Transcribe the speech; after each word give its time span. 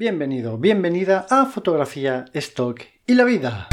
Bienvenido, 0.00 0.56
bienvenida 0.56 1.26
a 1.28 1.44
Fotografía, 1.44 2.24
Stock 2.32 2.80
y 3.06 3.12
la 3.12 3.24
Vida. 3.24 3.68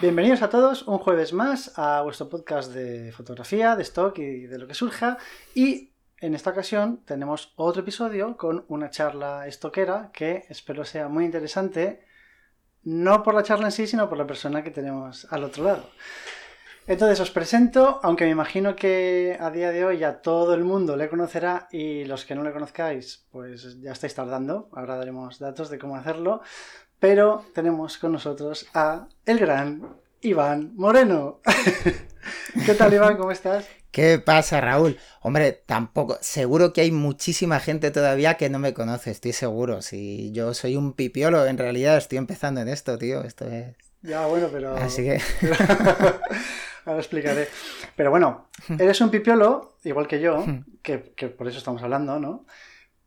Bienvenidos 0.00 0.42
a 0.42 0.50
todos 0.50 0.88
un 0.88 0.98
jueves 0.98 1.32
más 1.32 1.78
a 1.78 2.02
vuestro 2.02 2.28
podcast 2.28 2.72
de 2.72 3.12
fotografía, 3.12 3.76
de 3.76 3.84
stock 3.84 4.18
y 4.18 4.46
de 4.48 4.58
lo 4.58 4.66
que 4.66 4.74
surja. 4.74 5.18
Y 5.54 5.92
en 6.18 6.34
esta 6.34 6.50
ocasión 6.50 7.04
tenemos 7.04 7.52
otro 7.54 7.82
episodio 7.82 8.36
con 8.36 8.64
una 8.66 8.90
charla 8.90 9.46
estoquera 9.46 10.10
que 10.12 10.46
espero 10.48 10.84
sea 10.84 11.06
muy 11.06 11.24
interesante, 11.24 12.04
no 12.82 13.22
por 13.22 13.34
la 13.34 13.44
charla 13.44 13.66
en 13.66 13.72
sí, 13.72 13.86
sino 13.86 14.08
por 14.08 14.18
la 14.18 14.26
persona 14.26 14.64
que 14.64 14.72
tenemos 14.72 15.28
al 15.30 15.44
otro 15.44 15.62
lado. 15.62 15.84
Entonces 16.90 17.20
os 17.20 17.30
presento, 17.30 18.00
aunque 18.02 18.24
me 18.24 18.32
imagino 18.32 18.74
que 18.74 19.36
a 19.38 19.52
día 19.52 19.70
de 19.70 19.84
hoy 19.84 19.98
ya 19.98 20.22
todo 20.22 20.54
el 20.54 20.64
mundo 20.64 20.96
le 20.96 21.08
conocerá 21.08 21.68
y 21.70 22.04
los 22.04 22.24
que 22.24 22.34
no 22.34 22.42
le 22.42 22.50
conozcáis, 22.50 23.26
pues 23.30 23.80
ya 23.80 23.92
estáis 23.92 24.12
tardando, 24.12 24.68
ahora 24.72 24.96
daremos 24.96 25.38
datos 25.38 25.70
de 25.70 25.78
cómo 25.78 25.94
hacerlo, 25.94 26.40
pero 26.98 27.44
tenemos 27.54 27.96
con 27.96 28.10
nosotros 28.10 28.66
a 28.74 29.06
el 29.24 29.38
gran 29.38 30.00
Iván 30.20 30.72
Moreno. 30.74 31.38
¿Qué 32.66 32.74
tal 32.74 32.92
Iván? 32.92 33.16
¿Cómo 33.16 33.30
estás? 33.30 33.68
¿Qué 33.92 34.18
pasa, 34.18 34.60
Raúl? 34.60 34.98
Hombre, 35.22 35.62
tampoco. 35.64 36.18
Seguro 36.20 36.72
que 36.72 36.80
hay 36.80 36.90
muchísima 36.90 37.60
gente 37.60 37.92
todavía 37.92 38.34
que 38.34 38.50
no 38.50 38.58
me 38.58 38.74
conoce, 38.74 39.12
estoy 39.12 39.32
seguro. 39.32 39.80
Si 39.82 40.32
yo 40.32 40.54
soy 40.54 40.74
un 40.74 40.94
pipiolo, 40.94 41.46
en 41.46 41.56
realidad 41.56 41.96
estoy 41.98 42.18
empezando 42.18 42.60
en 42.60 42.68
esto, 42.68 42.98
tío. 42.98 43.22
Esto 43.22 43.46
es. 43.46 43.76
Ya, 44.02 44.26
bueno, 44.26 44.48
pero. 44.50 44.74
Así 44.74 45.04
que. 45.04 45.20
Ahora 46.84 47.00
explicaré. 47.00 47.48
Pero 47.96 48.10
bueno, 48.10 48.48
eres 48.78 49.00
un 49.00 49.10
pipiolo, 49.10 49.76
igual 49.84 50.06
que 50.06 50.20
yo, 50.20 50.44
que, 50.82 50.98
por 50.98 51.48
eso 51.48 51.58
estamos 51.58 51.82
hablando, 51.82 52.18
¿no? 52.18 52.46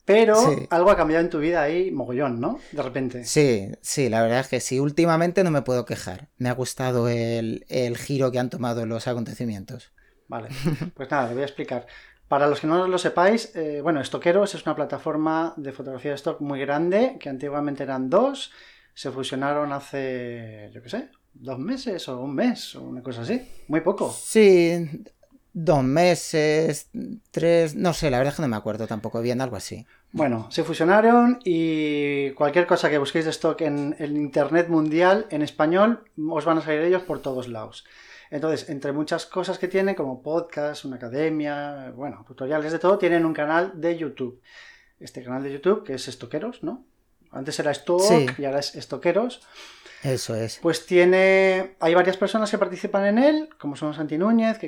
Pero 0.05 0.37
algo 0.69 0.91
ha 0.91 0.97
cambiado 0.97 1.23
en 1.23 1.29
tu 1.29 1.39
vida 1.39 1.61
ahí, 1.61 1.89
mogollón, 1.89 2.41
¿no? 2.41 2.59
De 2.73 2.81
repente. 2.81 3.23
Sí, 3.23 3.71
sí, 3.81 4.09
la 4.09 4.21
verdad 4.21 4.41
es 4.41 4.49
que 4.49 4.59
sí. 4.59 4.79
Últimamente 4.79 5.45
no 5.45 5.51
me 5.51 5.61
puedo 5.61 5.85
quejar. 5.85 6.27
Me 6.37 6.49
ha 6.49 6.53
gustado 6.53 7.07
el, 7.07 7.63
giro 7.97 8.29
que 8.31 8.39
han 8.39 8.49
tomado 8.49 8.85
los 8.85 9.07
acontecimientos. 9.07 9.93
Vale, 10.27 10.49
pues 10.95 11.09
nada, 11.09 11.29
te 11.29 11.33
voy 11.35 11.43
a 11.43 11.45
explicar. 11.45 11.87
Para 12.27 12.47
los 12.47 12.59
que 12.59 12.67
no 12.67 12.87
lo 12.87 12.97
sepáis, 12.97 13.55
eh, 13.55 13.79
bueno, 13.81 14.01
Estoqueros 14.01 14.55
es 14.55 14.65
una 14.65 14.75
plataforma 14.75 15.53
de 15.55 15.71
fotografía 15.71 16.11
de 16.11 16.15
stock 16.15 16.41
muy 16.41 16.59
grande, 16.59 17.17
que 17.19 17.29
antiguamente 17.29 17.83
eran 17.83 18.09
dos, 18.09 18.51
se 18.93 19.11
fusionaron 19.11 19.71
hace, 19.71 20.69
yo 20.73 20.81
qué 20.81 20.89
sé, 20.89 21.09
dos 21.33 21.59
meses 21.59 22.07
o 22.09 22.19
un 22.21 22.35
mes 22.35 22.75
o 22.75 22.83
una 22.83 23.01
cosa 23.01 23.21
así. 23.21 23.41
Muy 23.67 23.81
poco. 23.81 24.11
Sí, 24.11 24.89
dos 25.53 25.83
meses, 25.83 26.89
tres, 27.31 27.75
no 27.75 27.93
sé, 27.93 28.09
la 28.09 28.17
verdad 28.17 28.33
es 28.33 28.37
que 28.37 28.41
no 28.41 28.47
me 28.47 28.55
acuerdo 28.55 28.87
tampoco 28.87 29.21
bien, 29.21 29.39
algo 29.39 29.55
así. 29.55 29.85
Bueno, 30.11 30.47
se 30.51 30.63
fusionaron 30.63 31.39
y 31.43 32.31
cualquier 32.31 32.67
cosa 32.67 32.89
que 32.89 32.97
busquéis 32.97 33.25
de 33.25 33.31
stock 33.31 33.61
en 33.61 33.95
el 33.99 34.17
Internet 34.17 34.67
mundial 34.67 35.27
en 35.29 35.41
español 35.41 36.03
os 36.29 36.45
van 36.45 36.57
a 36.57 36.61
salir 36.61 36.81
ellos 36.81 37.03
por 37.03 37.21
todos 37.21 37.47
lados. 37.47 37.85
Entonces, 38.29 38.69
entre 38.69 38.91
muchas 38.91 39.27
cosas 39.27 39.59
que 39.59 39.67
tienen, 39.67 39.93
como 39.93 40.23
podcast, 40.23 40.85
una 40.85 40.95
academia, 40.95 41.91
bueno, 41.95 42.23
tutoriales 42.27 42.71
de 42.71 42.79
todo, 42.79 42.97
tienen 42.97 43.25
un 43.25 43.33
canal 43.33 43.79
de 43.79 43.95
YouTube. 43.95 44.41
Este 44.99 45.23
canal 45.23 45.43
de 45.43 45.53
YouTube 45.53 45.83
que 45.83 45.93
es 45.93 46.07
Estoqueros, 46.07 46.63
¿no? 46.63 46.83
Antes 47.33 47.59
era 47.59 47.71
Stock 47.71 48.37
y 48.37 48.45
ahora 48.45 48.59
es 48.59 48.75
Estoqueros. 48.75 49.41
Eso 50.03 50.35
es. 50.35 50.59
Pues 50.61 50.85
tiene. 50.85 51.75
Hay 51.79 51.93
varias 51.93 52.17
personas 52.17 52.51
que 52.51 52.57
participan 52.57 53.05
en 53.05 53.17
él, 53.17 53.49
como 53.57 53.75
son 53.75 53.93
Santi 53.93 54.17
Núñez, 54.17 54.57
que 54.57 54.67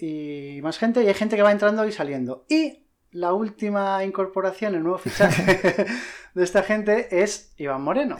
y 0.00 0.60
más 0.62 0.78
gente, 0.78 1.02
y 1.02 1.08
hay 1.08 1.14
gente 1.14 1.36
que 1.36 1.42
va 1.42 1.52
entrando 1.52 1.86
y 1.86 1.92
saliendo. 1.92 2.44
Y 2.48 2.84
la 3.12 3.32
última 3.32 4.04
incorporación, 4.04 4.74
el 4.74 4.82
nuevo 4.82 4.98
fichaje 4.98 5.86
de 6.34 6.44
esta 6.44 6.62
gente 6.62 7.22
es 7.22 7.54
Iván 7.56 7.82
Moreno. 7.82 8.18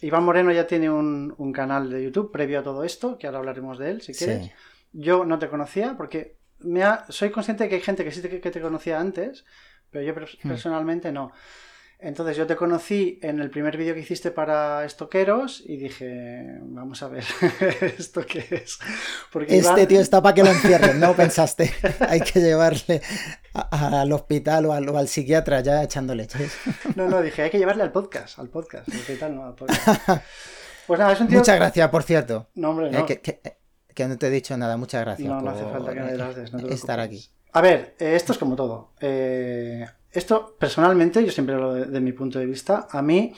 Iván 0.00 0.24
Moreno 0.24 0.52
ya 0.52 0.66
tiene 0.66 0.90
un, 0.90 1.52
canal 1.52 1.90
de 1.90 2.04
YouTube 2.04 2.30
previo 2.32 2.60
a 2.60 2.62
todo 2.62 2.84
esto, 2.84 3.18
que 3.18 3.26
ahora 3.26 3.40
hablaremos 3.40 3.78
de 3.78 3.90
él 3.90 4.02
si 4.02 4.12
quieres. 4.14 4.50
Yo 4.92 5.24
no 5.24 5.38
te 5.38 5.48
conocía 5.48 5.96
porque 5.96 6.36
me 6.60 6.84
soy 7.08 7.30
consciente 7.30 7.64
de 7.64 7.70
que 7.70 7.76
hay 7.76 7.80
gente 7.80 8.04
que 8.04 8.12
sí 8.12 8.22
que 8.22 8.50
te 8.50 8.60
conocía 8.60 9.00
antes, 9.00 9.44
pero 9.90 10.04
yo 10.04 10.12
hmm. 10.14 10.48
personalmente 10.48 11.12
no. 11.12 11.32
Entonces 12.02 12.36
yo 12.36 12.48
te 12.48 12.56
conocí 12.56 13.20
en 13.22 13.38
el 13.38 13.48
primer 13.48 13.76
vídeo 13.76 13.94
que 13.94 14.00
hiciste 14.00 14.32
para 14.32 14.84
estoqueros 14.84 15.62
y 15.64 15.76
dije, 15.76 16.58
vamos 16.62 17.00
a 17.04 17.08
ver, 17.08 17.22
¿esto 17.96 18.26
qué 18.26 18.44
es? 18.50 18.80
Porque 19.30 19.56
este 19.56 19.86
tío 19.86 20.00
está 20.00 20.20
para 20.20 20.34
que 20.34 20.42
lo 20.42 20.50
encierren, 20.50 20.98
¿no? 20.98 21.14
Pensaste, 21.14 21.72
hay 22.00 22.20
que 22.20 22.40
llevarle 22.40 23.02
al 23.52 24.10
hospital 24.10 24.66
o 24.66 24.72
al, 24.72 25.06
psiquiatra 25.06 25.60
ya 25.60 25.84
echando 25.84 26.16
leches. 26.16 26.52
No, 26.96 27.08
no, 27.08 27.22
dije, 27.22 27.42
hay 27.42 27.50
que 27.50 27.58
llevarle 27.58 27.84
al 27.84 27.92
podcast, 27.92 28.40
al 28.40 28.48
podcast, 28.48 28.88
al 28.88 28.96
hospital 28.96 29.34
no, 29.36 29.46
al 29.46 29.54
podcast. 29.54 30.00
Pues 30.84 30.98
nada, 30.98 31.12
es 31.12 31.20
un 31.20 31.28
tío... 31.28 31.38
Muchas 31.38 31.54
gracias, 31.54 31.88
por 31.90 32.02
cierto. 32.02 32.48
No, 32.56 32.70
hombre, 32.70 32.88
eh, 32.88 32.90
no. 32.90 33.06
que, 33.06 34.08
no 34.08 34.18
te 34.18 34.26
he 34.26 34.30
dicho 34.30 34.56
nada, 34.56 34.76
muchas 34.76 35.02
gracias. 35.02 35.28
No, 35.28 35.40
no 35.40 35.50
hace 35.52 35.62
falta 35.62 35.94
que 35.94 36.00
me 36.00 36.12
des, 36.12 36.52
no 36.52 36.68
estar 36.68 36.98
aquí. 36.98 37.30
A 37.52 37.60
ver, 37.60 37.94
eh, 38.00 38.16
esto 38.16 38.32
es 38.32 38.38
como 38.38 38.56
todo. 38.56 38.90
Eh, 39.00 39.86
esto, 40.12 40.56
personalmente, 40.58 41.24
yo 41.24 41.32
siempre 41.32 41.56
lo 41.56 41.74
de, 41.74 41.86
de, 41.86 42.00
mi 42.00 42.12
punto 42.12 42.38
de 42.38 42.46
vista, 42.46 42.88
a 42.90 43.02
mí 43.02 43.32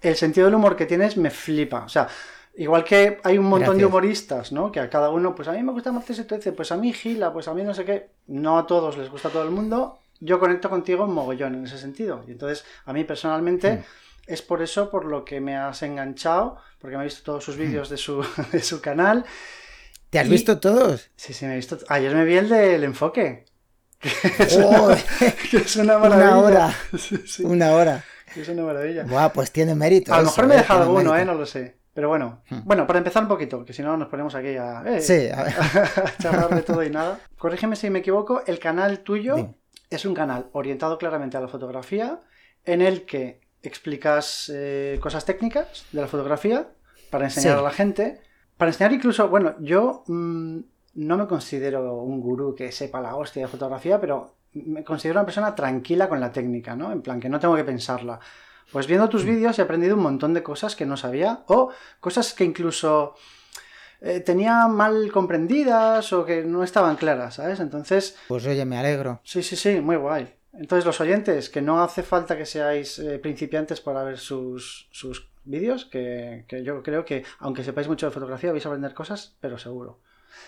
el 0.00 0.16
sentido 0.16 0.46
del 0.46 0.54
humor 0.54 0.76
que 0.76 0.86
tienes 0.86 1.16
me 1.16 1.30
flipa. 1.30 1.84
O 1.84 1.88
sea, 1.88 2.08
igual 2.56 2.84
que 2.84 3.18
hay 3.22 3.38
un 3.38 3.46
montón 3.46 3.78
de 3.78 3.86
humoristas, 3.86 4.52
¿no? 4.52 4.70
Que 4.70 4.80
a 4.80 4.90
cada 4.90 5.10
uno, 5.10 5.34
pues 5.34 5.48
a 5.48 5.52
mí 5.52 5.62
me 5.62 5.72
gusta 5.72 5.92
Martes 5.92 6.18
y 6.18 6.24
13, 6.24 6.52
pues 6.52 6.72
a 6.72 6.76
mí 6.76 6.92
Gila, 6.92 7.32
pues 7.32 7.48
a 7.48 7.54
mí 7.54 7.62
no 7.62 7.74
sé 7.74 7.84
qué. 7.84 8.10
No 8.26 8.58
a 8.58 8.66
todos 8.66 8.96
les 8.98 9.10
gusta 9.10 9.28
a 9.28 9.30
todo 9.30 9.44
el 9.44 9.50
mundo. 9.50 9.98
Yo 10.20 10.38
conecto 10.38 10.68
contigo 10.68 11.04
en 11.04 11.12
mogollón 11.12 11.54
en 11.54 11.64
ese 11.64 11.78
sentido. 11.78 12.24
Y 12.26 12.32
entonces, 12.32 12.64
a 12.84 12.92
mí 12.92 13.04
personalmente... 13.04 13.76
Hmm. 13.76 13.84
Es 14.28 14.42
por 14.42 14.60
eso 14.60 14.90
por 14.90 15.06
lo 15.06 15.24
que 15.24 15.40
me 15.40 15.56
has 15.56 15.82
enganchado, 15.82 16.58
porque 16.80 16.98
me 16.98 17.02
he 17.02 17.06
visto 17.06 17.22
todos 17.22 17.42
sus 17.42 17.56
hmm. 17.56 17.60
vídeos 17.60 17.88
de, 17.88 17.96
su, 17.96 18.22
de 18.52 18.62
su 18.62 18.82
canal. 18.82 19.24
¿Te 20.10 20.18
has 20.18 20.28
visto 20.28 20.60
todos? 20.60 21.10
Sí, 21.16 21.32
sí, 21.32 21.46
me 21.46 21.54
he 21.54 21.56
visto. 21.56 21.78
Ayer 21.88 22.14
me 22.14 22.26
vi 22.26 22.36
el 22.36 22.50
del 22.50 22.84
enfoque. 22.84 23.46
que 25.50 25.56
es 25.56 25.76
una 25.76 25.98
maravilla. 25.98 26.30
Una 26.30 26.38
hora. 26.38 26.74
Una 27.40 27.72
hora. 27.72 28.04
es 28.36 28.48
una 28.48 28.62
maravilla. 28.62 29.04
Buah, 29.04 29.30
pues 29.32 29.50
tiene 29.50 29.74
mérito. 29.74 30.14
A 30.14 30.18
lo 30.18 30.24
mejor 30.24 30.46
me 30.46 30.54
he 30.54 30.56
¿eh? 30.58 30.60
dejado 30.60 30.82
alguno, 30.82 31.16
¿eh? 31.16 31.24
No 31.24 31.34
lo 31.34 31.46
sé. 31.46 31.78
Pero 31.94 32.08
bueno, 32.08 32.42
hmm. 32.48 32.60
bueno, 32.64 32.86
para 32.86 32.98
empezar 33.00 33.24
un 33.24 33.28
poquito, 33.28 33.64
que 33.64 33.72
si 33.72 33.82
no 33.82 33.96
nos 33.96 34.06
ponemos 34.08 34.32
aquí 34.36 34.56
a, 34.56 34.84
eh, 34.86 35.00
sí, 35.00 35.28
a, 35.34 36.16
charlar 36.22 36.54
de 36.54 36.62
todo 36.62 36.84
y 36.84 36.90
nada. 36.90 37.18
Corrígeme 37.36 37.74
si 37.74 37.90
me 37.90 37.98
equivoco, 37.98 38.42
el 38.46 38.60
canal 38.60 39.00
tuyo 39.00 39.54
es 39.90 40.04
un 40.04 40.14
canal 40.14 40.48
orientado 40.52 40.96
claramente 40.96 41.36
a 41.36 41.40
la 41.40 41.48
fotografía, 41.48 42.20
en 42.64 42.82
el 42.82 43.04
que 43.04 43.40
explicas 43.62 44.48
eh, 44.54 45.00
cosas 45.02 45.24
técnicas 45.24 45.86
de 45.90 46.00
la 46.00 46.06
fotografía 46.06 46.68
para 47.10 47.24
enseñar 47.24 47.58
a 47.58 47.62
la 47.62 47.70
gente. 47.70 48.20
Para 48.56 48.70
enseñar 48.70 48.92
incluso, 48.92 49.28
bueno, 49.28 49.56
yo 49.58 50.04
mm, 50.06 50.58
no 50.98 51.16
me 51.16 51.28
considero 51.28 51.94
un 52.02 52.20
gurú 52.20 52.56
que 52.56 52.72
sepa 52.72 53.00
la 53.00 53.14
hostia 53.14 53.42
de 53.42 53.48
fotografía, 53.48 54.00
pero 54.00 54.34
me 54.52 54.82
considero 54.82 55.20
una 55.20 55.26
persona 55.26 55.54
tranquila 55.54 56.08
con 56.08 56.18
la 56.18 56.32
técnica, 56.32 56.74
¿no? 56.74 56.90
En 56.90 57.02
plan, 57.02 57.20
que 57.20 57.28
no 57.28 57.38
tengo 57.38 57.54
que 57.54 57.62
pensarla. 57.62 58.18
Pues 58.72 58.88
viendo 58.88 59.08
tus 59.08 59.24
mm. 59.24 59.28
vídeos 59.28 59.58
he 59.58 59.62
aprendido 59.62 59.94
un 59.94 60.02
montón 60.02 60.34
de 60.34 60.42
cosas 60.42 60.74
que 60.74 60.86
no 60.86 60.96
sabía 60.96 61.44
o 61.46 61.70
cosas 62.00 62.34
que 62.34 62.42
incluso 62.42 63.14
eh, 64.00 64.20
tenía 64.20 64.66
mal 64.66 65.12
comprendidas 65.12 66.12
o 66.12 66.24
que 66.24 66.42
no 66.42 66.64
estaban 66.64 66.96
claras, 66.96 67.36
¿sabes? 67.36 67.60
Entonces... 67.60 68.16
Pues 68.26 68.44
oye, 68.46 68.64
me 68.64 68.76
alegro. 68.76 69.20
Sí, 69.22 69.44
sí, 69.44 69.54
sí, 69.54 69.80
muy 69.80 69.96
guay. 69.96 70.34
Entonces 70.52 70.84
los 70.84 71.00
oyentes, 71.00 71.48
que 71.48 71.62
no 71.62 71.80
hace 71.80 72.02
falta 72.02 72.36
que 72.36 72.44
seáis 72.44 72.98
eh, 72.98 73.20
principiantes 73.20 73.80
para 73.80 74.02
ver 74.02 74.18
sus, 74.18 74.88
sus 74.90 75.30
vídeos, 75.44 75.84
que, 75.84 76.44
que 76.48 76.64
yo 76.64 76.82
creo 76.82 77.04
que 77.04 77.22
aunque 77.38 77.62
sepáis 77.62 77.86
mucho 77.86 78.06
de 78.06 78.12
fotografía 78.12 78.50
vais 78.50 78.66
a 78.66 78.68
aprender 78.68 78.94
cosas, 78.94 79.36
pero 79.40 79.58
seguro. 79.58 80.00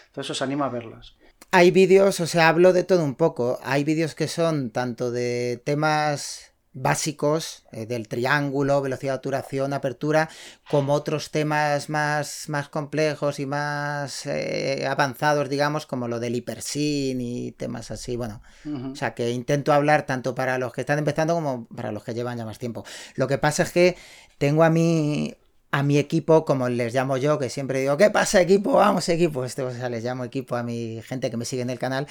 Entonces 0.09 0.31
os 0.31 0.43
animo 0.43 0.65
a 0.65 0.69
verlas. 0.69 1.17
Hay 1.53 1.71
vídeos, 1.71 2.21
o 2.21 2.27
sea, 2.27 2.49
hablo 2.49 2.73
de 2.73 2.85
todo 2.85 3.05
un 3.05 3.15
poco. 3.15 3.59
Hay 3.63 3.85
vídeos 3.85 4.15
que 4.15 4.29
son 4.29 4.71
tanto 4.71 5.11
de 5.11 5.61
temas 5.65 6.51
básicos 6.73 7.65
eh, 7.73 7.87
del 7.87 8.07
triángulo, 8.07 8.81
velocidad 8.81 9.15
de 9.15 9.17
obturación, 9.17 9.73
apertura, 9.73 10.29
como 10.71 10.93
otros 10.95 11.31
temas 11.31 11.89
más, 11.89 12.49
más 12.49 12.69
complejos 12.69 13.41
y 13.41 13.47
más 13.47 14.27
eh, 14.27 14.87
avanzados, 14.89 15.49
digamos, 15.49 15.87
como 15.87 16.07
lo 16.07 16.21
del 16.21 16.37
hipersin 16.37 17.21
y 17.21 17.53
temas 17.53 17.91
así. 17.91 18.17
Bueno, 18.17 18.41
o 18.65 18.95
sea 18.95 19.15
que 19.15 19.31
intento 19.31 19.73
hablar 19.73 20.07
tanto 20.07 20.35
para 20.35 20.59
los 20.59 20.73
que 20.73 20.83
están 20.83 20.99
empezando 20.99 21.35
como 21.35 21.67
para 21.67 21.91
los 21.91 22.05
que 22.05 22.15
llevan 22.15 22.39
ya 22.39 22.45
más 22.45 22.59
tiempo. 22.59 22.85
Lo 23.17 23.27
que 23.27 23.39
pasa 23.39 23.65
es 23.65 23.73
que 23.73 23.97
tengo 24.39 24.63
a 24.63 24.71
mí 24.71 25.35
a 25.71 25.83
mi 25.83 25.99
equipo, 25.99 26.45
como 26.45 26.69
les 26.69 26.95
llamo 26.95 27.17
yo, 27.17 27.39
que 27.39 27.49
siempre 27.49 27.81
digo, 27.81 27.97
¿qué 27.97 28.11
pasa 28.11 28.41
equipo? 28.41 28.73
Vamos 28.73 29.09
equipo. 29.09 29.45
Este, 29.45 29.63
o 29.63 29.71
sea, 29.73 29.89
les 29.89 30.05
llamo 30.05 30.25
equipo 30.25 30.57
a 30.57 30.63
mi 30.63 31.01
gente 31.03 31.31
que 31.31 31.37
me 31.37 31.45
sigue 31.45 31.63
en 31.63 31.71
el 31.71 31.79
canal. 31.79 32.07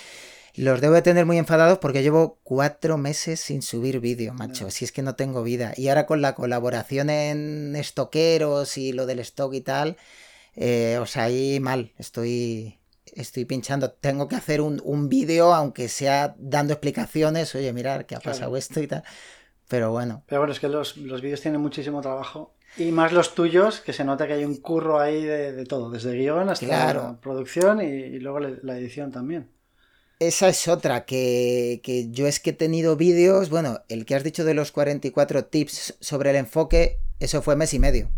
Los 0.56 0.82
debo 0.82 0.96
de 0.96 1.02
tener 1.02 1.26
muy 1.26 1.38
enfadados 1.38 1.78
porque 1.78 2.02
llevo 2.02 2.40
cuatro 2.44 2.98
meses 2.98 3.40
sin 3.40 3.62
subir 3.62 4.00
vídeo, 4.00 4.34
macho. 4.34 4.72
Si 4.72 4.86
es 4.86 4.92
que 4.92 5.02
no 5.02 5.16
tengo 5.16 5.44
vida. 5.44 5.74
Y 5.78 5.90
ahora 5.90 6.06
con 6.06 6.22
la 6.22 6.36
colaboración 6.36 7.10
en 7.10 7.76
estoqueros 7.76 8.78
y 8.78 8.92
lo 8.92 9.06
del 9.06 9.20
stock 9.20 9.54
y 9.54 9.62
tal, 9.62 9.98
eh, 10.56 10.98
o 11.00 11.06
sea, 11.06 11.24
ahí 11.26 11.60
mal. 11.60 11.94
Estoy, 11.98 12.80
estoy 13.14 13.46
pinchando, 13.46 13.92
tengo 13.92 14.28
que 14.28 14.36
hacer 14.36 14.62
un, 14.62 14.82
un 14.84 15.08
vídeo, 15.08 15.54
aunque 15.54 15.88
sea 15.88 16.36
dando 16.38 16.74
explicaciones, 16.74 17.54
oye, 17.56 17.72
mirar 17.72 18.06
qué 18.06 18.16
ha 18.16 18.20
pasado 18.20 18.58
esto 18.58 18.82
y 18.82 18.88
tal. 18.88 19.04
Pero 19.68 19.92
bueno. 19.92 20.24
Pero 20.26 20.42
bueno, 20.42 20.54
es 20.54 20.60
que 20.60 20.68
los, 20.68 20.98
los 20.98 21.22
vídeos 21.22 21.42
tienen 21.42 21.62
muchísimo 21.62 22.02
trabajo. 22.02 22.56
Y 22.78 22.92
más 22.92 23.12
los 23.12 23.36
tuyos, 23.36 23.82
que 23.82 23.94
se 23.94 24.04
nota 24.04 24.28
que 24.28 24.34
hay 24.34 24.46
un 24.46 24.58
curro 24.58 25.00
ahí 25.00 25.24
de, 25.24 25.54
de 25.54 25.66
todo, 25.66 25.90
desde 25.90 26.16
guion 26.16 26.50
hasta 26.50 26.94
la 26.94 27.20
producción 27.20 27.82
y, 27.82 27.86
y 27.86 28.20
luego 28.20 28.40
la 28.40 28.78
edición 28.78 29.12
también. 29.12 29.50
Esa 30.20 30.50
es 30.50 30.68
otra, 30.68 31.06
que, 31.06 31.80
que, 31.82 32.12
yo 32.12 32.28
es 32.28 32.42
que 32.42 32.50
he 32.50 32.54
tenido 32.54 32.98
vídeos, 32.98 33.50
bueno, 33.50 33.80
el 33.88 34.06
que 34.06 34.16
has 34.16 34.24
dicho 34.24 34.44
de 34.44 34.54
los 34.54 34.74
44 34.74 35.46
tips 35.46 35.96
sobre 36.02 36.32
el 36.32 36.36
enfoque, 36.36 37.00
eso 37.22 37.42
fue 37.42 37.56
mes 37.56 37.74
y 37.74 37.80
medio. 37.80 38.12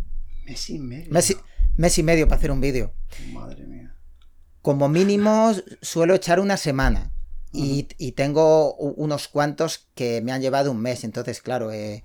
Mes 0.45 0.67
y 0.71 0.79
medio. 0.79 1.11
Mes 1.77 1.97
y, 1.99 2.03
medio 2.03 2.27
para 2.27 2.37
hacer 2.39 2.51
un 2.51 2.59
vídeo. 2.59 2.91
Madre 3.31 3.67
mía. 3.67 3.95
Como 4.63 4.89
mínimo 4.89 5.53
suelo 5.81 6.15
echar 6.15 6.39
una 6.39 6.57
semana. 6.57 7.13
y, 7.53 7.87
y, 7.99 8.13
tengo 8.13 8.73
unos 8.75 9.27
cuantos 9.27 9.87
que 9.93 10.21
me 10.21 10.31
han 10.31 10.41
llevado 10.41 10.71
un 10.71 10.81
mes. 10.81 11.03
Entonces, 11.03 11.41
claro, 11.41 11.71
eh, 11.71 12.03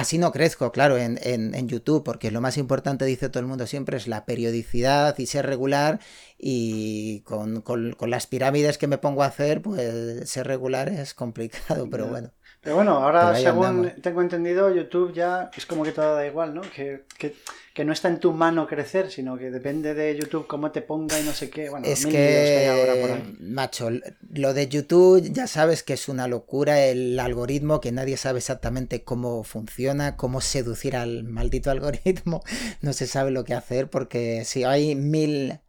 Así 0.00 0.16
no 0.16 0.32
crezco, 0.32 0.72
claro, 0.72 0.96
en, 0.96 1.18
en, 1.22 1.68
YouTube, 1.68 2.02
porque 2.02 2.30
lo 2.30 2.40
más 2.40 2.56
importante, 2.56 3.04
dice 3.04 3.28
todo 3.28 3.42
el 3.42 3.46
mundo 3.46 3.66
siempre, 3.66 3.98
es 3.98 4.08
la 4.08 4.24
periodicidad 4.24 5.18
y 5.18 5.26
ser 5.26 5.44
regular. 5.44 6.00
Y 6.38 7.20
con, 7.20 7.60
con, 7.60 7.92
con 7.92 8.08
las 8.08 8.26
pirámides 8.26 8.78
que 8.78 8.86
me 8.86 8.96
pongo 8.96 9.22
a 9.22 9.26
hacer, 9.26 9.60
pues 9.60 10.30
ser 10.30 10.46
regular 10.46 10.88
es 10.88 11.12
complicado, 11.12 11.90
pero 11.90 12.06
bueno. 12.06 12.32
Pero 12.62 12.76
bueno, 12.76 12.96
ahora 12.96 13.34
según 13.36 13.90
tengo 14.02 14.20
entendido, 14.20 14.74
YouTube 14.74 15.14
ya 15.14 15.50
es 15.56 15.64
como 15.64 15.82
que 15.82 15.92
todo 15.92 16.14
da 16.14 16.26
igual, 16.26 16.54
¿no? 16.54 16.60
Que, 16.60 17.04
que, 17.18 17.34
que, 17.72 17.86
no 17.86 17.94
está 17.94 18.08
en 18.08 18.20
tu 18.20 18.32
mano 18.32 18.66
crecer, 18.66 19.10
sino 19.10 19.38
que 19.38 19.50
depende 19.50 19.94
de 19.94 20.14
YouTube 20.14 20.46
cómo 20.46 20.70
te 20.70 20.82
ponga 20.82 21.18
y 21.18 21.22
no 21.22 21.32
sé 21.32 21.48
qué. 21.48 21.70
Bueno, 21.70 21.86
es 21.86 22.04
que, 22.04 22.68
ahora 22.68 23.00
por 23.00 23.10
ahí. 23.12 23.36
macho, 23.40 23.88
lo 24.34 24.52
de 24.52 24.68
YouTube 24.68 25.32
ya 25.32 25.46
sabes 25.46 25.82
que 25.82 25.94
es 25.94 26.06
una 26.10 26.28
locura 26.28 26.84
el 26.84 27.18
algoritmo, 27.18 27.80
que 27.80 27.92
nadie 27.92 28.18
sabe 28.18 28.40
exactamente 28.40 29.04
cómo 29.04 29.42
funciona, 29.42 30.18
cómo 30.18 30.42
seducir 30.42 30.96
al 30.96 31.24
maldito 31.24 31.70
algoritmo. 31.70 32.42
No 32.82 32.92
se 32.92 33.06
sabe 33.06 33.30
lo 33.30 33.44
que 33.44 33.54
hacer 33.54 33.88
porque 33.88 34.44
si 34.44 34.64
hay 34.64 34.94
mil, 34.94 35.60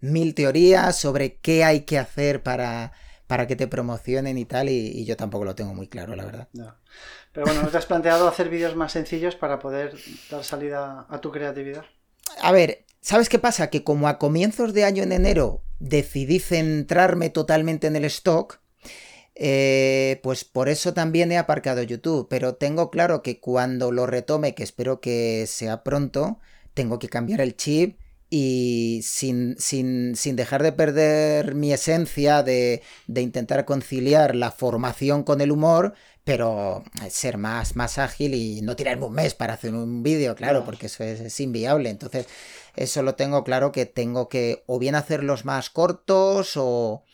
mil 0.00 0.34
teorías 0.34 0.94
sobre 0.98 1.36
qué 1.36 1.64
hay 1.64 1.80
que 1.86 1.98
hacer 1.98 2.42
para 2.42 2.92
para 3.26 3.46
que 3.46 3.56
te 3.56 3.66
promocionen 3.66 4.38
y 4.38 4.44
tal, 4.44 4.68
y, 4.68 5.04
yo 5.04 5.16
tampoco 5.16 5.44
lo 5.44 5.54
tengo 5.54 5.74
muy 5.74 5.88
claro, 5.88 6.14
la 6.14 6.24
verdad. 6.24 6.48
Pero 7.32 7.46
bueno, 7.46 7.62
¿no 7.62 7.68
te 7.68 7.78
has 7.78 7.86
planteado 7.86 8.28
hacer 8.28 8.48
vídeos 8.48 8.76
más 8.76 8.92
sencillos 8.92 9.34
para 9.34 9.58
poder 9.58 9.94
dar 10.30 10.44
salida 10.44 11.06
a 11.08 11.20
tu 11.20 11.30
creatividad? 11.30 11.84
A 12.42 12.52
ver, 12.52 12.84
¿sabes 13.00 13.28
qué 13.28 13.38
pasa? 13.38 13.70
Que 13.70 13.84
como 13.84 14.08
a 14.08 14.18
comienzos 14.18 14.74
de 14.74 14.84
año 14.84 15.02
en 15.02 15.12
enero 15.12 15.62
decidí 15.78 16.38
centrarme 16.38 17.30
totalmente 17.30 17.86
en 17.86 17.96
el 17.96 18.04
stock, 18.04 18.60
eh, 19.34 20.20
pues 20.22 20.44
por 20.44 20.68
eso 20.68 20.94
también 20.94 21.32
he 21.32 21.38
aparcado 21.38 21.82
YouTube, 21.82 22.28
pero 22.28 22.54
tengo 22.54 22.90
claro 22.90 23.22
que 23.22 23.40
cuando 23.40 23.90
lo 23.90 24.06
retome, 24.06 24.54
que 24.54 24.62
espero 24.62 25.00
que 25.00 25.46
sea 25.48 25.82
pronto, 25.82 26.38
tengo 26.72 26.98
que 26.98 27.08
cambiar 27.08 27.40
el 27.40 27.56
chip 27.56 27.98
y 28.36 29.02
sin, 29.04 29.56
sin, 29.60 30.16
sin, 30.16 30.34
dejar 30.34 30.64
de 30.64 30.72
perder 30.72 31.54
mi 31.54 31.72
esencia 31.72 32.42
de, 32.42 32.82
de, 33.06 33.22
intentar 33.22 33.64
conciliar 33.64 34.34
la 34.34 34.50
formación 34.50 35.22
con 35.22 35.40
el 35.40 35.52
humor, 35.52 35.94
pero 36.24 36.82
ser 37.10 37.38
más, 37.38 37.76
más 37.76 37.96
ágil 37.98 38.34
y 38.34 38.60
no 38.60 38.74
tirarme 38.74 39.06
un 39.06 39.12
mes 39.12 39.34
para 39.34 39.54
hacer 39.54 39.72
un 39.72 40.02
vídeo, 40.02 40.34
claro, 40.34 40.64
porque 40.64 40.86
eso 40.86 41.04
es, 41.04 41.38
inviable. 41.38 41.90
Entonces, 41.90 42.26
eso 42.74 43.04
lo 43.04 43.14
tengo 43.14 43.44
claro 43.44 43.70
que 43.70 43.86
tengo 43.86 44.28
que 44.28 44.64
o 44.66 44.80
bien 44.80 44.96
hacerlos 44.96 45.44
más 45.44 45.70
cortos 45.70 46.56
o, 46.56 47.04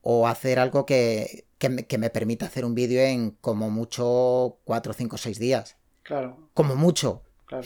o 0.00 0.26
hacer 0.26 0.58
algo 0.58 0.84
que, 0.84 1.46
que, 1.58 1.68
me, 1.68 1.86
que 1.86 1.96
me 1.96 2.10
permita 2.10 2.46
hacer 2.46 2.64
un 2.64 2.74
vídeo 2.74 3.02
en 3.02 3.30
como 3.40 3.70
mucho 3.70 4.58
4, 4.64 4.94
5, 4.94 5.16
6 5.16 5.38
días. 5.38 5.76
Claro. 6.02 6.50
Como 6.54 6.74
mucho. 6.74 7.22
Claro. 7.46 7.64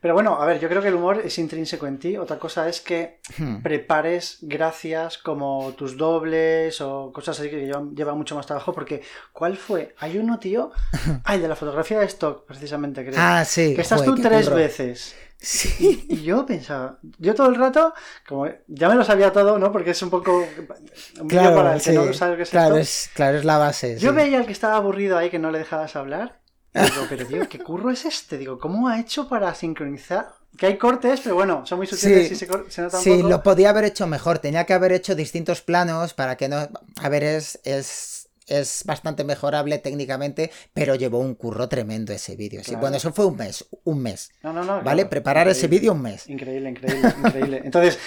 Pero 0.00 0.14
bueno, 0.14 0.42
a 0.42 0.46
ver, 0.46 0.58
yo 0.58 0.68
creo 0.68 0.82
que 0.82 0.88
el 0.88 0.94
humor 0.94 1.22
es 1.24 1.38
intrínseco 1.38 1.86
en 1.86 1.98
ti. 1.98 2.16
Otra 2.16 2.40
cosa 2.40 2.68
es 2.68 2.80
que 2.80 3.20
hmm. 3.38 3.62
prepares 3.62 4.38
gracias 4.42 5.16
como 5.18 5.72
tus 5.76 5.96
dobles 5.96 6.80
o 6.80 7.12
cosas 7.12 7.38
así 7.38 7.48
que 7.48 7.60
llevan, 7.60 8.18
mucho 8.18 8.34
más 8.34 8.46
trabajo. 8.46 8.72
Porque, 8.72 9.02
¿cuál 9.32 9.56
fue? 9.56 9.94
Hay 9.98 10.18
uno, 10.18 10.38
tío. 10.38 10.72
Ah, 11.24 11.36
el 11.36 11.42
de 11.42 11.48
la 11.48 11.56
fotografía 11.56 12.00
de 12.00 12.06
stock, 12.06 12.46
precisamente, 12.46 13.04
creo. 13.04 13.14
Ah, 13.16 13.44
sí. 13.44 13.74
Que 13.74 13.82
estás 13.82 14.02
tú 14.02 14.16
tres 14.16 14.50
veces. 14.50 15.14
Sí. 15.38 16.06
Y, 16.08 16.22
yo 16.22 16.46
pensaba, 16.46 16.98
yo 17.18 17.34
todo 17.34 17.48
el 17.48 17.56
rato, 17.56 17.92
como 18.26 18.48
ya 18.66 18.88
me 18.88 18.94
lo 18.94 19.04
sabía 19.04 19.32
todo, 19.32 19.58
¿no? 19.58 19.70
Porque 19.70 19.90
es 19.90 20.02
un 20.02 20.10
poco 20.10 20.44
un 21.20 21.28
claro, 21.28 21.56
para 21.56 21.74
el 21.74 21.82
que 21.82 21.92
no 21.92 22.12
sabe 22.12 22.36
qué 22.36 22.42
es 22.42 22.50
claro, 22.50 22.76
Es, 22.76 23.10
claro, 23.14 23.38
es 23.38 23.44
la 23.44 23.58
base. 23.58 23.98
Yo 23.98 24.12
veía 24.12 24.38
al 24.38 24.46
que 24.46 24.52
estaba 24.52 24.76
aburrido 24.76 25.18
ahí 25.18 25.30
que 25.30 25.38
no 25.38 25.50
le 25.50 25.58
dejabas 25.58 25.96
hablar 25.96 26.41
Digo, 26.74 27.06
pero 27.08 27.26
tío, 27.26 27.48
¿qué 27.48 27.58
curro 27.58 27.90
es 27.90 28.04
este? 28.04 28.38
Digo, 28.38 28.58
¿cómo 28.58 28.88
ha 28.88 28.98
hecho 28.98 29.28
para 29.28 29.54
sincronizar? 29.54 30.34
Que 30.56 30.66
hay 30.66 30.78
cortes, 30.78 31.20
pero 31.22 31.34
bueno, 31.34 31.64
son 31.66 31.78
muy 31.78 31.86
sutiles 31.86 32.28
sí, 32.28 32.34
y 32.34 32.36
se, 32.36 32.90
se 32.90 32.90
Sí, 32.98 33.22
lo 33.22 33.42
podía 33.42 33.70
haber 33.70 33.84
hecho 33.84 34.06
mejor. 34.06 34.38
Tenía 34.38 34.64
que 34.64 34.74
haber 34.74 34.92
hecho 34.92 35.14
distintos 35.14 35.62
planos 35.62 36.14
para 36.14 36.36
que 36.36 36.48
no. 36.48 36.68
A 37.00 37.08
ver, 37.08 37.24
es, 37.24 37.58
es, 37.64 38.28
es 38.46 38.84
bastante 38.84 39.24
mejorable 39.24 39.78
técnicamente, 39.78 40.50
pero 40.74 40.94
llevó 40.94 41.20
un 41.20 41.34
curro 41.34 41.68
tremendo 41.68 42.12
ese 42.12 42.36
vídeo. 42.36 42.62
Sí, 42.64 42.74
bueno, 42.76 42.96
eso 42.96 43.12
fue 43.12 43.26
un 43.26 43.36
mes. 43.36 43.66
Un 43.84 44.02
mes. 44.02 44.30
No, 44.42 44.52
no, 44.52 44.64
no. 44.64 44.82
¿Vale? 44.82 45.06
Preparar 45.06 45.48
ese 45.48 45.68
vídeo 45.68 45.92
un 45.92 46.02
mes. 46.02 46.28
Increíble, 46.28 46.70
increíble, 46.70 47.14
increíble. 47.18 47.62
Entonces, 47.64 47.98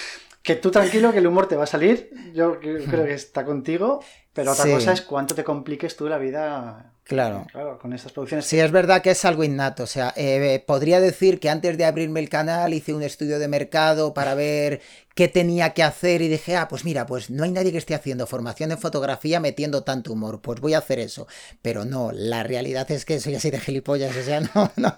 que 0.42 0.54
tú 0.54 0.70
tranquilo, 0.70 1.12
que 1.12 1.18
el 1.18 1.26
humor 1.26 1.48
te 1.48 1.56
va 1.56 1.64
a 1.64 1.68
salir. 1.68 2.10
Yo 2.32 2.60
creo 2.60 3.04
que 3.04 3.14
está 3.14 3.44
contigo. 3.44 4.00
Pero 4.36 4.52
otra 4.52 4.70
cosa 4.70 4.92
es 4.92 5.02
cuánto 5.02 5.34
te 5.34 5.42
compliques 5.42 5.96
tú 5.96 6.08
la 6.08 6.18
vida 6.18 6.92
Claro. 7.06 7.46
Claro, 7.52 7.78
con 7.78 7.92
estas 7.92 8.10
producciones. 8.10 8.46
Sí, 8.46 8.58
es 8.58 8.72
verdad 8.72 9.00
que 9.00 9.12
es 9.12 9.24
algo 9.24 9.44
innato. 9.44 9.84
O 9.84 9.86
sea, 9.86 10.12
eh, 10.16 10.62
podría 10.66 10.98
decir 10.98 11.38
que 11.38 11.48
antes 11.48 11.78
de 11.78 11.84
abrirme 11.84 12.18
el 12.18 12.28
canal 12.28 12.74
hice 12.74 12.94
un 12.94 13.02
estudio 13.04 13.38
de 13.38 13.46
mercado 13.46 14.12
para 14.12 14.34
ver 14.34 14.80
qué 15.14 15.28
tenía 15.28 15.72
que 15.72 15.84
hacer 15.84 16.20
y 16.20 16.28
dije, 16.28 16.56
ah, 16.56 16.66
pues 16.66 16.84
mira, 16.84 17.06
pues 17.06 17.30
no 17.30 17.44
hay 17.44 17.52
nadie 17.52 17.70
que 17.70 17.78
esté 17.78 17.94
haciendo 17.94 18.26
formación 18.26 18.72
en 18.72 18.78
fotografía 18.78 19.38
metiendo 19.38 19.84
tanto 19.84 20.12
humor, 20.12 20.42
pues 20.42 20.60
voy 20.60 20.74
a 20.74 20.78
hacer 20.78 20.98
eso. 20.98 21.28
Pero 21.62 21.84
no, 21.84 22.10
la 22.12 22.42
realidad 22.42 22.90
es 22.90 23.04
que 23.04 23.20
soy 23.20 23.36
así 23.36 23.50
de 23.52 23.60
gilipollas, 23.60 24.14
o 24.16 24.22
sea, 24.22 24.40
no, 24.54 24.72
no. 24.76 24.96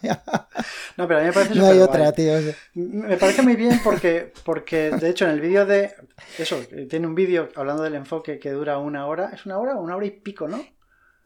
No, 0.96 1.06
pero 1.06 1.18
a 1.18 1.20
mí 1.20 1.26
me 1.28 1.32
parece 1.34 1.54
No 1.56 1.66
hay 1.66 1.78
otra, 1.78 2.10
tío. 2.12 2.32
Me 2.72 3.18
parece 3.18 3.42
muy 3.42 3.54
bien 3.54 3.80
porque, 3.84 4.32
porque 4.44 4.90
de 4.90 5.10
hecho, 5.10 5.26
en 5.26 5.32
el 5.32 5.40
vídeo 5.42 5.66
de. 5.66 5.94
Eso, 6.38 6.60
tiene 6.88 7.06
un 7.06 7.14
vídeo 7.14 7.48
hablando 7.54 7.82
del 7.82 7.94
enfoque 7.94 8.38
que 8.38 8.50
dura 8.50 8.78
una 8.78 9.06
hora. 9.06 9.30
¿Es 9.32 9.46
una 9.46 9.58
hora 9.58 9.76
o 9.76 9.80
una 9.80 9.96
hora 9.96 10.06
y 10.06 10.10
pico, 10.10 10.48
no? 10.48 10.64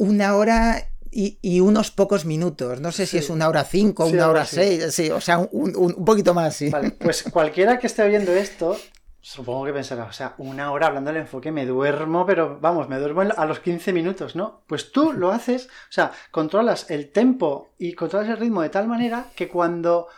una 0.03 0.37
hora 0.37 0.89
y, 1.11 1.61
unos 1.61 1.91
pocos 1.91 2.25
minutos. 2.25 2.81
No 2.81 2.91
sé 2.91 3.07
si 3.07 3.19
es 3.19 3.31
una 3.31 3.49
hora 3.49 3.65
cinco, 3.65 4.07
una 4.07 4.29
hora 4.29 4.47
seis, 4.47 4.95
sí, 4.95 5.11
o 5.11 5.21
sea, 5.21 5.39
un, 5.39 5.77
un, 5.77 6.05
poquito 6.05 6.33
más, 6.35 6.57
sí. 6.57 6.71
Vale, 6.71 6.93
pues 6.93 7.25
cualquiera 7.31 7.79
que 7.79 7.87
esté 7.87 8.09
viendo 8.09 8.33
esto, 8.33 8.79
supongo 9.21 9.67
que 9.67 9.75
pensará, 9.75 10.05
o 10.05 10.13
sea, 10.13 10.35
una 10.39 10.73
hora 10.73 10.87
hablando 10.87 11.13
del 11.13 11.21
enfoque, 11.21 11.53
me 11.53 11.67
duermo, 11.67 12.25
pero 12.25 12.59
vamos, 12.61 12.89
me 12.89 12.99
duermo 12.99 13.21
a 13.37 13.45
los 13.45 13.61
15 13.61 13.93
minutos, 13.93 14.35
¿no? 14.35 14.63
Pues 14.67 14.91
tú 14.91 15.13
lo 15.13 15.31
haces, 15.31 15.67
o 15.67 15.93
sea, 15.93 16.13
controlas 16.31 16.91
el 16.91 17.11
tempo 17.11 17.69
y 17.79 17.93
controlas 17.93 18.31
el 18.31 18.39
ritmo 18.39 18.63
de 18.63 18.71
tal 18.71 18.89
manera 18.89 19.27
que 19.37 19.49
cuando 19.49 20.09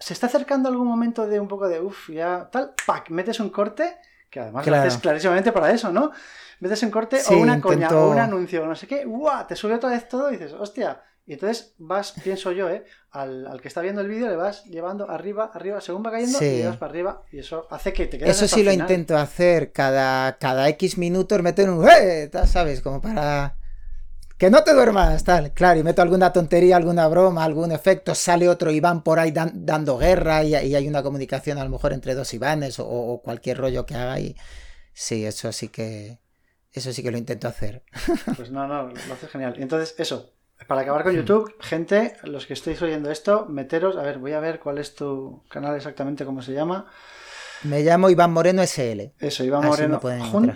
se 0.00 0.14
está 0.14 0.26
acercando 0.26 0.68
algún 0.68 0.88
momento 0.88 1.28
de 1.28 1.38
un 1.38 1.46
poco 1.46 1.68
de 1.68 1.80
uff, 1.80 2.10
ya 2.10 2.48
tal, 2.50 2.72
¡pac! 2.86 3.08
metes 3.10 3.38
un 3.38 3.50
corte, 3.50 3.96
que 4.30 4.40
además 4.40 4.66
lo 4.66 4.76
haces 4.76 4.98
clarísimamente 4.98 5.52
para 5.52 5.70
eso, 5.70 5.92
¿no? 5.92 6.12
metes 6.60 6.82
en 6.82 6.90
corte 6.90 7.20
o 7.28 7.36
una 7.36 7.60
coña 7.60 7.88
o 7.88 8.10
un 8.10 8.18
anuncio 8.18 8.66
no 8.66 8.76
sé 8.76 8.86
qué, 8.86 9.04
¡guau! 9.04 9.46
Te 9.46 9.56
sube 9.56 9.74
otra 9.74 9.90
vez 9.90 10.08
todo 10.08 10.28
y 10.28 10.36
dices, 10.36 10.52
hostia. 10.52 11.02
Y 11.26 11.34
entonces 11.34 11.74
vas, 11.78 12.12
pienso 12.24 12.50
yo, 12.50 12.68
¿eh? 12.68 12.84
Al, 13.12 13.60
que 13.62 13.68
está 13.68 13.82
viendo 13.82 14.00
el 14.00 14.08
vídeo 14.08 14.28
le 14.28 14.36
vas 14.36 14.64
llevando 14.64 15.08
arriba, 15.08 15.50
arriba, 15.54 15.80
según 15.80 16.04
va 16.04 16.10
cayendo, 16.10 16.42
y 16.42 16.64
vas 16.64 16.76
para 16.76 16.90
arriba. 16.90 17.22
Y 17.30 17.38
eso 17.38 17.68
hace 17.70 17.92
que 17.92 18.06
te 18.06 18.18
quedes 18.18 18.42
Eso 18.42 18.52
sí 18.52 18.64
lo 18.64 18.72
intento 18.72 19.16
hacer 19.16 19.70
cada, 19.70 20.38
cada 20.38 20.68
X 20.70 20.98
minutos, 20.98 21.40
meter 21.40 21.70
un 21.70 21.88
¡eh! 21.88 22.28
¿Sabes? 22.46 22.80
Como 22.80 23.00
para. 23.00 23.56
Que 24.40 24.48
no 24.48 24.64
te 24.64 24.72
duermas, 24.72 25.22
tal. 25.22 25.52
Claro, 25.52 25.78
y 25.78 25.82
meto 25.82 26.00
alguna 26.00 26.32
tontería, 26.32 26.78
alguna 26.78 27.06
broma, 27.08 27.44
algún 27.44 27.72
efecto, 27.72 28.14
sale 28.14 28.48
otro 28.48 28.70
Iván 28.70 29.02
por 29.02 29.18
ahí 29.18 29.32
dando 29.32 29.98
guerra 29.98 30.42
y, 30.42 30.54
hay 30.54 30.88
una 30.88 31.02
comunicación 31.02 31.58
a 31.58 31.64
lo 31.64 31.68
mejor 31.68 31.92
entre 31.92 32.14
dos 32.14 32.32
Ivanes 32.32 32.78
o, 32.78 32.86
o 32.88 33.20
cualquier 33.20 33.58
rollo 33.58 33.84
que 33.84 33.96
haga. 33.96 34.18
Y 34.18 34.34
sí, 34.94 35.26
eso 35.26 35.52
sí 35.52 35.68
que 35.68 36.20
eso 36.72 36.90
sí 36.90 37.02
que 37.02 37.10
lo 37.10 37.18
intento 37.18 37.48
hacer. 37.48 37.84
Pues 38.36 38.50
no, 38.50 38.66
no, 38.66 38.84
lo 38.88 39.12
hace 39.12 39.28
genial. 39.28 39.56
Entonces, 39.58 39.94
eso, 39.98 40.32
para 40.66 40.80
acabar 40.80 41.02
con 41.02 41.14
YouTube, 41.14 41.54
gente, 41.60 42.16
los 42.22 42.46
que 42.46 42.54
estéis 42.54 42.80
oyendo 42.80 43.10
esto, 43.10 43.44
meteros, 43.44 43.98
a 43.98 44.02
ver, 44.02 44.18
voy 44.18 44.32
a 44.32 44.40
ver 44.40 44.58
cuál 44.58 44.78
es 44.78 44.94
tu 44.94 45.42
canal 45.50 45.76
exactamente, 45.76 46.24
cómo 46.24 46.40
se 46.40 46.54
llama. 46.54 46.86
Me 47.64 47.82
llamo 47.82 48.08
Iván 48.08 48.32
Moreno 48.32 48.62
SL. 48.62 49.12
Eso, 49.18 49.44
Iván 49.44 49.66
Moreno. 49.66 50.00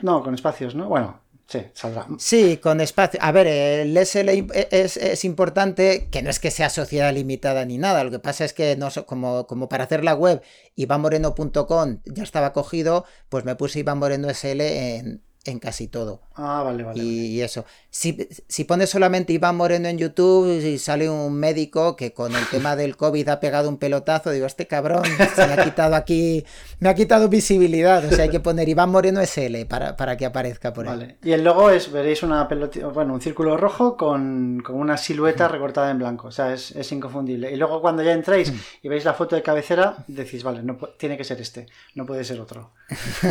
No, 0.01 0.23
con 0.23 0.35
espacios, 0.35 0.75
¿no? 0.75 0.89
Bueno, 0.89 1.24
Sí, 1.47 1.61
saldrá. 1.75 2.07
Sí, 2.19 2.57
con 2.57 2.81
espacio. 2.81 3.21
A 3.23 3.31
ver, 3.31 3.47
el 3.47 3.97
SL 3.97 4.29
es, 4.71 4.97
es, 4.97 5.25
importante, 5.25 6.09
que 6.11 6.23
no 6.23 6.31
es 6.31 6.39
que 6.39 6.51
sea 6.51 6.71
sociedad 6.71 7.13
limitada 7.13 7.65
ni 7.65 7.77
nada, 7.77 8.03
lo 8.03 8.11
que 8.11 8.19
pasa 8.19 8.45
es 8.45 8.55
que 8.55 8.77
no, 8.77 8.89
como, 9.07 9.47
como 9.47 9.69
para 9.69 9.85
hacer 9.85 10.05
la 10.05 10.15
web 10.15 10.43
ivanmoreno.com 10.77 11.99
ya 12.07 12.23
estaba 12.23 12.53
cogido, 12.53 13.05
pues 13.29 13.45
me 13.45 13.57
puse 13.57 13.81
Iván 13.81 13.99
Moreno 13.99 14.29
SL 14.31 14.61
en, 14.63 15.23
en 15.45 15.59
casi 15.59 15.87
todo. 15.87 16.23
Ah, 16.35 16.63
vale, 16.65 16.83
vale. 16.83 17.03
Y, 17.03 17.41
eso. 17.43 17.65
Si, 17.97 18.29
si, 18.49 18.65
pones 18.65 18.91
solamente 18.91 19.33
Iván 19.33 19.55
Moreno 19.55 19.87
en 19.87 19.99
YouTube 19.99 20.61
y 20.61 20.79
sale 20.79 21.09
un 21.09 21.33
médico 21.39 21.95
que 21.95 22.13
con 22.13 22.35
el 22.35 22.45
tema 22.49 22.75
del 22.75 22.97
COVID 22.97 23.29
ha 23.29 23.39
pegado 23.39 23.69
un 23.69 23.79
pelotazo, 23.79 24.33
digo, 24.33 24.47
este 24.47 24.67
cabrón 24.67 25.05
se 25.37 25.47
me 25.47 25.53
ha 25.53 25.63
quitado 25.63 25.95
aquí, 25.95 26.45
me 26.81 26.89
ha 26.89 26.97
quitado 26.97 27.29
visibilidad. 27.29 28.05
O 28.05 28.11
sea, 28.11 28.25
hay 28.25 28.31
que 28.31 28.41
poner 28.41 28.69
Iván 28.69 28.91
Moreno 28.91 29.21
SL 29.25 29.67
para, 29.69 29.97
para 29.97 30.17
que 30.17 30.27
aparezca 30.27 30.73
por 30.73 30.89
ahí. 30.89 30.97
Vale. 30.97 31.19
Y 31.23 31.31
el 31.31 31.45
logo 31.45 31.71
es, 31.71 31.93
veréis 31.93 32.25
una 32.25 32.49
pelota, 32.49 32.85
bueno, 32.89 33.15
un 33.15 33.21
círculo 33.21 33.57
rojo 33.57 33.97
con, 33.97 34.61
con 34.67 34.75
una 34.75 34.97
silueta 34.97 35.47
recortada 35.47 35.93
en 35.93 35.99
blanco. 35.99 36.27
O 36.27 36.33
sea, 36.33 36.53
es, 36.53 36.73
es, 36.73 36.91
inconfundible. 36.91 37.53
Y 37.53 37.57
luego 37.57 37.81
cuando 37.81 38.03
ya 38.03 38.13
entréis 38.13 38.53
mm. 38.53 38.57
y 38.83 38.89
veis 38.89 39.05
la 39.05 39.15
foto 39.15 39.37
de 39.37 39.43
cabecera, 39.43 39.99
decís, 40.09 40.43
vale, 40.43 40.65
no 40.65 40.77
tiene 40.99 41.17
que 41.17 41.23
ser 41.23 41.41
este, 41.41 41.67
no 41.95 42.05
puede 42.07 42.25
ser 42.25 42.41
otro. 42.41 42.73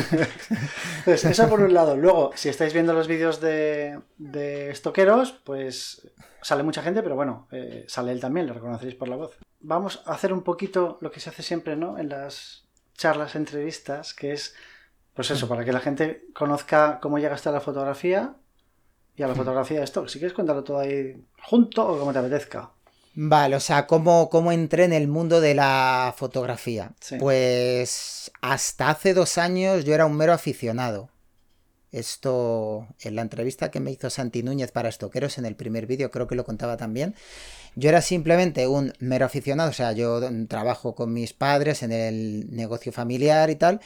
Entonces, 1.00 1.26
eso 1.26 1.50
por 1.50 1.60
un 1.60 1.74
lado. 1.74 1.98
Luego, 1.98 2.32
si 2.36 2.48
estáis 2.48 2.72
viendo 2.72 2.94
los 2.94 3.10
vídeos 3.10 3.42
de, 3.42 4.00
de 4.18 4.53
estoqueros, 4.70 5.32
pues 5.32 6.12
sale 6.42 6.64
mucha 6.64 6.82
gente, 6.82 7.02
pero 7.04 7.16
bueno, 7.16 7.48
eh, 7.52 7.86
sale 7.88 8.12
él 8.12 8.20
también, 8.20 8.48
lo 8.48 8.54
reconoceréis 8.54 8.96
por 8.96 9.08
la 9.08 9.16
voz. 9.16 9.38
Vamos 9.60 10.02
a 10.06 10.14
hacer 10.14 10.34
un 10.34 10.44
poquito 10.44 10.98
lo 11.02 11.12
que 11.12 11.20
se 11.20 11.30
hace 11.30 11.44
siempre, 11.44 11.76
¿no? 11.76 11.98
En 11.98 12.10
las 12.10 12.68
charlas, 12.96 13.36
entrevistas, 13.36 14.14
que 14.14 14.34
es, 14.34 14.56
pues 15.14 15.32
eso, 15.32 15.48
para 15.48 15.64
que 15.64 15.74
la 15.74 15.80
gente 15.80 16.26
conozca 16.34 17.00
cómo 17.02 17.18
llega 17.18 17.36
hasta 17.36 17.52
la 17.52 17.62
fotografía 17.62 18.36
y 19.16 19.24
a 19.24 19.28
la 19.28 19.36
fotografía 19.36 19.80
de 19.80 19.86
stock. 19.86 20.08
Si 20.08 20.20
quieres 20.20 20.36
contarlo 20.36 20.64
todo 20.64 20.80
ahí 20.80 21.26
junto 21.42 21.88
o 21.88 22.00
como 22.00 22.12
te 22.14 22.20
apetezca. 22.20 22.72
Vale, 23.16 23.56
o 23.56 23.60
sea, 23.60 23.86
¿cómo, 23.86 24.30
cómo 24.30 24.52
entré 24.52 24.86
en 24.86 24.94
el 24.94 25.08
mundo 25.08 25.40
de 25.40 25.54
la 25.54 26.14
fotografía? 26.18 26.94
Pues 27.20 28.32
hasta 28.42 28.90
hace 28.90 29.14
dos 29.14 29.38
años 29.38 29.86
yo 29.86 29.94
era 29.94 30.08
un 30.08 30.18
mero 30.18 30.34
aficionado. 30.34 31.10
Esto, 31.94 32.88
en 33.02 33.16
la 33.16 33.22
entrevista 33.22 33.70
que 33.70 33.80
me 33.80 33.92
hizo 33.92 34.10
Santi 34.10 34.42
Núñez 34.42 34.72
para 34.72 34.90
Estoqueros 34.90 35.38
en 35.38 35.46
el 35.46 35.56
primer 35.56 35.86
vídeo, 35.86 36.10
creo 36.10 36.28
que 36.28 36.34
lo 36.36 36.44
contaba 36.44 36.76
también. 36.76 37.14
Yo 37.76 37.90
era 37.90 38.02
simplemente 38.02 38.68
un 38.68 38.94
mero 39.00 39.26
aficionado, 39.26 39.70
o 39.70 39.74
sea, 39.74 39.94
yo 39.94 40.20
trabajo 40.48 40.96
con 40.96 41.14
mis 41.14 41.34
padres 41.34 41.84
en 41.84 41.92
el 41.92 42.48
negocio 42.50 42.92
familiar 42.92 43.50
y 43.52 43.56
tal. 43.56 43.80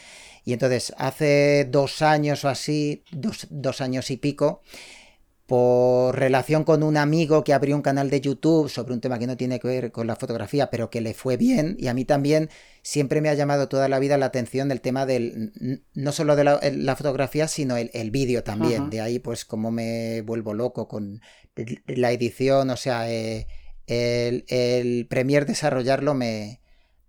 Y 0.45 0.53
entonces, 0.53 0.93
hace 0.97 1.67
dos 1.69 2.01
años 2.01 2.45
o 2.45 2.49
así, 2.49 3.03
dos, 3.11 3.47
dos 3.49 3.81
años 3.81 4.09
y 4.09 4.15
pico, 4.15 4.61
por 5.47 6.19
relación 6.19 6.65
con 6.65 6.83
un 6.83 6.97
amigo 6.97 7.45
que 7.45 7.53
abrió 7.53 7.75
un 7.77 7.81
canal 7.81 8.09
de 8.09 8.19
YouTube 8.19 8.69
sobre 8.69 8.93
un 8.93 8.99
tema 8.99 9.17
que 9.17 9.27
no 9.27 9.37
tiene 9.37 9.61
que 9.61 9.67
ver 9.69 9.91
con 9.93 10.05
la 10.05 10.17
fotografía, 10.17 10.69
pero 10.69 10.89
que 10.89 10.99
le 10.99 11.13
fue 11.13 11.37
bien, 11.37 11.77
y 11.79 11.87
a 11.87 11.93
mí 11.93 12.03
también 12.03 12.49
siempre 12.81 13.21
me 13.21 13.29
ha 13.29 13.33
llamado 13.33 13.69
toda 13.69 13.87
la 13.87 13.97
vida 13.99 14.17
la 14.17 14.25
atención 14.25 14.67
del 14.67 14.81
tema 14.81 15.05
del, 15.05 15.81
no 15.93 16.11
solo 16.11 16.35
de 16.35 16.43
la, 16.43 16.95
fotografía, 16.97 17.47
sino 17.47 17.77
el, 17.77 18.11
vídeo 18.11 18.43
también. 18.43 18.89
De 18.89 18.99
ahí 18.99 19.19
pues 19.19 19.45
como 19.45 19.71
me 19.71 20.21
vuelvo 20.21 20.53
loco 20.53 20.89
con 20.89 21.21
la 21.87 22.11
edición, 22.11 22.69
o 22.69 22.77
sea, 22.77 23.09
eh, 23.09 23.47
el, 23.87 24.43
el 24.49 25.07
Premiere 25.07 25.45
desarrollarlo 25.45 26.13
me, 26.13 26.59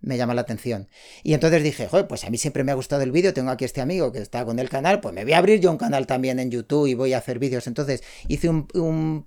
me 0.01 0.17
llama 0.17 0.33
la 0.33 0.41
atención. 0.41 0.87
Y 1.23 1.33
entonces 1.33 1.63
dije, 1.63 1.87
joder, 1.87 2.07
pues 2.07 2.23
a 2.23 2.29
mí 2.29 2.37
siempre 2.37 2.63
me 2.63 2.71
ha 2.71 2.75
gustado 2.75 3.01
el 3.01 3.11
vídeo, 3.11 3.33
tengo 3.33 3.51
aquí 3.51 3.65
este 3.65 3.81
amigo 3.81 4.11
que 4.11 4.19
está 4.19 4.45
con 4.45 4.59
el 4.59 4.69
canal, 4.69 5.01
pues 5.01 5.13
me 5.13 5.23
voy 5.23 5.33
a 5.33 5.37
abrir 5.37 5.59
yo 5.59 5.71
un 5.71 5.77
canal 5.77 6.07
también 6.07 6.39
en 6.39 6.51
YouTube 6.51 6.87
y 6.87 6.93
voy 6.93 7.13
a 7.13 7.17
hacer 7.17 7.39
vídeos. 7.39 7.67
Entonces 7.67 8.03
hice 8.27 8.49
un, 8.49 9.25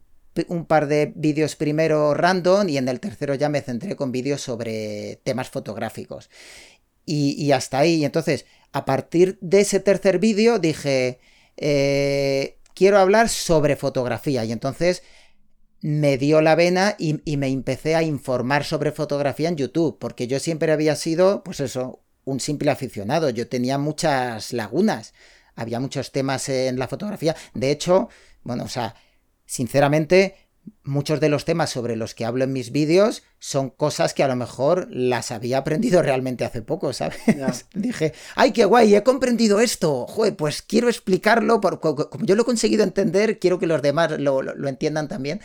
par 0.67 0.87
de 0.87 1.13
vídeos 1.15 1.57
primero 1.57 2.15
random 2.15 2.69
y 2.69 2.79
en 2.79 2.89
el 2.89 3.01
tercero 3.01 3.35
ya 3.35 3.49
me 3.49 3.61
centré 3.61 3.97
con 3.97 4.13
vídeos 4.13 4.41
sobre 4.41 5.21
temas 5.25 5.51
fotográficos. 5.51 6.31
Y, 7.05 7.33
y 7.33 7.53
hasta 7.53 7.81
ahí. 7.81 8.05
Entonces, 8.05 8.47
a 8.73 8.85
partir 8.85 9.37
de 9.41 9.61
ese 9.61 9.81
tercer 9.81 10.19
vídeo 10.21 10.59
dije, 10.59 11.19
eh, 11.57 12.59
quiero 12.75 12.99
hablar 12.99 13.29
sobre 13.29 13.77
fotografía. 13.77 14.45
Y 14.45 14.53
entonces 14.53 15.03
me 15.83 16.17
dio 16.17 16.41
la 16.41 16.55
vena 16.55 16.95
y, 16.99 17.37
me 17.37 17.49
empecé 17.49 17.97
a 17.97 18.03
informar 18.03 18.65
sobre 18.65 18.93
fotografía 18.93 19.49
en 19.49 19.57
YouTube, 19.57 19.99
porque 19.99 20.29
yo 20.29 20.39
siempre 20.39 20.73
había 20.73 20.95
sido, 20.95 21.43
pues 21.43 21.59
eso, 21.59 22.05
un 22.25 22.39
simple 22.39 22.71
aficionado. 22.71 23.31
Yo 23.31 23.49
tenía 23.49 23.79
muchas 23.79 24.53
lagunas, 24.53 25.13
había 25.57 25.81
muchos 25.81 26.13
temas 26.13 26.49
en 26.49 26.79
la 26.79 26.87
fotografía. 26.87 27.35
De 27.53 27.73
hecho, 27.73 28.09
bueno, 28.45 28.65
o 28.65 28.69
sea, 28.69 28.95
sinceramente, 29.45 30.37
muchos 30.85 31.21
de 31.21 31.29
los 31.29 31.45
temas 31.45 31.71
sobre 31.71 31.97
los 31.97 32.15
que 32.15 32.25
hablo 32.25 32.45
en 32.45 32.53
mis 32.53 32.73
vídeos 32.73 33.23
son 33.39 33.71
cosas 33.71 34.15
que 34.15 34.23
a 34.23 34.29
lo 34.29 34.37
mejor 34.37 34.89
las 34.91 35.31
había 35.31 35.59
aprendido 35.59 36.03
realmente 36.03 36.45
hace 36.45 36.63
poco, 36.63 36.93
¿sabes? 36.93 37.19
Dije, 37.75 38.13
ay, 38.35 38.53
qué 38.53 38.65
guay, 38.65 38.95
he 38.95 39.03
comprendido 39.03 39.61
esto, 39.61 40.07
Joder, 40.07 40.37
pues 40.37 40.63
quiero 40.63 40.89
explicarlo, 40.89 41.61
por, 41.61 41.81
como 41.81 42.25
yo 42.25 42.35
lo 42.35 42.43
he 42.43 42.47
conseguido 42.47 42.85
entender, 42.85 43.39
quiero 43.39 43.59
que 43.59 43.67
los 43.67 43.83
demás 43.83 44.19
lo, 44.19 44.69
entiendan 44.69 45.09
también 45.09 45.41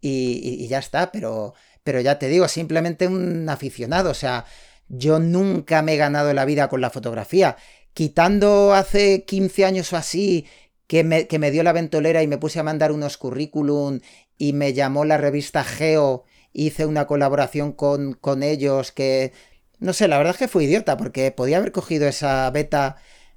y, 0.00 0.66
ya 0.68 0.78
está, 0.78 1.12
pero, 1.12 1.54
pero 1.84 2.00
ya 2.00 2.18
te 2.18 2.28
digo, 2.28 2.48
simplemente 2.48 3.06
un 3.06 3.48
aficionado, 3.48 4.10
o 4.10 4.14
sea, 4.14 4.44
yo 4.88 5.18
nunca 5.20 5.82
me 5.82 5.94
he 5.94 5.96
ganado 5.96 6.32
la 6.34 6.44
vida 6.44 6.68
con 6.68 6.80
la 6.80 6.90
fotografía. 6.90 7.56
Quitando 7.92 8.74
hace 8.74 9.24
15 9.24 9.64
años 9.64 9.92
o 9.92 9.96
así 9.96 10.46
que 10.86 11.04
me, 11.04 11.28
que 11.28 11.38
me, 11.38 11.52
dio 11.52 11.62
la 11.62 11.72
ventolera 11.72 12.22
y 12.22 12.26
me 12.26 12.38
puse 12.38 12.58
a 12.58 12.64
mandar 12.64 12.90
unos 12.90 13.16
currículum 13.16 14.00
y 14.40 14.54
me 14.54 14.72
llamó 14.72 15.04
la 15.04 15.18
revista 15.18 15.62
Geo, 15.64 16.24
hice 16.54 16.86
una 16.86 17.06
colaboración 17.06 17.72
con, 17.72 18.14
con 18.14 18.42
ellos 18.42 18.90
que, 18.90 19.34
no 19.80 19.92
sé, 19.92 20.08
la 20.08 20.16
verdad 20.16 20.32
es 20.32 20.38
que 20.38 20.48
fue 20.48 20.64
idiota 20.64 20.96
porque 20.96 21.30
podía 21.30 21.58
haber 21.58 21.72
cogido 21.72 22.08
esa 22.08 22.50
beta, 22.50 22.96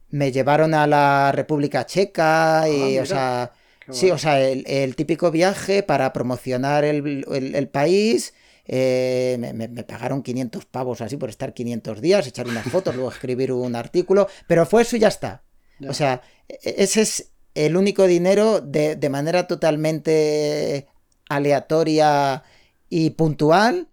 me 0.09 0.31
llevaron 0.31 0.73
a 0.73 0.87
la 0.87 1.33
República 1.33 1.85
Checa 1.85 2.69
y, 2.69 2.97
ah, 2.97 3.01
o 3.01 3.05
sea, 3.05 3.51
sí, 3.89 4.11
o 4.11 4.17
sea, 4.17 4.39
el, 4.39 4.95
típico 4.95 5.29
viaje 5.29 5.83
para 5.83 6.13
promocionar 6.13 6.85
el, 6.85 7.69
país. 7.69 8.33
Eh, 8.65 9.37
me, 9.53 9.83
pagaron 9.83 10.23
500 10.23 10.63
pavos 10.63 11.01
así 11.01 11.17
por 11.17 11.27
estar 11.27 11.53
500 11.53 11.99
días, 11.99 12.27
echar 12.27 12.47
unas 12.47 12.65
fotos, 12.65 12.95
luego 12.95 13.11
escribir 13.11 13.51
un 13.51 13.75
artículo, 13.75 14.29
pero 14.47 14.65
fue 14.65 14.83
eso 14.83 14.95
y 14.95 14.99
ya 14.99 15.09
está. 15.09 15.43
O 15.85 15.93
sea, 15.93 16.21
e, 16.47 16.75
ese 16.77 17.01
es 17.01 17.31
el 17.55 17.75
único 17.75 18.07
dinero 18.07 18.61
de, 18.61 18.95
de 18.95 19.09
manera 19.09 19.47
totalmente 19.47 20.87
aleatoria 21.29 22.43
y 22.89 23.11
puntual 23.11 23.89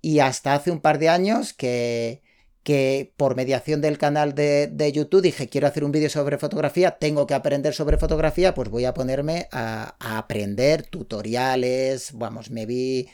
y 0.00 0.20
hasta 0.20 0.54
hace 0.54 0.70
un 0.70 0.80
par 0.80 0.98
de 0.98 1.08
años 1.08 1.52
que, 1.52 2.22
que 2.64 3.12
por 3.16 3.36
mediación 3.36 3.80
del 3.80 3.98
canal 3.98 4.34
de, 4.34 4.92
YouTube 4.92 5.22
dije 5.22 5.48
quiero 5.48 5.66
hacer 5.66 5.84
un 5.84 5.92
vídeo 5.92 6.08
sobre 6.08 6.38
fotografía, 6.38 6.92
tengo 6.92 7.26
que 7.26 7.34
aprender 7.34 7.74
sobre 7.74 7.98
fotografía, 7.98 8.54
pues 8.54 8.70
voy 8.70 8.86
a 8.86 8.94
ponerme 8.94 9.48
a, 9.52 9.94
aprender 9.98 10.82
tutoriales, 10.82 12.12
vamos, 12.14 12.50
me 12.50 12.66
vi 12.66 13.08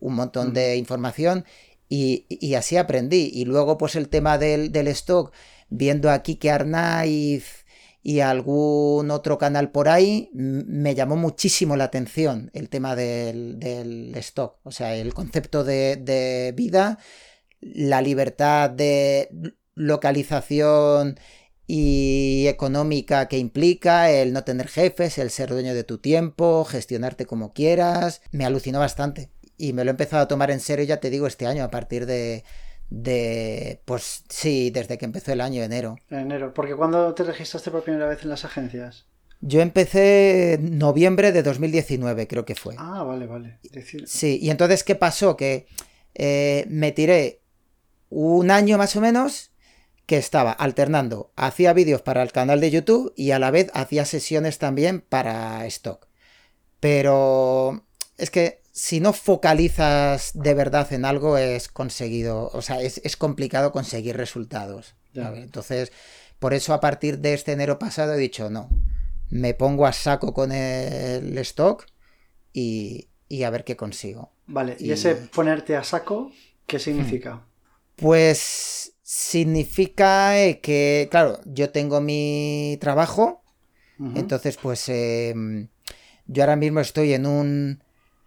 un 0.00 0.14
montón 0.14 0.52
de 0.52 0.76
información 0.76 1.44
y, 1.88 2.54
así 2.54 2.76
aprendí. 2.76 3.30
Y 3.32 3.44
luego 3.44 3.78
pues 3.78 3.96
el 3.96 4.08
tema 4.08 4.38
del, 4.38 4.72
del 4.72 4.88
stock, 4.88 5.32
viendo 5.68 6.10
aquí 6.10 6.36
que 6.36 6.50
Arnaiz 6.50 7.59
y 8.02 8.20
algún 8.20 9.10
otro 9.10 9.38
canal 9.38 9.70
por 9.70 9.88
ahí, 9.88 10.30
me 10.32 10.94
llamó 10.94 11.16
muchísimo 11.16 11.76
la 11.76 11.84
atención 11.84 12.50
el 12.54 12.68
tema 12.68 12.96
del, 12.96 14.12
stock, 14.16 14.56
o 14.62 14.72
sea, 14.72 14.94
el 14.96 15.12
concepto 15.12 15.64
de, 15.64 16.52
vida, 16.56 16.98
la 17.60 18.00
libertad 18.00 18.70
de 18.70 19.28
localización 19.74 21.18
y 21.66 22.46
económica 22.48 23.28
que 23.28 23.38
implica 23.38 24.10
el 24.10 24.32
no 24.32 24.44
tener 24.44 24.68
jefes, 24.68 25.18
el 25.18 25.30
ser 25.30 25.50
dueño 25.50 25.74
de 25.74 25.84
tu 25.84 25.98
tiempo, 25.98 26.64
gestionarte 26.64 27.26
como 27.26 27.52
quieras, 27.52 28.22
me 28.32 28.44
alucinó 28.44 28.80
bastante. 28.80 29.30
Y 29.56 29.74
me 29.74 29.84
lo 29.84 29.90
he 29.90 29.92
empezado 29.92 30.22
a 30.22 30.28
tomar 30.28 30.50
en 30.50 30.60
serio, 30.60 30.86
ya 30.86 31.00
te 31.00 31.10
digo, 31.10 31.26
este 31.26 31.46
año, 31.46 31.62
a 31.62 31.70
partir 31.70 32.06
de, 32.06 32.44
de, 32.90 33.80
pues 33.84 34.24
sí, 34.28 34.70
desde 34.70 34.98
que 34.98 35.04
empezó 35.04 35.32
el 35.32 35.40
año, 35.40 35.62
enero. 35.62 35.96
Enero, 36.10 36.52
porque 36.52 36.74
¿cuándo 36.74 37.14
te 37.14 37.22
registraste 37.22 37.70
por 37.70 37.84
primera 37.84 38.06
vez 38.06 38.22
en 38.22 38.28
las 38.28 38.44
agencias? 38.44 39.06
Yo 39.40 39.62
empecé 39.62 40.54
en 40.54 40.78
noviembre 40.78 41.32
de 41.32 41.42
2019, 41.42 42.26
creo 42.26 42.44
que 42.44 42.54
fue. 42.54 42.74
Ah, 42.76 43.04
vale, 43.04 43.26
vale. 43.26 43.58
Sí, 44.04 44.38
y 44.42 44.50
entonces, 44.50 44.84
¿qué 44.84 44.96
pasó? 44.96 45.36
Que 45.36 45.66
eh, 46.14 46.66
me 46.68 46.92
tiré 46.92 47.40
un 48.10 48.50
año 48.50 48.76
más 48.76 48.96
o 48.96 49.00
menos 49.00 49.52
que 50.04 50.18
estaba 50.18 50.50
alternando, 50.50 51.32
hacía 51.36 51.72
vídeos 51.72 52.02
para 52.02 52.22
el 52.22 52.32
canal 52.32 52.60
de 52.60 52.72
YouTube 52.72 53.14
y 53.16 53.30
a 53.30 53.38
la 53.38 53.52
vez 53.52 53.70
hacía 53.74 54.04
sesiones 54.04 54.58
también 54.58 55.00
para 55.00 55.64
stock. 55.66 56.08
Pero 56.80 57.84
es 58.18 58.30
que 58.30 58.59
si 58.72 59.00
no 59.00 59.12
focalizas 59.12 60.32
de 60.34 60.54
verdad 60.54 60.92
en 60.92 61.04
algo, 61.04 61.36
es 61.38 61.68
conseguido, 61.68 62.50
o 62.52 62.62
sea, 62.62 62.80
es, 62.80 63.16
complicado 63.16 63.72
conseguir 63.72 64.16
resultados. 64.16 64.94
entonces, 65.14 65.92
por 66.38 66.54
eso 66.54 66.72
a 66.72 66.80
partir 66.80 67.18
de 67.18 67.34
este 67.34 67.52
enero 67.52 67.78
pasado 67.78 68.14
he 68.14 68.18
dicho, 68.18 68.48
no, 68.50 68.68
me 69.28 69.54
pongo 69.54 69.86
a 69.86 69.92
saco 69.92 70.32
con 70.32 70.52
el 70.52 71.36
stock 71.38 71.86
y, 72.52 73.08
y 73.28 73.44
a 73.44 73.50
ver 73.50 73.64
qué 73.64 73.76
consigo. 73.76 74.32
Vale, 74.46 74.76
¿y, 74.78 74.90
ese 74.90 75.14
ponerte 75.14 75.76
a 75.76 75.84
saco 75.84 76.32
qué 76.66 76.78
significa? 76.78 77.46
Pues 77.96 78.94
significa 79.02 80.32
que, 80.62 81.08
claro, 81.10 81.40
yo 81.44 81.70
tengo 81.70 82.00
mi 82.00 82.76
trabajo, 82.80 83.42
entonces 84.14 84.56
pues 84.56 84.88
em, 84.88 85.68
yo 86.26 86.42
ahora 86.42 86.56
mismo 86.56 86.80
estoy 86.80 87.12
en 87.12 87.26
un 87.26 87.82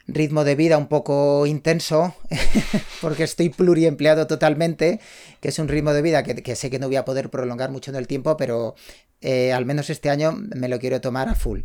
ritmo 0.08 0.44
de 0.44 0.56
vida 0.56 0.78
un 0.78 0.88
poco 0.88 1.46
intenso, 1.46 2.16
porque 3.02 3.24
estoy 3.24 3.50
pluriempleado 3.50 4.28
totalmente, 4.28 5.00
que 5.40 5.50
es 5.50 5.60
un 5.60 5.68
ritmo 5.68 5.94
de 5.94 6.02
vida 6.02 6.24
que, 6.24 6.56
sé 6.56 6.70
que 6.70 6.80
no 6.80 6.88
voy 6.88 6.98
a 6.98 7.06
poder 7.06 7.30
prolongar 7.30 7.72
mucho 7.72 7.92
en 7.92 7.98
el 7.98 8.08
tiempo, 8.08 8.38
pero 8.38 8.76
eh, 9.22 9.54
al 9.54 9.66
menos 9.66 9.90
este 9.90 10.10
año 10.10 10.34
me 10.34 10.68
lo 10.68 10.80
quiero 10.80 11.02
tomar 11.02 11.30
a 11.30 11.36
full. 11.36 11.62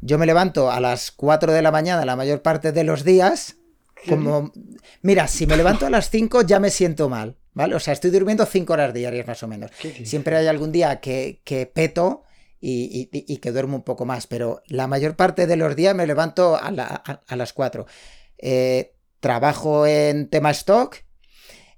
Yo 0.00 0.18
me 0.18 0.26
levanto 0.26 0.70
a 0.70 0.80
las 0.80 1.12
4 1.12 1.52
de 1.52 1.62
la 1.62 1.70
mañana 1.70 2.04
la 2.04 2.16
mayor 2.16 2.42
parte 2.42 2.72
de 2.72 2.84
los 2.84 3.04
días, 3.04 3.56
como... 4.08 4.52
Mira, 5.02 5.28
si 5.28 5.46
me 5.46 5.56
levanto 5.56 5.86
a 5.86 5.90
las 5.90 6.10
5 6.10 6.42
ya 6.42 6.58
me 6.58 6.70
siento 6.70 7.08
mal, 7.08 7.36
¿vale? 7.52 7.76
O 7.76 7.80
sea, 7.80 7.92
estoy 7.92 8.10
durmiendo 8.10 8.44
5 8.46 8.72
horas 8.72 8.94
diarias 8.94 9.26
más 9.26 9.42
o 9.42 9.48
menos. 9.48 9.70
Siempre 10.04 10.36
hay 10.36 10.46
algún 10.46 10.72
día 10.72 10.98
que, 11.00 11.40
que 11.44 11.66
peto 11.66 12.24
y, 12.62 13.36
que 13.38 13.52
duermo 13.52 13.76
un 13.76 13.82
poco 13.82 14.04
más, 14.04 14.26
pero 14.26 14.62
la 14.66 14.86
mayor 14.86 15.16
parte 15.16 15.46
de 15.46 15.56
los 15.56 15.74
días 15.74 15.96
me 15.96 16.06
levanto 16.06 16.56
a, 16.56 16.70
las 16.70 17.52
4. 17.52 17.86
Eh, 18.38 18.94
trabajo 19.20 19.86
en 19.86 20.28
tema 20.28 20.50
stock 20.52 20.96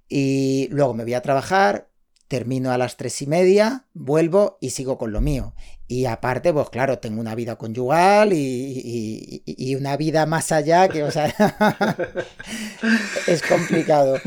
y 0.09 0.69
luego 0.71 0.95
me 0.95 1.05
voy 1.05 1.15
a 1.15 1.23
trabajar, 1.23 1.89
termino 2.29 2.71
a 2.71 2.79
las 2.79 2.97
tres 2.97 3.21
y 3.23 3.27
media, 3.27 3.87
vuelvo 3.95 4.59
y 4.61 4.71
sigo 4.71 4.99
con 4.99 5.13
lo 5.13 5.23
mío. 5.23 5.55
Y 5.87 6.05
aparte, 6.05 6.53
pues 6.53 6.69
claro, 6.71 6.99
tengo 6.99 7.21
una 7.21 7.35
vida 7.35 7.57
conyugal 7.57 8.33
y, 8.33 9.77
una 9.79 9.97
vida 9.97 10.27
más 10.27 10.53
allá 10.53 10.89
que, 10.89 11.03
o 11.03 11.11
sea, 11.11 11.27
es 13.27 13.43
complicado. 13.43 14.19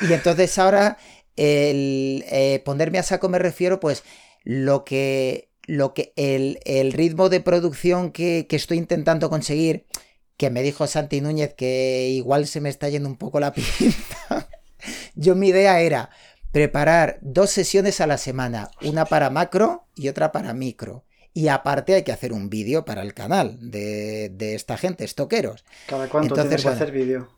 Y 0.00 0.12
entonces 0.12 0.56
ahora, 0.58 0.96
el 1.36 2.24
eh, 2.28 2.62
ponerme 2.64 2.98
a 2.98 3.02
saco 3.02 3.28
me 3.28 3.38
refiero, 3.38 3.80
pues, 3.80 4.04
lo 4.44 4.84
que 4.84 5.53
lo 5.66 5.94
que 5.94 6.12
el, 6.16 6.92
ritmo 6.92 7.28
de 7.28 7.40
producción 7.40 8.10
que, 8.10 8.46
estoy 8.50 8.78
intentando 8.78 9.30
conseguir, 9.30 9.86
que 10.36 10.50
me 10.50 10.62
dijo 10.62 10.86
Santi 10.86 11.20
Núñez 11.20 11.54
que 11.54 12.08
igual 12.10 12.46
se 12.46 12.60
me 12.60 12.68
está 12.68 12.88
yendo 12.88 13.08
un 13.08 13.16
poco 13.16 13.40
la 13.40 13.52
pinza. 13.54 14.48
Yo 15.14 15.34
mi 15.34 15.48
idea 15.48 15.80
era 15.80 16.10
preparar 16.52 17.18
dos 17.22 17.50
sesiones 17.50 18.00
a 18.00 18.06
la 18.06 18.18
semana, 18.18 18.70
una 18.82 19.06
para 19.06 19.30
macro 19.30 19.86
y 19.96 20.08
otra 20.08 20.32
para 20.32 20.54
micro. 20.54 21.04
Y 21.32 21.48
aparte 21.48 21.94
hay 21.94 22.04
que 22.04 22.12
hacer 22.12 22.32
un 22.32 22.48
vídeo 22.48 22.84
para 22.84 23.02
el 23.02 23.12
canal 23.12 23.58
de, 23.60 24.54
esta 24.54 24.76
gente, 24.76 25.04
estoqueros. 25.04 25.64
¿Cada 25.88 26.08
cuánto 26.08 26.34
tienes 26.34 26.62
que 26.62 26.68
hacer 26.68 26.92
vídeo? 26.92 27.28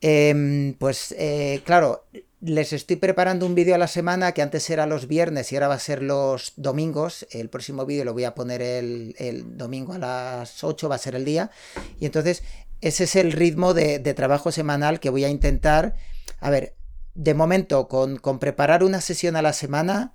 Em, 0.00 0.74
pues 0.74 1.14
eh, 1.18 1.62
claro, 1.64 2.04
les 2.40 2.72
estoy 2.72 2.96
preparando 2.96 3.46
un 3.46 3.54
vídeo 3.54 3.74
a 3.74 3.78
la 3.78 3.88
semana 3.88 4.32
que 4.32 4.42
antes 4.42 4.70
era 4.70 4.86
los 4.86 5.08
viernes 5.08 5.50
y 5.50 5.56
ahora 5.56 5.68
va 5.68 5.74
a 5.74 5.80
ser 5.80 6.02
los 6.02 6.52
domingos. 6.56 7.26
El 7.30 7.48
próximo 7.48 7.84
vídeo 7.84 8.04
lo 8.04 8.12
voy 8.12 8.24
a 8.24 8.34
poner 8.34 8.62
el, 8.62 9.14
domingo 9.56 9.94
a 9.94 9.98
las 9.98 10.62
8, 10.62 10.88
va 10.88 10.94
a 10.94 10.98
ser 10.98 11.16
el 11.16 11.24
día. 11.24 11.50
Y 11.98 12.06
entonces 12.06 12.44
ese 12.80 13.04
es 13.04 13.16
el 13.16 13.32
ritmo 13.32 13.74
de, 13.74 13.98
trabajo 14.14 14.52
semanal 14.52 15.00
que 15.00 15.10
voy 15.10 15.24
a 15.24 15.28
intentar. 15.28 15.96
A 16.38 16.50
ver, 16.50 16.74
de 17.14 17.34
momento 17.34 17.88
con, 17.88 18.18
preparar 18.38 18.84
una 18.84 19.00
sesión 19.00 19.34
a 19.34 19.42
la 19.42 19.52
semana 19.52 20.14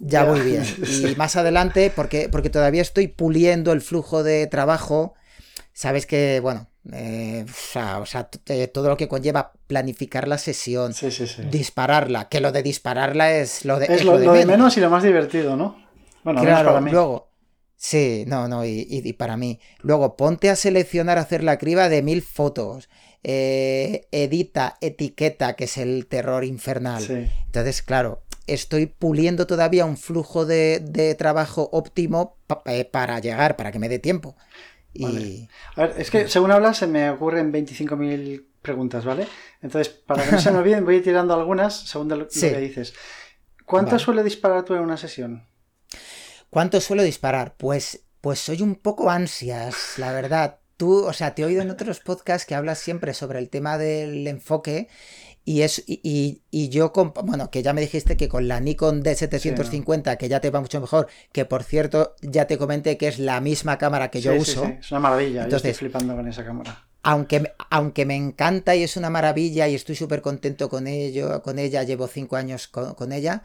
ya 0.00 0.24
voy 0.24 0.40
bien. 0.40 0.64
Y 0.88 1.16
más 1.16 1.36
adelante, 1.36 1.92
porque, 1.94 2.28
porque 2.28 2.50
todavía 2.50 2.82
estoy 2.82 3.08
puliendo 3.08 3.72
el 3.72 3.82
flujo 3.82 4.22
de 4.22 4.46
trabajo. 4.46 5.14
Sabes 5.72 6.06
que, 6.06 6.38
bueno, 6.40 6.68
eh, 6.92 7.44
o 8.00 8.06
sea, 8.06 8.28
todo 8.72 8.88
lo 8.88 8.96
que 8.96 9.08
conlleva 9.08 9.52
planificar 9.66 10.26
la 10.26 10.38
sesión, 10.38 10.92
dispararla, 11.50 12.28
que 12.28 12.40
lo 12.40 12.52
de 12.52 12.62
dispararla 12.62 13.32
es 13.32 13.64
lo 13.64 13.78
de, 13.78 13.86
es 13.86 14.04
lo, 14.04 14.18
de, 14.18 14.46
menos. 14.46 14.76
y 14.76 14.80
lo 14.80 14.90
más 14.90 15.02
divertido, 15.02 15.56
¿no? 15.56 15.76
Bueno, 16.24 16.42
claro, 16.42 16.70
para 16.70 16.80
mí. 16.80 16.90
luego, 16.90 17.30
sí, 17.76 18.24
no, 18.26 18.48
no, 18.48 18.64
y, 18.64 19.12
para 19.18 19.36
mí. 19.36 19.60
Luego, 19.80 20.16
ponte 20.16 20.50
a 20.50 20.56
seleccionar, 20.56 21.18
hacer 21.18 21.44
la 21.44 21.58
criba 21.58 21.88
de 21.88 22.02
mil 22.02 22.22
fotos. 22.22 22.88
Eh, 23.24 24.06
edita, 24.12 24.78
etiqueta, 24.80 25.56
que 25.56 25.64
es 25.64 25.76
el 25.76 26.06
terror 26.06 26.44
infernal. 26.44 27.28
Entonces, 27.46 27.82
claro, 27.82 28.22
estoy 28.48 28.86
puliendo 28.86 29.46
todavía 29.46 29.84
un 29.84 29.96
flujo 29.96 30.46
de, 30.46 31.14
trabajo 31.18 31.68
óptimo 31.72 32.38
eh, 32.64 32.84
para 32.84 33.18
llegar, 33.20 33.56
para 33.56 33.70
que 33.70 33.78
me 33.78 33.88
dé 33.88 33.98
tiempo. 33.98 34.36
A 35.76 35.82
ver, 35.82 35.94
es 35.98 36.10
que 36.10 36.28
según 36.28 36.50
hablas 36.50 36.78
se 36.78 36.86
me 36.86 37.10
ocurren 37.10 37.52
25.000 37.52 38.44
preguntas, 38.62 39.04
¿vale? 39.04 39.26
Entonces, 39.62 39.88
para 39.92 40.24
que 40.24 40.32
no 40.32 40.40
se 40.40 40.50
me 40.50 40.58
olviden, 40.58 40.84
voy 40.84 41.00
tirando 41.00 41.34
algunas 41.34 41.74
según 41.74 42.08
lo, 42.08 42.28
que 42.28 42.58
dices. 42.58 42.94
¿Cuánto 43.64 43.98
suele 43.98 44.22
disparar 44.22 44.64
tú 44.64 44.74
en 44.74 44.80
una 44.80 44.96
sesión? 44.96 45.46
¿Cuánto 46.50 46.80
suelo 46.80 47.02
disparar? 47.02 47.54
Pues, 47.56 48.04
pues 48.20 48.38
soy 48.38 48.62
un 48.62 48.74
poco 48.74 49.10
ansias, 49.10 49.94
la 49.98 50.12
verdad. 50.12 50.60
Tú, 50.76 51.04
o 51.04 51.12
sea, 51.12 51.34
te 51.34 51.42
he 51.42 51.44
oído 51.44 51.60
en 51.60 51.70
otros 51.70 52.00
podcasts 52.00 52.46
que 52.46 52.54
hablas 52.54 52.78
siempre 52.78 53.12
sobre 53.12 53.40
el 53.40 53.50
tema 53.50 53.78
del 53.78 54.26
enfoque 54.26 54.88
y, 55.48 55.62
es, 55.62 55.82
y, 55.86 56.68
yo, 56.68 56.92
bueno, 57.24 57.50
que 57.50 57.62
ya 57.62 57.72
me 57.72 57.80
dijiste 57.80 58.18
que 58.18 58.28
con 58.28 58.48
la 58.48 58.60
Nikon 58.60 59.02
D750, 59.02 60.18
que 60.18 60.28
ya 60.28 60.40
te 60.40 60.50
va 60.50 60.60
mucho 60.60 60.78
mejor, 60.78 61.08
que 61.32 61.46
por 61.46 61.62
cierto, 61.62 62.14
ya 62.20 62.46
te 62.46 62.58
comenté 62.58 62.98
que 62.98 63.08
es 63.08 63.18
la 63.18 63.40
misma 63.40 63.78
cámara 63.78 64.10
que 64.10 64.20
yo 64.20 64.34
uso. 64.34 64.64
es 64.64 64.90
una 64.90 65.00
maravilla, 65.00 65.44
Entonces, 65.44 65.70
estoy 65.70 65.88
flipando 65.88 66.14
con 66.14 66.28
esa 66.28 66.44
cámara. 66.44 66.84
Aunque, 67.02 67.50
aunque 67.70 68.04
me 68.04 68.14
encanta 68.14 68.76
y 68.76 68.82
es 68.82 68.98
una 68.98 69.08
maravilla 69.08 69.66
y 69.68 69.74
estoy 69.74 69.96
súper 69.96 70.20
contento 70.20 70.68
con 70.68 70.86
ello, 70.86 71.40
con 71.42 71.58
ella, 71.58 71.82
llevo 71.82 72.08
cinco 72.08 72.36
años 72.36 72.68
con, 72.68 73.10
ella, 73.10 73.42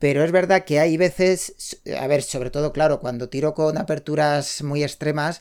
pero 0.00 0.24
es 0.24 0.32
verdad 0.32 0.64
que 0.64 0.80
hay 0.80 0.96
veces, 0.96 1.80
a 1.96 2.08
ver, 2.08 2.24
sobre 2.24 2.50
todo, 2.50 2.72
claro, 2.72 2.98
cuando 2.98 3.28
tiro 3.28 3.54
con 3.54 3.78
aperturas 3.78 4.60
muy 4.64 4.82
extremas, 4.82 5.40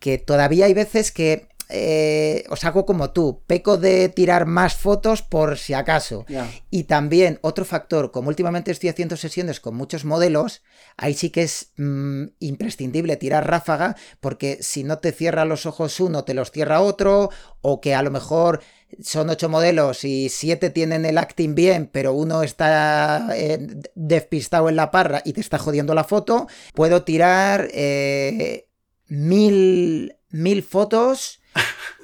que 0.00 0.18
todavía 0.18 0.66
hay 0.66 0.74
veces 0.74 1.12
que 1.12 1.46
eh, 1.76 2.44
os 2.50 2.64
hago 2.64 2.86
como 2.86 3.10
tú, 3.10 3.42
peco 3.48 3.76
de 3.76 4.08
tirar 4.08 4.46
más 4.46 4.76
fotos 4.76 5.22
por 5.22 5.58
si 5.58 5.74
acaso. 5.74 6.24
Y 6.70 6.84
también 6.84 7.40
otro 7.42 7.64
factor, 7.64 8.12
como 8.12 8.28
últimamente 8.28 8.70
estoy 8.70 8.90
haciendo 8.90 9.16
sesiones 9.16 9.58
con 9.58 9.74
muchos 9.74 10.04
modelos, 10.04 10.62
ahí 10.96 11.14
sí 11.14 11.30
que 11.30 11.42
es 11.42 11.72
mm, 11.76 12.26
imprescindible 12.38 13.16
tirar 13.16 13.50
ráfaga, 13.50 13.96
porque 14.20 14.58
si 14.60 14.84
no 14.84 15.00
te 15.00 15.10
cierra 15.10 15.44
los 15.44 15.66
ojos 15.66 15.98
uno, 15.98 16.22
te 16.22 16.34
los 16.34 16.52
cierra 16.52 16.80
otro, 16.80 17.30
o 17.60 17.80
que 17.80 17.96
a 17.96 18.02
lo 18.02 18.12
mejor 18.12 18.60
son 19.02 19.30
ocho 19.30 19.48
modelos 19.48 20.04
y 20.04 20.28
siete 20.28 20.70
tienen 20.70 21.04
el 21.04 21.18
acting 21.18 21.56
bien, 21.56 21.90
pero 21.90 22.12
uno 22.12 22.44
está 22.44 23.30
eh, 23.34 23.66
despistado 23.96 24.68
en 24.68 24.76
la 24.76 24.92
parra 24.92 25.22
y 25.24 25.32
te 25.32 25.40
está 25.40 25.58
jodiendo 25.58 25.92
la 25.92 26.04
foto, 26.04 26.46
puedo 26.72 27.02
tirar 27.02 27.68
eh, 27.72 28.68
mil, 29.08 30.14
mil 30.34 30.62
fotos 30.62 31.40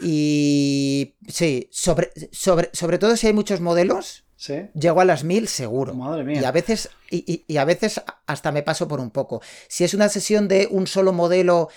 y 0.00 1.16
sí, 1.28 1.68
sobre, 1.72 2.10
sobre, 2.30 2.70
sobre 2.72 2.98
todo 2.98 3.16
si 3.16 3.26
hay 3.26 3.32
muchos 3.32 3.60
modelos, 3.60 4.24
llego 4.74 5.00
a 5.00 5.04
las 5.04 5.24
mil 5.24 5.48
seguro. 5.48 5.94
Y 6.28 6.44
a 6.44 6.52
veces, 6.52 6.90
y, 7.10 7.56
a 7.56 7.64
veces 7.64 8.00
hasta 8.26 8.52
me 8.52 8.62
paso 8.62 8.86
por 8.88 9.00
un 9.00 9.10
poco. 9.10 9.42
Si 9.68 9.84
es 9.84 9.92
una 9.92 10.08
sesión 10.08 10.48
de 10.48 10.68
un 10.70 10.86
solo 10.86 11.12
modelo 11.12 11.68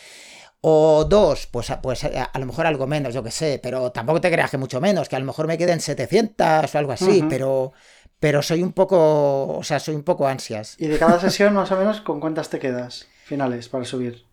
o 0.61 1.05
dos, 1.05 1.47
pues, 1.47 1.73
pues 1.81 2.03
a, 2.03 2.39
lo 2.39 2.45
mejor 2.45 2.67
algo 2.67 2.87
menos, 2.87 3.13
yo 3.13 3.23
que 3.23 3.31
sé, 3.31 3.59
pero 3.61 3.91
tampoco 3.91 4.21
te 4.21 4.31
creas 4.31 4.51
que 4.51 4.57
mucho 4.57 4.79
menos, 4.79 5.09
que 5.09 5.15
a 5.15 5.19
lo 5.19 5.25
mejor 5.25 5.47
me 5.47 5.57
queden 5.57 5.81
700 5.81 6.73
o 6.73 6.77
algo 6.77 6.91
así, 6.91 7.25
pero 7.27 7.73
pero 8.19 8.41
soy 8.41 8.63
un 8.63 8.71
poco, 8.71 9.57
o 9.57 9.63
sea, 9.63 9.81
soy 9.81 9.95
un 9.95 10.03
poco 10.03 10.25
ansias. 10.25 10.75
¿Y 10.79 10.87
de 10.87 10.97
cada 10.97 11.19
sesión 11.19 11.53
más 11.55 11.69
o 11.73 11.75
menos 11.75 11.99
con 11.99 12.21
cuántas 12.21 12.49
te 12.49 12.57
quedas 12.57 13.05
finales 13.25 13.67
para 13.67 13.83
subir? 13.83 14.23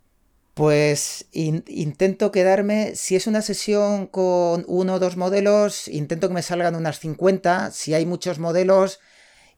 Pues 0.55 1.27
intento 1.33 2.33
quedarme, 2.33 2.95
si 2.97 3.17
es 3.17 3.27
una 3.27 3.41
sesión 3.41 4.07
con 4.07 4.65
uno 4.67 4.95
o 4.95 4.99
dos 4.99 5.17
modelos, 5.17 5.89
intento 5.89 6.29
que 6.29 6.35
me 6.35 6.43
salgan 6.43 6.75
unas 6.75 6.99
50. 6.99 7.71
Si 7.71 7.95
hay 7.95 8.05
muchos 8.05 8.39
modelos, 8.39 9.01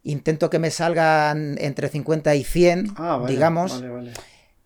intento 0.02 0.50
que 0.50 0.58
me 0.58 0.70
salgan 0.70 1.56
entre 1.58 1.88
50 1.88 2.34
y 2.34 2.44
100, 2.44 2.94
ah, 2.96 3.24
digamos. 3.26 3.82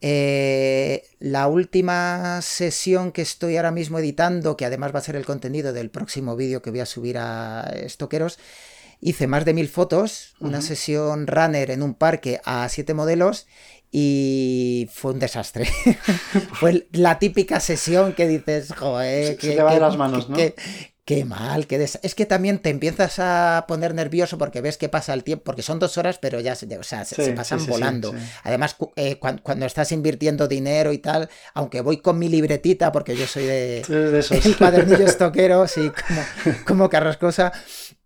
Eh, 0.02 1.04
la 1.20 1.46
última 1.46 2.42
sesión 2.42 3.12
que 3.12 3.22
estoy 3.22 3.56
ahora 3.56 3.70
mismo 3.70 3.98
editando, 3.98 4.56
que 4.56 4.66
además 4.66 4.94
va 4.94 4.98
a 4.98 5.02
ser 5.02 5.16
el 5.16 5.24
contenido 5.24 5.72
del 5.72 5.90
próximo 5.90 6.36
vídeo 6.36 6.60
que 6.60 6.70
voy 6.70 6.80
a 6.80 6.86
subir 6.86 7.18
a 7.18 7.72
Estoqueros, 7.74 8.38
hice 9.00 9.26
más 9.26 9.44
de 9.44 9.54
mil 9.54 9.68
fotos, 9.68 10.34
una 10.40 10.60
sesión 10.60 11.26
runner 11.26 11.70
en 11.70 11.82
un 11.82 11.94
parque 11.94 12.40
a 12.44 12.68
siete 12.68 12.94
modelos 12.94 13.46
y 13.98 14.90
fue 14.92 15.12
un 15.12 15.18
desastre. 15.18 15.64
fue 16.52 16.86
la 16.92 17.18
típica 17.18 17.60
sesión 17.60 18.12
que 18.12 18.28
dices, 18.28 18.74
joder, 18.76 19.38
que, 19.38 19.46
se 19.46 19.56
te 19.56 19.62
va 19.62 19.72
de 19.72 19.80
las 19.80 19.96
manos, 19.96 20.28
¿no? 20.28 20.36
Qué 21.06 21.24
mal, 21.24 21.68
qué 21.68 21.78
des... 21.78 22.00
es 22.02 22.16
que 22.16 22.26
también 22.26 22.58
te 22.58 22.68
empiezas 22.68 23.20
a 23.20 23.64
poner 23.66 23.94
nervioso 23.94 24.38
porque 24.38 24.60
ves 24.60 24.76
que 24.76 24.88
pasa 24.90 25.14
el 25.14 25.22
tiempo, 25.22 25.44
porque 25.44 25.62
son 25.62 25.78
dos 25.78 25.96
horas, 25.96 26.18
pero 26.18 26.40
ya 26.40 26.56
se, 26.56 26.66
o 26.76 26.82
sea, 26.82 27.04
se, 27.06 27.14
Sí, 27.14 27.24
se 27.24 27.32
pasan 27.32 27.60
sí, 27.60 27.66
sí, 27.66 27.70
volando. 27.70 28.12
Además, 28.42 28.74
cu- 28.74 28.92
eh, 28.96 29.18
cuan- 29.18 29.38
cuando, 29.38 29.64
estás 29.66 29.92
invirtiendo 29.92 30.48
dinero 30.48 30.92
y 30.92 30.98
tal, 30.98 31.30
aunque 31.54 31.80
voy 31.80 31.98
con 31.98 32.18
mi 32.18 32.28
libretita, 32.28 32.90
porque 32.90 33.16
yo 33.16 33.26
soy 33.26 33.44
de, 33.44 33.82
de 33.88 34.18
esos. 34.18 34.32
el 34.44 34.56
cuadernillo 34.58 35.06
estoquero, 35.06 35.66
sí, 35.68 35.90
como, 36.08 36.22
como 36.66 36.90
carrascosa, 36.90 37.52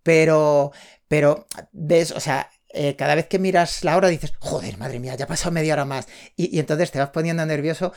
pero, 0.03 0.71
pero, 1.07 1.47
ves, 1.71 2.11
o 2.11 2.19
sea, 2.19 2.50
eh, 2.73 2.95
cada 2.95 3.15
vez 3.15 3.27
que 3.27 3.39
miras 3.39 3.83
la 3.83 3.97
hora 3.97 4.07
dices, 4.09 4.33
joder, 4.39 4.77
madre 4.77 4.99
mía, 4.99 5.15
ya 5.15 5.25
ha 5.25 5.27
pasado 5.27 5.51
media 5.51 5.73
hora 5.73 5.85
más, 5.85 6.07
y, 6.35 6.55
y 6.55 6.59
entonces 6.59 6.91
te 6.91 6.99
vas 6.99 7.09
poniendo 7.09 7.45
nervioso, 7.45 7.93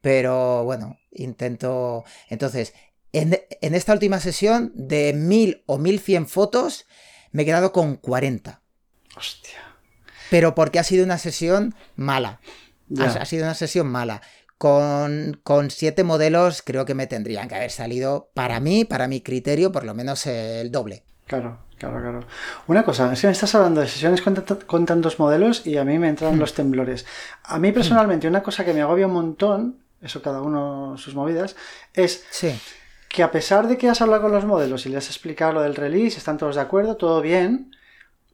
pero 0.00 0.64
bueno, 0.64 0.98
intento, 1.10 2.04
entonces, 2.28 2.74
en, 3.12 3.40
en 3.60 3.74
esta 3.74 3.92
última 3.92 4.20
sesión 4.20 4.72
de 4.74 5.12
1000 5.12 5.62
o 5.66 5.78
1100 5.78 6.26
fotos, 6.28 6.86
me 7.32 7.42
he 7.42 7.46
quedado 7.46 7.72
con 7.72 7.96
40, 7.96 8.60
Hostia. 9.16 9.58
pero 10.30 10.54
porque 10.54 10.78
ha 10.78 10.84
sido 10.84 11.04
una 11.04 11.18
sesión 11.18 11.74
mala. 11.96 12.40
Ha, 12.98 13.04
ha 13.04 13.24
sido 13.24 13.44
una 13.44 13.54
sesión 13.54 13.88
mala. 13.88 14.22
Con, 14.58 15.38
con 15.42 15.70
siete 15.70 16.02
modelos 16.02 16.62
creo 16.62 16.86
que 16.86 16.94
me 16.94 17.06
tendrían 17.06 17.48
que 17.48 17.56
haber 17.56 17.70
salido, 17.70 18.30
para 18.32 18.58
mí, 18.60 18.84
para 18.86 19.06
mi 19.08 19.20
criterio, 19.20 19.70
por 19.72 19.84
lo 19.84 19.92
menos 19.92 20.26
el 20.26 20.70
doble. 20.70 21.04
Claro, 21.26 21.65
claro, 21.78 22.00
claro. 22.00 22.20
Una 22.66 22.84
cosa, 22.84 23.12
es 23.12 23.20
que 23.20 23.26
me 23.26 23.32
estás 23.32 23.54
hablando 23.54 23.80
de 23.80 23.88
sesiones 23.88 24.22
con, 24.22 24.34
tanto- 24.34 24.66
con 24.66 24.86
tantos 24.86 25.18
modelos 25.18 25.66
y 25.66 25.76
a 25.76 25.84
mí 25.84 25.98
me 25.98 26.08
entran 26.08 26.38
los 26.38 26.54
temblores. 26.54 27.06
A 27.44 27.58
mí 27.58 27.72
personalmente, 27.72 28.28
una 28.28 28.42
cosa 28.42 28.64
que 28.64 28.72
me 28.72 28.82
agobia 28.82 29.06
un 29.06 29.12
montón, 29.14 29.76
eso 30.02 30.22
cada 30.22 30.40
uno 30.42 30.96
sus 30.98 31.14
movidas, 31.14 31.56
es 31.94 32.24
Sí, 32.30 32.58
que 33.08 33.22
a 33.22 33.30
pesar 33.30 33.66
de 33.68 33.76
que 33.78 33.88
has 33.88 34.00
hablado 34.00 34.22
con 34.22 34.32
los 34.32 34.44
modelos 34.44 34.84
y 34.86 34.88
les 34.90 34.98
has 35.04 35.10
explicado 35.10 35.52
lo 35.54 35.62
del 35.62 35.74
release, 35.74 36.18
están 36.18 36.38
todos 36.38 36.56
de 36.56 36.60
acuerdo, 36.62 36.96
todo 36.96 37.20
bien. 37.20 37.72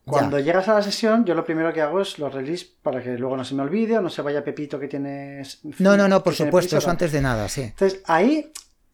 Cuando 0.04 0.40
llegas 0.40 0.66
a 0.66 0.74
la 0.74 0.82
sesión, 0.82 1.24
yo 1.24 1.32
lo 1.36 1.44
primero 1.44 1.72
que 1.72 1.80
hago 1.80 2.00
es 2.00 2.18
los 2.18 2.34
release 2.34 2.66
para 2.82 3.00
que 3.00 3.10
luego 3.16 3.36
no 3.36 3.44
se 3.44 3.54
me 3.54 3.62
olvide 3.62 3.98
o 3.98 4.00
no 4.02 4.10
se 4.10 4.20
vaya 4.20 4.42
Pepito 4.42 4.80
que 4.80 4.88
tienes. 4.88 5.60
no, 5.78 5.96
no, 5.96 6.08
no, 6.08 6.24
por 6.24 6.34
supuesto, 6.34 6.70
prisa, 6.70 6.78
eso 6.78 6.90
antes 6.90 7.12
de 7.12 7.20
nada, 7.20 7.48
sí. 7.48 7.62
Entonces, 7.62 8.02
ahí 8.06 8.50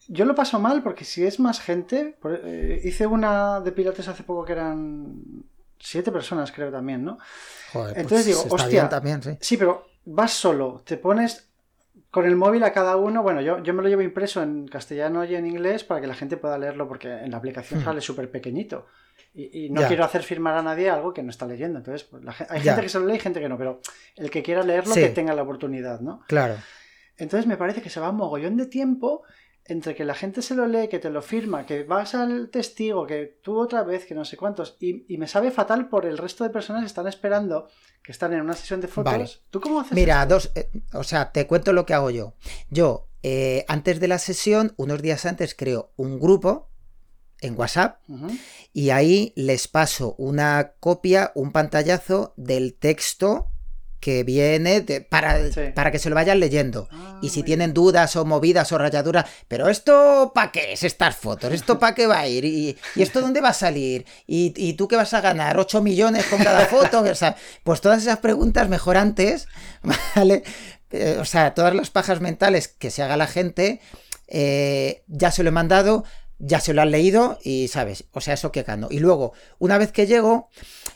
yo 0.09 0.25
lo 0.25 0.35
paso 0.35 0.59
mal 0.59 0.83
porque 0.83 1.05
si 1.05 1.23
es 1.23 1.39
más 1.39 1.61
gente, 1.61 2.17
eh, 2.43 2.81
hice 2.83 3.05
una 3.07 3.61
de 3.61 3.71
pilotes 3.71 4.07
hace 4.07 4.23
poco 4.23 4.43
que 4.43 4.51
eran 4.53 5.21
siete 5.79 6.11
personas, 6.11 6.51
creo 6.51 6.71
también, 6.71 7.05
¿no? 7.05 7.17
Joder, 7.71 7.93
pues 7.93 8.03
Entonces 8.03 8.25
digo, 8.25 8.41
está 8.41 8.55
hostia. 8.55 8.69
bien 8.81 8.89
también, 8.89 9.23
sí. 9.23 9.37
Sí, 9.39 9.55
pero 9.57 9.85
vas 10.05 10.33
solo, 10.33 10.81
te 10.85 10.97
pones 10.97 11.45
con 12.11 12.25
el 12.25 12.35
móvil 12.35 12.63
a 12.63 12.73
cada 12.73 12.97
uno. 12.97 13.21
Bueno, 13.21 13.39
yo, 13.41 13.61
yo 13.61 13.73
me 13.73 13.83
lo 13.83 13.87
llevo 13.87 14.01
impreso 14.01 14.41
en 14.41 14.67
castellano 14.67 15.23
y 15.25 15.35
en 15.35 15.45
inglés 15.45 15.83
para 15.83 16.01
que 16.01 16.07
la 16.07 16.15
gente 16.15 16.37
pueda 16.37 16.57
leerlo 16.57 16.87
porque 16.87 17.07
en 17.07 17.29
la 17.31 17.37
aplicación 17.37 17.79
Hmm. 17.81 17.83
sale 17.85 18.01
súper 18.01 18.31
pequeñito. 18.31 18.87
Y, 19.33 19.65
y 19.65 19.69
no 19.69 19.81
Ya. 19.81 19.87
quiero 19.87 20.03
hacer 20.03 20.23
firmar 20.23 20.55
a 20.57 20.63
nadie 20.63 20.89
algo 20.89 21.13
que 21.13 21.21
no 21.21 21.29
está 21.29 21.45
leyendo. 21.45 21.77
Entonces, 21.77 22.03
pues, 22.09 22.23
la 22.23 22.35
hay 22.49 22.61
Ya. 22.63 22.71
gente 22.73 22.81
que 22.81 22.89
se 22.89 22.99
lo 22.99 23.05
lee 23.05 23.17
y 23.17 23.19
gente 23.19 23.39
que 23.39 23.47
no, 23.47 23.57
pero 23.59 23.79
el 24.15 24.31
que 24.31 24.41
quiera 24.41 24.63
leerlo, 24.63 24.93
Sí. 24.95 25.01
que 25.01 25.09
tenga 25.09 25.33
la 25.35 25.43
oportunidad, 25.43 25.99
¿no? 25.99 26.21
Claro. 26.27 26.55
Entonces 27.15 27.45
me 27.47 27.57
parece 27.57 27.81
que 27.81 27.89
se 27.91 27.99
va 27.99 28.09
un 28.09 28.15
mogollón 28.15 28.57
de 28.57 28.65
tiempo 28.65 29.23
entre 29.69 29.95
que 29.95 30.05
la 30.05 30.15
gente 30.15 30.41
se 30.41 30.55
lo 30.55 30.67
lee, 30.67 30.87
que 30.87 30.99
te 30.99 31.09
lo 31.09 31.21
firma, 31.21 31.65
que 31.65 31.83
vas 31.83 32.15
al 32.15 32.49
testigo, 32.49 33.05
que 33.05 33.39
tú 33.41 33.59
otra 33.59 33.83
vez, 33.83 34.05
que 34.05 34.15
no 34.15 34.25
sé 34.25 34.35
cuántos, 34.37 34.77
y, 34.79 35.05
y 35.13 35.17
me 35.17 35.27
sabe 35.27 35.51
fatal 35.51 35.89
por 35.89 36.05
el 36.05 36.17
resto 36.17 36.43
de 36.43 36.49
personas 36.49 36.81
que 36.81 36.87
están 36.87 37.07
esperando, 37.07 37.67
que 38.03 38.11
están 38.11 38.33
en 38.33 38.41
una 38.41 38.53
sesión 38.55 38.81
de 38.81 38.87
fotos. 38.87 39.13
Vale. 39.13 39.29
¿Tú 39.49 39.61
cómo 39.61 39.79
haces 39.79 39.93
Mira, 39.93 40.23
esto? 40.23 40.33
dos, 40.33 40.51
eh, 40.55 40.69
o 40.93 41.03
sea, 41.03 41.31
te 41.31 41.47
cuento 41.47 41.73
lo 41.73 41.85
que 41.85 41.93
hago 41.93 42.09
yo. 42.09 42.33
Yo, 42.69 43.07
eh, 43.23 43.65
antes 43.67 43.99
de 43.99 44.07
la 44.07 44.17
sesión, 44.17 44.73
unos 44.77 45.01
días 45.01 45.25
antes, 45.25 45.55
creo 45.55 45.91
un 45.95 46.19
grupo 46.19 46.69
en 47.41 47.57
WhatsApp 47.57 48.01
y 48.73 48.89
ahí 48.89 49.31
les 49.35 49.67
paso 49.67 50.15
una 50.17 50.73
copia, 50.79 51.31
un 51.35 51.51
pantallazo 51.51 52.33
del 52.35 52.73
texto 52.73 53.47
que 53.99 54.23
viene 54.23 54.81
de- 54.81 55.01
para, 55.01 55.51
Sí. 55.51 55.61
para 55.75 55.91
que 55.91 55.99
se 55.99 56.09
lo 56.09 56.15
vayan 56.15 56.39
leyendo. 56.39 56.87
Ah, 56.91 57.19
Y 57.21 57.29
si 57.29 57.43
tienen 57.43 57.73
dudas 57.73 58.15
o 58.15 58.23
movidas 58.25 58.71
o 58.71 58.77
rayaduras, 58.77 59.25
pero 59.47 59.67
esto 59.69 60.31
para 60.33 60.51
qué 60.51 60.73
es 60.73 60.83
estas 60.83 61.15
fotos, 61.17 61.51
esto 61.53 61.79
para 61.79 61.95
qué 61.95 62.07
va 62.07 62.19
a 62.19 62.27
ir, 62.27 62.45
y, 62.45 62.77
y 62.95 63.01
esto 63.01 63.19
dónde 63.21 63.41
va 63.41 63.49
a 63.49 63.53
salir, 63.53 64.05
y, 64.25 64.53
y 64.55 64.73
tú 64.73 64.87
qué 64.87 64.95
vas 64.95 65.13
a 65.13 65.21
ganar, 65.21 65.57
8 65.59 65.81
millones 65.81 66.25
con 66.27 66.41
cada 66.43 66.65
foto, 66.67 67.01
o 67.01 67.15
sea, 67.15 67.35
pues 67.63 67.81
todas 67.81 68.01
esas 68.01 68.19
preguntas 68.19 68.69
mejor 68.69 68.95
antes, 68.97 69.47
¿vale? 70.15 70.43
Eh, 70.91 71.17
o 71.19 71.25
sea, 71.25 71.53
todas 71.53 71.75
las 71.75 71.89
pajas 71.89 72.19
mentales 72.21 72.67
que 72.67 72.89
se 72.91 73.03
haga 73.03 73.17
la 73.17 73.27
gente, 73.27 73.79
eh, 74.27 75.03
ya 75.07 75.31
se 75.31 75.43
lo 75.43 75.49
he 75.49 75.51
mandado, 75.51 76.03
ya 76.39 76.59
se 76.61 76.73
lo 76.73 76.81
han 76.81 76.91
leído 76.91 77.37
y 77.43 77.67
sabes, 77.67 78.05
o 78.13 78.21
sea, 78.21 78.35
eso 78.35 78.51
que 78.51 78.63
gano. 78.63 78.87
Y 78.89 78.99
luego, 78.99 79.33
una 79.59 79.77
vez 79.77 79.91
que 79.91 80.07
llego, 80.07 80.49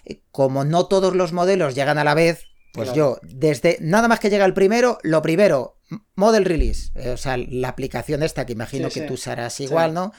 eh, 0.06 0.22
como 0.32 0.64
no 0.64 0.86
todos 0.88 1.16
los 1.16 1.34
modelos 1.34 1.76
llegan 1.76 1.98
a 1.98 2.04
la 2.04 2.14
vez, 2.14 2.46
pues 2.74 2.92
Claro. 2.92 3.20
yo, 3.22 3.28
desde 3.30 3.78
nada 3.80 4.08
más 4.10 4.20
que 4.20 4.30
llega 4.30 4.44
el 4.46 4.54
primero, 4.54 4.98
lo 5.04 5.22
primero, 5.22 5.78
model 6.16 6.44
release, 6.44 6.92
eh, 6.96 7.10
o 7.12 7.18
sea, 7.18 7.38
la 7.38 7.70
aplicación 7.70 8.22
esta 8.24 8.46
que 8.46 8.54
imagino 8.54 8.90
Sí, 8.90 8.96
que 8.96 9.00
sí. 9.02 9.06
tú 9.08 9.14
usarás 9.14 9.60
igual, 9.62 9.94
¿no? 9.94 10.12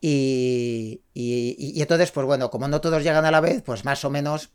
Y, 0.00 1.02
y- 1.14 1.56
y- 1.58 1.80
entonces, 1.82 2.10
pues 2.12 2.26
bueno, 2.26 2.50
como 2.50 2.68
no 2.68 2.80
todos 2.80 3.02
llegan 3.02 3.24
a 3.24 3.30
la 3.30 3.40
vez, 3.40 3.62
pues 3.62 3.84
más 3.84 4.04
o 4.04 4.10
menos. 4.10 4.50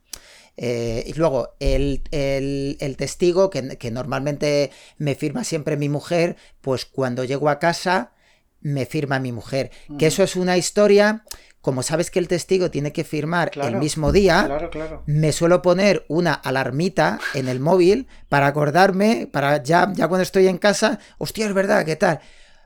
eh, 0.57 1.05
y 1.07 1.13
luego 1.13 1.55
el, 1.61 2.03
el- 2.11 2.75
el 2.81 2.97
testigo, 2.97 3.49
que, 3.49 3.77
que 3.77 3.89
normalmente 3.89 4.69
me 4.97 5.15
firma 5.15 5.45
siempre 5.45 5.77
mi 5.77 5.87
mujer, 5.87 6.35
pues 6.59 6.85
cuando 6.85 7.23
llego 7.23 7.47
a 7.49 7.57
casa 7.57 8.11
me 8.59 8.85
firma 8.85 9.19
mi 9.19 9.31
mujer. 9.31 9.71
Que 9.97 10.07
eso 10.07 10.23
es 10.23 10.35
una 10.35 10.57
historia, 10.57 11.23
como 11.61 11.83
sabes 11.83 12.09
que 12.11 12.19
el 12.19 12.27
testigo 12.27 12.71
tiene 12.71 12.91
que 12.91 13.03
firmar 13.03 13.51
el 13.55 13.75
mismo 13.77 14.11
día, 14.11 14.43
Claro, 14.45 14.69
claro. 14.69 15.03
me 15.05 15.31
suelo 15.31 15.61
poner 15.61 16.05
una 16.07 16.33
alarmita 16.33 17.19
en 17.33 17.47
el 17.47 17.59
móvil 17.59 18.07
para 18.29 18.47
acordarme, 18.47 19.29
para 19.31 19.61
ya, 19.63 19.91
ya 19.93 20.07
cuando 20.07 20.23
estoy 20.23 20.47
en 20.47 20.57
casa, 20.57 20.99
hostia, 21.19 21.45
es 21.45 21.53
verdad, 21.53 21.85
¿qué 21.85 21.95
tal? 21.95 22.19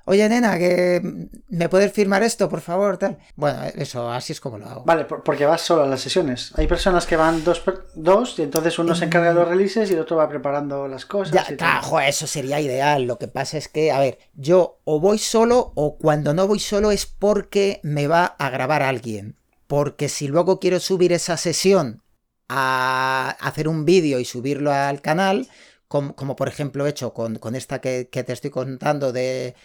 Oye, 0.07 0.29
nena, 0.29 0.57
que 0.59 1.29
me 1.49 1.67
puedes 1.67 1.91
firmar 1.91 2.21
esto, 2.21 2.47
por 2.47 2.61
favor, 2.61 2.97
tal. 2.97 3.17
Bueno, 3.35 3.63
eso, 3.75 4.11
así 4.11 4.33
es 4.33 4.39
como 4.39 4.59
lo 4.59 4.67
hago. 4.67 4.83
Vale, 4.85 5.05
por- 5.05 5.23
porque 5.23 5.45
vas 5.45 5.61
solo 5.61 5.83
a 5.83 5.87
las 5.87 5.99
sesiones. 6.01 6.51
Hay 6.57 6.67
personas 6.67 7.07
que 7.07 7.15
van 7.17 7.43
dos, 7.43 7.63
dos 7.95 8.37
y 8.37 8.43
entonces 8.43 8.77
uno 8.77 8.93
se 8.93 9.05
encarga 9.05 9.29
de 9.29 9.33
los 9.35 9.47
releases 9.47 9.89
y 9.89 9.93
el 9.95 9.99
otro 9.99 10.17
va 10.17 10.29
preparando 10.29 10.87
las 10.87 11.07
cosas. 11.07 11.33
Ya, 11.33 11.45
y 11.49 12.07
eso 12.07 12.27
sería 12.27 12.61
ideal. 12.61 13.05
Lo 13.05 13.17
que 13.17 13.27
pasa 13.27 13.57
es 13.57 13.67
que, 13.67 13.91
a 13.91 13.99
ver, 13.99 14.19
yo 14.35 14.79
o 14.83 14.99
voy 14.99 15.17
solo 15.17 15.71
o 15.75 15.97
cuando 15.97 16.35
no 16.35 16.47
voy 16.47 16.59
solo 16.59 16.91
es 16.91 17.07
porque 17.07 17.79
me 17.81 18.07
va 18.07 18.25
a 18.25 18.49
grabar 18.51 18.83
alguien. 18.83 19.37
Porque 19.65 20.07
si 20.07 20.27
luego 20.27 20.59
quiero 20.59 20.79
subir 20.79 21.13
esa 21.13 21.35
sesión 21.37 22.03
a 22.47 23.35
hacer 23.39 23.67
un 23.67 23.85
vídeo 23.85 24.19
y 24.19 24.25
subirlo 24.25 24.71
al 24.71 25.01
canal, 25.01 25.47
como, 25.88 26.15
como 26.15 26.36
por 26.36 26.48
ejemplo 26.48 26.86
he 26.86 26.89
hecho 26.89 27.13
con, 27.13 27.36
con 27.38 27.56
esta 27.56 27.80
que, 27.82 28.10
que 28.12 28.24
te 28.24 28.34
estoy 28.34 28.50
contando 28.52 29.12
de 29.12 29.56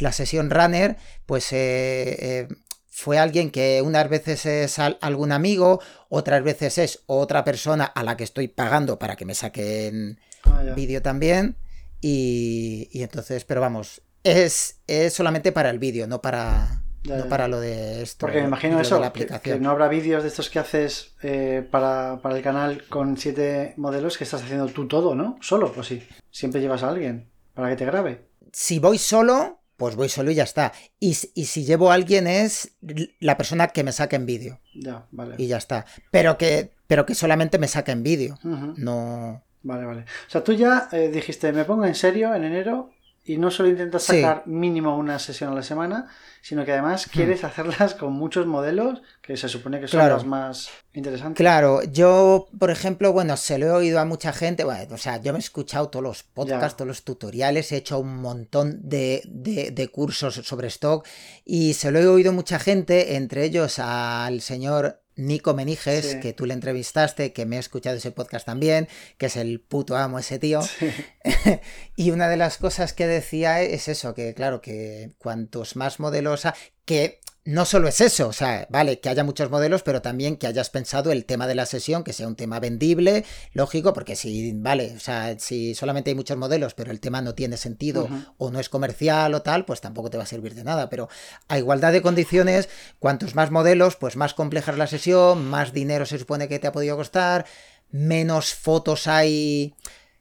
la 0.00 0.12
sesión 0.12 0.50
runner, 0.50 0.96
pues 1.26 1.52
eh, 1.52 2.16
eh, 2.20 2.48
fue 2.88 3.18
alguien 3.18 3.50
que 3.50 3.80
unas 3.82 4.08
veces 4.08 4.44
es 4.46 4.78
al- 4.78 4.98
algún 5.00 5.32
amigo, 5.32 5.80
otras 6.08 6.42
veces 6.42 6.78
es 6.78 7.02
otra 7.06 7.44
persona 7.44 7.84
a 7.84 8.02
la 8.02 8.16
que 8.16 8.24
estoy 8.24 8.48
pagando 8.48 8.98
para 8.98 9.16
que 9.16 9.24
me 9.24 9.34
saquen 9.34 10.18
Ah, 10.44 10.62
vídeo 10.74 11.00
también. 11.02 11.56
Y, 12.00 12.88
y 12.92 13.02
entonces, 13.02 13.44
pero 13.44 13.60
vamos, 13.60 14.02
es, 14.24 14.80
es 14.86 15.12
solamente 15.12 15.52
para 15.52 15.70
el 15.70 15.78
vídeo, 15.78 16.06
no 16.06 16.20
para, 16.22 16.82
Ya, 17.02 17.16
no 17.16 17.24
ya. 17.24 17.28
para 17.30 17.48
lo 17.48 17.60
de 17.60 18.02
esto. 18.02 18.18
Porque 18.26 18.40
me 18.40 18.46
imagino 18.48 18.78
eso, 18.80 19.00
la 19.00 19.12
que, 19.12 19.58
no 19.58 19.70
habrá 19.70 19.88
vídeos 19.88 20.22
de 20.22 20.28
estos 20.28 20.50
que 20.50 20.58
haces 20.58 21.14
eh, 21.22 21.66
para, 21.70 22.20
para 22.22 22.36
el 22.36 22.42
canal 22.42 22.84
con 22.88 23.16
siete 23.16 23.72
modelos 23.78 24.18
que 24.18 24.24
estás 24.24 24.42
haciendo 24.42 24.66
tú 24.68 24.86
todo, 24.86 25.14
¿no? 25.14 25.38
Solo, 25.40 25.72
pues 25.72 25.86
sí. 25.86 26.06
Siempre 26.30 26.60
llevas 26.60 26.82
a 26.82 26.90
alguien 26.90 27.30
para 27.54 27.70
que 27.70 27.76
te 27.76 27.86
grabe. 27.86 28.26
Si 28.52 28.78
voy 28.78 28.98
solo, 28.98 29.60
pues 29.76 29.96
voy 29.96 30.08
solo 30.10 30.30
y 30.30 30.34
ya 30.34 30.42
está. 30.44 30.72
Y, 30.98 31.14
si- 31.14 31.32
y 31.34 31.46
si 31.46 31.64
llevo 31.64 31.90
a 31.90 31.94
alguien 31.94 32.26
es 32.26 32.72
la 33.18 33.36
persona 33.38 33.68
que 33.68 33.82
me 33.82 33.92
saque 33.92 34.16
en 34.16 34.26
vídeo. 34.26 34.60
Ya, 34.74 35.06
vale. 35.10 35.36
Y 35.38 35.46
ya 35.46 35.56
está. 35.56 35.86
Pero 36.10 36.36
que, 36.36 36.72
pero 36.86 37.06
que 37.06 37.14
solamente 37.14 37.58
me 37.58 37.68
saque 37.68 37.92
en 37.92 38.02
vídeo. 38.02 38.38
No. 38.42 39.42
Vale, 39.62 39.84
vale. 39.84 40.00
O 40.02 40.30
sea, 40.30 40.42
tú 40.44 40.52
ya 40.52 40.88
eh, 40.92 41.10
dijiste, 41.12 41.52
me 41.52 41.64
pongo 41.64 41.84
en 41.86 41.94
serio 41.94 42.34
en 42.34 42.44
enero 42.44 42.90
y 43.32 43.38
no 43.38 43.50
solo 43.50 43.68
intentas 43.68 44.02
Sí. 44.02 44.20
sacar 44.22 44.42
mínimo 44.46 44.96
una 44.96 45.18
sesión 45.18 45.52
a 45.52 45.54
la 45.54 45.62
semana, 45.62 46.06
sino 46.42 46.64
que 46.64 46.72
además 46.72 47.06
quieres 47.06 47.44
hacerlas 47.44 47.94
con 47.94 48.12
muchos 48.14 48.46
modelos 48.46 49.02
que 49.22 49.36
se 49.36 49.48
supone 49.48 49.78
que 49.80 49.88
son 49.88 50.00
Claro. 50.00 50.14
las 50.16 50.24
más 50.26 50.68
interesantes. 50.94 51.36
Claro, 51.36 51.82
yo, 51.84 52.48
por 52.58 52.70
ejemplo, 52.70 53.12
bueno, 53.12 53.36
se 53.36 53.58
lo 53.58 53.66
he 53.66 53.70
oído 53.70 54.00
a 54.00 54.04
mucha 54.04 54.32
gente, 54.32 54.64
bueno, 54.64 54.94
o 54.94 54.98
sea, 54.98 55.18
yo 55.20 55.32
me 55.32 55.38
he 55.38 55.40
escuchado 55.40 55.88
todos 55.90 56.02
los 56.02 56.22
podcasts, 56.22 56.72
Ya. 56.72 56.76
todos 56.76 56.88
los 56.88 57.04
tutoriales, 57.04 57.70
he 57.72 57.76
hecho 57.76 57.98
un 57.98 58.16
montón 58.16 58.80
de, 58.88 59.22
de- 59.26 59.70
de 59.70 59.88
cursos 59.88 60.34
sobre 60.34 60.68
stock 60.68 61.06
y 61.44 61.74
se 61.74 61.90
lo 61.90 61.98
he 61.98 62.06
oído 62.06 62.30
a 62.30 62.34
mucha 62.34 62.58
gente, 62.58 63.16
entre 63.16 63.44
ellos 63.44 63.78
al 63.78 64.40
señor 64.40 64.99
Nico 65.16 65.54
Meniges, 65.54 66.04
Sí. 66.12 66.20
que 66.20 66.32
tú 66.32 66.46
le 66.46 66.54
entrevistaste, 66.54 67.32
que 67.32 67.44
me 67.46 67.56
he 67.56 67.58
escuchado 67.58 67.96
ese 67.96 68.10
podcast 68.10 68.46
también, 68.46 68.88
que 69.18 69.26
es 69.26 69.36
el 69.36 69.60
puto 69.60 69.96
amo 69.96 70.18
ese 70.18 70.38
tío. 70.38 70.60
y 71.96 72.10
una 72.10 72.28
de 72.28 72.36
las 72.36 72.58
cosas 72.58 72.92
que 72.92 73.06
decía 73.06 73.60
es 73.62 73.88
eso, 73.88 74.14
que 74.14 74.34
claro, 74.34 74.60
que 74.60 75.12
cuantos 75.18 75.76
más 75.76 76.00
modelos, 76.00 76.46
ha- 76.46 76.54
que 76.84 77.20
no 77.44 77.64
solo 77.64 77.88
es 77.88 78.02
eso, 78.02 78.28
o 78.28 78.32
sea, 78.34 78.66
vale, 78.68 79.00
que 79.00 79.08
haya 79.08 79.24
muchos 79.24 79.50
modelos, 79.50 79.82
pero 79.82 80.02
también 80.02 80.36
que 80.36 80.46
hayas 80.46 80.68
pensado 80.68 81.10
el 81.10 81.24
tema 81.24 81.46
de 81.46 81.54
la 81.54 81.64
sesión, 81.64 82.04
que 82.04 82.12
sea 82.12 82.28
un 82.28 82.36
tema 82.36 82.60
vendible, 82.60 83.24
lógico, 83.54 83.94
porque 83.94 84.14
si, 84.14 84.52
vale, 84.56 84.92
o 84.94 85.00
sea, 85.00 85.38
si 85.38 85.74
solamente 85.74 86.10
hay 86.10 86.16
muchos 86.16 86.36
modelos, 86.36 86.74
pero 86.74 86.90
el 86.90 87.00
tema 87.00 87.22
no 87.22 87.34
tiene 87.34 87.56
sentido 87.56 88.08
o 88.36 88.50
no 88.50 88.60
es 88.60 88.68
comercial 88.68 89.32
o 89.34 89.40
tal, 89.40 89.64
pues 89.64 89.80
tampoco 89.80 90.10
te 90.10 90.18
va 90.18 90.24
a 90.24 90.26
servir 90.26 90.54
de 90.54 90.64
nada. 90.64 90.90
Pero 90.90 91.08
a 91.48 91.58
igualdad 91.58 91.92
de 91.92 92.02
condiciones, 92.02 92.68
cuantos 92.98 93.34
más 93.34 93.50
modelos, 93.50 93.96
pues 93.96 94.16
más 94.16 94.34
compleja 94.34 94.72
es 94.72 94.78
la 94.78 94.86
sesión, 94.86 95.48
más 95.48 95.72
dinero 95.72 96.04
se 96.04 96.18
supone 96.18 96.46
que 96.46 96.58
te 96.58 96.66
ha 96.66 96.72
podido 96.72 96.96
costar, 96.96 97.46
menos 97.90 98.52
fotos 98.52 99.06
hay. 99.06 99.74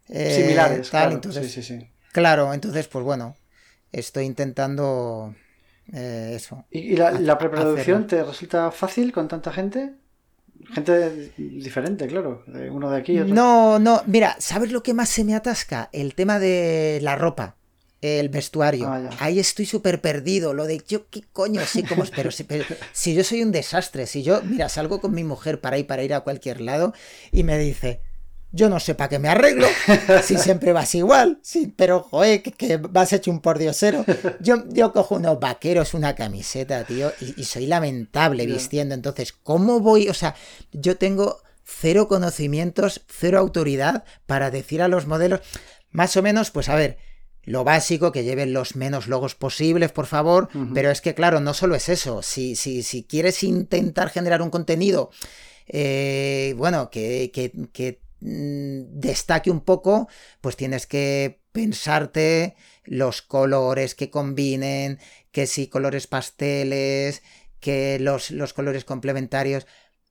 Eh, 0.07 0.35
Similares, 0.37 0.89
tal, 0.89 1.11
entonces, 1.11 1.51
sí, 1.51 1.61
sí, 1.61 1.79
sí. 1.79 1.89
Claro, 2.13 2.53
entonces, 2.53 2.87
pues 2.87 3.03
bueno, 3.03 3.35
estoy 3.91 4.25
intentando 4.25 5.35
eh, 5.93 6.33
eso. 6.35 6.65
¿Y, 6.71 6.95
la, 6.95 7.37
preproducción 7.37 8.07
te 8.07 8.23
resulta 8.23 8.71
fácil 8.71 9.11
con 9.11 9.27
tanta 9.27 9.51
gente? 9.51 9.93
Gente 10.73 11.31
diferente, 11.37 12.07
claro. 12.07 12.43
Uno 12.71 12.91
de 12.91 12.97
aquí 12.97 13.19
otro. 13.19 13.33
No, 13.33 13.79
no. 13.79 14.03
Mira, 14.05 14.35
¿sabes 14.39 14.71
lo 14.71 14.83
que 14.83 14.93
más 14.93 15.09
se 15.09 15.23
me 15.23 15.35
atasca? 15.35 15.89
El 15.93 16.15
tema 16.15 16.39
de 16.39 16.99
la 17.01 17.15
ropa. 17.15 17.55
El 18.01 18.29
vestuario. 18.29 18.87
Ah, 18.87 19.09
Ahí 19.19 19.39
estoy 19.39 19.65
súper 19.65 19.99
perdido. 19.99 20.53
Lo 20.53 20.65
de 20.65 20.81
yo, 20.87 21.09
¿qué 21.09 21.23
coño? 21.33 21.61
Sí, 21.65 21.83
como 21.83 22.03
pero, 22.15 22.31
si, 22.31 22.43
pero 22.43 22.63
si 22.93 23.13
yo 23.13 23.23
soy 23.23 23.41
un 23.41 23.51
desastre, 23.51 24.05
si 24.05 24.23
yo, 24.23 24.41
mira, 24.43 24.69
salgo 24.69 25.01
con 25.01 25.13
mi 25.13 25.23
mujer 25.23 25.59
para 25.59 25.77
ir, 25.77 25.87
para 25.87 26.03
ir 26.03 26.13
a 26.13 26.21
cualquier 26.21 26.61
lado 26.61 26.93
y 27.31 27.43
me 27.43 27.57
dice, 27.57 28.01
yo 28.51 28.69
no 28.69 28.79
sé 28.79 28.95
para 28.95 29.09
qué 29.09 29.19
me 29.19 29.29
arreglo, 29.29 29.67
si 30.23 30.37
siempre 30.39 30.73
vas 30.73 30.95
igual, 30.95 31.39
sí, 31.43 31.73
pero 31.75 32.01
joder, 32.01 32.41
que, 32.41 32.77
vas 32.77 33.13
hecho 33.13 33.29
un 33.31 33.41
pordiosero. 33.41 34.03
Yo, 34.39 34.63
yo 34.69 34.91
cojo 34.91 35.15
unos 35.15 35.39
vaqueros, 35.39 35.93
una 35.93 36.15
camiseta, 36.15 36.83
tío, 36.83 37.11
y, 37.19 37.43
soy 37.43 37.67
lamentable 37.67 38.45
vistiendo. 38.45 38.95
Entonces, 38.95 39.33
¿cómo 39.33 39.79
voy? 39.79 40.09
O 40.09 40.13
sea, 40.13 40.35
yo 40.71 40.97
tengo 40.97 41.41
cero 41.63 42.07
conocimientos, 42.07 43.01
cero 43.07 43.37
autoridad 43.37 44.03
para 44.25 44.49
decir 44.49 44.81
a 44.81 44.87
los 44.87 45.05
modelos, 45.05 45.41
más 45.91 46.17
o 46.17 46.23
menos, 46.23 46.49
pues 46.49 46.69
a 46.69 46.75
ver, 46.75 46.97
lo 47.43 47.63
básico, 47.63 48.11
que 48.11 48.23
lleven 48.23 48.53
los 48.53 48.75
menos 48.75 49.07
logos 49.07 49.35
posibles, 49.35 49.91
por 49.91 50.07
favor, 50.07 50.49
pero 50.73 50.89
es 50.89 51.01
que 51.01 51.13
claro, 51.13 51.39
no 51.39 51.53
solo 51.53 51.75
es 51.75 51.89
eso, 51.89 52.21
si, 52.21 52.55
si, 52.55 52.83
si 52.83 53.03
quieres 53.03 53.43
intentar 53.43 54.09
generar 54.09 54.41
un 54.41 54.49
contenido, 54.49 55.11
eh, 55.67 56.53
bueno, 56.57 56.89
que, 56.89 57.31
que, 57.33 57.51
que 57.71 58.01
destaque 58.21 59.51
un 59.51 59.61
poco, 59.61 60.07
pues 60.41 60.55
tienes 60.55 60.85
que 60.87 61.41
pensarte 61.51 62.55
los 62.83 63.21
colores 63.21 63.95
que 63.95 64.09
combinen, 64.09 64.99
que 65.31 65.47
si 65.47 65.67
colores 65.67 66.07
pasteles, 66.07 67.21
que 67.59 67.99
los, 67.99 68.31
los 68.31 68.53
colores 68.53 68.85
complementarios 68.85 69.67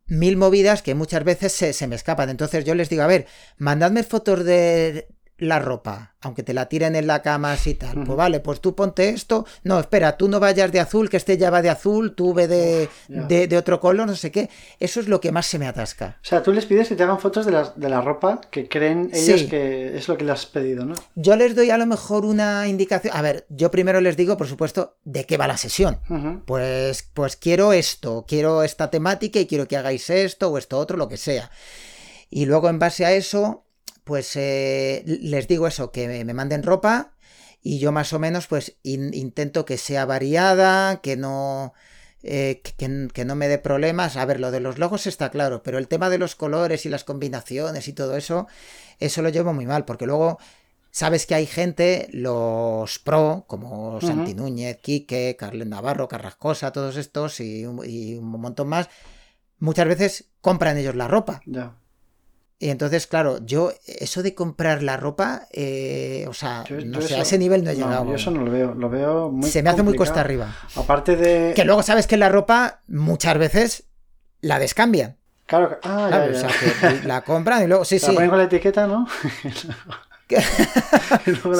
mil 0.06 0.38
movidas 0.38 0.82
que 0.82 0.94
muchas 0.94 1.22
veces 1.22 1.52
se, 1.52 1.72
se, 1.72 1.86
me 1.86 1.96
escapan. 1.96 2.30
Entonces 2.30 2.64
yo 2.64 2.74
les 2.74 2.88
digo, 2.88 3.02
a 3.02 3.06
ver, 3.06 3.26
mandadme 3.58 4.02
fotos 4.02 4.44
de, 4.44 5.08
la 5.38 5.60
ropa, 5.60 6.14
aunque 6.20 6.42
te 6.42 6.52
la 6.52 6.68
tiren 6.68 6.96
en 6.96 7.06
la 7.06 7.22
cama 7.22 7.52
así 7.52 7.74
tal. 7.74 8.02
Pues 8.04 8.16
vale, 8.16 8.40
pues 8.40 8.60
tú 8.60 8.74
ponte 8.74 9.08
esto. 9.08 9.46
No, 9.62 9.78
espera, 9.78 10.16
tú 10.16 10.28
no 10.28 10.40
vayas 10.40 10.72
de 10.72 10.80
azul, 10.80 11.08
que 11.08 11.16
este 11.16 11.38
ya 11.38 11.50
va 11.50 11.62
de 11.62 11.70
azul, 11.70 12.14
tú 12.14 12.34
ve 12.34 12.48
de, 12.48 12.88
de, 13.08 13.56
otro 13.56 13.78
color, 13.78 14.06
no 14.06 14.16
sé 14.16 14.32
qué. 14.32 14.50
Eso 14.80 14.98
es 14.98 15.08
lo 15.08 15.20
que 15.20 15.30
más 15.30 15.46
se 15.46 15.58
me 15.58 15.68
atasca. 15.68 16.18
O 16.22 16.26
sea, 16.26 16.42
tú 16.42 16.52
les 16.52 16.66
pides 16.66 16.88
que 16.88 16.96
te 16.96 17.04
hagan 17.04 17.20
fotos 17.20 17.46
de 17.46 17.52
la, 17.52 17.72
de 17.74 17.88
la 17.88 18.00
ropa 18.00 18.40
que 18.50 18.68
creen 18.68 19.10
ellos 19.12 19.44
que 19.44 19.96
es 19.96 20.08
lo 20.08 20.16
que 20.16 20.24
le 20.24 20.32
has 20.32 20.46
pedido, 20.46 20.84
¿no? 20.84 20.94
Yo 21.14 21.36
les 21.36 21.54
doy 21.54 21.70
a 21.70 21.78
lo 21.78 21.86
mejor 21.86 22.24
una 22.24 22.66
indicación. 22.66 23.16
A 23.16 23.22
ver, 23.22 23.46
yo 23.48 23.70
primero 23.70 24.00
les 24.00 24.16
digo, 24.16 24.36
por 24.36 24.48
supuesto, 24.48 24.96
de 25.04 25.24
qué 25.24 25.36
va 25.36 25.46
la 25.46 25.56
sesión. 25.56 26.00
Pues, 26.46 27.08
pues 27.14 27.36
quiero 27.36 27.72
esto, 27.72 28.24
quiero 28.26 28.64
esta 28.64 28.90
temática 28.90 29.38
y 29.38 29.46
quiero 29.46 29.68
que 29.68 29.76
hagáis 29.76 30.10
esto 30.10 30.50
o 30.50 30.58
esto 30.58 30.78
otro, 30.78 30.96
lo 30.96 31.08
que 31.08 31.16
sea. 31.16 31.50
Y 32.30 32.46
luego 32.46 32.68
en 32.68 32.78
base 32.78 33.06
a 33.06 33.12
eso, 33.12 33.64
pues 34.08 34.36
eh, 34.36 35.02
les 35.04 35.46
digo 35.48 35.66
eso, 35.66 35.92
que 35.92 36.24
me 36.24 36.32
manden 36.32 36.62
ropa 36.62 37.12
y 37.62 37.78
yo 37.78 37.92
más 37.92 38.14
o 38.14 38.18
menos 38.18 38.46
pues 38.46 38.78
intento 38.82 39.66
que 39.66 39.76
sea 39.76 40.06
variada, 40.06 41.02
que 41.02 41.16
no... 41.18 41.74
Eh, 42.22 42.62
que, 42.62 43.24
no 43.24 43.34
me 43.36 43.46
dé 43.46 43.58
problemas. 43.58 44.16
A 44.16 44.24
ver, 44.24 44.40
lo 44.40 44.50
de 44.50 44.60
los 44.60 44.78
logos 44.78 45.06
está 45.06 45.30
claro, 45.30 45.62
pero 45.62 45.76
el 45.76 45.86
tema 45.86 46.08
de 46.08 46.18
los 46.18 46.34
colores 46.34 46.86
y 46.86 46.88
las 46.88 47.04
combinaciones 47.04 47.86
y 47.86 47.92
todo 47.92 48.16
eso, 48.16 48.48
eso 48.98 49.22
lo 49.22 49.28
llevo 49.28 49.52
muy 49.52 49.66
mal, 49.66 49.84
porque 49.84 50.06
luego 50.06 50.38
sabes 50.90 51.26
que 51.26 51.34
hay 51.36 51.46
gente, 51.46 52.08
los 52.12 52.98
pro, 52.98 53.44
como 53.46 54.00
Santi 54.00 54.34
Núñez, 54.34 54.78
Quique, 54.78 55.36
Carlen 55.38 55.68
Navarro, 55.68 56.08
Carrascosa, 56.08 56.72
todos 56.72 56.96
estos 56.96 57.38
y, 57.40 57.60
y, 57.84 58.14
un 58.14 58.40
montón 58.40 58.68
más, 58.68 58.88
muchas 59.58 59.86
veces 59.86 60.30
compran 60.40 60.78
ellos 60.78 60.96
la 60.96 61.08
ropa. 61.08 61.40
Y 62.60 62.70
entonces, 62.70 63.06
claro, 63.06 63.38
yo, 63.44 63.72
eso 63.86 64.22
de 64.22 64.34
comprar 64.34 64.82
la 64.82 64.96
ropa, 64.96 65.42
eh, 65.52 66.26
o 66.28 66.34
sea, 66.34 66.64
no 66.84 67.00
sé, 67.00 67.14
a 67.14 67.22
ese 67.22 67.38
nivel 67.38 67.62
no 67.62 67.70
he 67.70 67.76
llegado. 67.76 68.04
yo 68.06 68.16
eso 68.16 68.32
no 68.32 68.42
lo 68.44 68.50
veo, 68.50 68.74
lo 68.74 68.90
veo 68.90 69.30
muy 69.30 69.48
Se 69.48 69.62
me 69.62 69.70
hace 69.70 69.84
muy 69.84 69.94
cuesta 69.94 70.20
arriba. 70.20 70.52
Aparte 70.74 71.14
de... 71.14 71.52
Que 71.54 71.64
luego 71.64 71.84
sabes 71.84 72.08
que 72.08 72.16
la 72.16 72.28
ropa 72.28 72.80
muchas 72.88 73.38
veces 73.38 73.84
la 74.40 74.58
descambian. 74.58 75.16
Claro, 75.46 75.78
ah, 75.84 76.08
ya, 76.10 76.30
O 76.30 76.34
sea, 76.34 76.50
que 77.00 77.06
la 77.06 77.22
compran 77.22 77.62
y 77.62 77.68
luego, 77.68 77.84
sí, 77.84 77.98
sí. 78.00 78.08
La 78.08 78.14
ponen 78.14 78.30
con 78.30 78.38
la 78.38 78.44
etiqueta, 78.46 78.88
¿no? 78.88 79.06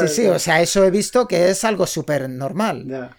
sí, 0.01 0.09
sí, 0.09 0.27
o 0.27 0.39
sea, 0.41 0.61
eso 0.61 0.85
he 0.85 0.91
visto 0.91 1.29
que 1.29 1.51
es 1.51 1.65
algo 1.65 1.87
súper 1.87 2.29
normal. 2.29 2.85
Ya. 2.87 3.17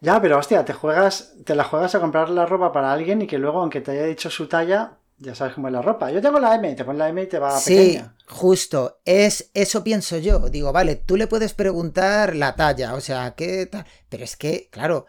Ya, 0.00 0.20
pero 0.20 0.38
hostia, 0.38 0.64
te 0.64 0.72
juegas, 0.72 1.34
te 1.44 1.54
la 1.54 1.62
juegas 1.62 1.94
a 1.94 2.00
comprar 2.00 2.30
la 2.30 2.46
ropa 2.46 2.72
para 2.72 2.92
alguien 2.92 3.22
y 3.22 3.26
que 3.26 3.38
luego, 3.38 3.60
aunque 3.60 3.82
te 3.82 3.92
haya 3.92 4.04
dicho 4.04 4.30
su 4.30 4.48
talla, 4.48 4.92
ya 5.20 5.34
sabes 5.34 5.54
cómo 5.54 5.68
es 5.68 5.72
la 5.72 5.82
ropa. 5.82 6.10
Yo 6.10 6.22
tengo 6.22 6.40
la 6.40 6.54
M, 6.54 6.74
te 6.74 6.84
pones 6.84 6.98
la 6.98 7.08
M 7.10 7.22
y 7.22 7.26
te 7.26 7.38
va 7.38 7.56
a 7.56 7.60
sí, 7.60 8.02
justo. 8.26 9.00
Es, 9.04 9.50
eso 9.52 9.84
pienso 9.84 10.16
yo. 10.16 10.48
Digo, 10.48 10.72
vale, 10.72 10.96
tú 10.96 11.16
le 11.16 11.26
puedes 11.26 11.52
preguntar 11.52 12.34
la 12.34 12.56
talla, 12.56 12.94
o 12.94 13.00
sea, 13.00 13.34
¿qué 13.36 13.66
tal? 13.66 13.84
Pero 14.08 14.24
es 14.24 14.36
que, 14.36 14.68
claro, 14.70 15.06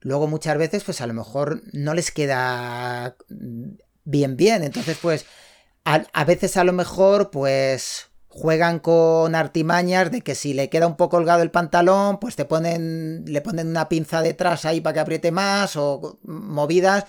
luego 0.00 0.26
muchas 0.26 0.58
veces, 0.58 0.82
pues 0.82 1.00
a 1.00 1.06
lo 1.06 1.14
mejor 1.14 1.62
no 1.72 1.94
les 1.94 2.10
queda 2.10 3.16
bien, 3.28 4.36
bien. 4.36 4.64
Entonces, 4.64 4.98
pues, 5.00 5.26
a, 5.84 6.24
veces 6.24 6.56
a 6.56 6.64
lo 6.64 6.72
mejor, 6.72 7.30
pues 7.30 8.08
juegan 8.26 8.80
con 8.80 9.34
artimañas 9.36 10.10
de 10.10 10.22
que 10.22 10.34
si 10.34 10.54
le 10.54 10.70
queda 10.70 10.88
un 10.88 10.96
poco 10.96 11.18
holgado 11.18 11.42
el 11.42 11.52
pantalón, 11.52 12.18
pues 12.18 12.34
te 12.34 12.46
ponen, 12.46 13.24
le 13.26 13.42
ponen 13.42 13.68
una 13.68 13.88
pinza 13.88 14.22
detrás 14.22 14.64
ahí 14.64 14.80
para 14.80 14.94
que 14.94 15.00
apriete 15.00 15.30
más 15.30 15.76
o 15.76 16.18
movidas 16.22 17.04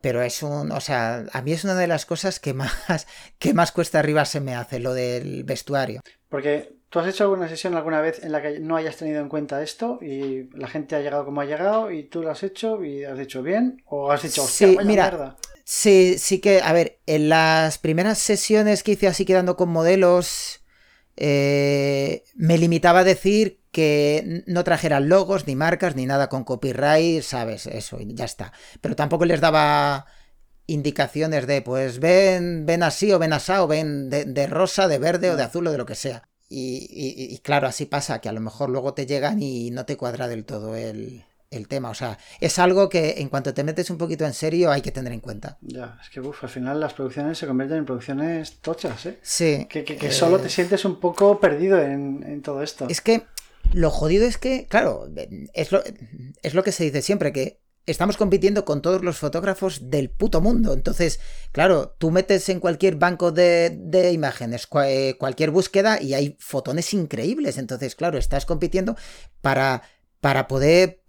pero 0.00 0.22
es 0.22 0.42
un, 0.42 0.72
o 0.72 0.80
sea, 0.80 1.24
a 1.32 1.42
mí 1.42 1.52
es 1.52 1.64
una 1.64 1.74
de 1.74 1.86
las 1.86 2.06
cosas 2.06 2.40
que 2.40 2.54
más, 2.54 3.06
que 3.38 3.54
más 3.54 3.72
cuesta 3.72 3.98
arriba 3.98 4.24
se 4.24 4.40
me 4.40 4.54
hace, 4.54 4.78
lo 4.78 4.94
del 4.94 5.44
vestuario. 5.44 6.00
Porque 6.28 6.76
tú 6.88 7.00
has 7.00 7.08
hecho 7.08 7.24
alguna 7.24 7.48
sesión 7.48 7.74
alguna 7.74 8.00
vez 8.00 8.22
en 8.22 8.32
la 8.32 8.42
que 8.42 8.60
no 8.60 8.76
hayas 8.76 8.96
tenido 8.96 9.20
en 9.20 9.28
cuenta 9.28 9.62
esto 9.62 9.98
y 10.00 10.48
la 10.54 10.68
gente 10.68 10.96
ha 10.96 11.00
llegado 11.00 11.24
como 11.24 11.40
ha 11.40 11.44
llegado 11.44 11.90
y 11.90 12.04
tú 12.04 12.22
lo 12.22 12.30
has 12.30 12.42
hecho 12.42 12.84
y 12.84 13.04
has 13.04 13.18
hecho 13.18 13.42
bien 13.42 13.82
o 13.86 14.10
has 14.10 14.22
dicho, 14.22 14.42
hostia, 14.42 14.68
sí, 14.68 14.78
mira, 14.84 15.36
Sí, 15.70 16.16
sí 16.18 16.40
que, 16.40 16.62
a 16.62 16.72
ver, 16.72 16.98
en 17.04 17.28
las 17.28 17.76
primeras 17.76 18.16
sesiones 18.16 18.82
que 18.82 18.92
hice 18.92 19.06
así 19.06 19.26
quedando 19.26 19.54
con 19.54 19.68
modelos, 19.68 20.62
eh, 21.14 22.24
me 22.36 22.56
limitaba 22.56 23.00
a 23.00 23.04
decir 23.04 23.57
que 23.70 24.42
no 24.46 24.64
trajeran 24.64 25.08
logos, 25.08 25.46
ni 25.46 25.56
marcas, 25.56 25.94
ni 25.96 26.06
nada 26.06 26.28
con 26.28 26.44
copyright, 26.44 27.22
¿sabes? 27.22 27.66
Eso, 27.66 28.00
y 28.00 28.14
ya 28.14 28.24
está. 28.24 28.52
Pero 28.80 28.96
tampoco 28.96 29.24
les 29.24 29.40
daba 29.40 30.06
indicaciones 30.68 31.46
de, 31.46 31.62
pues 31.62 31.98
ven, 31.98 32.66
ven 32.66 32.82
así 32.82 33.10
o 33.12 33.18
ven 33.18 33.32
así 33.32 33.52
o 33.52 33.66
ven 33.66 34.10
de, 34.10 34.46
rosa, 34.46 34.86
de 34.86 34.98
verde 34.98 35.30
o 35.30 35.36
de 35.36 35.42
azul 35.42 35.66
o 35.66 35.72
de 35.72 35.78
lo 35.78 35.86
que 35.86 35.96
sea. 35.96 36.28
Y, 36.50 37.38
claro, 37.42 37.66
así 37.66 37.84
pasa, 37.84 38.20
que 38.20 38.28
a 38.28 38.32
lo 38.32 38.40
mejor 38.40 38.70
luego 38.70 38.94
te 38.94 39.04
llegan 39.04 39.42
y 39.42 39.70
no 39.70 39.84
te 39.84 39.98
cuadra 39.98 40.28
del 40.28 40.46
todo 40.46 40.76
el, 40.76 41.24
tema. 41.68 41.90
O 41.90 41.94
sea, 41.94 42.18
es 42.40 42.58
algo 42.58 42.88
que 42.88 43.16
en 43.18 43.28
cuanto 43.28 43.52
te 43.52 43.64
metes 43.64 43.90
un 43.90 43.98
poquito 43.98 44.24
en 44.24 44.32
serio 44.32 44.70
hay 44.70 44.80
que 44.80 44.92
tener 44.92 45.12
en 45.12 45.20
cuenta. 45.20 45.58
Ya, 45.60 45.98
es 46.02 46.08
que 46.08 46.20
uf, 46.20 46.44
al 46.44 46.50
final 46.50 46.80
las 46.80 46.94
producciones 46.94 47.36
se 47.36 47.46
convierten 47.46 47.78
en 47.78 47.84
producciones 47.86 48.60
tochas, 48.60 49.06
¿eh? 49.06 49.18
Sí. 49.22 49.66
Que, 49.68 49.84
que, 49.84 50.10
solo 50.10 50.38
te 50.38 50.46
eh, 50.46 50.50
sientes 50.50 50.84
un 50.84 51.00
poco 51.00 51.38
perdido 51.38 51.82
en, 51.82 52.24
en, 52.26 52.40
todo 52.42 52.62
esto. 52.62 52.86
Es 52.88 53.00
que 53.00 53.24
lo 53.72 53.90
jodido 53.90 54.26
es 54.26 54.38
que, 54.38 54.66
claro, 54.66 55.08
es 55.54 55.72
lo, 55.72 55.82
es 56.42 56.54
lo 56.54 56.62
que 56.62 56.72
se 56.72 56.84
dice 56.84 57.02
siempre, 57.02 57.32
que 57.32 57.60
estamos 57.90 58.16
compitiendo 58.16 58.64
con 58.64 58.82
todos 58.82 59.02
los 59.02 59.18
fotógrafos 59.18 59.90
del 59.90 60.10
puto 60.10 60.40
mundo. 60.40 60.74
Entonces, 60.74 61.20
claro, 61.52 61.94
tú 61.98 62.10
metes 62.10 62.48
en 62.48 62.60
cualquier 62.60 62.96
banco 62.96 63.32
de, 63.32 64.10
imágenes, 64.12 64.68
eh, 64.84 65.16
cualquier 65.18 65.50
búsqueda 65.50 66.00
y 66.00 66.14
hay 66.14 66.36
fotones 66.38 66.92
increíbles. 66.92 67.56
Entonces, 67.58 67.94
claro, 67.94 68.18
estás 68.18 68.44
compitiendo 68.46 68.96
para, 69.40 69.82
para 70.20 70.48
poder, 70.48 71.02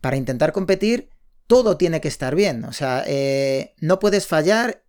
para 0.00 0.16
intentar 0.16 0.52
competir, 0.52 1.10
todo 1.46 1.76
tiene 1.76 2.00
que 2.00 2.08
estar 2.08 2.34
bien. 2.34 2.64
O 2.64 2.72
sea, 2.72 3.04
eh, 3.06 3.74
no 3.80 3.98
puedes 3.98 4.26
fallar 4.26 4.84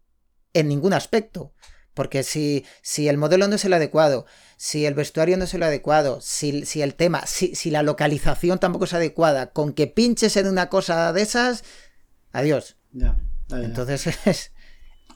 en 0.54 0.68
ningún 0.68 0.94
aspecto. 0.94 1.54
Porque 1.94 2.22
si, 2.22 2.63
si 2.84 3.08
el 3.08 3.18
modelo 3.18 3.48
no 3.48 3.56
es 3.56 3.66
el 3.66 3.74
adecuado, 3.74 4.28
si 4.58 4.86
el 4.86 4.96
vestuario 4.96 5.38
no 5.38 5.43
es 5.46 5.54
el 5.54 5.63
adecuado, 5.63 6.20
si, 6.20 6.65
si 6.65 6.82
el 6.82 6.96
tema, 6.96 7.26
si, 7.28 7.56
si, 7.56 7.70
la 7.72 7.84
localización 7.84 8.60
tampoco 8.60 8.86
es 8.86 8.93
adecuada, 8.93 9.52
con 9.52 9.72
que 9.72 9.88
pinches 9.88 10.36
en 10.36 10.48
una 10.48 10.67
cosa 10.67 11.13
de 11.13 11.22
esas, 11.22 11.63
adiós. 12.34 12.76
Ya, 12.91 13.15
ya, 13.48 13.60
ya. 13.60 13.65
Entonces 13.65 14.08
es, 14.28 14.52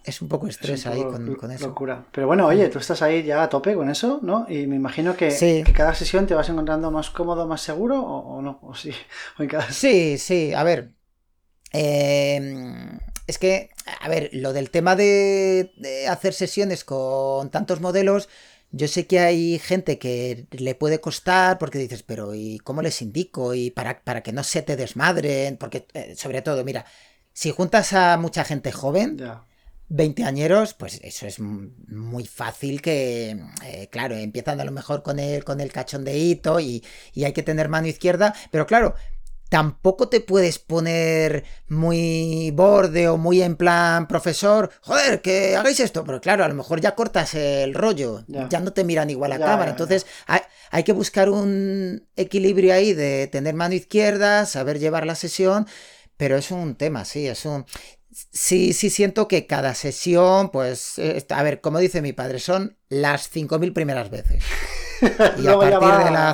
es 0.04 0.22
un 0.22 0.30
poco 0.30 0.48
Es 0.48 0.56
estrés 0.56 0.86
ahí 0.86 1.02
con, 1.04 1.52
eso. 1.52 1.68
Locura. 1.68 2.06
Pero 2.12 2.28
bueno, 2.28 2.46
oye, 2.46 2.70
tú 2.70 2.78
estás 2.80 3.02
ahí 3.02 3.24
ya 3.24 3.42
a 3.44 3.50
tope 3.50 3.74
con 3.76 3.90
eso, 3.90 4.20
¿no? 4.22 4.46
Y 4.48 4.68
me 4.68 4.76
imagino 4.76 5.18
que, 5.18 5.32
Sí. 5.32 5.64
que 5.66 5.74
cada 5.74 5.96
sesión 5.96 6.28
te 6.28 6.36
vas 6.36 6.48
encontrando 6.50 6.92
más 6.92 7.10
cómodo, 7.10 7.48
más 7.48 7.62
seguro, 7.62 8.00
o, 8.02 8.38
o 8.38 8.42
no, 8.44 8.60
o 8.62 8.76
sí. 8.76 8.92
O 9.40 9.44
en 9.44 9.50
cada... 9.50 9.72
Sí, 9.72 10.18
sí, 10.20 10.54
a 10.54 10.64
ver. 10.64 10.94
eh, 11.74 13.00
es 13.28 13.38
que, 13.38 13.70
a 14.02 14.10
ver, 14.10 14.30
lo 14.34 14.52
del 14.52 14.72
tema 14.72 14.96
de, 14.96 15.72
de 15.78 16.08
hacer 16.08 16.34
sesiones 16.34 16.84
con 16.84 17.50
tantos 17.50 17.80
modelos, 17.80 18.28
yo 18.72 18.88
sé 18.88 19.08
que 19.08 19.20
hay 19.20 19.60
gente 19.60 20.00
que 20.00 20.48
le 20.52 20.76
puede 20.76 21.00
costar 21.02 21.58
porque 21.58 21.78
dices, 21.80 22.04
pero 22.04 22.34
¿y 22.36 22.60
cómo 22.60 22.82
les 22.82 23.02
indico? 23.02 23.54
Y 23.54 23.72
para, 23.72 24.02
para 24.04 24.22
que 24.24 24.32
no 24.34 24.44
se 24.44 24.62
te 24.62 24.76
desmadren, 24.76 25.58
porque 25.58 25.88
eh, 25.94 26.16
sobre 26.16 26.42
todo, 26.42 26.64
mira, 26.64 26.86
si 27.34 27.52
juntas 27.52 27.94
a 27.94 28.18
mucha 28.18 28.44
gente 28.44 28.72
joven, 28.72 29.18
Ya. 29.18 29.46
20 29.94 30.24
añeros, 30.24 30.74
pues 30.74 31.02
eso 31.04 31.28
es 31.28 31.38
muy 31.40 32.26
fácil 32.26 32.82
que, 32.82 33.38
eh, 33.66 33.90
claro, 33.92 34.16
empiezan 34.16 34.62
a 34.62 34.64
lo 34.66 34.72
mejor 34.72 35.04
con 35.04 35.20
el, 35.20 35.44
con 35.44 35.60
el 35.60 35.72
cachondeíto 35.74 36.62
y, 36.62 36.82
y 37.14 37.26
hay 37.26 37.34
que 37.34 37.44
tener 37.44 37.68
mano 37.68 37.88
izquierda, 37.88 38.34
pero 38.52 38.66
claro, 38.66 38.96
tampoco 39.52 40.08
te 40.08 40.22
puedes 40.22 40.60
poner 40.60 41.44
muy 41.68 42.52
borde 42.52 43.10
o 43.10 43.18
muy 43.18 43.42
en 43.42 43.58
plan 43.58 44.08
profesor, 44.08 44.72
joder, 44.80 45.22
que 45.22 45.58
hagáis 45.58 45.82
esto, 45.82 46.06
pero 46.06 46.22
claro, 46.22 46.46
a 46.46 46.48
lo 46.48 46.54
mejor 46.54 46.80
ya 46.80 46.96
cortas 46.96 47.34
el 47.36 47.74
rollo, 47.74 48.24
Ya. 48.30 48.48
ya, 48.48 48.62
no 48.62 48.72
te 48.72 48.86
miran 48.86 49.10
igual 49.10 49.34
a 49.34 49.40
cámara, 49.40 49.72
entonces 49.72 50.06
hay, 50.26 50.40
hay 50.70 50.84
que 50.84 50.94
buscar 50.94 51.30
un 51.30 52.08
equilibrio 52.16 52.74
ahí 52.74 52.94
de 52.94 53.28
tener 53.28 53.54
mano 53.54 53.76
izquierda, 53.76 54.46
saber 54.46 54.80
llevar 54.80 55.06
la 55.06 55.16
sesión, 55.16 55.68
pero 56.16 56.38
es 56.38 56.50
un 56.52 56.76
tema, 56.76 57.04
sí, 57.04 57.28
es 57.28 57.44
un... 57.44 57.66
Sí, 58.32 58.72
sí 58.72 58.90
siento 58.90 59.28
que 59.28 59.48
cada 59.48 59.76
sesión, 59.76 60.50
pues, 60.50 60.98
eh, 60.98 61.26
a 61.30 61.44
ver, 61.44 61.60
como 61.60 61.80
dice 61.80 62.02
mi 62.02 62.14
padre, 62.14 62.40
son 62.40 62.78
las 62.88 63.30
5.000 63.30 63.74
primeras 63.74 64.10
veces. 64.10 64.44
Y 65.38 65.48
a 65.48 65.58
partir, 65.58 65.82
va 65.84 66.04
de, 66.06 66.12
la, 66.12 66.30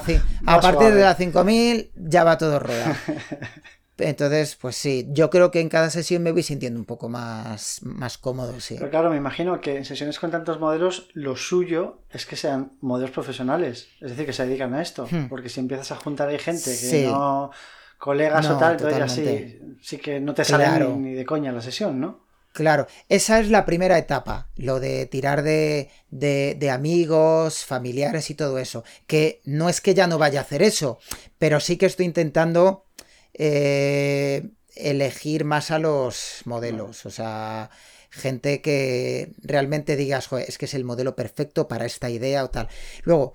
a 0.46 0.60
partir 0.62 0.94
de 0.94 1.02
las 1.02 1.18
5.000 1.20 1.90
ya 1.96 2.24
va 2.24 2.38
todo 2.38 2.60
rodado. 2.60 2.96
Entonces, 4.00 4.56
pues 4.62 4.76
sí, 4.76 5.08
yo 5.10 5.32
creo 5.32 5.50
que 5.50 5.60
en 5.60 5.70
cada 5.70 5.90
sesión 5.90 6.22
me 6.22 6.32
voy 6.32 6.44
sintiendo 6.44 6.80
un 6.80 6.86
poco 6.86 7.10
más, 7.10 7.80
más 7.82 8.20
cómodo, 8.20 8.60
sí. 8.60 8.76
Pero 8.78 8.92
claro, 8.92 9.10
me 9.10 9.18
imagino 9.18 9.60
que 9.60 9.76
en 9.78 9.86
sesiones 9.86 10.20
con 10.20 10.30
tantos 10.30 10.60
modelos, 10.60 11.10
lo 11.14 11.36
suyo 11.36 12.02
es 12.12 12.28
que 12.28 12.36
sean 12.36 12.74
modelos 12.80 13.10
profesionales, 13.10 13.88
es 14.00 14.12
decir, 14.12 14.28
que 14.28 14.34
se 14.34 14.46
dedican 14.46 14.76
a 14.76 14.84
esto. 14.84 15.08
Hmm. 15.10 15.28
Porque 15.30 15.50
si 15.50 15.62
empiezas 15.62 15.92
a 15.92 15.96
juntar 15.96 16.30
ahí 16.30 16.38
gente 16.38 16.70
que 16.70 16.76
Sí. 16.76 17.06
no 17.08 17.50
colegas 17.98 18.48
o 18.52 18.58
tal, 18.58 18.74
entonces 18.74 19.00
ya 19.00 19.06
totalmente. 19.08 19.60
sí, 19.60 19.78
sí 19.82 19.98
que 19.98 20.20
no 20.20 20.36
te 20.36 20.46
sale 20.46 20.66
Claro. 20.66 20.90
ni, 20.98 21.10
ni 21.10 21.14
de 21.16 21.26
coña 21.26 21.52
la 21.52 21.62
sesión, 21.62 22.00
¿no? 22.00 22.27
Claro, 22.58 22.88
esa 23.08 23.40
es 23.40 23.52
la 23.52 23.68
primera 23.68 24.00
etapa, 24.00 24.50
lo 24.56 24.80
de 24.80 25.06
tirar 25.06 25.44
de, 25.44 25.92
de, 26.10 26.56
de 26.58 26.72
amigos, 26.72 27.64
familiares 27.64 28.32
y 28.32 28.34
todo 28.34 28.58
eso. 28.58 28.84
Que 29.06 29.42
no 29.46 29.70
es 29.70 29.80
que 29.80 29.94
ya 29.94 30.08
no 30.08 30.18
vaya 30.18 30.40
a 30.40 30.42
hacer 30.42 30.64
eso, 30.64 30.98
pero 31.38 31.60
sí 31.60 31.78
que 31.78 31.86
estoy 31.86 32.08
intentando 32.08 32.88
eh, 33.36 34.50
elegir 34.76 35.46
más 35.46 35.70
a 35.70 35.78
los 35.78 36.42
modelos. 36.46 37.06
O 37.06 37.12
sea, 37.12 37.70
gente 38.10 38.64
que 38.64 39.34
realmente 39.44 39.96
digas, 39.96 40.26
"Joder, 40.26 40.50
es 40.50 40.58
que 40.58 40.66
es 40.66 40.74
el 40.74 40.84
modelo 40.84 41.16
perfecto 41.16 41.68
para 41.68 41.86
esta 41.86 42.10
idea 42.10 42.44
o 42.44 42.50
tal. 42.50 42.70
Luego, 43.04 43.34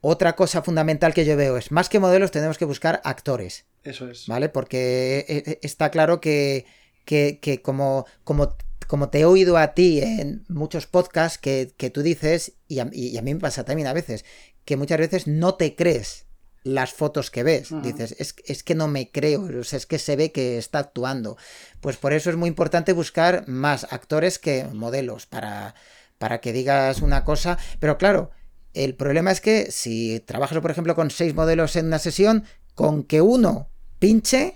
otra 0.00 0.36
cosa 0.36 0.62
fundamental 0.62 1.12
que 1.12 1.24
yo 1.24 1.36
veo 1.36 1.56
es, 1.56 1.72
más 1.72 1.88
que 1.88 1.98
modelos, 1.98 2.30
tenemos 2.30 2.56
que 2.56 2.66
buscar 2.66 3.00
actores. 3.02 3.64
Eso 3.82 4.08
es. 4.08 4.28
¿vale? 4.28 4.48
Porque 4.48 5.26
eh, 5.28 5.42
eh, 5.44 5.58
está 5.62 5.90
claro 5.90 6.20
que, 6.20 6.66
que, 7.04 7.38
que 7.40 7.62
como, 7.62 8.06
como, 8.24 8.56
como 8.86 9.08
te 9.08 9.20
he 9.20 9.24
oído 9.24 9.56
a 9.56 9.74
ti 9.74 10.00
en 10.00 10.44
muchos 10.48 10.86
podcasts 10.86 11.38
que, 11.38 11.72
que 11.76 11.90
tú 11.90 12.02
dices, 12.02 12.52
y 12.68 12.78
a, 12.80 12.88
y 12.92 13.16
a 13.16 13.22
mí 13.22 13.34
me 13.34 13.40
pasa 13.40 13.64
también 13.64 13.88
a 13.88 13.92
veces, 13.92 14.24
que 14.64 14.76
muchas 14.76 14.98
veces 14.98 15.26
no 15.26 15.54
te 15.54 15.74
crees 15.74 16.26
las 16.62 16.94
fotos 16.94 17.30
que 17.30 17.42
ves. 17.42 17.68
Dices, 17.82 18.16
es, 18.18 18.34
es 18.46 18.62
que 18.64 18.74
no 18.74 18.88
me 18.88 19.10
creo, 19.10 19.42
o 19.60 19.64
sea, 19.64 19.76
es 19.76 19.86
que 19.86 19.98
se 19.98 20.16
ve 20.16 20.32
que 20.32 20.56
está 20.56 20.78
actuando. 20.78 21.36
Pues 21.80 21.98
por 21.98 22.14
eso 22.14 22.30
es 22.30 22.36
muy 22.36 22.48
importante 22.48 22.94
buscar 22.94 23.46
más 23.46 23.84
actores 23.92 24.38
que 24.38 24.64
modelos 24.72 25.26
para, 25.26 25.74
para 26.18 26.40
que 26.40 26.54
digas 26.54 27.02
una 27.02 27.22
cosa. 27.22 27.58
Pero 27.80 27.98
claro, 27.98 28.30
el 28.72 28.94
problema 28.94 29.30
es 29.30 29.42
que 29.42 29.70
si 29.70 30.20
trabajas, 30.20 30.58
por 30.60 30.70
ejemplo, 30.70 30.94
con 30.94 31.10
seis 31.10 31.34
modelos 31.34 31.76
en 31.76 31.86
una 31.86 31.98
sesión, 31.98 32.44
con 32.74 33.04
que 33.04 33.20
uno 33.20 33.68
pinche, 33.98 34.54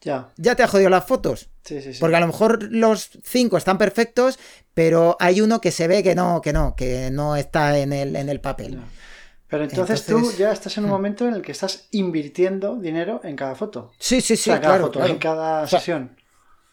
Ya, 0.00 0.32
ya 0.36 0.54
te 0.54 0.62
ha 0.62 0.68
jodido 0.68 0.88
las 0.88 1.04
fotos. 1.04 1.49
Sí, 1.64 1.80
sí, 1.82 1.94
sí. 1.94 2.00
Porque 2.00 2.16
a 2.16 2.20
lo 2.20 2.26
mejor 2.26 2.62
los 2.70 3.10
cinco 3.24 3.56
están 3.56 3.78
perfectos, 3.78 4.38
pero 4.74 5.16
hay 5.20 5.40
uno 5.40 5.60
que 5.60 5.70
se 5.70 5.88
ve 5.88 6.02
que 6.02 6.14
no, 6.14 6.40
que 6.40 6.52
no, 6.52 6.74
que 6.76 7.10
no 7.10 7.36
está 7.36 7.78
en 7.78 7.92
el, 7.92 8.16
en 8.16 8.28
el 8.28 8.40
papel. 8.40 8.80
Pero 9.48 9.64
entonces, 9.64 10.06
tú 10.06 10.32
ya 10.38 10.52
estás 10.52 10.78
en 10.78 10.84
un 10.84 10.90
Hmm. 10.90 10.92
momento 10.92 11.26
en 11.26 11.34
el 11.34 11.42
que 11.42 11.50
estás 11.52 11.88
invirtiendo 11.90 12.76
dinero 12.76 13.20
en 13.24 13.34
cada 13.36 13.54
foto. 13.56 13.92
Sí, 13.98 14.20
sí, 14.20 14.34
O 14.34 14.36
sí, 14.36 14.42
sea, 14.44 14.60
cada 14.60 14.74
claro, 14.74 14.84
foto, 14.86 14.98
claro. 15.00 15.12
en 15.12 15.18
cada 15.18 15.62
O 15.62 15.66
sesión. 15.66 16.16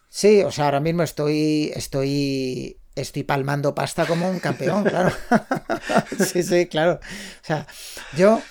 Sí, 0.10 0.42
o 0.44 0.52
sea, 0.52 0.66
ahora 0.66 0.80
mismo 0.80 1.04
estoy, 1.04 1.72
estoy, 1.76 2.78
estoy 2.96 3.24
palmando 3.24 3.74
pasta 3.76 4.06
como 4.06 4.30
un 4.30 4.40
campeón, 4.40 4.84
claro. 4.90 5.12
sí, 6.32 6.44
sí, 6.44 6.68
claro. 6.68 7.00
O 7.02 7.46
sea, 7.46 7.66
yo, 8.16 8.42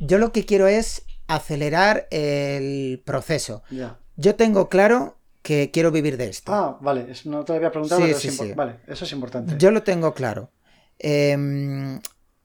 yo 0.00 0.18
lo 0.18 0.32
que 0.32 0.44
quiero 0.46 0.66
es 0.68 1.02
acelerar 1.28 2.06
el 2.10 3.02
proceso. 3.04 3.62
Ya. 3.70 3.98
Yo 4.16 4.34
tengo 4.36 4.68
claro 4.70 5.18
que 5.46 5.70
quiero 5.70 5.90
vivir 5.92 6.16
de 6.16 6.28
esto. 6.28 6.52
Ah, 6.52 6.76
vale, 6.80 7.06
no 7.24 7.44
te 7.44 7.52
lo 7.52 7.56
había 7.58 7.70
preguntado, 7.70 8.00
Sí, 8.00 8.06
pero 8.08 8.18
sí, 8.18 8.28
es 8.28 8.36
sí. 8.36 8.52
Vale, 8.54 8.80
eso 8.86 9.04
es 9.04 9.12
importante. 9.12 9.54
Yo 9.58 9.70
lo 9.70 9.82
tengo 9.82 10.12
claro. 10.12 10.50
Em, 10.98 12.00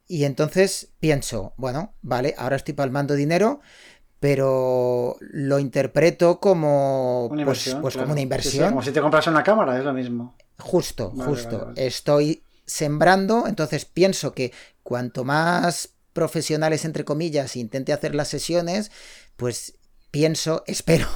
y 0.08 0.24
entonces 0.26 0.90
pienso, 1.00 1.54
bueno, 1.58 1.94
vale, 2.02 2.36
ahora 2.38 2.58
estoy 2.58 2.74
palmando 2.76 3.16
dinero, 3.16 3.62
pero 4.20 5.18
lo 5.22 5.58
interpreto 5.60 6.40
como, 6.40 7.26
Una 7.28 7.44
pues, 7.46 7.66
inversión. 7.68 7.82
pues 7.82 7.94
claro. 7.96 8.06
como 8.06 8.14
una 8.14 8.20
Sí, 8.20 8.22
sí, 8.22 8.24
inversión. 8.24 8.70
como 8.70 8.84
si 8.84 8.92
te 8.92 9.02
compras 9.02 9.28
una 9.28 9.44
cámara, 9.44 9.78
es 9.80 9.84
lo 9.86 9.94
mismo. 9.94 10.36
Justo, 10.60 11.12
Vale, 11.12 11.30
justo. 11.30 11.52
vale, 11.58 11.66
vale. 11.74 11.88
Estoy 11.88 12.44
sembrando, 12.66 13.48
entonces 13.48 13.86
pienso 13.86 14.34
que 14.34 14.54
cuanto 14.84 15.24
más 15.24 15.90
profesionales, 16.14 16.86
entre 16.86 17.04
comillas, 17.06 17.56
intente 17.56 17.94
hacer 17.94 18.14
las 18.16 18.28
sesiones, 18.28 18.92
pues 19.38 19.76
pienso, 20.12 20.64
espero 20.68 21.08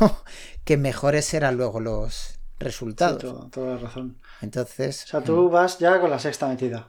que 0.64 0.78
mejores 0.78 1.26
serán 1.26 1.58
luego 1.58 1.80
los 1.80 2.14
Sí, 2.16 2.40
resultados. 2.60 3.22
todo- 3.22 3.50
toda 3.52 3.76
la 3.76 3.78
razón. 3.82 4.18
Entonces, 4.42 5.04
O 5.04 5.08
sea, 5.08 5.22
tú 5.22 5.50
vas 5.50 5.78
ya 5.80 6.00
con 6.00 6.10
la 6.10 6.20
sexta 6.20 6.48
metida. 6.48 6.88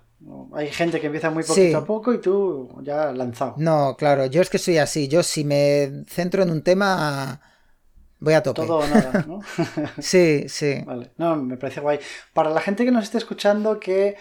Hay 0.55 0.71
gente 0.71 0.99
que 1.01 1.07
empieza 1.09 1.29
muy 1.31 1.42
Sí. 1.42 1.49
poquito 1.51 1.79
a 1.79 1.85
poco 1.85 2.14
y 2.14 2.21
tú 2.21 2.71
ya 2.83 3.12
lanzado. 3.12 3.55
no, 3.59 3.97
claro, 3.99 4.27
yo 4.27 4.40
es 4.40 4.49
que 4.49 4.59
soy 4.59 4.79
así. 4.79 5.09
Yo 5.09 5.23
si 5.23 5.45
me 5.45 6.05
centro 6.09 6.42
en 6.42 6.51
un 6.51 6.62
tema, 6.62 7.40
voy 8.20 8.35
a 8.35 8.42
tope. 8.42 8.62
Todo 8.62 8.79
o 8.79 8.87
nada, 8.87 9.24
¿no? 9.26 9.40
Sí, 9.98 10.48
sí. 10.48 10.83
Vale, 10.85 11.11
no, 11.16 11.37
me 11.37 11.57
parece 11.57 11.81
guay. 11.81 11.98
Para 12.33 12.50
la 12.50 12.61
gente 12.61 12.85
que 12.85 12.90
nos 12.90 13.05
esté 13.05 13.18
escuchando, 13.18 13.79
que 13.79 14.16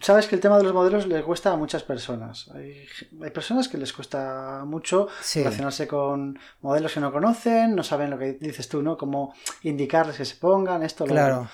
sabes 0.00 0.26
que 0.26 0.34
el 0.34 0.40
tema 0.40 0.56
de 0.58 0.64
los 0.64 0.72
modelos 0.74 1.06
les 1.06 1.22
cuesta 1.24 1.52
a 1.52 1.56
muchas 1.56 1.82
personas. 1.82 2.50
Hay, 2.54 2.86
hay 3.22 3.30
personas 3.30 3.68
que 3.68 3.78
les 3.78 3.92
cuesta 3.92 4.64
mucho 4.66 5.08
Sí. 5.20 5.40
relacionarse 5.42 5.86
con 5.86 6.38
modelos 6.60 6.92
que 6.94 7.00
no 7.00 7.12
conocen, 7.12 7.74
no 7.74 7.82
saben 7.82 8.10
lo 8.10 8.18
que 8.18 8.34
dices 8.34 8.68
tú, 8.68 8.82
¿no? 8.82 8.96
Cómo 8.96 9.34
indicarles 9.62 10.16
que 10.16 10.24
se 10.24 10.36
pongan, 10.36 10.82
esto, 10.82 11.06
lo 11.06 11.12
Claro. 11.12 11.48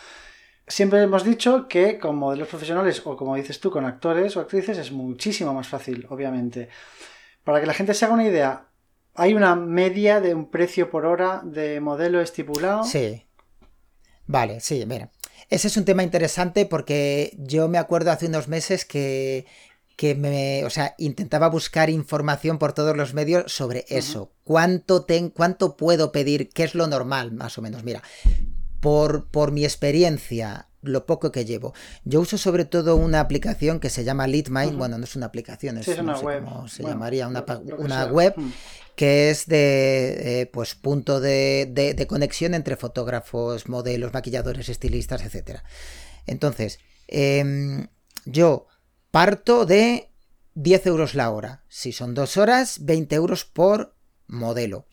Siempre 0.67 1.03
hemos 1.03 1.25
dicho 1.25 1.67
que 1.67 1.99
con 1.99 2.15
modelos 2.15 2.47
profesionales 2.47 3.03
o 3.05 3.17
como 3.17 3.35
dices 3.35 3.59
tú, 3.59 3.73
con 3.73 3.85
actores 3.85 4.37
o 4.37 4.41
actrices 4.41 4.79
es 4.79 4.93
muchísimo 4.93 5.53
más 5.53 5.67
fácil, 5.67 6.07
obviamente. 6.11 6.69
Para 7.43 7.61
que 7.61 7.67
la 7.67 7.75
gente 7.75 7.93
se 7.93 8.05
haga 8.05 8.15
una 8.15 8.25
idea, 8.25 8.67
¿hay 9.15 9.35
una 9.35 9.55
media 9.57 10.21
de 10.21 10.35
un 10.35 10.51
precio 10.51 10.91
por 10.91 11.05
hora 11.07 11.43
de 11.45 11.81
modelo 11.81 12.21
estipulado? 12.21 12.85
Sí. 12.85 13.27
Vale, 14.27 14.61
sí, 14.61 14.85
mira. 14.87 15.11
Ese 15.49 15.67
es 15.69 15.77
un 15.77 15.85
tema 15.85 16.03
interesante 16.03 16.67
porque 16.67 17.37
yo 17.39 17.69
me 17.69 17.79
acuerdo 17.79 18.13
hace 18.13 18.27
unos 18.27 18.47
meses 18.47 18.85
que, 18.85 19.47
que 19.97 20.15
me, 20.15 20.65
o 20.65 20.71
sea, 20.71 20.95
intentaba 20.99 21.49
buscar 21.49 21.91
información 21.91 22.59
por 22.59 22.73
todos 22.73 22.97
los 22.97 23.15
medios 23.15 23.51
sobre 23.53 23.85
eso. 23.89 24.31
¿Cuánto, 24.45 25.05
ten, 25.05 25.31
¿Cuánto 25.31 25.77
puedo 25.77 26.13
pedir? 26.13 26.51
¿Qué 26.51 26.63
es 26.63 26.77
lo 26.77 26.87
normal, 26.87 27.33
más 27.33 27.59
o 27.59 27.63
menos? 27.63 27.83
Mira, 27.83 28.01
por, 28.79 29.27
por 29.29 29.51
mi 29.51 29.65
experiencia, 29.65 30.69
lo 30.83 31.05
poco 31.05 31.33
que 31.33 31.45
llevo, 31.45 31.75
yo 32.05 32.21
uso 32.21 32.39
sobre 32.39 32.65
todo 32.65 32.95
una 32.97 33.19
aplicación 33.21 33.81
que 33.81 33.91
se 33.91 34.05
llama 34.05 34.29
LeadMind. 34.29 34.77
Bueno, 34.77 34.97
no 34.99 35.05
es 35.05 35.17
una 35.17 35.27
aplicación, 35.27 35.79
es, 35.79 35.87
Sí, 35.87 35.91
es 35.91 35.99
una 35.99 36.13
no 36.13 36.19
sé 36.19 36.25
web. 36.27 36.45
cómo 36.45 36.69
se 36.69 36.83
Bueno, 36.83 36.95
llamaría, 36.97 37.27
una, 37.29 37.45
lo- 37.47 37.61
lo 37.65 37.77
una 37.79 38.07
web 38.07 38.35
Mm. 38.37 38.51
Que 39.01 39.31
es 39.31 39.47
de 39.47 40.43
eh, 40.43 40.47
pues 40.53 40.75
punto 40.75 41.21
de, 41.21 41.67
de- 41.71 41.95
de 41.95 42.07
conexión 42.07 42.53
entre 42.53 42.77
fotógrafos, 42.77 43.67
modelos, 43.67 44.13
maquilladores, 44.13 44.69
estilistas, 44.69 45.23
etcétera. 45.25 45.65
Entonces, 46.27 46.81
em, 47.09 47.87
yo 48.27 48.67
parto 49.11 49.65
de 49.65 50.11
10 50.53 50.85
euros 50.87 51.15
la 51.15 51.31
hora. 51.31 51.65
Si 51.69 51.93
son 51.93 52.13
dos 52.13 52.37
horas, 52.37 52.85
20 52.85 53.15
euros 53.17 53.47
por 53.47 53.97
modelo. 54.27 54.87